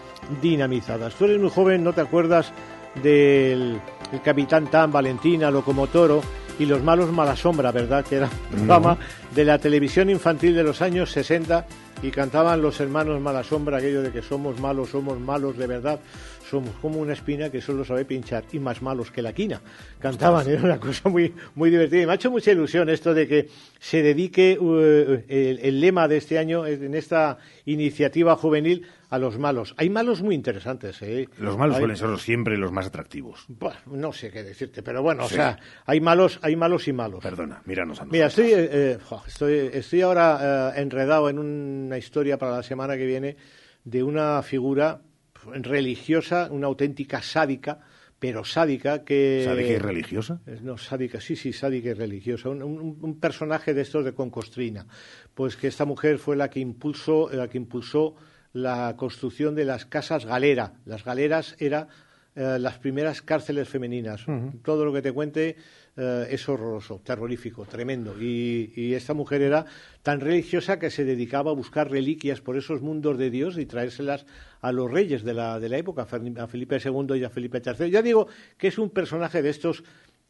dinamizadas. 0.41 1.16
Tú 1.16 1.26
eres 1.26 1.39
muy 1.39 1.49
joven, 1.49 1.84
¿no 1.84 1.93
te 1.93 2.01
acuerdas 2.01 2.53
del 2.95 3.79
el 4.11 4.21
Capitán 4.21 4.67
Tan, 4.67 4.91
Valentina, 4.91 5.51
Locomotoro 5.51 6.21
y 6.57 6.65
Los 6.65 6.83
Malos 6.83 7.11
Mala 7.11 7.35
Sombra, 7.35 7.71
¿verdad? 7.71 8.03
Que 8.05 8.15
era 8.15 8.29
un 8.51 8.57
programa 8.65 8.97
de 9.36 9.45
la 9.45 9.59
televisión 9.59 10.09
infantil 10.09 10.55
de 10.55 10.63
los 10.63 10.82
años 10.82 11.11
60 11.11 11.65
y 12.01 12.11
cantaban 12.11 12.61
los 12.61 12.80
hermanos 12.80 13.19
Mala 13.21 13.43
Sombra 13.43 13.77
aquello 13.77 14.01
de 14.01 14.11
que 14.11 14.21
somos 14.21 14.59
malos, 14.59 14.89
somos 14.89 15.19
malos 15.19 15.57
de 15.57 15.67
verdad, 15.67 15.99
somos 16.49 16.75
como 16.82 16.99
una 16.99 17.13
espina 17.13 17.49
que 17.49 17.61
solo 17.61 17.86
sabe 17.86 18.05
pinchar 18.05 18.43
y 18.51 18.59
más 18.59 18.82
malos 18.82 19.11
que 19.11 19.21
la 19.21 19.34
quina. 19.34 19.61
Cantaban, 19.99 20.49
era 20.49 20.63
una 20.63 20.80
cosa 20.80 21.09
muy, 21.09 21.34
muy 21.55 21.69
divertida. 21.69 22.01
Y 22.01 22.05
me 22.05 22.13
ha 22.13 22.15
hecho 22.15 22.32
mucha 22.32 22.51
ilusión 22.51 22.89
esto 22.89 23.13
de 23.13 23.27
que 23.27 23.49
se 23.80 24.01
dedique 24.01 24.57
uh, 24.59 25.21
el, 25.27 25.59
el, 25.59 25.80
lema 25.80 26.07
de 26.07 26.17
este 26.17 26.39
año 26.39 26.65
en 26.65 26.95
esta 26.95 27.38
iniciativa 27.65 28.36
juvenil 28.36 28.88
a 29.09 29.17
los 29.17 29.38
malos. 29.38 29.73
Hay 29.77 29.89
malos 29.89 30.21
muy 30.21 30.36
interesantes. 30.36 31.01
¿eh? 31.01 31.27
Los 31.38 31.57
malos 31.57 31.75
hay... 31.75 31.82
suelen 31.82 31.97
ser 31.97 32.17
siempre 32.19 32.57
los 32.57 32.71
más 32.71 32.88
atractivos. 32.88 33.45
Bueno, 33.47 33.80
no 33.88 34.13
sé 34.13 34.32
qué 34.32 34.43
decirte, 34.43 34.84
pero 34.84 35.01
bueno, 35.01 35.27
sí. 35.27 35.34
o 35.34 35.38
sea, 35.38 35.59
hay 35.86 35.99
malos, 35.99 36.39
hay 36.41 36.55
malos 36.55 36.88
y 36.88 36.93
malos. 36.93 37.23
Perdona, 37.23 37.61
míranos 37.65 37.99
a 37.99 38.05
nosotros. 38.05 38.11
Mira, 38.11 38.27
estoy, 38.27 38.51
eh, 38.53 38.97
estoy, 39.28 39.70
estoy 39.74 40.01
ahora 40.01 40.74
eh, 40.76 40.82
enredado 40.82 41.30
en 41.30 41.39
una 41.39 41.97
historia 41.97 42.38
para 42.38 42.57
la 42.57 42.63
semana 42.63 42.97
que 42.97 43.05
viene 43.05 43.38
de 43.84 44.03
una 44.03 44.41
figura 44.43 45.01
religiosa, 45.45 46.49
una 46.51 46.67
auténtica 46.67 47.22
sádica, 47.22 47.80
pero 48.20 48.43
sádica 48.43 49.05
que... 49.05 49.43
¿Sádica 49.45 49.70
y 49.70 49.78
religiosa? 49.78 50.41
No, 50.61 50.78
sádica, 50.78 51.22
sí, 51.22 51.36
sí, 51.36 51.53
sádica 51.53 51.89
y 51.89 51.93
religiosa. 51.93 52.49
Un, 52.49 52.61
un, 52.61 52.97
un, 53.01 53.20
personaje 53.20 53.74
de 53.74 53.82
estos 53.82 54.03
de 54.03 54.13
Concostrina. 54.13 54.86
Pues 55.34 55.55
que 55.55 55.67
esta 55.67 55.86
mujer 55.86 56.17
fue 56.20 56.36
la 56.36 56.49
que 56.49 56.59
impulsó, 56.59 57.30
la 57.32 57.47
que 57.47 57.57
impulsó 57.57 58.15
la 58.51 58.95
construcción 58.97 59.55
de 59.55 59.65
las 59.65 59.86
casas 59.86 60.26
galera. 60.26 60.74
Las 60.86 61.05
galeras 61.05 61.55
eran 61.59 61.87
eh, 62.36 62.58
las 62.59 62.78
primeras 62.78 63.21
cárceles 63.21 63.67
femeninas. 63.67 64.28
Uh 64.28 64.32
-huh. 64.32 64.62
Todo 64.63 64.86
lo 64.86 64.93
que 64.93 65.01
te 65.01 65.12
cuente 65.12 65.55
eh, 66.00 66.28
es 66.32 66.47
horroroso, 66.47 67.01
terrorífico, 67.04 67.66
tremendo. 67.66 68.16
Y, 68.17 68.71
y, 68.74 68.93
esta 68.93 69.13
mujer 69.13 69.42
era 69.42 69.66
tan 70.01 70.21
religiosa 70.21 70.80
que 70.80 70.89
se 70.89 71.04
dedicaba 71.04 71.51
a 71.51 71.54
buscar 71.54 71.92
reliquias 71.92 72.39
por 72.39 72.55
esos 72.55 72.82
mundos 72.82 73.17
de 73.17 73.30
Dios 73.30 73.58
y 73.58 73.66
traérselas 73.66 74.26
a 74.62 74.71
los 74.71 74.89
reyes 74.89 75.26
de 75.26 75.34
la, 75.34 75.59
de 75.59 75.67
la 75.67 75.78
época, 75.78 76.04
a 76.04 76.47
Felipe 76.47 76.78
II 76.82 77.17
y 77.17 77.24
a 77.26 77.30
Felipe 77.30 77.62
III. 77.66 77.92
Ya 77.92 78.01
digo 78.01 78.28
que 78.58 78.70
es 78.70 78.78
un 78.78 78.92
personaje 78.92 79.42
de 79.42 79.50
estos 79.50 79.84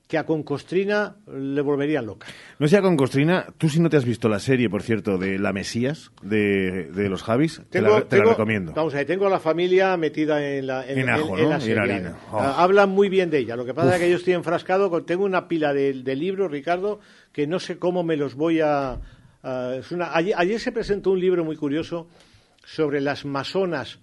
que 0.10 0.18
a 0.18 0.26
Concostrina 0.26 1.18
le 1.31 1.61
volverían 1.61 2.07
loca. 2.07 2.26
No 2.57 2.68
sé 2.68 2.77
a 2.77 2.81
Concostrina, 2.81 3.45
tú 3.60 3.69
si 3.69 3.80
no 3.80 3.91
te 3.91 3.98
has 3.98 4.06
visto 4.06 4.27
la 4.27 4.40
serie, 4.40 4.68
por 4.68 4.81
cierto, 4.81 5.19
de 5.19 5.38
La 5.38 5.53
Mesías, 5.53 6.10
de, 6.23 6.86
de 6.86 7.10
los 7.10 7.22
Javis, 7.22 7.61
tengo, 7.69 7.90
te, 7.90 7.94
la, 7.94 8.02
te 8.02 8.07
tengo, 8.07 8.23
la, 8.23 8.30
recomiendo. 8.31 8.73
Vamos 8.73 8.95
a 8.95 8.98
ver, 8.98 9.06
tengo 9.06 9.27
a 9.27 9.30
la 9.30 9.40
familia 9.40 9.95
metida 9.98 10.44
en 10.44 10.65
la, 10.65 10.84
en, 10.90 10.98
en, 10.98 11.10
ajo, 11.11 11.38
en, 11.38 11.44
¿no? 11.44 11.49
la 11.52 11.60
serie. 11.60 11.80
harina. 11.80 12.18
Oh. 12.31 12.40
Hablan 12.40 12.90
muy 12.90 13.07
bien 13.07 13.30
de 13.30 13.38
ella. 13.38 13.56
Lo 13.56 13.65
que 13.65 13.76
pasa 13.76 13.90
Uf. 13.90 13.94
es 13.94 13.99
que 13.99 14.10
yo 14.10 14.15
estoy 14.15 14.34
enfrascado, 14.34 14.90
con, 14.90 15.06
tengo 15.06 15.26
una 15.26 15.48
pila 15.48 15.76
de, 15.76 15.94
de 15.94 16.15
libros, 16.15 16.49
Ricardo, 16.49 16.99
que 17.31 17.45
no 17.45 17.60
sé 17.60 17.77
cómo 17.77 18.02
me 18.03 18.18
los 18.18 18.34
voy 18.34 18.61
a 18.61 18.99
ah, 19.44 19.76
es 19.77 19.91
una, 19.91 20.15
ayer, 20.15 20.34
ayer 20.36 20.60
se 20.60 20.72
presentó 20.72 21.11
un 21.11 21.19
libro 21.19 21.45
muy 21.45 21.56
curioso 21.56 22.07
sobre 22.65 22.99
las 22.99 23.26
masonas 23.26 23.99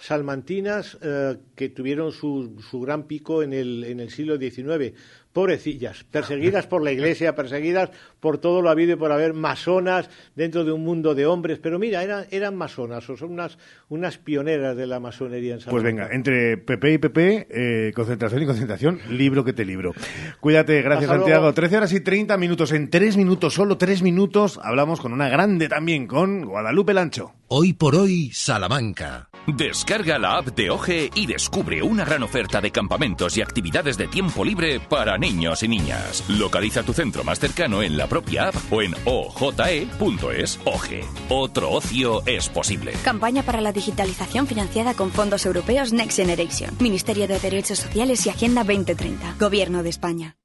salmantinas 0.00 0.98
eh, 1.02 1.36
que 1.54 1.68
tuvieron 1.68 2.12
su, 2.12 2.58
su 2.68 2.80
gran 2.80 3.04
pico 3.04 3.42
en 3.42 3.52
el, 3.52 3.84
en 3.84 4.00
el 4.00 4.10
siglo 4.10 4.38
XIX. 4.38 4.94
Pobrecillas, 5.32 6.04
perseguidas 6.10 6.66
por 6.66 6.82
la 6.82 6.90
Iglesia, 6.90 7.34
perseguidas 7.36 7.90
por 8.18 8.38
todo 8.38 8.62
lo 8.62 8.68
habido 8.70 8.94
y 8.94 8.96
por 8.96 9.12
haber, 9.12 9.32
masonas 9.32 10.10
dentro 10.34 10.64
de 10.64 10.72
un 10.72 10.82
mundo 10.84 11.14
de 11.14 11.26
hombres. 11.26 11.58
Pero 11.62 11.78
mira, 11.78 12.02
eran, 12.02 12.26
eran 12.30 12.56
masonas, 12.56 13.08
o 13.08 13.16
son 13.16 13.32
unas, 13.32 13.56
unas 13.88 14.18
pioneras 14.18 14.76
de 14.76 14.86
la 14.86 14.98
masonería 14.98 15.54
en 15.54 15.60
Pues 15.60 15.64
Salamanca. 15.84 16.02
venga, 16.04 16.14
entre 16.14 16.56
PP 16.58 16.92
y 16.92 16.98
PP, 16.98 17.46
eh, 17.50 17.92
concentración 17.94 18.42
y 18.42 18.46
concentración, 18.46 19.00
libro 19.10 19.44
que 19.44 19.52
te 19.52 19.64
libro. 19.64 19.92
Cuídate, 20.40 20.82
gracias 20.82 21.10
Hasta 21.10 21.16
Santiago. 21.18 21.40
luego. 21.42 21.54
13 21.54 21.76
horas 21.76 21.92
y 21.92 22.00
30 22.00 22.36
minutos. 22.36 22.72
En 22.72 22.90
3 22.90 23.16
minutos, 23.16 23.54
solo 23.54 23.78
3 23.78 24.02
minutos, 24.02 24.58
hablamos 24.62 25.00
con 25.00 25.12
una 25.12 25.28
grande 25.28 25.68
también, 25.68 26.06
con 26.06 26.44
Guadalupe 26.44 26.92
Lancho. 26.92 27.32
Hoy 27.48 27.72
por 27.72 27.94
hoy, 27.96 28.30
Salamanca. 28.32 29.28
Descarga 29.46 30.18
la 30.18 30.36
app 30.36 30.48
de 30.54 30.70
OGE 30.70 31.10
y 31.14 31.26
descubre 31.26 31.82
una 31.82 32.04
gran 32.04 32.22
oferta 32.22 32.60
de 32.60 32.70
campamentos 32.70 33.36
y 33.36 33.42
actividades 33.42 33.96
de 33.96 34.06
tiempo 34.06 34.44
libre 34.44 34.78
para 34.80 35.18
niños 35.20 35.62
y 35.62 35.68
niñas. 35.68 36.24
Localiza 36.28 36.82
tu 36.82 36.92
centro 36.92 37.22
más 37.22 37.38
cercano 37.38 37.82
en 37.82 37.96
la 37.96 38.08
propia 38.08 38.48
app 38.48 38.54
o 38.72 38.82
en 38.82 38.94
oje.es. 39.04 40.58
OGE. 40.64 41.04
Otro 41.28 41.70
ocio 41.70 42.26
es 42.26 42.48
posible. 42.48 42.92
Campaña 43.04 43.42
para 43.42 43.60
la 43.60 43.72
digitalización 43.72 44.46
financiada 44.46 44.94
con 44.94 45.12
fondos 45.12 45.46
europeos 45.46 45.92
Next 45.92 46.16
Generation. 46.16 46.76
Ministerio 46.80 47.28
de 47.28 47.38
Derechos 47.38 47.78
Sociales 47.78 48.26
y 48.26 48.30
Agenda 48.30 48.64
2030. 48.64 49.36
Gobierno 49.38 49.82
de 49.82 49.90
España. 49.90 50.36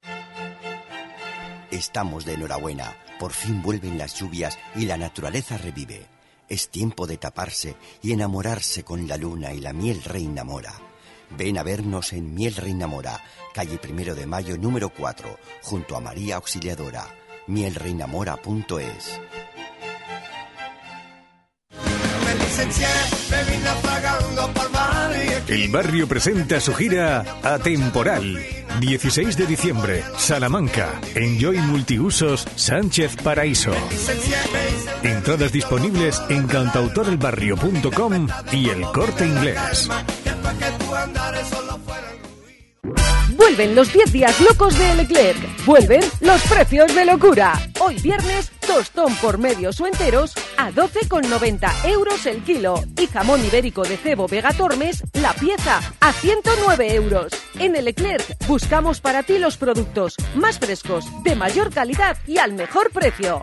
Estamos 1.70 2.24
de 2.24 2.34
enhorabuena. 2.34 2.94
Por 3.18 3.32
fin 3.32 3.62
vuelven 3.62 3.98
las 3.98 4.14
lluvias 4.20 4.58
y 4.76 4.84
la 4.84 4.98
naturaleza 4.98 5.56
revive. 5.56 6.06
Es 6.48 6.68
tiempo 6.68 7.06
de 7.06 7.16
taparse 7.16 7.76
y 8.02 8.12
enamorarse 8.12 8.84
con 8.84 9.08
la 9.08 9.16
luna 9.16 9.52
y 9.52 9.60
la 9.60 9.72
miel 9.72 10.02
reina 10.04 10.44
mora. 10.44 10.74
Ven 11.30 11.58
a 11.58 11.62
vernos 11.62 12.12
en 12.12 12.34
Miel 12.34 12.54
Reina 12.54 12.86
Mora, 12.86 13.22
calle 13.52 13.78
Primero 13.78 14.14
de 14.14 14.26
Mayo 14.26 14.56
número 14.56 14.90
4, 14.90 15.38
junto 15.62 15.96
a 15.96 16.00
María 16.00 16.36
Auxiliadora. 16.36 17.06
mielreinamora.es. 17.46 19.20
El 25.48 25.68
barrio 25.68 26.08
presenta 26.08 26.60
su 26.60 26.74
gira 26.74 27.24
Atemporal. 27.42 28.44
16 28.80 29.36
de 29.36 29.46
diciembre, 29.46 30.04
Salamanca. 30.18 31.00
Enjoy 31.14 31.58
Multiusos 31.58 32.46
Sánchez 32.56 33.16
Paraíso. 33.22 33.72
Entradas 35.02 35.52
disponibles 35.52 36.20
en 36.28 36.46
cantautorelbarrio.com 36.46 38.28
y 38.52 38.68
el 38.70 38.82
corte 38.92 39.26
inglés. 39.26 39.88
Que 40.58 40.84
tú 40.84 40.94
andares 40.94 41.46
solo 41.48 41.78
fuera 41.84 42.16
Vuelven 43.36 43.74
los 43.74 43.92
10 43.92 44.12
días 44.12 44.40
locos 44.40 44.78
de 44.78 44.94
Leclerc. 44.94 45.66
Vuelven 45.66 46.02
los 46.20 46.42
precios 46.42 46.94
de 46.94 47.04
locura. 47.04 47.52
Hoy 47.80 47.96
viernes, 47.96 48.50
tostón 48.66 49.14
por 49.16 49.38
medios 49.38 49.80
o 49.80 49.86
enteros 49.86 50.34
a 50.56 50.70
12,90 50.70 51.84
euros 51.84 52.26
el 52.26 52.42
kilo. 52.42 52.82
Y 52.98 53.06
jamón 53.06 53.44
ibérico 53.44 53.82
de 53.82 53.96
cebo 53.96 54.26
Vega 54.26 54.52
Tormes, 54.52 55.02
la 55.14 55.32
pieza, 55.34 55.80
a 56.00 56.12
109 56.12 56.94
euros. 56.94 57.32
En 57.58 57.76
el 57.76 57.84
Leclerc 57.84 58.46
buscamos 58.46 59.00
para 59.00 59.22
ti 59.22 59.38
los 59.38 59.56
productos 59.56 60.16
más 60.34 60.58
frescos, 60.58 61.04
de 61.22 61.36
mayor 61.36 61.72
calidad 61.72 62.16
y 62.26 62.38
al 62.38 62.54
mejor 62.54 62.90
precio. 62.90 63.42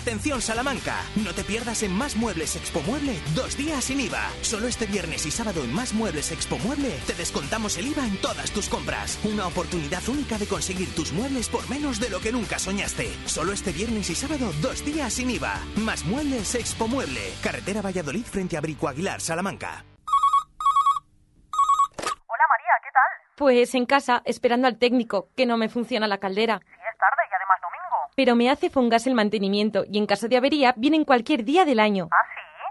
Atención 0.00 0.40
Salamanca, 0.40 0.96
no 1.14 1.34
te 1.34 1.44
pierdas 1.44 1.82
en 1.82 1.92
Más 1.92 2.16
Muebles 2.16 2.56
Expo 2.56 2.80
Mueble 2.80 3.20
dos 3.34 3.54
días 3.58 3.84
sin 3.84 4.00
IVA. 4.00 4.30
Solo 4.40 4.66
este 4.66 4.86
viernes 4.86 5.26
y 5.26 5.30
sábado 5.30 5.62
en 5.62 5.74
Más 5.74 5.92
Muebles 5.92 6.32
Expo 6.32 6.56
Mueble 6.56 6.98
te 7.06 7.12
descontamos 7.12 7.76
el 7.76 7.88
IVA 7.88 8.06
en 8.06 8.18
todas 8.18 8.50
tus 8.50 8.70
compras. 8.70 9.20
Una 9.24 9.46
oportunidad 9.46 10.00
única 10.08 10.38
de 10.38 10.46
conseguir 10.46 10.94
tus 10.94 11.12
muebles 11.12 11.50
por 11.50 11.68
menos 11.68 12.00
de 12.00 12.08
lo 12.08 12.18
que 12.20 12.32
nunca 12.32 12.58
soñaste. 12.58 13.12
Solo 13.26 13.52
este 13.52 13.72
viernes 13.72 14.08
y 14.08 14.14
sábado 14.14 14.50
dos 14.62 14.82
días 14.86 15.12
sin 15.12 15.28
IVA. 15.32 15.60
Más 15.76 16.02
Muebles 16.06 16.54
Expo 16.54 16.88
Mueble, 16.88 17.34
carretera 17.42 17.82
Valladolid 17.82 18.24
frente 18.24 18.56
a 18.56 18.62
Brico 18.62 18.88
Aguilar, 18.88 19.20
Salamanca. 19.20 19.84
Hola 22.26 22.44
María, 22.48 22.72
¿qué 22.82 22.88
tal? 22.90 23.36
Pues 23.36 23.74
en 23.74 23.84
casa, 23.84 24.22
esperando 24.24 24.66
al 24.66 24.78
técnico, 24.78 25.28
que 25.36 25.44
no 25.44 25.58
me 25.58 25.68
funciona 25.68 26.08
la 26.08 26.16
caldera. 26.16 26.58
Sí, 26.64 26.72
es 26.72 26.98
tarde 26.98 27.22
y 27.30 27.34
además 27.34 27.39
domingo. 27.39 27.39
Pero 28.20 28.36
me 28.36 28.50
hace 28.50 28.68
Fongas 28.68 29.06
el 29.06 29.14
mantenimiento 29.14 29.86
y 29.90 29.96
en 29.96 30.04
caso 30.04 30.28
de 30.28 30.36
avería 30.36 30.74
vienen 30.76 31.06
cualquier 31.06 31.42
día 31.42 31.64
del 31.64 31.80
año. 31.80 32.10
¿Ah, 32.12 32.16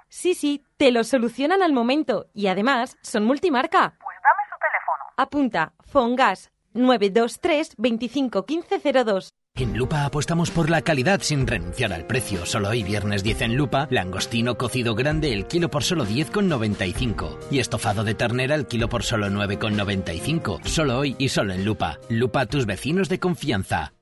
sí? 0.08 0.34
Sí, 0.36 0.36
sí, 0.36 0.64
te 0.78 0.92
lo 0.92 1.04
solucionan 1.04 1.64
al 1.64 1.74
momento 1.74 2.28
y 2.36 2.46
además 2.46 3.00
son 3.02 3.26
multimarca. 3.26 3.98
Pues 4.00 4.18
dame 4.24 4.44
su 4.48 4.56
teléfono. 4.60 5.04
Apunta, 5.18 5.74
Fongas 5.80 6.52
923 6.76 7.74
25 7.80 8.46
15 8.46 9.04
02. 9.04 9.34
En 9.56 9.76
Lupa 9.76 10.06
apostamos 10.06 10.52
por 10.52 10.70
la 10.70 10.84
calidad 10.84 11.20
sin 11.22 11.48
renunciar 11.48 11.94
al 11.94 12.06
precio. 12.06 12.46
Solo 12.46 12.70
hoy 12.70 12.84
viernes 12.84 13.24
10 13.24 13.42
en 13.42 13.56
Lupa, 13.56 13.88
langostino 13.90 14.56
cocido 14.56 14.94
grande 14.94 15.34
el 15.34 15.48
kilo 15.48 15.72
por 15.72 15.84
solo 15.84 16.06
10,95 16.06 17.40
y 17.50 17.58
estofado 17.58 18.04
de 18.04 18.14
ternera 18.14 18.54
el 18.54 18.68
kilo 18.68 18.88
por 18.88 19.02
solo 19.02 19.26
9,95. 19.30 20.64
Solo 20.66 21.00
hoy 21.00 21.16
y 21.18 21.30
solo 21.30 21.54
en 21.54 21.66
Lupa. 21.66 21.98
Lupa, 22.08 22.46
tus 22.46 22.68
vecinos 22.68 23.10
de 23.10 23.20
confianza. 23.20 23.94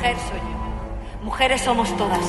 Mujer 0.00 0.16
soy 0.30 0.38
yo. 0.38 1.24
Mujeres 1.24 1.60
somos 1.60 1.94
todas. 1.98 2.20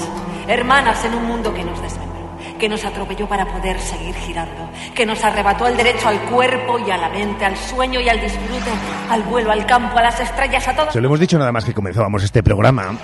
Hermanas 0.46 1.06
en 1.06 1.14
un 1.14 1.24
mundo 1.26 1.54
que 1.54 1.64
nos 1.64 1.82
desmembró, 1.82 2.38
que 2.60 2.68
nos 2.68 2.84
atropelló 2.84 3.30
para 3.30 3.46
poder 3.46 3.80
seguir 3.80 4.14
girando, 4.14 4.70
que 4.94 5.06
nos 5.06 5.24
arrebató 5.24 5.68
el 5.68 5.78
derecho 5.78 6.10
al 6.10 6.20
cuerpo 6.24 6.80
y 6.80 6.92
a 6.92 6.98
la 6.98 7.08
mente, 7.08 7.46
al 7.46 7.56
sueño 7.56 8.02
y 8.02 8.10
al 8.10 8.20
disfrute, 8.20 8.72
al 9.10 9.24
vuelo, 9.24 9.52
al 9.52 9.66
campo, 9.66 9.98
a 9.98 10.02
las 10.02 10.20
estrellas, 10.20 10.68
a 10.68 10.76
todo. 10.76 10.92
Se 10.92 11.00
lo 11.00 11.08
hemos 11.08 11.22
dicho 11.22 11.38
nada 11.38 11.54
más 11.54 11.64
que 11.64 11.74
comenzábamos 11.74 12.24
este 12.24 12.44
programa. 12.44 12.98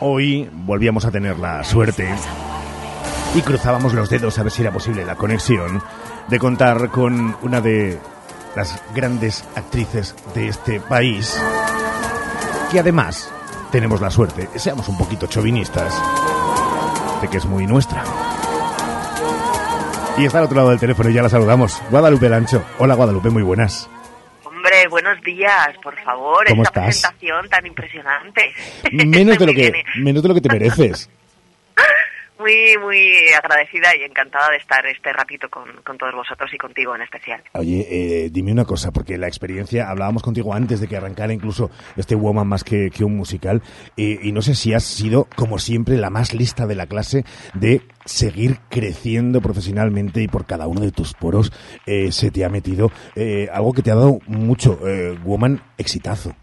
Hoy 0.00 0.48
volvíamos 0.50 1.04
a 1.04 1.10
tener 1.10 1.38
la 1.38 1.62
suerte 1.62 2.08
y 3.34 3.42
cruzábamos 3.42 3.92
los 3.92 4.08
dedos 4.08 4.38
a 4.38 4.44
ver 4.44 4.52
si 4.52 4.62
era 4.62 4.72
posible 4.72 5.04
la 5.04 5.16
conexión 5.16 5.82
de 6.28 6.38
contar 6.38 6.88
con 6.88 7.36
una 7.42 7.60
de 7.60 7.98
las 8.54 8.82
grandes 8.94 9.44
actrices 9.54 10.14
de 10.34 10.48
este 10.48 10.80
país 10.80 11.38
que 12.72 12.80
además 12.80 13.30
tenemos 13.70 14.00
la 14.00 14.10
suerte, 14.10 14.48
seamos 14.56 14.88
un 14.88 14.98
poquito 14.98 15.26
chauvinistas, 15.26 15.92
de 17.20 17.28
que 17.28 17.36
es 17.38 17.44
muy 17.46 17.66
nuestra. 17.66 18.02
Y 20.18 20.24
está 20.24 20.38
al 20.38 20.44
otro 20.44 20.56
lado 20.56 20.70
del 20.70 20.80
teléfono 20.80 21.10
y 21.10 21.12
ya 21.12 21.22
la 21.22 21.28
saludamos. 21.28 21.82
Guadalupe 21.90 22.28
Lancho. 22.28 22.64
Hola 22.78 22.94
Guadalupe, 22.94 23.28
muy 23.28 23.42
buenas. 23.42 23.88
Hombre, 24.44 24.88
buenos 24.88 25.20
días, 25.22 25.68
por 25.82 25.94
favor. 26.00 26.46
¿Cómo 26.48 26.62
esta 26.62 26.88
estás? 26.88 27.12
presentación 27.12 27.48
tan 27.50 27.66
impresionante. 27.66 28.52
Menos 28.92 29.38
de 29.38 29.46
lo 29.46 29.52
que, 29.54 29.84
menos 29.96 30.22
de 30.22 30.28
lo 30.28 30.34
que 30.34 30.40
te 30.40 30.48
mereces. 30.48 31.10
Muy, 32.38 32.76
muy 32.82 33.32
agradecida 33.32 33.96
y 33.98 34.04
encantada 34.04 34.50
de 34.50 34.58
estar 34.58 34.84
este 34.86 35.12
ratito 35.12 35.48
con, 35.48 35.64
con 35.84 35.96
todos 35.96 36.14
vosotros 36.14 36.50
y 36.52 36.58
contigo 36.58 36.94
en 36.94 37.02
especial. 37.02 37.42
Oye, 37.52 37.86
eh, 37.90 38.28
dime 38.30 38.52
una 38.52 38.64
cosa, 38.64 38.90
porque 38.90 39.16
la 39.16 39.26
experiencia, 39.26 39.88
hablábamos 39.88 40.22
contigo 40.22 40.52
antes 40.52 40.80
de 40.80 40.88
que 40.88 40.96
arrancara 40.96 41.32
incluso 41.32 41.70
este 41.96 42.14
Woman 42.14 42.46
más 42.46 42.62
que, 42.62 42.90
que 42.90 43.04
un 43.04 43.16
musical, 43.16 43.62
eh, 43.96 44.18
y 44.22 44.32
no 44.32 44.42
sé 44.42 44.54
si 44.54 44.74
has 44.74 44.84
sido, 44.84 45.28
como 45.34 45.58
siempre, 45.58 45.96
la 45.96 46.10
más 46.10 46.34
lista 46.34 46.66
de 46.66 46.74
la 46.74 46.86
clase 46.86 47.24
de 47.54 47.80
seguir 48.06 48.58
creciendo 48.70 49.40
profesionalmente 49.40 50.22
y 50.22 50.28
por 50.28 50.46
cada 50.46 50.66
uno 50.66 50.80
de 50.80 50.92
tus 50.92 51.12
poros 51.14 51.52
eh, 51.86 52.12
se 52.12 52.30
te 52.30 52.44
ha 52.44 52.48
metido 52.48 52.90
eh, 53.14 53.48
algo 53.52 53.72
que 53.72 53.82
te 53.82 53.90
ha 53.90 53.96
dado 53.96 54.20
mucho, 54.26 54.78
eh, 54.86 55.18
Woman, 55.24 55.60
exitazo. 55.76 56.34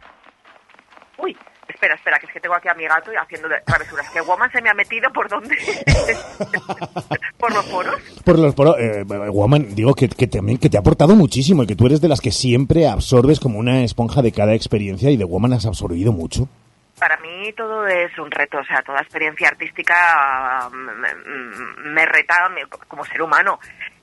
Espera, 1.84 1.96
espera, 1.96 2.18
que 2.20 2.28
es 2.28 2.32
que 2.32 2.40
tengo 2.40 2.56
aquí 2.56 2.70
a 2.70 2.74
mi 2.76 2.86
gato 2.88 3.12
y 3.12 3.16
haciendo 3.18 3.50
travesuras. 3.66 4.10
¿Que 4.12 4.22
Woman 4.22 4.50
se 4.54 4.62
me 4.62 4.70
ha 4.70 4.74
metido 4.74 5.12
por 5.12 5.28
dónde? 5.28 5.58
¿Por 7.38 7.54
los 7.54 7.66
poros? 7.66 7.96
Por 8.24 8.40
los 8.40 8.56
poros, 8.56 8.76
eh, 8.80 9.04
Woman, 9.04 9.76
digo 9.76 9.94
que, 9.94 10.08
que 10.08 10.28
también 10.28 10.58
que 10.58 10.70
te 10.70 10.78
ha 10.78 10.80
aportado 10.80 11.14
muchísimo 11.16 11.64
y 11.64 11.68
que 11.68 11.76
tú 11.76 11.86
eres 11.88 12.00
de 12.00 12.08
las 12.08 12.22
que 12.22 12.32
siempre 12.32 12.88
absorbes 12.88 13.42
como 13.42 13.60
una 13.60 13.84
esponja 13.84 14.22
de 14.22 14.32
cada 14.32 14.54
experiencia 14.54 15.10
y 15.12 15.18
de 15.18 15.26
Woman 15.26 15.52
has 15.52 15.66
absorbido 15.66 16.14
mucho. 16.14 16.48
Para 16.98 17.18
mí 17.18 17.52
todo 17.58 17.86
es 17.86 18.18
un 18.18 18.32
reto, 18.32 18.60
o 18.60 18.64
sea, 18.64 18.82
toda 18.82 19.02
experiencia 19.02 19.50
artística 19.50 20.70
me, 20.72 21.90
me 21.92 22.06
reta 22.06 22.48
me- 22.50 22.66
como 22.88 23.04
ser 23.04 23.22
humano. 23.22 23.60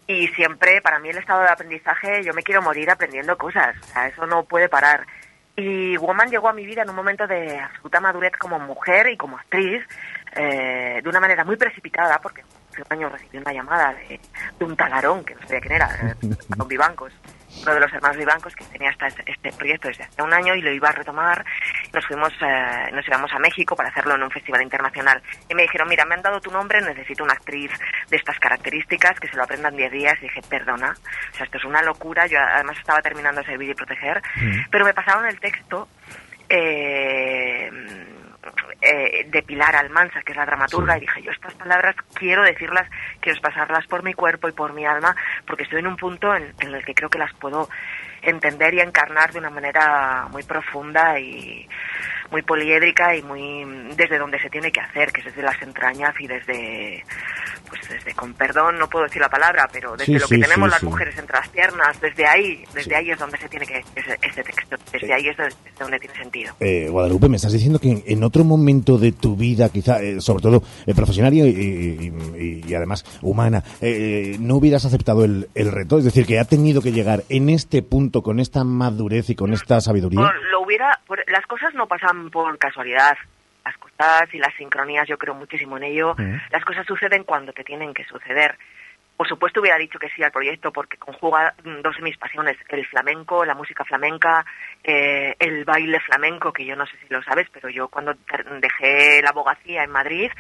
Y 0.07 0.27
siempre, 0.29 0.83
para 0.83 0.99
mí 0.99 1.09
el 1.09 1.17
estado 1.19 1.41
de 1.43 1.49
aprendizaje, 1.49 2.23
yo 2.25 2.35
me 2.35 2.43
quiero 2.43 2.61
morir 2.61 2.91
aprendiendo 2.91 3.39
cosas, 3.39 3.75
o 3.81 3.87
sea, 3.87 4.09
eso 4.09 4.27
no 4.27 4.45
puede 4.45 4.69
parar. 4.69 5.07
Y 5.61 5.97
Woman 5.99 6.31
llegó 6.31 6.49
a 6.49 6.55
mi 6.55 6.65
vida 6.65 6.83
en 6.83 6.89
un 6.89 6.97
momento 6.97 7.27
de 7.27 7.59
absoluta 7.59 8.01
madurez 8.01 8.33
como 8.39 8.59
mujer 8.59 9.09
y 9.11 9.17
como 9.19 9.37
actriz, 9.37 9.83
eh, 10.35 11.01
de 11.03 11.09
una 11.09 11.21
manera 11.21 11.45
muy 11.45 11.57
precipitada, 11.57 12.19
porque 12.19 12.43
hace 12.71 12.81
un 12.81 12.87
año 12.89 13.09
recibí 13.11 13.37
una 13.37 13.53
llamada 13.53 13.93
de, 13.93 14.19
de 14.59 14.65
un 14.65 14.75
talarón, 14.75 15.23
que 15.23 15.35
no 15.35 15.43
sabía 15.43 15.61
quién 15.61 15.75
era, 15.75 16.17
Don 16.57 16.67
Vivancos, 16.69 17.13
uno 17.63 17.75
de 17.75 17.81
los 17.81 17.93
hermanos 17.93 18.17
Vivancos 18.17 18.55
que 18.55 18.65
tenía 18.65 18.91
hasta 18.91 19.09
este, 19.27 19.53
proyecto 19.53 19.89
desde 19.89 20.05
hace 20.05 20.23
un 20.23 20.33
año 20.33 20.55
y 20.55 20.63
lo 20.63 20.73
iba 20.73 20.89
a 20.89 20.93
retomar 20.93 21.45
nos 21.93 22.07
fuimos, 22.07 22.33
eh, 22.41 22.91
nos 22.93 23.07
íbamos 23.07 23.33
a 23.33 23.39
México 23.39 23.75
para 23.75 23.89
hacerlo 23.89 24.15
en 24.15 24.23
un 24.23 24.31
festival 24.31 24.63
internacional. 24.63 25.21
Y 25.49 25.55
me 25.55 25.63
dijeron, 25.63 25.89
mira, 25.89 26.05
me 26.05 26.15
han 26.15 26.23
dado 26.23 26.41
tu 26.41 26.51
nombre, 26.51 26.81
necesito 26.81 27.25
una 27.25 27.33
actriz 27.33 27.71
de 28.09 28.17
estas 28.17 28.39
características, 28.39 29.19
que 29.19 29.29
se 29.29 29.37
lo 29.37 29.43
aprendan 29.43 29.77
10 29.77 29.93
días. 29.93 30.15
Y 30.21 30.23
dije, 30.23 30.41
perdona, 30.49 30.95
o 31.33 31.37
sea, 31.37 31.45
esto 31.45 31.59
es 31.59 31.65
una 31.65 31.83
locura. 31.83 32.27
Yo 32.27 32.39
además 32.39 32.79
estaba 32.79 33.01
terminando 33.01 33.41
de 33.41 33.47
servir 33.47 33.71
y 33.71 33.75
proteger, 33.75 34.23
pero 34.71 34.85
me 34.85 34.95
pasaron 34.95 35.27
el 35.27 35.39
texto. 35.41 35.89
Eh, 36.49 37.71
eh, 38.81 39.27
de 39.29 39.43
Pilar 39.43 39.77
Almanza, 39.77 40.23
que 40.23 40.33
es 40.33 40.37
la 40.37 40.47
dramaturga, 40.47 40.97
y 40.97 41.01
dije, 41.01 41.23
yo 41.23 41.31
estas 41.31 41.55
palabras 41.55 41.97
quiero 42.15 42.43
decirlas, 42.43 42.89
quiero 43.21 43.41
pasarlas 43.41 43.87
por 43.87 44.03
mi 44.03 44.15
cuerpo 44.15 44.49
y 44.49 44.53
por 44.53 44.73
mi 44.73 44.87
alma, 44.87 45.15
porque 45.47 45.65
estoy 45.65 45.81
en 45.81 45.87
un 45.87 45.97
punto 45.97 46.35
en, 46.35 46.53
en 46.61 46.75
el 46.75 46.85
que 46.85 46.95
creo 46.95 47.11
que 47.11 47.19
las 47.19 47.33
puedo 47.35 47.69
entender 48.23 48.75
y 48.75 48.81
encarnar 48.81 49.33
de 49.33 49.39
una 49.39 49.51
manera 49.51 50.29
muy 50.31 50.43
profunda 50.43 51.19
y 51.19 51.67
muy 52.31 52.43
poliédrica 52.43 53.15
y 53.17 53.23
muy 53.23 53.65
desde 53.97 54.19
donde 54.19 54.39
se 54.41 54.51
tiene 54.51 54.71
que 54.71 54.81
hacer, 54.81 55.11
que 55.13 55.21
es 55.21 55.27
desde 55.27 55.43
las 55.43 55.61
entrañas 55.63 56.15
y 56.21 56.27
desde, 56.27 57.05
pues 57.71 57.89
desde, 57.89 58.13
con 58.15 58.35
perdón, 58.35 58.79
no 58.79 58.89
puedo 58.89 59.05
decir 59.07 59.23
la 59.23 59.29
palabra, 59.31 59.69
pero 59.73 59.93
desde 59.93 60.05
Sí, 60.07 60.13
lo 60.15 60.29
que 60.29 60.35
sí, 60.35 60.41
tenemos 60.43 60.69
sí, 60.69 60.75
las 60.75 60.83
mujeres 60.83 61.17
entre 61.19 61.37
las 61.39 61.49
piernas, 61.49 62.01
desde 62.01 62.27
ahí, 62.27 62.65
desde 62.75 62.95
ahí 62.97 63.11
es 63.11 63.19
donde 63.19 63.39
se 63.39 63.49
tiene 63.49 63.65
que, 63.67 63.79
ese, 63.97 64.19
ese 64.21 64.43
texto, 64.43 64.77
desde 64.93 65.15
ahí 65.15 65.29
es 65.29 65.37
donde, 65.37 65.55
es 65.65 65.79
donde 65.79 65.99
tiene 65.99 66.15
sentido. 66.17 66.55
Eh, 66.61 66.89
Guadalupe, 66.91 67.29
me 67.29 67.37
estás 67.37 67.53
diciendo 67.53 67.79
que 67.79 67.91
en, 67.91 68.03
en 68.07 68.25
otro 68.25 68.45
momento 68.45 68.99
de 68.99 69.13
tu 69.13 69.37
vida, 69.37 69.69
quizá, 69.71 70.03
eh, 70.03 70.21
sobre 70.21 70.43
todo 70.43 70.63
eh, 70.87 70.95
profesional 70.95 71.33
y, 71.33 71.41
y- 71.43 72.13
y- 72.39 72.65
y 72.69 72.75
además 72.75 73.05
humana, 73.23 73.63
eh, 73.81 74.37
no 74.41 74.57
hubieras 74.57 74.85
aceptado 74.85 75.25
el, 75.25 75.49
el 75.55 75.71
reto? 75.73 75.99
Es 75.99 76.05
decir, 76.05 76.27
que 76.27 76.39
ha 76.39 76.45
tenido 76.45 76.83
que 76.83 76.93
llegar 76.93 77.23
en 77.29 77.49
este 77.49 77.83
punto, 77.83 78.23
con 78.23 78.41
esta 78.41 78.65
madurez 78.65 79.31
y 79.31 79.35
con 79.37 79.53
esta 79.53 79.81
sabiduría. 79.81 80.21
Por- 80.21 80.51
lo 80.51 80.63
hubiera, 80.63 81.01
por- 81.07 81.25
las 81.31 81.47
cosas 81.47 81.75
no 81.75 81.87
pasan 81.87 82.31
por 82.31 82.59
casualidad. 82.59 83.17
Y 84.33 84.39
las 84.39 84.55
sincronías, 84.55 85.09
yo 85.09 85.19
creo 85.19 85.35
muchísimo 85.35 85.77
en 85.77 85.85
ello. 85.85 86.15
Las 86.51 86.65
cosas 86.65 86.87
suceden 86.87 87.25
cuando 87.25 87.53
te 87.53 87.65
tienen 87.65 87.93
que 87.95 88.05
suceder. 88.05 88.57
Por 89.21 89.29
supuesto 89.29 89.61
hubiera 89.61 89.77
dicho 89.77 89.99
que 89.99 90.09
sí 90.09 90.23
al 90.23 90.33
proyecto 90.33 90.73
porque 90.73 90.97
conjuga 90.97 91.53
mm, 91.63 91.83
dos 91.83 91.95
de 91.95 92.03
mis 92.03 92.17
pasiones, 92.17 92.57
el 92.71 92.87
flamenco, 92.87 93.45
la 93.45 93.55
música 93.55 93.85
flamenca, 93.85 94.47
eh, 94.83 95.37
el 95.39 95.67
baile 95.67 96.01
flamenco, 96.01 96.55
que 96.55 96.65
yo 96.65 96.75
no 96.75 96.87
sé 96.87 96.97
si 97.03 97.13
lo 97.13 97.23
sabes, 97.23 97.47
pero 97.53 97.69
yo 97.69 97.89
cuando 97.89 98.15
dejé 98.63 99.21
la 99.21 99.29
abogacía 99.29 99.85
en 99.85 99.91
Madrid 99.91 100.31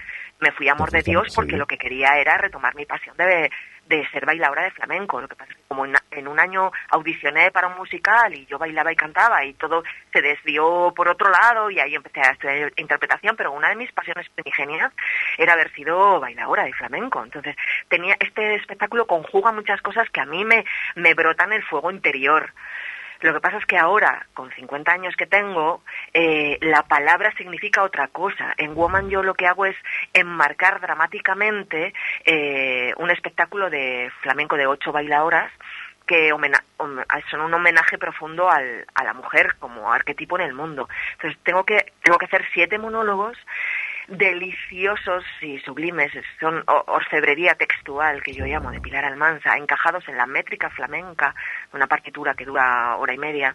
me 0.40 0.50
fui 0.52 0.68
a 0.68 0.72
amor 0.72 0.90
de 0.90 1.02
Dios 1.02 1.30
porque 1.34 1.58
lo 1.58 1.66
que 1.66 1.76
quería 1.76 2.16
era 2.16 2.38
retomar 2.38 2.74
mi 2.74 2.86
pasión 2.86 3.14
de, 3.18 3.50
de 3.90 4.08
ser 4.10 4.24
bailadora 4.24 4.62
de 4.62 4.70
flamenco. 4.70 5.20
Lo 5.20 5.28
que 5.28 5.34
pasa 5.34 5.50
es 5.50 5.56
que 5.56 5.64
como 5.66 5.84
en, 5.84 6.28
un 6.28 6.38
año 6.38 6.70
audicioné 6.90 7.50
para 7.50 7.66
un 7.66 7.76
musical 7.76 8.32
y 8.32 8.46
yo 8.46 8.56
bailaba 8.56 8.92
y 8.92 8.96
cantaba 8.96 9.44
y 9.44 9.52
todo 9.54 9.82
se 10.12 10.22
desvió 10.22 10.92
por 10.94 11.08
otro 11.08 11.28
lado 11.28 11.70
y 11.70 11.80
ahí 11.80 11.94
empecé 11.96 12.20
a 12.20 12.30
estudiar 12.30 12.72
interpretación, 12.76 13.36
pero 13.36 13.52
una 13.52 13.68
de 13.68 13.76
mis 13.76 13.90
pasiones 13.92 14.28
primigenias 14.30 14.92
era 15.36 15.54
haber 15.54 15.72
sido 15.72 16.20
bailadora 16.20 16.64
de 16.64 16.72
flamenco. 16.72 17.22
Entonces, 17.22 17.56
tenía 17.88 18.16
este 18.20 18.54
espectáculo 18.54 19.06
conjuga 19.06 19.50
muchas 19.50 19.82
cosas 19.82 20.08
que 20.10 20.20
a 20.20 20.24
mí 20.24 20.44
me, 20.44 20.64
me 20.94 21.14
brotan 21.14 21.52
el 21.52 21.64
fuego 21.64 21.90
interior. 21.90 22.52
Lo 23.20 23.34
que 23.34 23.40
pasa 23.40 23.58
es 23.58 23.66
que 23.66 23.76
ahora, 23.76 24.26
con 24.34 24.50
50 24.52 24.90
años 24.92 25.14
que 25.16 25.26
tengo, 25.26 25.82
eh, 26.14 26.58
la 26.62 26.82
palabra 26.84 27.32
significa 27.36 27.82
otra 27.82 28.08
cosa. 28.08 28.54
En 28.56 28.74
Woman 28.74 29.10
yo 29.10 29.22
lo 29.22 29.34
que 29.34 29.46
hago 29.46 29.66
es 29.66 29.76
enmarcar 30.14 30.80
dramáticamente 30.80 31.92
eh, 32.24 32.94
un 32.96 33.10
espectáculo 33.10 33.68
de 33.70 34.10
flamenco 34.22 34.56
de 34.56 34.66
ocho 34.66 34.92
bailadoras 34.92 35.52
que 36.06 36.32
son 37.30 37.40
un 37.40 37.54
homenaje 37.54 37.96
profundo 37.96 38.50
al- 38.50 38.84
a 38.94 39.04
la 39.04 39.14
mujer 39.14 39.54
como 39.60 39.92
arquetipo 39.92 40.36
en 40.38 40.44
el 40.46 40.54
mundo. 40.54 40.88
Entonces 41.12 41.38
tengo 41.44 41.62
que 41.64 41.92
tengo 42.02 42.18
que 42.18 42.24
hacer 42.24 42.44
siete 42.52 42.78
monólogos 42.78 43.36
deliciosos 44.10 45.24
y 45.40 45.58
sublimes, 45.60 46.12
son 46.40 46.62
orfebrería 46.66 47.54
textual 47.54 48.22
que 48.22 48.32
yo 48.32 48.44
llamo 48.44 48.72
de 48.72 48.80
Pilar 48.80 49.04
Almanza, 49.04 49.56
encajados 49.56 50.06
en 50.08 50.16
la 50.16 50.26
métrica 50.26 50.68
flamenca, 50.70 51.34
una 51.72 51.86
partitura 51.86 52.34
que 52.34 52.44
dura 52.44 52.96
hora 52.96 53.14
y 53.14 53.18
media. 53.18 53.54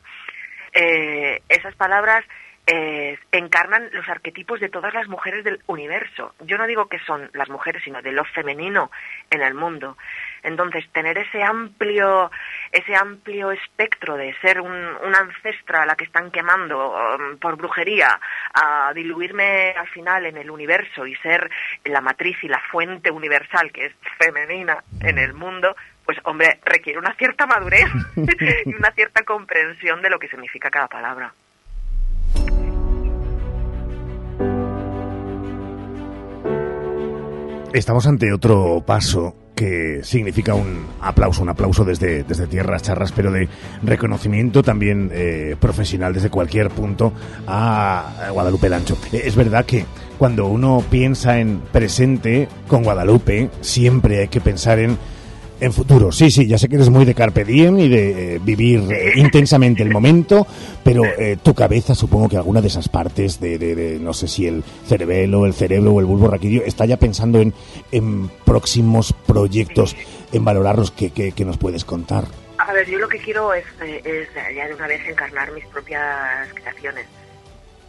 Eh, 0.73 1.41
esas 1.49 1.76
palabras 1.76 2.26
eh, 2.67 3.19
encarnan 3.31 3.89
los 3.91 4.07
arquetipos 4.09 4.59
de 4.59 4.69
todas 4.69 4.93
las 4.93 5.07
mujeres 5.07 5.43
del 5.43 5.61
universo. 5.67 6.33
Yo 6.41 6.57
no 6.57 6.65
digo 6.65 6.87
que 6.87 6.99
son 6.99 7.29
las 7.33 7.49
mujeres, 7.49 7.83
sino 7.83 8.01
de 8.01 8.11
lo 8.11 8.25
femenino 8.25 8.89
en 9.29 9.41
el 9.41 9.53
mundo. 9.53 9.97
Entonces, 10.41 10.87
tener 10.91 11.17
ese 11.17 11.43
amplio, 11.43 12.31
ese 12.71 12.95
amplio 12.95 13.51
espectro 13.51 14.15
de 14.17 14.33
ser 14.41 14.61
un, 14.61 14.71
una 14.71 15.19
ancestra 15.19 15.83
a 15.83 15.85
la 15.85 15.95
que 15.95 16.05
están 16.05 16.31
quemando 16.31 16.91
um, 16.91 17.37
por 17.37 17.55
brujería, 17.55 18.19
a 18.53 18.91
diluirme 18.93 19.71
al 19.71 19.87
final 19.89 20.25
en 20.25 20.37
el 20.37 20.49
universo 20.49 21.05
y 21.05 21.15
ser 21.17 21.49
la 21.83 22.01
matriz 22.01 22.37
y 22.43 22.47
la 22.47 22.59
fuente 22.71 23.11
universal 23.11 23.71
que 23.71 23.85
es 23.85 23.93
femenina 24.17 24.83
en 25.01 25.17
el 25.17 25.33
mundo, 25.33 25.75
pues 26.03 26.17
hombre, 26.23 26.59
requiere 26.63 26.99
una 26.99 27.13
cierta 27.15 27.45
madurez 27.45 27.89
y 28.65 28.73
una 28.73 28.91
cierta 28.91 29.23
comprensión 29.23 30.01
de 30.01 30.09
lo 30.09 30.19
que 30.19 30.29
significa 30.29 30.69
cada 30.69 30.87
palabra. 30.87 31.33
Estamos 37.76 38.07
ante 38.07 38.31
otro 38.31 38.85
paso 38.85 39.35
que 39.53 39.99
significa 40.02 40.56
un 40.56 40.85
aplauso, 41.02 41.43
un 41.43 41.49
aplauso 41.49 41.84
desde, 41.84 42.23
desde 42.23 42.47
tierras 42.47 42.84
charras, 42.84 43.11
pero 43.11 43.34
de 43.34 43.49
reconocimiento 43.84 44.64
también 44.64 45.10
eh, 45.14 45.57
profesional 45.60 46.14
desde 46.14 46.30
cualquier 46.30 46.69
punto 46.69 47.11
a 47.45 48.30
Guadalupe 48.31 48.69
Lancho. 48.69 48.97
Eh, 49.11 49.23
Es 49.26 49.35
verdad 49.35 49.65
que 49.65 49.85
cuando 50.18 50.45
uno 50.47 50.85
piensa 50.89 51.38
en 51.39 51.60
presente 51.73 52.47
con 52.69 52.84
Guadalupe, 52.84 53.49
siempre 53.60 54.22
hay 54.22 54.30
que 54.30 54.39
pensar 54.39 54.80
en 54.80 54.97
en 55.60 55.72
futuro, 55.73 56.11
sí, 56.11 56.30
sí, 56.32 56.48
ya 56.48 56.57
sé 56.57 56.68
que 56.68 56.76
eres 56.76 56.90
muy 56.90 57.06
de 57.06 57.14
carpe 57.14 57.45
diem 57.45 57.80
y 57.80 57.88
de 57.88 58.36
eh, 58.36 58.40
vivir 58.44 58.82
eh, 58.91 59.14
intensamente 59.15 59.84
el 59.84 59.90
momento, 59.91 60.45
pero 60.84 61.03
eh, 61.06 61.38
tu 61.41 61.53
cabeza, 61.53 61.95
supongo 61.95 62.27
que 62.30 62.38
alguna 62.38 62.61
de 62.61 62.68
esas 62.68 62.90
partes 62.90 63.40
de, 63.40 63.57
de- 63.57 63.99
no 63.99 64.14
sé 64.14 64.27
si 64.27 64.48
el 64.48 64.64
cerebelo, 64.88 65.45
el 65.45 65.53
cerebro 65.53 65.94
o 65.94 65.99
el 65.99 66.06
bulbo 66.06 66.27
raquídeo, 66.27 66.64
está 66.65 66.86
ya 66.86 66.98
pensando 66.98 67.40
en, 67.40 67.53
próximos 68.45 69.14
proyectos, 69.26 69.95
en 70.32 70.44
valorarlos 70.45 70.91
que, 70.91 71.11
que, 71.11 71.45
nos 71.45 71.57
puedes 71.57 71.86
contar. 71.86 72.26
A 72.57 72.73
ver, 72.73 72.90
yo 72.90 72.98
lo 72.99 73.07
que 73.07 73.19
quiero 73.19 73.53
es 73.53 73.64
ya 74.56 74.68
de 74.68 74.73
una 74.73 74.88
vez 74.88 75.02
encarnar 75.07 75.52
mis 75.52 75.65
propias 75.68 76.48
creaciones. 76.53 77.06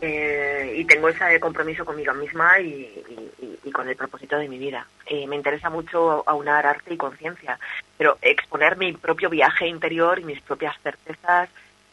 Eh, 0.00 0.74
y 0.76 0.84
tengo 0.84 1.08
ese 1.08 1.40
compromiso 1.40 1.84
conmigo 1.84 2.12
misma 2.12 2.58
y, 2.60 2.66
y- 2.68 3.32
y- 3.44 3.58
y 3.64 3.72
con 3.72 3.88
el 3.88 3.96
propósito 3.96 4.36
de 4.36 4.48
mi 4.48 4.58
vida. 4.58 4.86
Eh, 5.06 5.26
me 5.26 5.36
interesa 5.36 5.70
mucho 5.70 6.22
aunar 6.28 6.66
arte 6.66 6.92
y 6.92 6.98
conciencia, 6.98 7.58
pero 7.96 8.18
exponer 8.20 8.76
mi 8.76 8.92
propio 8.92 9.30
viaje 9.30 9.66
interior 9.66 10.18
y 10.18 10.24
mis 10.24 10.40
propias 10.42 10.76
certezas 10.82 11.48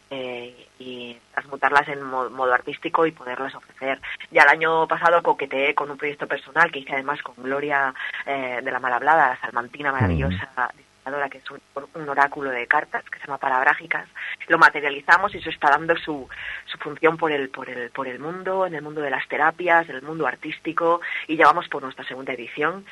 eh, 0.09 0.67
y 0.79 1.17
transmutarlas 1.33 1.87
en 1.87 2.03
mo- 2.03 2.29
modo 2.29 2.53
artístico 2.53 3.05
y 3.07 3.11
poderlas 3.13 3.55
ofrecer. 3.55 3.99
Ya 4.31 4.43
el 4.43 4.49
año 4.49 4.85
pasado 4.87 5.23
coqueteé 5.23 5.73
con 5.73 5.89
un 5.89 5.97
proyecto 5.97 6.27
personal 6.27 6.71
que 6.71 6.79
hice 6.79 6.93
además 6.93 7.21
con 7.23 7.35
Gloria 7.41 7.93
eh, 8.25 8.59
de 8.61 8.71
la 8.71 8.79
Malhablada, 8.79 9.29
la 9.29 9.39
salmantina 9.39 9.91
maravillosa 9.91 10.35
diseñadora, 10.75 10.92
que 11.29 11.37
es 11.39 11.51
un, 11.51 11.59
un 11.95 12.09
oráculo 12.09 12.49
de 12.49 12.65
cartas 12.67 13.03
que 13.09 13.19
se 13.19 13.25
llama 13.27 13.37
Parabrágicas. 13.37 14.07
Lo 14.47 14.57
materializamos 14.57 15.33
y 15.35 15.37
eso 15.39 15.49
está 15.49 15.69
dando 15.69 15.95
su, 15.97 16.27
su 16.65 16.77
función 16.77 17.17
por 17.17 17.31
el, 17.31 17.49
por, 17.49 17.69
el, 17.69 17.89
por 17.91 18.07
el 18.07 18.19
mundo, 18.19 18.65
en 18.65 18.73
el 18.75 18.81
mundo 18.81 19.01
de 19.01 19.09
las 19.09 19.27
terapias, 19.27 19.87
en 19.89 19.95
el 19.97 20.01
mundo 20.01 20.25
artístico 20.27 21.01
y 21.27 21.35
ya 21.35 21.45
vamos 21.45 21.67
por 21.67 21.83
nuestra 21.83 22.05
segunda 22.05 22.33
edición. 22.33 22.85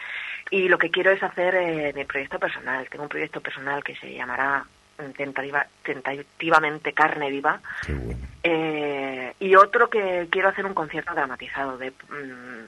Y 0.49 0.67
lo 0.67 0.77
que 0.77 0.91
quiero 0.91 1.11
es 1.11 1.23
hacer 1.23 1.55
eh, 1.55 1.93
mi 1.95 2.03
proyecto 2.05 2.39
personal. 2.39 2.87
Tengo 2.89 3.03
un 3.03 3.09
proyecto 3.09 3.39
personal 3.41 3.83
que 3.83 3.95
se 3.95 4.13
llamará 4.13 4.65
mm, 4.97 5.11
tentativa- 5.11 5.67
tentativamente 5.83 6.93
Carne 6.93 7.29
Viva. 7.29 7.61
Eh, 8.43 9.33
y 9.39 9.55
otro 9.55 9.89
que 9.89 10.27
quiero 10.31 10.49
hacer 10.49 10.65
un 10.65 10.73
concierto 10.73 11.13
dramatizado 11.13 11.77
de 11.77 11.91
mm, 11.91 12.65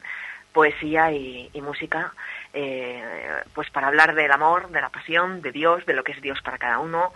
poesía 0.53 1.11
y, 1.11 1.49
y 1.51 1.61
música, 1.61 2.13
eh, 2.53 3.03
pues 3.53 3.69
para 3.71 3.87
hablar 3.87 4.15
del 4.15 4.31
amor, 4.31 4.69
de 4.69 4.81
la 4.81 4.89
pasión, 4.89 5.41
de 5.41 5.51
Dios, 5.51 5.85
de 5.85 5.93
lo 5.93 6.03
que 6.03 6.11
es 6.11 6.21
Dios 6.21 6.41
para 6.41 6.57
cada 6.57 6.79
uno, 6.79 7.13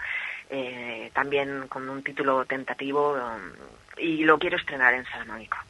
eh, 0.49 1.11
también 1.13 1.67
con 1.67 1.87
un 1.89 2.03
título 2.03 2.45
tentativo 2.45 3.13
um, 3.13 3.51
y 3.97 4.23
lo 4.23 4.39
quiero 4.39 4.57
estrenar 4.57 4.93
en 4.93 5.05
Salamanca. 5.05 5.63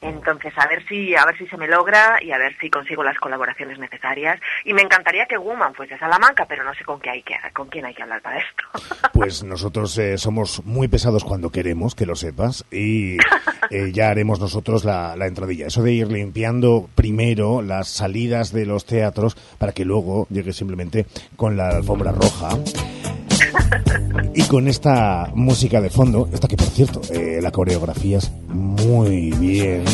Entonces, 0.00 0.52
a 0.56 0.66
ver 0.68 0.86
si 0.86 1.14
a 1.14 1.24
ver 1.24 1.36
si 1.38 1.46
se 1.46 1.56
me 1.56 1.68
logra 1.68 2.18
y 2.22 2.32
a 2.32 2.38
ver 2.38 2.56
si 2.60 2.70
consigo 2.70 3.02
las 3.02 3.18
colaboraciones 3.18 3.78
necesarias. 3.78 4.40
Y 4.64 4.72
me 4.72 4.82
encantaría 4.82 5.26
que 5.26 5.36
Woman 5.38 5.74
fuese 5.74 5.94
a 5.94 5.98
Salamanca, 5.98 6.46
pero 6.46 6.64
no 6.64 6.74
sé 6.74 6.84
con 6.84 7.00
qué 7.00 7.10
hay 7.10 7.22
que 7.22 7.34
con 7.52 7.68
quién 7.68 7.86
hay 7.86 7.94
que 7.94 8.02
hablar 8.02 8.22
para 8.22 8.38
esto. 8.38 8.64
Pues 9.12 9.44
nosotros 9.44 9.96
eh, 9.98 10.18
somos 10.18 10.64
muy 10.64 10.88
pesados 10.88 11.24
cuando 11.24 11.50
queremos, 11.50 11.94
que 11.94 12.04
lo 12.04 12.16
sepas, 12.16 12.64
y 12.70 13.16
eh, 13.70 13.92
ya 13.92 14.08
haremos 14.10 14.40
nosotros 14.40 14.84
la, 14.84 15.14
la 15.16 15.26
entradilla. 15.26 15.68
Eso 15.68 15.82
de 15.82 15.92
ir 15.92 16.08
limpiando 16.08 16.88
primero 16.94 17.62
las 17.62 17.88
salidas 17.88 18.52
de 18.52 18.66
los 18.66 18.86
teatros 18.86 19.36
para 19.58 19.72
que 19.72 19.84
luego 19.84 20.26
llegue 20.30 20.52
simplemente 20.52 21.06
con 21.36 21.56
la 21.56 21.68
alfombra 21.68 22.12
roja. 22.12 22.50
Y 24.34 24.42
con 24.44 24.68
esta 24.68 25.30
música 25.34 25.80
de 25.80 25.90
fondo, 25.90 26.28
esta 26.32 26.48
que 26.48 26.56
por 26.56 26.66
cierto, 26.66 27.00
eh, 27.12 27.40
la 27.42 27.50
coreografía 27.50 28.18
es 28.18 28.30
muy 28.48 29.30
bien. 29.32 29.84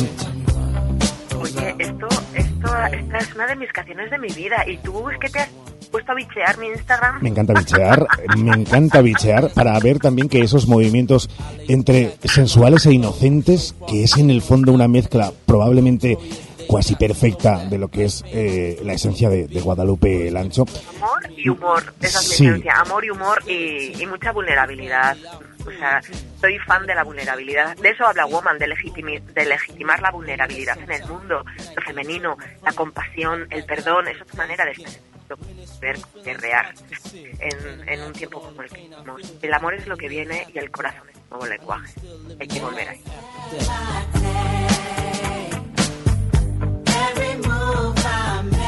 Oye, 1.40 1.74
esto, 1.78 2.08
esto, 2.34 2.68
esta 2.92 3.18
es 3.18 3.34
una 3.34 3.46
de 3.46 3.56
mis 3.56 3.72
canciones 3.72 4.10
de 4.10 4.18
mi 4.18 4.28
vida. 4.28 4.64
Y 4.66 4.76
tú 4.78 5.08
es 5.10 5.18
que 5.18 5.28
te 5.28 5.40
has 5.40 5.48
puesto 5.90 6.12
a 6.12 6.14
bichear 6.14 6.58
mi 6.58 6.68
Instagram. 6.68 7.22
Me 7.22 7.28
encanta 7.30 7.52
bichear, 7.54 8.06
me 8.36 8.52
encanta 8.52 9.00
bichear 9.00 9.50
para 9.52 9.78
ver 9.80 9.98
también 9.98 10.28
que 10.28 10.40
esos 10.40 10.66
movimientos 10.66 11.28
entre 11.68 12.16
sensuales 12.24 12.86
e 12.86 12.92
inocentes, 12.92 13.74
que 13.88 14.04
es 14.04 14.16
en 14.16 14.30
el 14.30 14.42
fondo 14.42 14.72
una 14.72 14.88
mezcla 14.88 15.32
probablemente 15.46 16.16
cuasi 16.70 16.94
perfecta 16.94 17.64
de 17.68 17.78
lo 17.78 17.88
que 17.88 18.04
es 18.04 18.22
eh, 18.28 18.78
la 18.84 18.92
esencia 18.92 19.28
de, 19.28 19.48
de 19.48 19.60
Guadalupe 19.60 20.30
Lancho. 20.30 20.64
Amor 20.98 21.20
y 21.36 21.48
humor, 21.48 21.82
esa 22.00 22.20
es 22.20 22.28
mi 22.28 22.34
Sí. 22.36 22.46
esencia. 22.46 22.74
Amor 22.76 23.04
y 23.04 23.10
humor 23.10 23.42
y, 23.48 24.00
y 24.00 24.06
mucha 24.06 24.30
vulnerabilidad. 24.30 25.16
O 25.66 25.70
sea, 25.72 26.00
soy 26.40 26.58
fan 26.60 26.86
de 26.86 26.94
la 26.94 27.02
vulnerabilidad. 27.02 27.76
De 27.76 27.88
eso 27.90 28.06
habla 28.06 28.24
Woman, 28.26 28.56
de, 28.58 28.68
de 28.68 29.44
legitimar 29.46 30.00
la 30.00 30.12
vulnerabilidad 30.12 30.78
en 30.80 30.92
el 30.92 31.04
mundo, 31.08 31.44
lo 31.76 31.82
femenino, 31.82 32.36
la 32.62 32.72
compasión, 32.72 33.46
el 33.50 33.64
perdón. 33.64 34.06
Es 34.06 34.22
otra 34.22 34.36
manera 34.36 34.64
de 34.64 34.72
ver, 35.80 35.98
guerrear 36.24 36.72
en, 37.12 37.88
en 37.88 38.00
un 38.02 38.12
tiempo 38.12 38.40
como 38.40 38.62
el 38.62 38.70
que 38.70 38.82
vivimos. 38.82 39.32
El 39.42 39.52
amor 39.54 39.74
es 39.74 39.86
lo 39.88 39.96
que 39.96 40.08
viene 40.08 40.46
y 40.54 40.58
el 40.58 40.70
corazón 40.70 41.08
es 41.10 41.16
un 41.16 41.28
nuevo 41.30 41.46
lenguaje. 41.46 41.92
Hay 42.38 42.46
que 42.46 42.60
volver 42.60 42.88
ahí. 42.88 43.00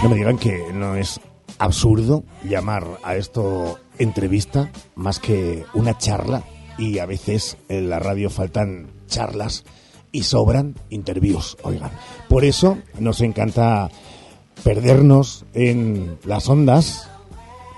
No 0.02 0.08
me 0.08 0.16
digan 0.16 0.36
que 0.36 0.72
no 0.72 0.96
es 0.96 1.20
absurdo 1.58 2.24
llamar 2.42 2.84
a 3.04 3.14
esto 3.14 3.78
entrevista 3.98 4.72
más 4.96 5.20
que 5.20 5.64
una 5.74 5.96
charla 5.96 6.42
y 6.76 6.98
a 6.98 7.06
veces 7.06 7.56
en 7.68 7.88
la 7.88 8.00
radio 8.00 8.28
faltan 8.28 8.90
charlas 9.06 9.64
y 10.10 10.24
sobran 10.24 10.74
interviews, 10.90 11.56
oigan. 11.62 11.92
Por 12.28 12.44
eso 12.44 12.78
nos 12.98 13.20
encanta 13.20 13.90
perdernos 14.64 15.44
en 15.54 16.18
las 16.24 16.48
ondas, 16.48 17.08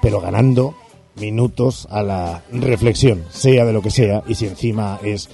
pero 0.00 0.22
ganando 0.22 0.74
minutos 1.16 1.86
a 1.90 2.02
la 2.02 2.42
reflexión, 2.50 3.22
sea 3.28 3.66
de 3.66 3.72
lo 3.74 3.82
que 3.82 3.90
sea, 3.90 4.22
y 4.26 4.34
si 4.34 4.46
encima 4.46 4.98
es 5.02 5.28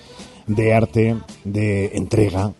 de 0.49 0.75
arte, 0.75 1.17
de 1.45 1.93
entrega, 1.95 2.53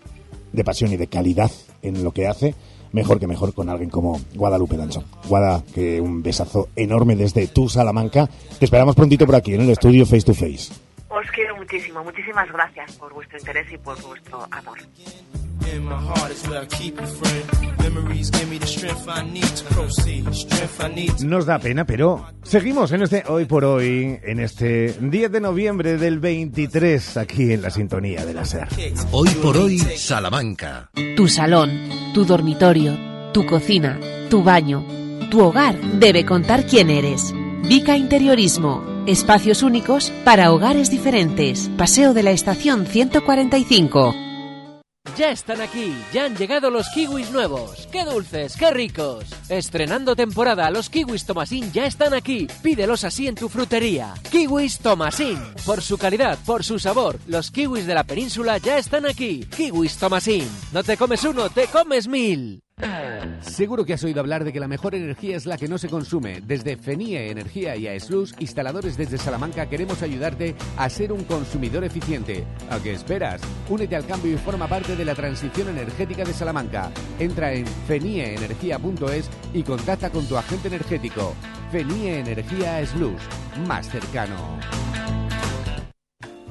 de 0.53 0.65
pasión 0.65 0.93
y 0.93 0.97
de 0.97 1.09
calidad 1.09 1.51
en 1.83 2.05
lo 2.05 2.13
que 2.13 2.29
hace, 2.29 2.55
mejor 2.93 3.19
que 3.19 3.27
mejor 3.27 3.55
con 3.55 3.69
alguien 3.69 3.91
como 3.91 4.21
Guadalupe 4.35 4.77
Lancho. 4.77 5.03
Guada, 5.29 5.63
que 5.75 6.01
un 6.01 6.23
besazo 6.23 6.69
enorme 6.77 7.17
desde 7.17 7.47
tu 7.47 7.69
Salamanca. 7.69 8.29
Te 8.59 8.65
esperamos 8.65 8.95
prontito 8.95 9.27
por 9.27 9.37
aquí 9.37 9.55
en 9.55 9.63
el 9.63 9.71
estudio 9.71 10.07
Face 10.07 10.23
to 10.23 10.35
Face. 10.35 10.90
Os 11.11 11.29
quiero 11.33 11.57
muchísimo. 11.57 12.05
Muchísimas 12.05 12.51
gracias 12.53 12.93
por 12.97 13.13
vuestro 13.13 13.39
interés 13.39 13.67
y 13.73 13.79
por 13.79 14.01
vuestro 14.01 14.47
amor. 14.53 14.79
In 15.75 15.85
my 15.85 15.95
heart 15.95 16.33
is 16.33 16.49
where 16.49 16.63
I 16.63 16.67
keep 16.67 17.01
you, 17.01 17.07
friend. 17.07 17.79
Memories 17.81 18.31
give 18.31 18.49
me 18.49 18.59
the 18.59 18.67
strength 18.67 19.09
I 19.09 19.23
need 19.23 19.45
to 19.45 19.65
proceed. 19.75 20.33
Strength 20.33 20.81
I 20.81 20.95
need 20.95 21.17
to 21.17 21.27
Nos 21.27 21.47
da 21.47 21.59
pena, 21.59 21.85
pero 21.85 22.27
seguimos 22.43 22.93
en 22.93 23.03
este 23.03 23.25
hoy 23.27 23.45
por 23.45 23.65
hoy, 23.65 24.19
en 24.23 24.41
este 24.41 24.95
10 25.01 25.33
de 25.33 25.41
noviembre 25.41 25.97
del 25.97 26.19
23, 26.21 27.17
aquí 27.17 27.53
en 27.53 27.63
la 27.63 27.71
sintonía 27.71 28.25
de 28.25 28.35
la 28.35 28.45
SER. 28.45 28.69
Hoy 29.11 29.29
por 29.43 29.57
hoy, 29.57 29.79
Salamanca. 29.79 30.91
Tu 31.17 31.29
salón, 31.29 31.89
tu 32.15 32.25
dormitorio, 32.25 32.97
tu 33.33 33.47
cocina, 33.47 33.99
tu 34.29 34.43
baño, 34.43 34.85
tu 35.31 35.41
hogar 35.41 35.77
debe 35.81 36.25
contar 36.25 36.67
quién 36.67 36.91
eres. 36.91 37.35
Vica 37.69 37.97
Interiorismo. 37.97 38.90
Espacios 39.07 39.63
únicos 39.63 40.13
para 40.25 40.53
hogares 40.53 40.91
diferentes. 40.91 41.71
Paseo 41.79 42.13
de 42.13 42.23
la 42.23 42.33
Estación 42.33 42.87
145. 42.87 44.15
Ya 45.17 45.31
están 45.31 45.63
aquí, 45.63 45.95
ya 46.13 46.27
han 46.27 46.37
llegado 46.37 46.71
los 46.71 46.87
kiwis 46.91 47.31
nuevos. 47.31 47.89
¡Qué 47.91 48.05
dulces, 48.05 48.55
qué 48.57 48.71
ricos! 48.71 49.25
Estrenando 49.49 50.15
temporada, 50.15 50.71
los 50.71 50.91
kiwis 50.91 51.25
Tomasín 51.25 51.73
ya 51.73 51.87
están 51.87 52.13
aquí. 52.13 52.47
Pídelos 52.63 53.05
así 53.05 53.27
en 53.27 53.35
tu 53.35 53.49
frutería. 53.49 54.15
Kiwis 54.31 54.79
Tomasín. 54.79 55.39
Por 55.65 55.81
su 55.81 55.97
calidad, 55.97 56.39
por 56.45 56.63
su 56.63 56.79
sabor, 56.79 57.19
los 57.27 57.51
kiwis 57.51 57.87
de 57.87 57.95
la 57.95 58.05
península 58.05 58.59
ya 58.59 58.77
están 58.77 59.07
aquí. 59.07 59.47
Kiwis 59.47 59.97
Tomasín. 59.97 60.47
No 60.73 60.85
te 60.85 60.99
comes 60.99 61.25
uno, 61.25 61.49
te 61.49 61.67
comes 61.67 62.07
mil. 62.07 62.63
Seguro 63.41 63.85
que 63.85 63.95
has 63.95 64.05
oído 64.05 64.21
hablar 64.21 64.45
de 64.45 64.53
que 64.53 64.61
la 64.61 64.69
mejor 64.69 64.95
energía 64.95 65.37
es 65.37 65.47
la 65.47 65.57
que 65.57 65.69
no 65.69 65.79
se 65.79 65.89
consume. 65.89 66.41
Desde 66.41 66.77
FENIE 66.77 67.31
Energía 67.31 67.77
y 67.77 67.87
AESLUS, 67.87 68.35
instaladores 68.39 68.97
desde 68.97 69.19
Salamanca, 69.19 69.69
queremos 69.69 70.03
ayudarte 70.03 70.55
a 70.77 70.89
ser 70.89 71.13
un 71.13 71.25
consumidor 71.25 71.85
eficiente. 71.85 72.45
¿A 72.71 72.79
qué 72.79 72.93
esperas? 72.93 73.41
Únete 73.69 73.97
al 73.97 74.07
cambio 74.07 74.33
y 74.33 74.39
forma 74.39 74.67
parte 74.69 74.97
de 74.97 75.05
la 75.05 75.15
transición 75.15 75.69
energética 75.69 76.25
de 76.25 76.33
Salamanca. 76.33 76.91
Entra 77.19 77.53
en 77.53 77.67
fenieenergia.es 77.67 79.31
y 79.53 79.63
contacta 79.63 80.11
con 80.11 80.27
tu 80.27 80.37
agente 80.37 80.69
energético. 80.69 81.35
FENIE 81.71 82.21
Energía 82.21 82.77
AESLUS, 82.77 83.21
más 83.67 83.89
cercano. 83.89 84.59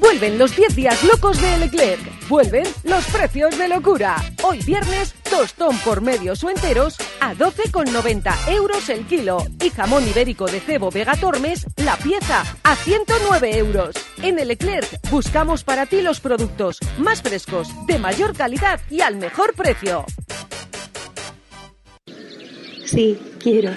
Vuelven 0.00 0.38
los 0.38 0.56
10 0.56 0.74
días 0.76 1.04
locos 1.04 1.40
de 1.40 1.58
Leclerc. 1.58 2.28
Vuelven 2.28 2.64
los 2.84 3.04
precios 3.06 3.56
de 3.58 3.68
locura. 3.68 4.16
Hoy 4.42 4.58
viernes, 4.60 5.14
tostón 5.28 5.78
por 5.80 6.00
medios 6.00 6.42
o 6.42 6.48
enteros 6.48 6.96
a 7.20 7.34
12,90 7.34 8.48
euros 8.48 8.88
el 8.88 9.06
kilo. 9.06 9.44
Y 9.62 9.68
jamón 9.68 10.08
ibérico 10.08 10.46
de 10.46 10.60
cebo 10.60 10.90
Vega 10.90 11.16
Tormes, 11.16 11.66
la 11.76 11.96
pieza, 11.96 12.44
a 12.62 12.76
109 12.76 13.58
euros. 13.58 13.94
En 14.22 14.38
el 14.38 14.48
Leclerc 14.48 14.88
buscamos 15.10 15.64
para 15.64 15.84
ti 15.84 16.00
los 16.00 16.20
productos 16.20 16.78
más 16.98 17.20
frescos, 17.20 17.68
de 17.86 17.98
mayor 17.98 18.34
calidad 18.34 18.80
y 18.88 19.02
al 19.02 19.16
mejor 19.16 19.54
precio. 19.54 20.06
Sí, 22.86 23.20
quiero. 23.38 23.72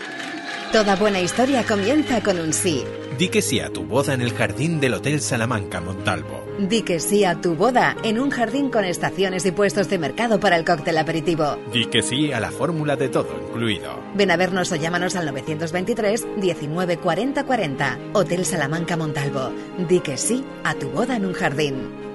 Toda 0.71 0.95
buena 0.95 1.19
historia 1.19 1.63
comienza 1.65 2.21
con 2.21 2.39
un 2.39 2.53
sí. 2.53 2.83
Di 3.23 3.29
que 3.29 3.41
sí 3.41 3.61
a 3.61 3.69
tu 3.69 3.83
boda 3.83 4.13
en 4.13 4.19
el 4.19 4.33
jardín 4.33 4.81
del 4.81 4.95
Hotel 4.95 5.21
Salamanca 5.21 5.79
Montalvo. 5.79 6.43
Di 6.59 6.81
que 6.81 6.99
sí 6.99 7.23
a 7.23 7.39
tu 7.39 7.55
boda 7.55 7.95
en 8.03 8.19
un 8.19 8.29
jardín 8.29 8.69
con 8.69 8.83
estaciones 8.83 9.45
y 9.45 9.53
puestos 9.53 9.87
de 9.87 9.97
mercado 9.97 10.41
para 10.41 10.57
el 10.57 10.65
cóctel 10.65 10.97
aperitivo. 10.97 11.57
Di 11.71 11.85
que 11.85 12.01
sí 12.01 12.33
a 12.33 12.41
la 12.41 12.51
fórmula 12.51 12.97
de 12.97 13.07
todo 13.07 13.29
incluido. 13.47 13.97
Ven 14.13 14.29
a 14.29 14.35
vernos 14.35 14.73
o 14.73 14.75
llámanos 14.75 15.15
al 15.15 15.27
923 15.27 16.27
19 16.35 16.97
40 16.97 17.45
40. 17.45 17.99
Hotel 18.11 18.43
Salamanca 18.43 18.97
Montalvo. 18.97 19.53
Di 19.87 20.01
que 20.01 20.17
sí 20.17 20.43
a 20.65 20.75
tu 20.75 20.89
boda 20.89 21.15
en 21.15 21.25
un 21.25 21.31
jardín. 21.31 22.12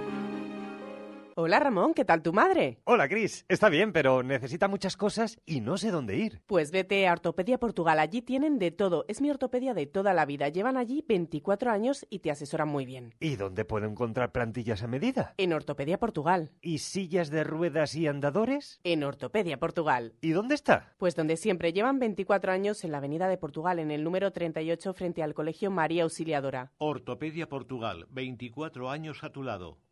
Hola 1.40 1.60
Ramón, 1.60 1.94
¿qué 1.94 2.04
tal 2.04 2.20
tu 2.20 2.32
madre? 2.32 2.80
Hola 2.82 3.08
Cris, 3.08 3.44
está 3.48 3.68
bien, 3.68 3.92
pero 3.92 4.24
necesita 4.24 4.66
muchas 4.66 4.96
cosas 4.96 5.38
y 5.46 5.60
no 5.60 5.78
sé 5.78 5.92
dónde 5.92 6.16
ir. 6.16 6.42
Pues 6.48 6.72
vete 6.72 7.06
a 7.06 7.12
Ortopedia 7.12 7.58
Portugal, 7.58 8.00
allí 8.00 8.22
tienen 8.22 8.58
de 8.58 8.72
todo. 8.72 9.04
Es 9.06 9.20
mi 9.20 9.30
ortopedia 9.30 9.72
de 9.72 9.86
toda 9.86 10.14
la 10.14 10.26
vida. 10.26 10.48
Llevan 10.48 10.76
allí 10.76 11.04
24 11.06 11.70
años 11.70 12.04
y 12.10 12.18
te 12.18 12.32
asesoran 12.32 12.66
muy 12.66 12.86
bien. 12.86 13.14
¿Y 13.20 13.36
dónde 13.36 13.64
puedo 13.64 13.86
encontrar 13.86 14.32
plantillas 14.32 14.82
a 14.82 14.88
medida? 14.88 15.34
En 15.36 15.52
Ortopedia 15.52 16.00
Portugal. 16.00 16.50
¿Y 16.60 16.78
sillas 16.78 17.30
de 17.30 17.44
ruedas 17.44 17.94
y 17.94 18.08
andadores? 18.08 18.80
En 18.82 19.04
Ortopedia 19.04 19.60
Portugal. 19.60 20.14
¿Y 20.20 20.30
dónde 20.30 20.56
está? 20.56 20.92
Pues 20.98 21.14
donde 21.14 21.36
siempre 21.36 21.72
llevan 21.72 22.00
24 22.00 22.50
años 22.50 22.82
en 22.82 22.90
la 22.90 22.98
Avenida 22.98 23.28
de 23.28 23.38
Portugal, 23.38 23.78
en 23.78 23.92
el 23.92 24.02
número 24.02 24.32
38 24.32 24.92
frente 24.92 25.22
al 25.22 25.34
Colegio 25.34 25.70
María 25.70 26.02
Auxiliadora. 26.02 26.72
Ortopedia 26.78 27.48
Portugal, 27.48 28.08
24 28.10 28.90
años 28.90 29.22
a 29.22 29.30
tu 29.30 29.44
lado. 29.44 29.78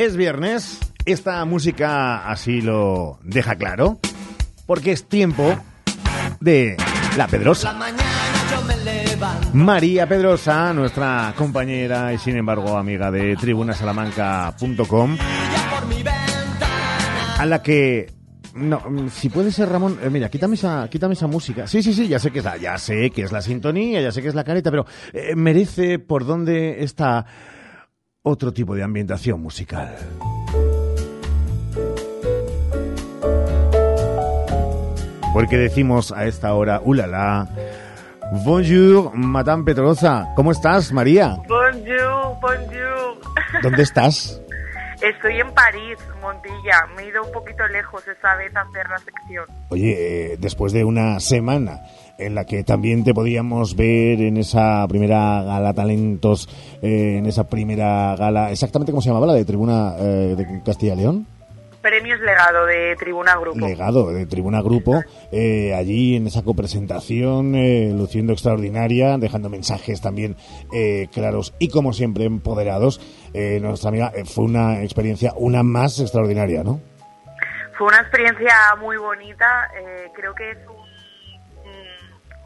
Es 0.00 0.16
viernes, 0.16 0.78
esta 1.04 1.44
música 1.44 2.26
así 2.26 2.62
lo 2.62 3.18
deja 3.22 3.56
claro, 3.56 4.00
porque 4.64 4.92
es 4.92 5.06
tiempo 5.06 5.58
de 6.40 6.78
La 7.18 7.28
Pedrosa. 7.28 7.78
María 9.52 10.08
Pedrosa, 10.08 10.72
nuestra 10.72 11.34
compañera 11.36 12.14
y 12.14 12.18
sin 12.18 12.38
embargo 12.38 12.78
amiga 12.78 13.10
de 13.10 13.36
tribunasalamanca.com, 13.36 15.18
a 17.38 17.44
la 17.44 17.62
que 17.62 18.10
no, 18.54 18.82
si 19.10 19.28
puede 19.28 19.52
ser 19.52 19.68
Ramón, 19.68 19.98
eh, 20.02 20.08
mira, 20.08 20.30
quítame 20.30 20.54
esa, 20.54 20.88
quítame 20.88 21.12
esa 21.12 21.26
música. 21.26 21.66
Sí, 21.66 21.82
sí, 21.82 21.92
sí, 21.92 22.08
ya 22.08 22.18
sé 22.18 22.30
que 22.30 22.38
es 22.38 22.44
la, 22.46 22.56
ya 22.56 22.78
sé 22.78 23.10
que 23.10 23.20
es 23.20 23.32
la 23.32 23.42
sintonía, 23.42 24.00
ya 24.00 24.12
sé 24.12 24.22
que 24.22 24.28
es 24.28 24.34
la 24.34 24.44
careta, 24.44 24.70
pero 24.70 24.86
eh, 25.12 25.36
merece 25.36 25.98
por 25.98 26.24
dónde 26.24 26.82
está 26.82 27.26
otro 28.22 28.52
tipo 28.52 28.74
de 28.74 28.82
ambientación 28.82 29.40
musical. 29.40 29.96
Porque 35.32 35.56
decimos 35.56 36.12
a 36.12 36.26
esta 36.26 36.52
hora, 36.54 36.80
ulala, 36.84 37.48
bonjour, 38.44 39.14
Madame 39.14 39.64
Pedrosa, 39.64 40.32
¿cómo 40.36 40.52
estás, 40.52 40.92
María? 40.92 41.36
Bonjour, 41.48 42.36
bonjour. 42.42 43.20
¿Dónde 43.62 43.82
estás? 43.82 44.42
Estoy 45.00 45.40
en 45.40 45.50
París, 45.54 45.96
Montilla. 46.20 46.76
Me 46.94 47.04
he 47.04 47.08
ido 47.08 47.24
un 47.24 47.32
poquito 47.32 47.66
lejos 47.68 48.06
esa 48.06 48.34
vez 48.36 48.54
a 48.54 48.60
hacer 48.60 48.86
la 48.86 48.98
sección. 48.98 49.46
Oye, 49.70 50.32
eh, 50.32 50.36
después 50.38 50.74
de 50.74 50.84
una 50.84 51.20
semana 51.20 51.80
en 52.20 52.34
la 52.34 52.44
que 52.44 52.62
también 52.64 53.04
te 53.04 53.14
podíamos 53.14 53.76
ver 53.76 54.20
en 54.20 54.36
esa 54.36 54.86
primera 54.88 55.42
gala 55.42 55.74
talentos, 55.74 56.48
eh, 56.82 57.16
en 57.18 57.26
esa 57.26 57.48
primera 57.48 58.14
gala, 58.16 58.50
exactamente 58.50 58.92
cómo 58.92 59.02
se 59.02 59.08
llamaba 59.08 59.26
la 59.26 59.34
de 59.34 59.44
Tribuna 59.44 59.94
eh, 59.98 60.34
de 60.36 60.62
Castilla 60.64 60.94
y 60.94 60.96
León. 60.96 61.26
Premios 61.80 62.20
Legado 62.20 62.66
de 62.66 62.94
Tribuna 62.96 63.36
Grupo. 63.38 63.58
Legado 63.58 64.12
de 64.12 64.26
Tribuna 64.26 64.60
Grupo, 64.60 65.02
eh, 65.32 65.74
allí 65.74 66.16
en 66.16 66.26
esa 66.26 66.42
copresentación, 66.42 67.52
luciendo 67.96 68.34
extraordinaria, 68.34 69.16
dejando 69.16 69.48
mensajes 69.48 70.02
también 70.02 70.36
claros 71.10 71.54
y 71.58 71.68
como 71.68 71.94
siempre 71.94 72.24
empoderados. 72.24 73.00
nuestra 73.62 73.88
amiga, 73.88 74.12
fue 74.26 74.44
una 74.44 74.82
experiencia, 74.82 75.32
una 75.36 75.62
más 75.62 75.98
extraordinaria, 76.00 76.62
¿no? 76.62 76.82
Fue 77.78 77.86
una 77.86 78.00
experiencia 78.00 78.52
muy 78.78 78.98
bonita, 78.98 79.70
creo 80.14 80.34
que 80.34 80.50
es 80.50 80.58
un 80.68 80.79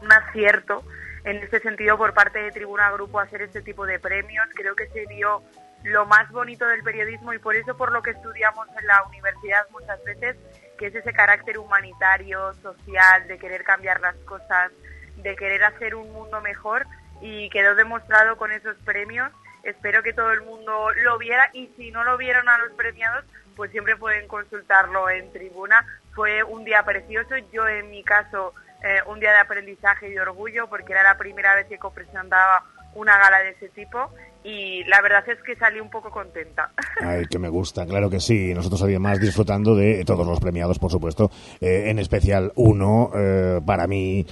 un 0.05 0.13
acierto 0.13 0.83
en 1.23 1.37
este 1.37 1.59
sentido 1.59 1.97
por 1.97 2.13
parte 2.13 2.39
de 2.39 2.51
Tribuna 2.51 2.91
Grupo 2.91 3.19
hacer 3.19 3.41
este 3.41 3.61
tipo 3.61 3.85
de 3.85 3.99
premios. 3.99 4.47
Creo 4.53 4.75
que 4.75 4.87
se 4.89 5.05
vio 5.07 5.41
lo 5.83 6.05
más 6.05 6.31
bonito 6.31 6.65
del 6.67 6.83
periodismo 6.83 7.33
y 7.33 7.39
por 7.39 7.55
eso 7.55 7.75
por 7.75 7.91
lo 7.91 8.01
que 8.01 8.11
estudiamos 8.11 8.67
en 8.79 8.87
la 8.87 9.03
universidad 9.03 9.67
muchas 9.71 10.03
veces, 10.03 10.37
que 10.77 10.87
es 10.87 10.95
ese 10.95 11.13
carácter 11.13 11.57
humanitario, 11.57 12.53
social, 12.61 13.27
de 13.27 13.37
querer 13.37 13.63
cambiar 13.63 13.99
las 14.01 14.15
cosas, 14.17 14.71
de 15.17 15.35
querer 15.35 15.63
hacer 15.63 15.95
un 15.95 16.11
mundo 16.13 16.39
mejor 16.41 16.85
y 17.21 17.49
quedó 17.49 17.75
demostrado 17.75 18.37
con 18.37 18.51
esos 18.51 18.75
premios. 18.85 19.31
Espero 19.63 20.03
que 20.03 20.13
todo 20.13 20.31
el 20.31 20.41
mundo 20.41 20.91
lo 21.03 21.17
viera 21.17 21.49
y 21.53 21.67
si 21.75 21.89
no 21.89 22.03
lo 22.03 22.17
vieron 22.17 22.47
a 22.47 22.57
los 22.59 22.73
premiados, 22.73 23.25
pues 23.55 23.71
siempre 23.71 23.95
pueden 23.95 24.27
consultarlo 24.27 25.09
en 25.09 25.31
tribuna. 25.31 25.83
Fue 26.13 26.43
un 26.43 26.63
día 26.63 26.83
precioso. 26.83 27.35
Yo 27.51 27.67
en 27.67 27.89
mi 27.89 28.03
caso 28.03 28.53
eh, 28.85 28.99
un 29.07 29.19
día 29.19 29.31
de 29.31 29.39
aprendizaje 29.39 30.09
y 30.09 30.13
de 30.13 30.21
orgullo 30.21 30.67
porque 30.69 30.93
era 30.93 31.01
la 31.01 31.17
primera 31.17 31.55
vez 31.55 31.65
que 31.65 31.79
presentaba 31.91 32.63
una 32.93 33.17
gala 33.17 33.39
de 33.39 33.49
ese 33.49 33.69
tipo 33.69 34.11
y 34.43 34.83
la 34.83 35.01
verdad 35.01 35.27
es 35.27 35.41
que 35.41 35.55
salí 35.55 35.79
un 35.79 35.89
poco 35.89 36.11
contenta. 36.11 36.71
Ay, 37.01 37.25
que 37.25 37.39
me 37.39 37.49
gusta, 37.49 37.83
claro 37.87 38.11
que 38.11 38.19
sí. 38.19 38.53
Nosotros 38.53 38.83
además 38.83 39.19
disfrutando 39.19 39.75
de 39.75 40.05
todos 40.05 40.27
los 40.27 40.39
premiados, 40.39 40.77
por 40.77 40.91
supuesto, 40.91 41.31
eh, 41.59 41.85
en 41.87 41.97
especial 41.97 42.51
uno, 42.55 43.09
eh, 43.15 43.59
para 43.65 43.87
mí, 43.87 44.23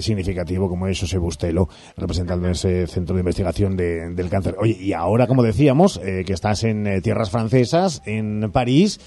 significativo, 0.00 0.68
como 0.68 0.88
es 0.88 0.98
José 0.98 1.18
Bustelo, 1.18 1.68
representando 1.96 2.48
ese 2.48 2.88
centro 2.88 3.14
de 3.14 3.20
investigación 3.20 3.76
del 3.76 4.28
cáncer. 4.28 4.56
Oye, 4.58 4.76
y 4.80 4.94
ahora, 4.94 5.28
como 5.28 5.44
decíamos, 5.44 6.00
que 6.00 6.32
estás 6.32 6.64
en 6.64 7.00
tierras 7.02 7.30
francesas, 7.30 8.02
en 8.04 8.50
París, 8.50 8.98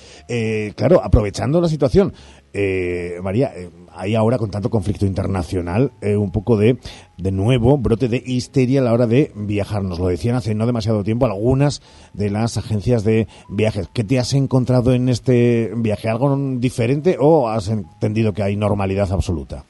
claro, 0.78 1.04
aprovechando 1.04 1.60
la 1.60 1.68
situación. 1.68 2.14
María, 3.22 3.52
hay 3.96 4.16
ahora 4.16 4.38
con 4.38 4.52
tanto 4.52 4.70
conflicto 4.70 5.06
internacional 5.06 5.92
eh, 6.02 6.16
un 6.16 6.32
poco 6.32 6.58
de, 6.58 6.78
de 7.18 7.32
nuevo, 7.32 7.78
brote 7.78 8.08
de 8.08 8.22
histeria 8.26 8.82
a 8.82 8.84
la 8.84 8.94
hora 8.94 9.08
de 9.08 9.32
viajar. 9.36 9.84
Nos 9.84 10.00
lo 10.00 10.08
decían 10.08 10.36
hace 10.36 10.54
no 10.54 10.66
demasiado 10.66 11.04
tiempo 11.04 11.26
algunas 11.26 11.82
de 12.14 12.30
las 12.30 12.58
agencias 12.58 13.04
de 13.04 13.28
viajes. 13.50 13.90
¿Qué 13.94 14.04
te 14.04 14.20
has 14.20 14.34
encontrado 14.34 14.94
en 14.94 15.10
este 15.10 15.72
viaje? 15.76 16.10
¿Algo 16.10 16.36
diferente 16.58 17.18
o 17.20 17.50
has 17.50 17.70
entendido 17.70 18.34
que 18.34 18.44
hay 18.44 18.56
normalidad 18.56 19.12
absoluta? 19.12 19.64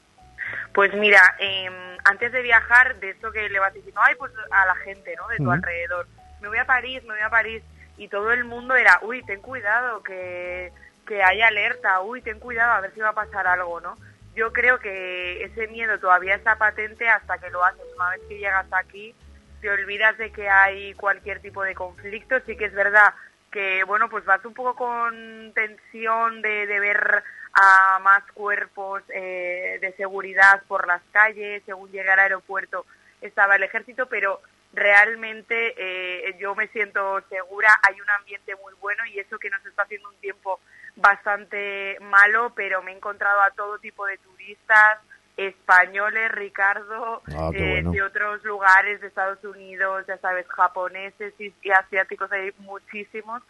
Pues 0.74 0.92
mira, 0.94 1.20
em, 1.38 1.72
antes 2.04 2.32
de 2.32 2.42
viajar, 2.42 2.98
de 3.00 3.10
esto 3.10 3.30
que 3.32 3.48
le 3.48 3.58
vas 3.58 3.72
diciendo, 3.72 4.00
ay, 4.04 4.14
pues 4.18 4.32
a 4.50 4.66
la 4.66 4.74
gente, 4.76 5.14
¿no? 5.16 5.28
De 5.28 5.36
tu 5.38 5.50
alrededor. 5.50 6.06
Me 6.42 6.48
voy 6.48 6.58
a 6.58 6.66
París, 6.66 7.02
me 7.02 7.14
voy 7.14 7.22
a 7.22 7.30
París. 7.30 7.62
Y 7.96 8.08
todo 8.08 8.30
el 8.30 8.44
mundo 8.44 8.74
era, 8.74 9.00
uy, 9.02 9.22
ten 9.22 9.40
cuidado, 9.40 10.02
que, 10.02 10.70
que 11.06 11.22
hay 11.22 11.40
alerta, 11.40 12.00
uy, 12.00 12.20
ten 12.22 12.40
cuidado, 12.40 12.72
a 12.72 12.80
ver 12.80 12.92
si 12.92 13.00
va 13.00 13.10
a 13.10 13.14
pasar 13.14 13.46
algo, 13.46 13.80
¿no? 13.80 13.96
yo 14.36 14.52
creo 14.52 14.78
que 14.78 15.42
ese 15.44 15.66
miedo 15.68 15.98
todavía 15.98 16.34
está 16.34 16.56
patente 16.56 17.08
hasta 17.08 17.38
que 17.38 17.50
lo 17.50 17.64
haces. 17.64 17.82
Una 17.96 18.10
vez 18.10 18.20
que 18.28 18.38
llegas 18.38 18.66
aquí, 18.70 19.14
te 19.62 19.70
olvidas 19.70 20.16
de 20.18 20.30
que 20.30 20.48
hay 20.48 20.92
cualquier 20.94 21.40
tipo 21.40 21.64
de 21.64 21.74
conflicto. 21.74 22.38
Sí 22.44 22.54
que 22.54 22.66
es 22.66 22.74
verdad 22.74 23.14
que, 23.50 23.82
bueno, 23.84 24.10
pues 24.10 24.26
vas 24.26 24.44
un 24.44 24.52
poco 24.52 24.76
con 24.76 25.52
tensión 25.54 26.42
de, 26.42 26.66
ver 26.66 27.24
a 27.54 27.98
más 28.00 28.22
cuerpos 28.32 29.02
eh, 29.08 29.78
de 29.80 29.92
seguridad 29.94 30.62
por 30.68 30.86
las 30.86 31.00
calles. 31.12 31.62
Según 31.64 31.90
llegar 31.90 32.20
al 32.20 32.24
aeropuerto 32.24 32.84
estaba 33.22 33.56
el 33.56 33.62
ejército, 33.62 34.06
pero 34.06 34.42
realmente 34.74 35.74
eh, 35.78 36.36
yo 36.38 36.54
me 36.54 36.68
siento 36.68 37.22
segura. 37.30 37.70
Hay 37.88 37.98
un 37.98 38.10
ambiente 38.10 38.54
muy 38.56 38.74
bueno 38.82 39.06
y 39.06 39.18
eso 39.18 39.38
que 39.38 39.48
nos 39.48 39.64
está 39.64 39.84
haciendo 39.84 40.10
un 40.10 40.16
tiempo 40.16 40.60
bastante 40.96 41.98
malo, 42.00 42.52
pero 42.54 42.82
me 42.82 42.92
he 42.92 42.96
encontrado 42.96 43.40
a 43.42 43.50
todo 43.50 43.78
tipo 43.78 44.06
de 44.06 44.18
turistas, 44.18 44.98
españoles, 45.36 46.32
Ricardo, 46.32 47.22
ah, 47.36 47.50
eh, 47.52 47.82
de 47.84 48.02
otros 48.02 48.42
lugares 48.44 49.00
de 49.00 49.08
Estados 49.08 49.42
Unidos, 49.44 50.04
ya 50.08 50.16
sabes, 50.18 50.46
japoneses 50.48 51.34
y, 51.38 51.52
asiáticos, 51.70 52.32
hay 52.32 52.52
muchísimos. 52.58 53.42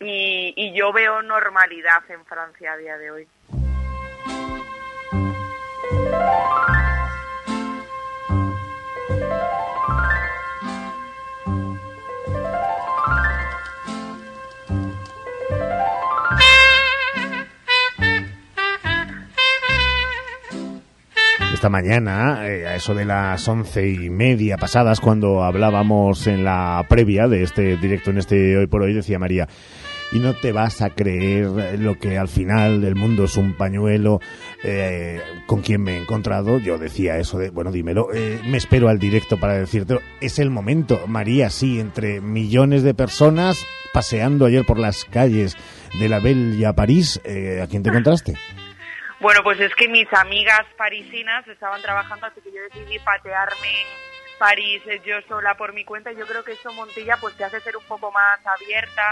Y, 0.00 0.52
y 0.56 0.72
yo 0.74 0.92
veo 0.92 1.22
normalidad 1.22 2.02
en 2.08 2.24
Francia 2.24 2.72
a 2.72 2.76
día 2.76 2.98
de 2.98 3.10
hoy. 3.10 3.28
Esta 21.58 21.70
mañana, 21.70 22.48
eh, 22.48 22.68
a 22.68 22.76
eso 22.76 22.94
de 22.94 23.04
las 23.04 23.48
once 23.48 23.88
y 23.88 24.10
media 24.10 24.58
pasadas, 24.58 25.00
cuando 25.00 25.42
hablábamos 25.42 26.28
en 26.28 26.44
la 26.44 26.86
previa 26.88 27.26
de 27.26 27.42
este 27.42 27.76
directo 27.76 28.10
en 28.10 28.18
este 28.18 28.56
Hoy 28.56 28.68
por 28.68 28.82
Hoy, 28.82 28.94
decía 28.94 29.18
María, 29.18 29.48
y 30.12 30.20
no 30.20 30.34
te 30.34 30.52
vas 30.52 30.82
a 30.82 30.90
creer 30.90 31.80
lo 31.80 31.98
que 31.98 32.16
al 32.16 32.28
final 32.28 32.84
el 32.84 32.94
mundo 32.94 33.24
es 33.24 33.36
un 33.36 33.54
pañuelo 33.54 34.20
eh, 34.62 35.20
con 35.48 35.62
quien 35.62 35.82
me 35.82 35.96
he 35.96 35.98
encontrado. 36.00 36.60
Yo 36.60 36.78
decía 36.78 37.18
eso 37.18 37.38
de, 37.38 37.50
bueno, 37.50 37.72
dímelo, 37.72 38.14
eh, 38.14 38.38
me 38.46 38.56
espero 38.56 38.88
al 38.88 39.00
directo 39.00 39.36
para 39.36 39.54
decirte, 39.54 39.98
es 40.20 40.38
el 40.38 40.50
momento. 40.50 41.08
María, 41.08 41.50
sí, 41.50 41.80
entre 41.80 42.20
millones 42.20 42.84
de 42.84 42.94
personas 42.94 43.66
paseando 43.92 44.46
ayer 44.46 44.64
por 44.64 44.78
las 44.78 45.04
calles 45.04 45.56
de 45.98 46.08
la 46.08 46.20
Bella 46.20 46.72
París, 46.74 47.20
eh, 47.24 47.60
¿a 47.60 47.66
quién 47.66 47.82
te 47.82 47.88
encontraste? 47.88 48.36
Bueno, 49.20 49.42
pues 49.42 49.58
es 49.60 49.74
que 49.74 49.88
mis 49.88 50.12
amigas 50.12 50.64
parisinas 50.76 51.46
estaban 51.48 51.82
trabajando, 51.82 52.26
así 52.26 52.40
que 52.40 52.52
yo 52.52 52.62
decidí 52.62 52.98
patearme 53.00 53.84
París 54.38 54.80
eh, 54.86 55.00
yo 55.04 55.16
sola 55.28 55.54
por 55.56 55.72
mi 55.74 55.84
cuenta. 55.84 56.12
Yo 56.12 56.26
creo 56.26 56.44
que 56.44 56.52
eso, 56.52 56.72
Montilla, 56.72 57.16
pues 57.20 57.34
te 57.36 57.44
hace 57.44 57.60
ser 57.60 57.76
un 57.76 57.84
poco 57.84 58.10
más 58.12 58.38
abierta 58.46 59.02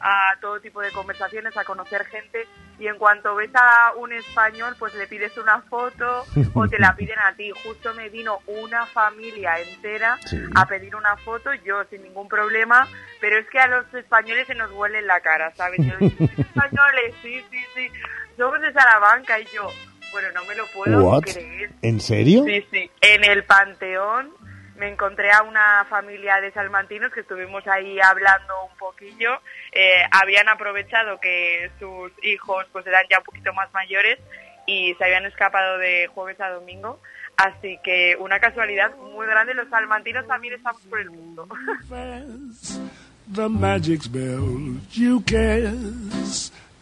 a 0.00 0.36
todo 0.40 0.60
tipo 0.60 0.80
de 0.80 0.92
conversaciones, 0.92 1.56
a 1.56 1.64
conocer 1.64 2.04
gente. 2.04 2.46
Y 2.78 2.88
en 2.88 2.98
cuanto 2.98 3.36
ves 3.36 3.50
a 3.54 3.92
un 3.96 4.12
español, 4.12 4.74
pues 4.78 4.94
le 4.94 5.06
pides 5.06 5.36
una 5.38 5.62
foto 5.62 6.24
o 6.54 6.68
te 6.68 6.78
la 6.78 6.94
piden 6.94 7.18
a 7.20 7.34
ti. 7.34 7.50
Justo 7.62 7.94
me 7.94 8.08
vino 8.08 8.40
una 8.46 8.84
familia 8.86 9.58
entera 9.58 10.18
a 10.54 10.66
pedir 10.66 10.94
una 10.94 11.16
foto, 11.18 11.52
yo 11.64 11.84
sin 11.84 12.02
ningún 12.02 12.28
problema. 12.28 12.86
Pero 13.20 13.38
es 13.38 13.48
que 13.48 13.58
a 13.58 13.68
los 13.68 13.92
españoles 13.94 14.46
se 14.46 14.54
nos 14.54 14.70
huele 14.72 14.98
en 14.98 15.06
la 15.06 15.20
cara, 15.20 15.52
¿sabes? 15.54 15.78
Yo, 15.78 15.94
españoles, 16.36 17.14
sí, 17.22 17.42
sí, 17.50 17.64
sí. 17.74 17.90
De 18.36 18.72
Salamanca 18.72 19.38
y 19.38 19.44
yo, 19.54 19.70
bueno, 20.12 20.28
no 20.34 20.44
me 20.44 20.54
lo 20.54 20.66
puedo 20.66 21.20
creer. 21.20 21.70
¿En 21.82 22.00
serio? 22.00 22.44
Sí, 22.44 22.66
sí. 22.70 22.90
En 23.00 23.24
el 23.24 23.44
Panteón 23.44 24.32
me 24.76 24.88
encontré 24.88 25.30
a 25.30 25.42
una 25.42 25.86
familia 25.88 26.40
de 26.40 26.50
salmantinos 26.52 27.12
que 27.12 27.20
estuvimos 27.20 27.64
ahí 27.66 28.00
hablando 28.00 28.54
un 28.70 28.76
poquillo. 28.76 29.40
Eh, 29.72 30.02
habían 30.10 30.48
aprovechado 30.48 31.20
que 31.20 31.70
sus 31.78 32.12
hijos 32.24 32.66
pues 32.72 32.86
eran 32.86 33.04
ya 33.08 33.18
un 33.18 33.24
poquito 33.24 33.52
más 33.52 33.72
mayores 33.72 34.18
y 34.66 34.94
se 34.94 35.04
habían 35.04 35.26
escapado 35.26 35.78
de 35.78 36.08
jueves 36.08 36.40
a 36.40 36.50
domingo. 36.50 37.00
Así 37.36 37.78
que 37.82 38.16
una 38.18 38.40
casualidad 38.40 38.96
muy 38.96 39.26
grande, 39.26 39.54
los 39.54 39.68
salmantinos 39.68 40.26
también 40.26 40.54
estamos 40.54 40.82
por 40.82 41.00
el 41.00 41.10
mundo. 41.10 41.48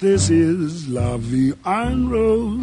This 0.02 0.30
is 0.30 0.88
la 0.88 1.16
vie 1.16 1.54
rose. 1.62 2.58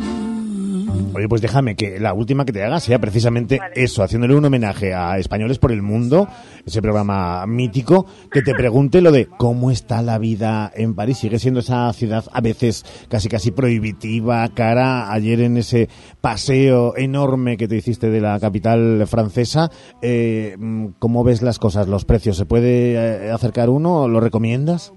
Oye, 1.14 1.30
pues 1.30 1.42
déjame 1.42 1.78
que 1.78 1.98
la 1.98 2.14
última 2.14 2.44
que 2.44 2.52
te 2.52 2.62
haga 2.62 2.82
sea 2.82 3.00
precisamente 3.00 3.62
eso, 3.76 4.04
haciéndole 4.04 4.36
un 4.36 4.44
homenaje 4.44 4.94
a 4.94 5.18
Españoles 5.18 5.58
por 5.58 5.72
el 5.72 5.82
Mundo, 5.82 6.28
ese 6.66 6.82
programa 6.82 7.48
mítico, 7.48 8.06
que 8.30 8.42
te 8.42 8.54
pregunte 8.54 9.00
lo 9.00 9.14
de 9.14 9.28
cómo 9.28 9.72
está 9.72 10.02
la 10.02 10.18
vida 10.18 10.70
en 10.76 10.96
París. 10.96 11.20
Sigue 11.20 11.40
siendo 11.40 11.62
esa 11.62 11.94
ciudad 11.94 12.26
a 12.34 12.42
veces 12.42 12.84
casi 13.08 13.30
casi 13.30 13.52
prohibitiva, 13.52 14.46
cara. 14.50 15.10
Ayer 15.14 15.40
en 15.40 15.56
ese 15.56 15.88
paseo 16.20 16.98
enorme 16.98 17.56
que 17.56 17.70
te 17.70 17.78
hiciste 17.78 18.10
de 18.10 18.20
la 18.20 18.38
capital 18.42 19.08
francesa, 19.08 19.72
eh, 20.02 20.58
¿cómo 21.00 21.24
ves 21.24 21.42
las 21.42 21.58
cosas, 21.58 21.88
los 21.88 22.04
precios? 22.04 22.36
¿Se 22.36 22.46
puede 22.46 22.96
eh, 22.96 23.32
acercar 23.32 23.70
uno? 23.70 24.10
¿Lo 24.10 24.20
recomiendas? 24.20 24.92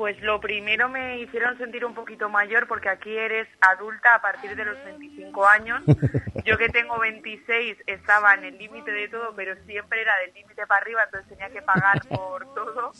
Pues 0.00 0.18
lo 0.22 0.40
primero 0.40 0.88
me 0.88 1.18
hicieron 1.18 1.58
sentir 1.58 1.84
un 1.84 1.92
poquito 1.92 2.30
mayor 2.30 2.66
porque 2.66 2.88
aquí 2.88 3.14
eres 3.14 3.46
adulta 3.60 4.14
a 4.14 4.22
partir 4.22 4.56
de 4.56 4.64
los 4.64 4.82
25 4.82 5.46
años. 5.46 5.82
Yo 6.42 6.56
que 6.56 6.70
tengo 6.70 6.98
26 6.98 7.76
estaba 7.86 8.32
en 8.32 8.44
el 8.44 8.56
límite 8.56 8.90
de 8.92 9.08
todo, 9.08 9.34
pero 9.36 9.54
siempre 9.66 10.00
era 10.00 10.16
del 10.20 10.32
límite 10.32 10.66
para 10.66 10.80
arriba, 10.80 11.02
entonces 11.04 11.28
tenía 11.28 11.50
que 11.50 11.60
pagar 11.60 12.00
por 12.08 12.46
todo. 12.54 12.92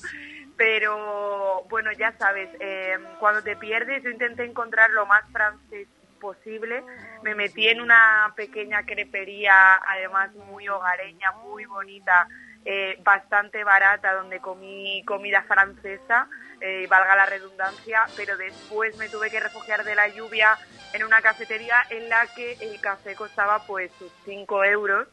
Pero 0.59 1.65
bueno, 1.71 1.91
ya 1.93 2.13
sabes, 2.19 2.51
eh, 2.61 2.99
cuando 3.19 3.43
te 3.43 3.57
pierdes 3.57 4.03
yo 4.03 4.11
intenté 4.11 4.45
encontrar 4.45 4.91
lo 4.91 5.07
más 5.07 5.25
francés 5.33 5.89
posible. 6.21 6.85
Me 7.23 7.35
metí 7.35 7.67
en 7.67 7.81
una 7.81 8.31
pequeña 8.37 8.85
crepería, 8.85 9.77
además 9.89 10.35
muy 10.35 10.69
hogareña, 10.69 11.33
muy 11.45 11.65
bonita, 11.65 12.29
eh, 12.67 12.99
bastante 13.03 13.65
barata, 13.65 14.13
donde 14.13 14.39
comí 14.41 15.03
comida 15.07 15.43
francesa 15.45 16.29
eh, 16.61 16.87
valga 16.89 17.17
la 17.17 17.27
redundancia, 17.27 18.07
pero 18.17 18.37
después 18.37 18.97
me 18.97 19.09
tuve 19.09 19.31
que 19.31 19.41
refugiar 19.41 19.85
de 19.85 19.95
la 19.95 20.09
lluvia 20.09 20.59
en 20.93 21.05
una 21.05 21.21
cafetería 21.21 21.77
en 21.91 22.09
la 22.09 22.27
que 22.35 22.53
el 22.61 22.81
café 22.81 23.15
costaba 23.15 23.65
pues 23.67 23.91
sus 23.99 24.13
5 24.25 24.65
euros. 24.65 25.09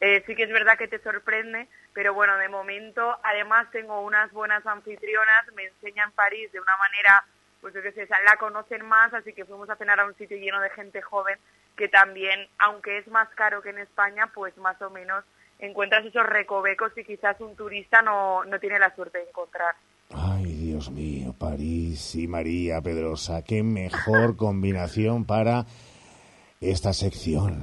Eh, 0.00 0.22
sí 0.26 0.34
que 0.34 0.44
es 0.44 0.50
verdad 0.50 0.78
que 0.78 0.88
te 0.88 0.98
sorprende, 0.98 1.68
pero 1.92 2.14
bueno, 2.14 2.36
de 2.38 2.48
momento 2.48 3.18
además 3.22 3.70
tengo 3.70 4.00
unas 4.00 4.32
buenas 4.32 4.64
anfitrionas, 4.66 5.52
me 5.54 5.64
enseñan 5.64 6.12
París 6.12 6.50
de 6.52 6.60
una 6.60 6.76
manera, 6.78 7.24
pues 7.60 7.74
yo 7.74 7.82
qué 7.82 7.92
sé, 7.92 8.08
la 8.24 8.36
conocen 8.36 8.86
más, 8.86 9.12
así 9.12 9.32
que 9.34 9.44
fuimos 9.44 9.68
a 9.68 9.76
cenar 9.76 10.00
a 10.00 10.06
un 10.06 10.14
sitio 10.16 10.38
lleno 10.38 10.60
de 10.60 10.70
gente 10.70 11.02
joven 11.02 11.38
que 11.76 11.88
también, 11.88 12.46
aunque 12.58 12.98
es 12.98 13.06
más 13.08 13.28
caro 13.30 13.62
que 13.62 13.70
en 13.70 13.78
España, 13.78 14.30
pues 14.34 14.56
más 14.58 14.80
o 14.82 14.90
menos 14.90 15.24
encuentras 15.58 16.04
esos 16.04 16.26
recovecos 16.26 16.96
y 16.96 17.04
quizás 17.04 17.40
un 17.40 17.56
turista 17.56 18.02
no, 18.02 18.44
no 18.44 18.58
tiene 18.58 18.78
la 18.78 18.94
suerte 18.94 19.18
de 19.18 19.28
encontrar. 19.28 19.74
Ay, 20.12 20.52
Dios 20.54 20.90
mío, 20.90 21.34
París 21.38 22.14
y 22.16 22.26
María 22.26 22.80
Pedrosa, 22.80 23.42
qué 23.42 23.62
mejor 23.62 24.36
combinación 24.36 25.24
para 25.24 25.66
esta 26.60 26.92
sección. 26.92 27.62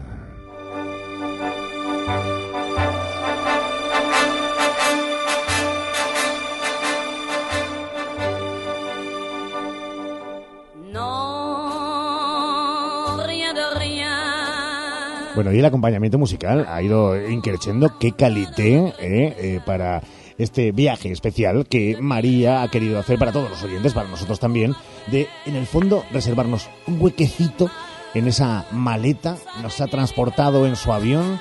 Bueno, 15.38 15.54
y 15.54 15.60
el 15.60 15.66
acompañamiento 15.66 16.18
musical 16.18 16.66
ha 16.68 16.82
ido 16.82 17.30
increciendo. 17.30 18.00
Qué 18.00 18.14
calité 18.14 18.92
eh, 18.98 19.36
eh, 19.38 19.60
para 19.64 20.02
este 20.38 20.72
viaje 20.72 21.12
especial 21.12 21.66
que 21.68 21.98
María 22.00 22.62
ha 22.62 22.70
querido 22.70 23.00
hacer 23.00 23.18
para 23.18 23.32
todos 23.32 23.50
los 23.50 23.64
oyentes, 23.64 23.94
para 23.94 24.10
nosotros 24.10 24.40
también, 24.40 24.76
de 25.08 25.28
en 25.46 25.56
el 25.56 25.66
fondo 25.66 26.06
reservarnos 26.12 26.70
un 26.86 27.02
huequecito 27.02 27.70
en 28.14 28.28
esa 28.28 28.66
maleta, 28.72 29.38
nos 29.62 29.82
ha 29.82 29.88
transportado 29.88 30.66
en 30.66 30.76
su 30.76 30.92
avión 30.94 31.40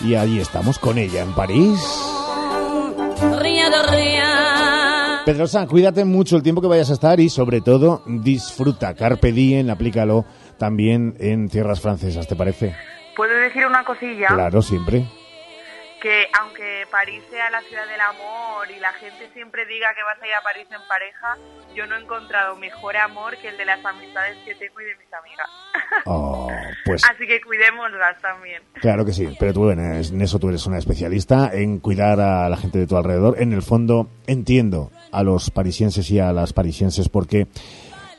y 0.00 0.14
allí 0.14 0.40
estamos 0.40 0.78
con 0.78 0.98
ella 0.98 1.22
en 1.22 1.32
París. 1.32 1.80
Pedrosa, 5.24 5.66
cuídate 5.66 6.04
mucho 6.04 6.36
el 6.36 6.42
tiempo 6.42 6.60
que 6.60 6.68
vayas 6.68 6.90
a 6.90 6.94
estar 6.94 7.18
y 7.18 7.30
sobre 7.30 7.62
todo 7.62 8.02
disfruta. 8.06 8.94
Carpe 8.94 9.32
diem, 9.32 9.70
aplícalo 9.70 10.26
también 10.58 11.14
en 11.18 11.48
tierras 11.48 11.80
francesas, 11.80 12.28
¿te 12.28 12.36
parece? 12.36 12.74
¿Puedo 13.16 13.34
decir 13.34 13.64
una 13.66 13.84
cosilla? 13.84 14.26
Claro, 14.26 14.60
siempre 14.60 15.06
que 16.04 16.26
aunque 16.38 16.84
París 16.90 17.22
sea 17.30 17.48
la 17.48 17.62
ciudad 17.62 17.88
del 17.88 18.00
amor 18.02 18.70
y 18.70 18.78
la 18.78 18.92
gente 18.92 19.26
siempre 19.32 19.64
diga 19.64 19.88
que 19.96 20.02
vas 20.02 20.20
a 20.20 20.26
ir 20.26 20.34
a 20.34 20.42
París 20.42 20.66
en 20.70 20.86
pareja, 20.86 21.38
yo 21.74 21.86
no 21.86 21.96
he 21.96 22.02
encontrado 22.02 22.56
mejor 22.56 22.94
amor 22.98 23.38
que 23.38 23.48
el 23.48 23.56
de 23.56 23.64
las 23.64 23.82
amistades 23.82 24.36
que 24.44 24.54
tengo 24.54 24.82
y 24.82 24.84
de 24.84 24.96
mis 24.96 25.12
amigas. 25.14 25.48
Oh, 26.06 26.50
pues 26.84 27.02
Así 27.08 27.26
que 27.26 27.40
cuidémoslas 27.40 28.20
también. 28.20 28.60
Claro 28.74 29.04
que 29.04 29.12
sí, 29.12 29.34
pero 29.38 29.54
tú 29.54 29.70
en 29.70 30.20
eso 30.20 30.38
tú 30.38 30.48
eres 30.48 30.66
una 30.66 30.76
especialista, 30.76 31.50
en 31.54 31.78
cuidar 31.78 32.20
a 32.20 32.48
la 32.48 32.56
gente 32.56 32.78
de 32.78 32.86
tu 32.86 32.96
alrededor. 32.96 33.40
En 33.40 33.52
el 33.52 33.62
fondo 33.62 34.08
entiendo 34.26 34.90
a 35.12 35.22
los 35.22 35.50
parisienses 35.50 36.10
y 36.10 36.18
a 36.18 36.32
las 36.32 36.52
parisienses 36.52 37.08
porque 37.08 37.46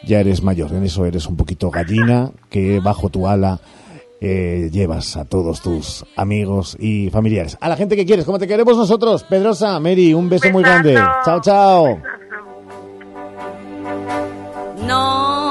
ya 0.03 0.19
eres 0.19 0.41
mayor, 0.41 0.71
en 0.71 0.85
eso 0.85 1.05
eres 1.05 1.27
un 1.27 1.37
poquito 1.37 1.69
gallina 1.69 2.31
que 2.49 2.79
bajo 2.79 3.09
tu 3.09 3.27
ala 3.27 3.59
eh, 4.27 4.69
llevas 4.71 5.17
a 5.17 5.25
todos 5.25 5.61
tus 5.61 6.03
amigos 6.15 6.75
y 6.79 7.11
familiares. 7.11 7.57
A 7.61 7.69
la 7.69 7.77
gente 7.77 7.95
que 7.95 8.07
quieres, 8.07 8.25
como 8.25 8.39
te 8.39 8.47
queremos 8.47 8.75
nosotros. 8.75 9.23
Pedrosa, 9.23 9.79
Mary, 9.79 10.15
un 10.15 10.27
beso 10.27 10.49
muy 10.49 10.63
grande. 10.63 10.95
Chao, 11.23 11.39
chao. 11.41 12.01
No. 14.87 15.45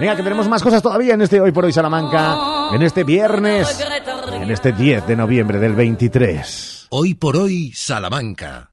Venga, 0.00 0.16
que 0.16 0.22
tenemos 0.22 0.48
más 0.48 0.62
cosas 0.62 0.82
todavía 0.82 1.14
en 1.14 1.22
este 1.22 1.40
Hoy 1.40 1.52
por 1.52 1.64
Hoy 1.64 1.72
Salamanca, 1.72 2.70
en 2.72 2.82
este 2.82 3.04
viernes, 3.04 3.86
en 4.32 4.50
este 4.50 4.72
10 4.72 5.06
de 5.06 5.14
noviembre 5.14 5.60
del 5.60 5.74
23. 5.74 6.88
Hoy 6.90 7.14
por 7.14 7.36
Hoy 7.36 7.70
Salamanca. 7.72 8.70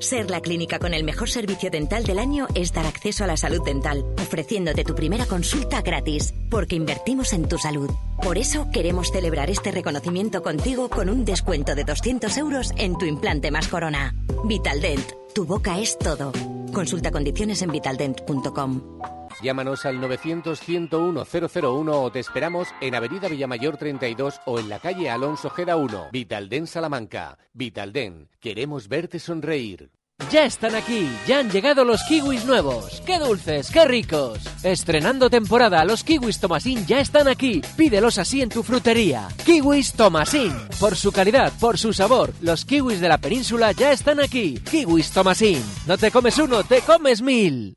Ser 0.00 0.30
la 0.30 0.40
clínica 0.40 0.78
con 0.78 0.94
el 0.94 1.02
mejor 1.02 1.28
servicio 1.28 1.70
dental 1.70 2.04
del 2.04 2.20
año 2.20 2.46
es 2.54 2.72
dar 2.72 2.86
acceso 2.86 3.24
a 3.24 3.26
la 3.26 3.36
salud 3.36 3.64
dental, 3.64 4.04
ofreciéndote 4.16 4.84
tu 4.84 4.94
primera 4.94 5.26
consulta 5.26 5.82
gratis, 5.82 6.32
porque 6.50 6.76
invertimos 6.76 7.32
en 7.32 7.48
tu 7.48 7.58
salud. 7.58 7.90
Por 8.22 8.38
eso 8.38 8.68
queremos 8.72 9.10
celebrar 9.10 9.50
este 9.50 9.72
reconocimiento 9.72 10.42
contigo 10.42 10.88
con 10.88 11.08
un 11.08 11.24
descuento 11.24 11.74
de 11.74 11.84
200 11.84 12.36
euros 12.38 12.72
en 12.76 12.96
tu 12.96 13.06
implante 13.06 13.50
más 13.50 13.66
corona. 13.66 14.14
Vitaldent, 14.44 15.10
tu 15.34 15.44
boca 15.44 15.80
es 15.80 15.98
todo. 15.98 16.32
Consulta 16.72 17.10
condiciones 17.10 17.62
en 17.62 17.72
vitaldent.com. 17.72 19.17
Llámanos 19.42 19.86
al 19.86 20.00
900-101-001 20.00 21.92
o 21.92 22.10
te 22.10 22.18
esperamos 22.18 22.68
en 22.80 22.94
Avenida 22.94 23.28
Villamayor 23.28 23.76
32 23.76 24.40
o 24.46 24.58
en 24.58 24.68
la 24.68 24.80
calle 24.80 25.10
Alonso 25.10 25.50
Gera 25.50 25.76
1. 25.76 26.08
Vitalden 26.12 26.66
Salamanca. 26.66 27.38
Vitalden. 27.52 28.28
Queremos 28.40 28.88
verte 28.88 29.18
sonreír. 29.20 29.90
Ya 30.32 30.44
están 30.44 30.74
aquí, 30.74 31.08
ya 31.26 31.38
han 31.38 31.48
llegado 31.48 31.84
los 31.84 32.02
kiwis 32.02 32.44
nuevos. 32.44 33.00
¡Qué 33.06 33.18
dulces, 33.20 33.70
qué 33.70 33.84
ricos! 33.84 34.40
Estrenando 34.64 35.30
temporada, 35.30 35.84
los 35.84 36.02
kiwis 36.02 36.40
Tomasín 36.40 36.84
ya 36.86 37.00
están 37.00 37.28
aquí. 37.28 37.62
Pídelos 37.76 38.18
así 38.18 38.42
en 38.42 38.48
tu 38.48 38.62
frutería. 38.64 39.28
Kiwis 39.46 39.92
Tomasín. 39.92 40.52
Por 40.80 40.96
su 40.96 41.12
calidad, 41.12 41.52
por 41.60 41.78
su 41.78 41.92
sabor, 41.92 42.34
los 42.40 42.64
kiwis 42.64 43.00
de 43.00 43.08
la 43.08 43.18
península 43.18 43.70
ya 43.72 43.92
están 43.92 44.20
aquí. 44.20 44.58
Kiwis 44.58 45.12
Tomasín. 45.12 45.62
No 45.86 45.96
te 45.96 46.10
comes 46.10 46.36
uno, 46.38 46.64
te 46.64 46.80
comes 46.80 47.22
mil. 47.22 47.76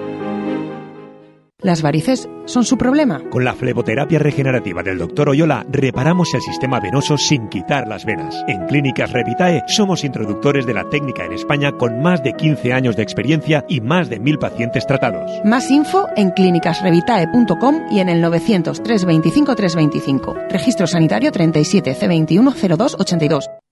¿Las 1.61 1.83
varices 1.83 2.27
son 2.45 2.65
su 2.65 2.75
problema? 2.75 3.21
Con 3.29 3.43
la 3.43 3.53
fleboterapia 3.53 4.17
regenerativa 4.17 4.81
del 4.81 4.97
Dr. 4.97 5.29
Oyola 5.29 5.63
reparamos 5.69 6.33
el 6.33 6.41
sistema 6.41 6.79
venoso 6.79 7.19
sin 7.19 7.49
quitar 7.49 7.87
las 7.87 8.03
venas. 8.03 8.35
En 8.47 8.65
Clínicas 8.65 9.11
Revitae 9.11 9.61
somos 9.67 10.03
introductores 10.03 10.65
de 10.65 10.73
la 10.73 10.89
técnica 10.89 11.23
en 11.23 11.33
España 11.33 11.71
con 11.73 12.01
más 12.01 12.23
de 12.23 12.33
15 12.33 12.73
años 12.73 12.95
de 12.95 13.03
experiencia 13.03 13.63
y 13.69 13.79
más 13.79 14.09
de 14.09 14.19
mil 14.19 14.39
pacientes 14.39 14.87
tratados. 14.87 15.29
Más 15.45 15.69
info 15.69 16.07
en 16.15 16.31
clínicasrevitae.com 16.31 17.75
y 17.91 17.99
en 17.99 18.09
el 18.09 18.21
900 18.21 18.81
325 18.81 19.55
325. 19.55 20.35
Registro 20.49 20.87
sanitario 20.87 21.31
37 21.31 21.95
C21 21.95 22.55
0282. 22.55 23.60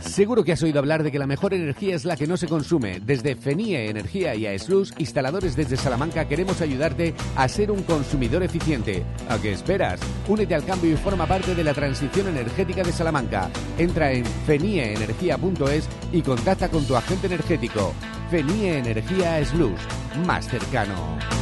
Seguro 0.00 0.44
que 0.44 0.52
has 0.52 0.62
oído 0.62 0.78
hablar 0.78 1.02
de 1.02 1.10
que 1.10 1.18
la 1.18 1.26
mejor 1.26 1.54
energía 1.54 1.94
es 1.94 2.04
la 2.04 2.16
que 2.16 2.26
no 2.26 2.36
se 2.36 2.48
consume. 2.48 3.00
Desde 3.00 3.34
FENIE 3.34 3.88
Energía 3.88 4.34
y 4.34 4.46
AESLUS, 4.46 4.94
instaladores 4.98 5.56
desde 5.56 5.76
Salamanca, 5.76 6.28
queremos 6.28 6.60
ayudarte 6.60 7.14
a 7.36 7.48
ser 7.48 7.70
un 7.70 7.82
consumidor 7.82 8.42
eficiente. 8.42 9.04
¿A 9.28 9.38
qué 9.38 9.52
esperas? 9.52 10.00
Únete 10.28 10.54
al 10.54 10.64
cambio 10.64 10.92
y 10.92 10.96
forma 10.96 11.26
parte 11.26 11.54
de 11.54 11.64
la 11.64 11.72
transición 11.72 12.28
energética 12.28 12.82
de 12.82 12.92
Salamanca. 12.92 13.50
Entra 13.78 14.12
en 14.12 14.24
fenieenergia.es 14.24 15.88
y 16.12 16.22
contacta 16.22 16.68
con 16.68 16.84
tu 16.84 16.94
agente 16.94 17.26
energético. 17.26 17.94
FENIE 18.30 18.78
Energía 18.78 19.34
AESLUS, 19.34 19.80
más 20.26 20.46
cercano. 20.48 21.41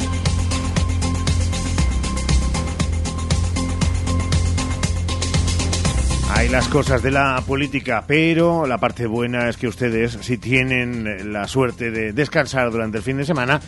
Hay 6.33 6.47
las 6.47 6.69
cosas 6.69 7.03
de 7.03 7.11
la 7.11 7.43
política, 7.45 8.05
pero 8.07 8.65
la 8.65 8.77
parte 8.77 9.05
buena 9.05 9.49
es 9.49 9.57
que 9.57 9.67
ustedes, 9.67 10.17
si 10.21 10.37
tienen 10.37 11.33
la 11.33 11.47
suerte 11.47 11.91
de 11.91 12.13
descansar 12.13 12.71
durante 12.71 12.97
el 12.97 13.03
fin 13.03 13.17
de 13.17 13.25
semana, 13.25 13.59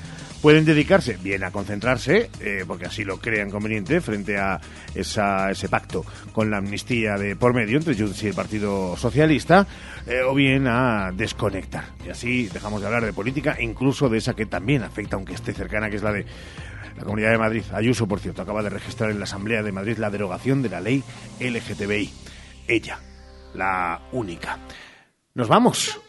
pueden 0.42 0.66
dedicarse 0.66 1.18
bien 1.22 1.44
a 1.44 1.52
concentrarse, 1.52 2.30
eh, 2.40 2.64
porque 2.66 2.86
así 2.86 3.04
lo 3.04 3.20
crean 3.20 3.52
conveniente, 3.52 4.02
frente 4.02 4.38
a 4.38 4.60
esa, 4.96 5.52
ese 5.52 5.70
pacto 5.70 6.06
con 6.32 6.50
la 6.50 6.58
amnistía 6.58 7.18
de 7.18 7.36
por 7.36 7.54
medio 7.54 7.78
entre 7.78 7.96
Junts 7.96 8.24
y 8.24 8.28
el 8.28 8.34
Partido 8.34 8.96
Socialista, 8.98 9.68
eh, 10.08 10.22
o 10.26 10.34
bien 10.34 10.66
a 10.68 11.12
desconectar. 11.14 11.86
Y 12.06 12.10
así 12.10 12.48
dejamos 12.48 12.82
de 12.82 12.88
hablar 12.88 13.06
de 13.06 13.14
política, 13.14 13.58
incluso 13.60 14.10
de 14.10 14.18
esa 14.18 14.36
que 14.36 14.46
también 14.46 14.84
afecta, 14.84 15.18
aunque 15.18 15.34
esté 15.34 15.54
cercana, 15.54 15.90
que 15.90 15.98
es 15.98 16.04
la 16.04 16.14
de 16.14 16.26
la 16.98 17.04
Comunidad 17.04 17.32
de 17.32 17.38
Madrid. 17.38 17.64
Ayuso, 17.74 18.08
por 18.08 18.20
cierto, 18.20 18.42
acaba 18.42 18.64
de 18.64 18.70
registrar 18.70 19.12
en 19.12 19.20
la 19.20 19.26
Asamblea 19.26 19.62
de 19.62 19.72
Madrid 19.72 19.98
la 19.98 20.10
derogación 20.10 20.62
de 20.62 20.70
la 20.70 20.80
ley 20.80 21.04
LGTBI 21.40 22.24
ella, 22.68 23.00
la 23.54 24.02
única. 24.12 24.60
Nos 25.34 25.48
vamos. 25.48 26.00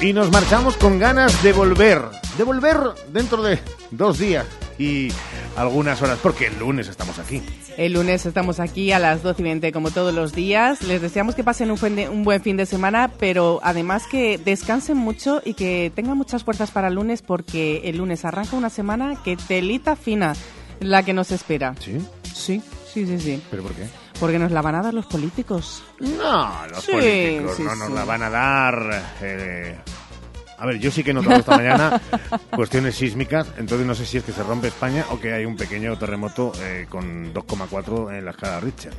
Y 0.00 0.12
nos 0.12 0.30
marchamos 0.30 0.76
con 0.76 0.98
ganas 0.98 1.42
de 1.42 1.52
volver, 1.52 2.02
de 2.36 2.44
volver 2.44 2.78
dentro 3.08 3.42
de 3.42 3.58
dos 3.90 4.18
días 4.18 4.46
y 4.78 5.08
algunas 5.56 6.00
horas, 6.02 6.18
porque 6.22 6.46
el 6.46 6.58
lunes 6.58 6.88
estamos 6.88 7.18
aquí. 7.18 7.42
El 7.76 7.94
lunes 7.94 8.24
estamos 8.26 8.60
aquí 8.60 8.92
a 8.92 8.98
las 8.98 9.22
12 9.22 9.42
y 9.42 9.44
20 9.44 9.72
como 9.72 9.90
todos 9.90 10.14
los 10.14 10.32
días. 10.32 10.82
Les 10.82 11.02
deseamos 11.02 11.34
que 11.34 11.42
pasen 11.44 11.70
un 11.70 11.78
buen, 11.80 11.96
de- 11.96 12.08
un 12.08 12.22
buen 12.24 12.40
fin 12.42 12.56
de 12.56 12.64
semana, 12.66 13.10
pero 13.18 13.60
además 13.62 14.04
que 14.10 14.38
descansen 14.38 14.96
mucho 14.96 15.42
y 15.44 15.54
que 15.54 15.90
tengan 15.94 16.16
muchas 16.16 16.44
fuerzas 16.44 16.70
para 16.70 16.88
el 16.88 16.94
lunes 16.94 17.22
porque 17.22 17.82
el 17.84 17.98
lunes 17.98 18.24
arranca 18.24 18.56
una 18.56 18.70
semana 18.70 19.20
que 19.24 19.36
telita 19.36 19.96
fina 19.96 20.34
la 20.80 21.02
que 21.02 21.12
nos 21.12 21.32
espera. 21.32 21.74
¿Sí? 21.80 21.98
Sí, 22.32 22.62
sí, 22.92 23.06
sí, 23.06 23.18
sí. 23.18 23.42
¿Pero 23.50 23.64
por 23.64 23.72
qué? 23.72 23.84
Porque 24.20 24.38
nos 24.38 24.50
la 24.52 24.62
van 24.62 24.74
a 24.76 24.82
dar 24.82 24.94
los 24.94 25.06
políticos. 25.06 25.82
No, 26.00 26.66
los 26.70 26.82
Sí, 26.84 26.92
políticos 26.92 27.56
sí, 27.56 27.62
no 27.64 27.74
nos 27.76 27.88
sí. 27.88 27.94
la 27.94 28.04
van 28.04 28.22
a 28.22 28.30
dar. 28.30 29.02
eh, 29.22 29.76
A 30.58 30.66
ver, 30.66 30.78
yo 30.78 30.90
sí 30.90 31.04
que 31.04 31.12
he 31.12 31.14
notado 31.14 31.36
esta 31.36 31.56
mañana 31.56 32.00
cuestiones 32.50 32.96
sísmicas, 32.96 33.46
entonces 33.58 33.86
no 33.86 33.94
sé 33.94 34.04
si 34.04 34.18
es 34.18 34.24
que 34.24 34.32
se 34.32 34.42
rompe 34.42 34.68
España 34.68 35.04
o 35.10 35.20
que 35.20 35.32
hay 35.32 35.44
un 35.44 35.56
pequeño 35.56 35.96
terremoto 35.96 36.52
eh, 36.60 36.86
con 36.88 37.32
2,4 37.32 38.18
en 38.18 38.24
la 38.24 38.32
escala 38.32 38.60
Richter. 38.60 38.92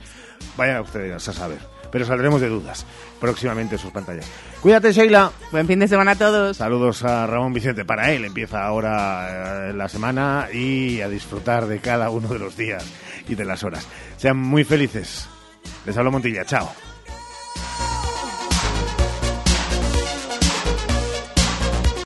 Vaya 0.56 0.82
ustedes 0.82 1.28
a 1.28 1.34
saber. 1.34 1.60
Pero 1.92 2.06
saldremos 2.06 2.40
de 2.40 2.50
dudas 2.50 2.86
próximamente 3.20 3.76
en 3.76 3.82
sus 3.82 3.92
pantallas. 3.92 4.30
Cuídate, 4.62 4.92
Sheila. 4.92 5.32
Buen 5.52 5.68
fin 5.68 5.80
de 5.80 5.88
semana 5.88 6.12
a 6.12 6.16
todos. 6.16 6.58
Saludos 6.58 7.04
a 7.04 7.26
Ramón 7.26 7.54
Vicente. 7.54 7.84
Para 7.84 8.12
él 8.12 8.26
empieza 8.26 8.64
ahora 8.64 9.70
eh, 9.70 9.74
la 9.74 9.90
semana 9.90 10.48
y 10.54 11.02
a 11.02 11.10
disfrutar 11.10 11.66
de 11.66 11.80
cada 11.80 12.10
uno 12.10 12.28
de 12.28 12.40
los 12.40 12.56
días 12.56 12.86
y 13.28 13.36
de 13.36 13.46
las 13.46 13.64
horas. 13.64 13.88
Sean 14.18 14.38
muy 14.38 14.64
felices. 14.64 15.28
Les 15.86 15.98
hablo 15.98 16.12
Montilla. 16.12 16.46
Chao. 16.46 16.70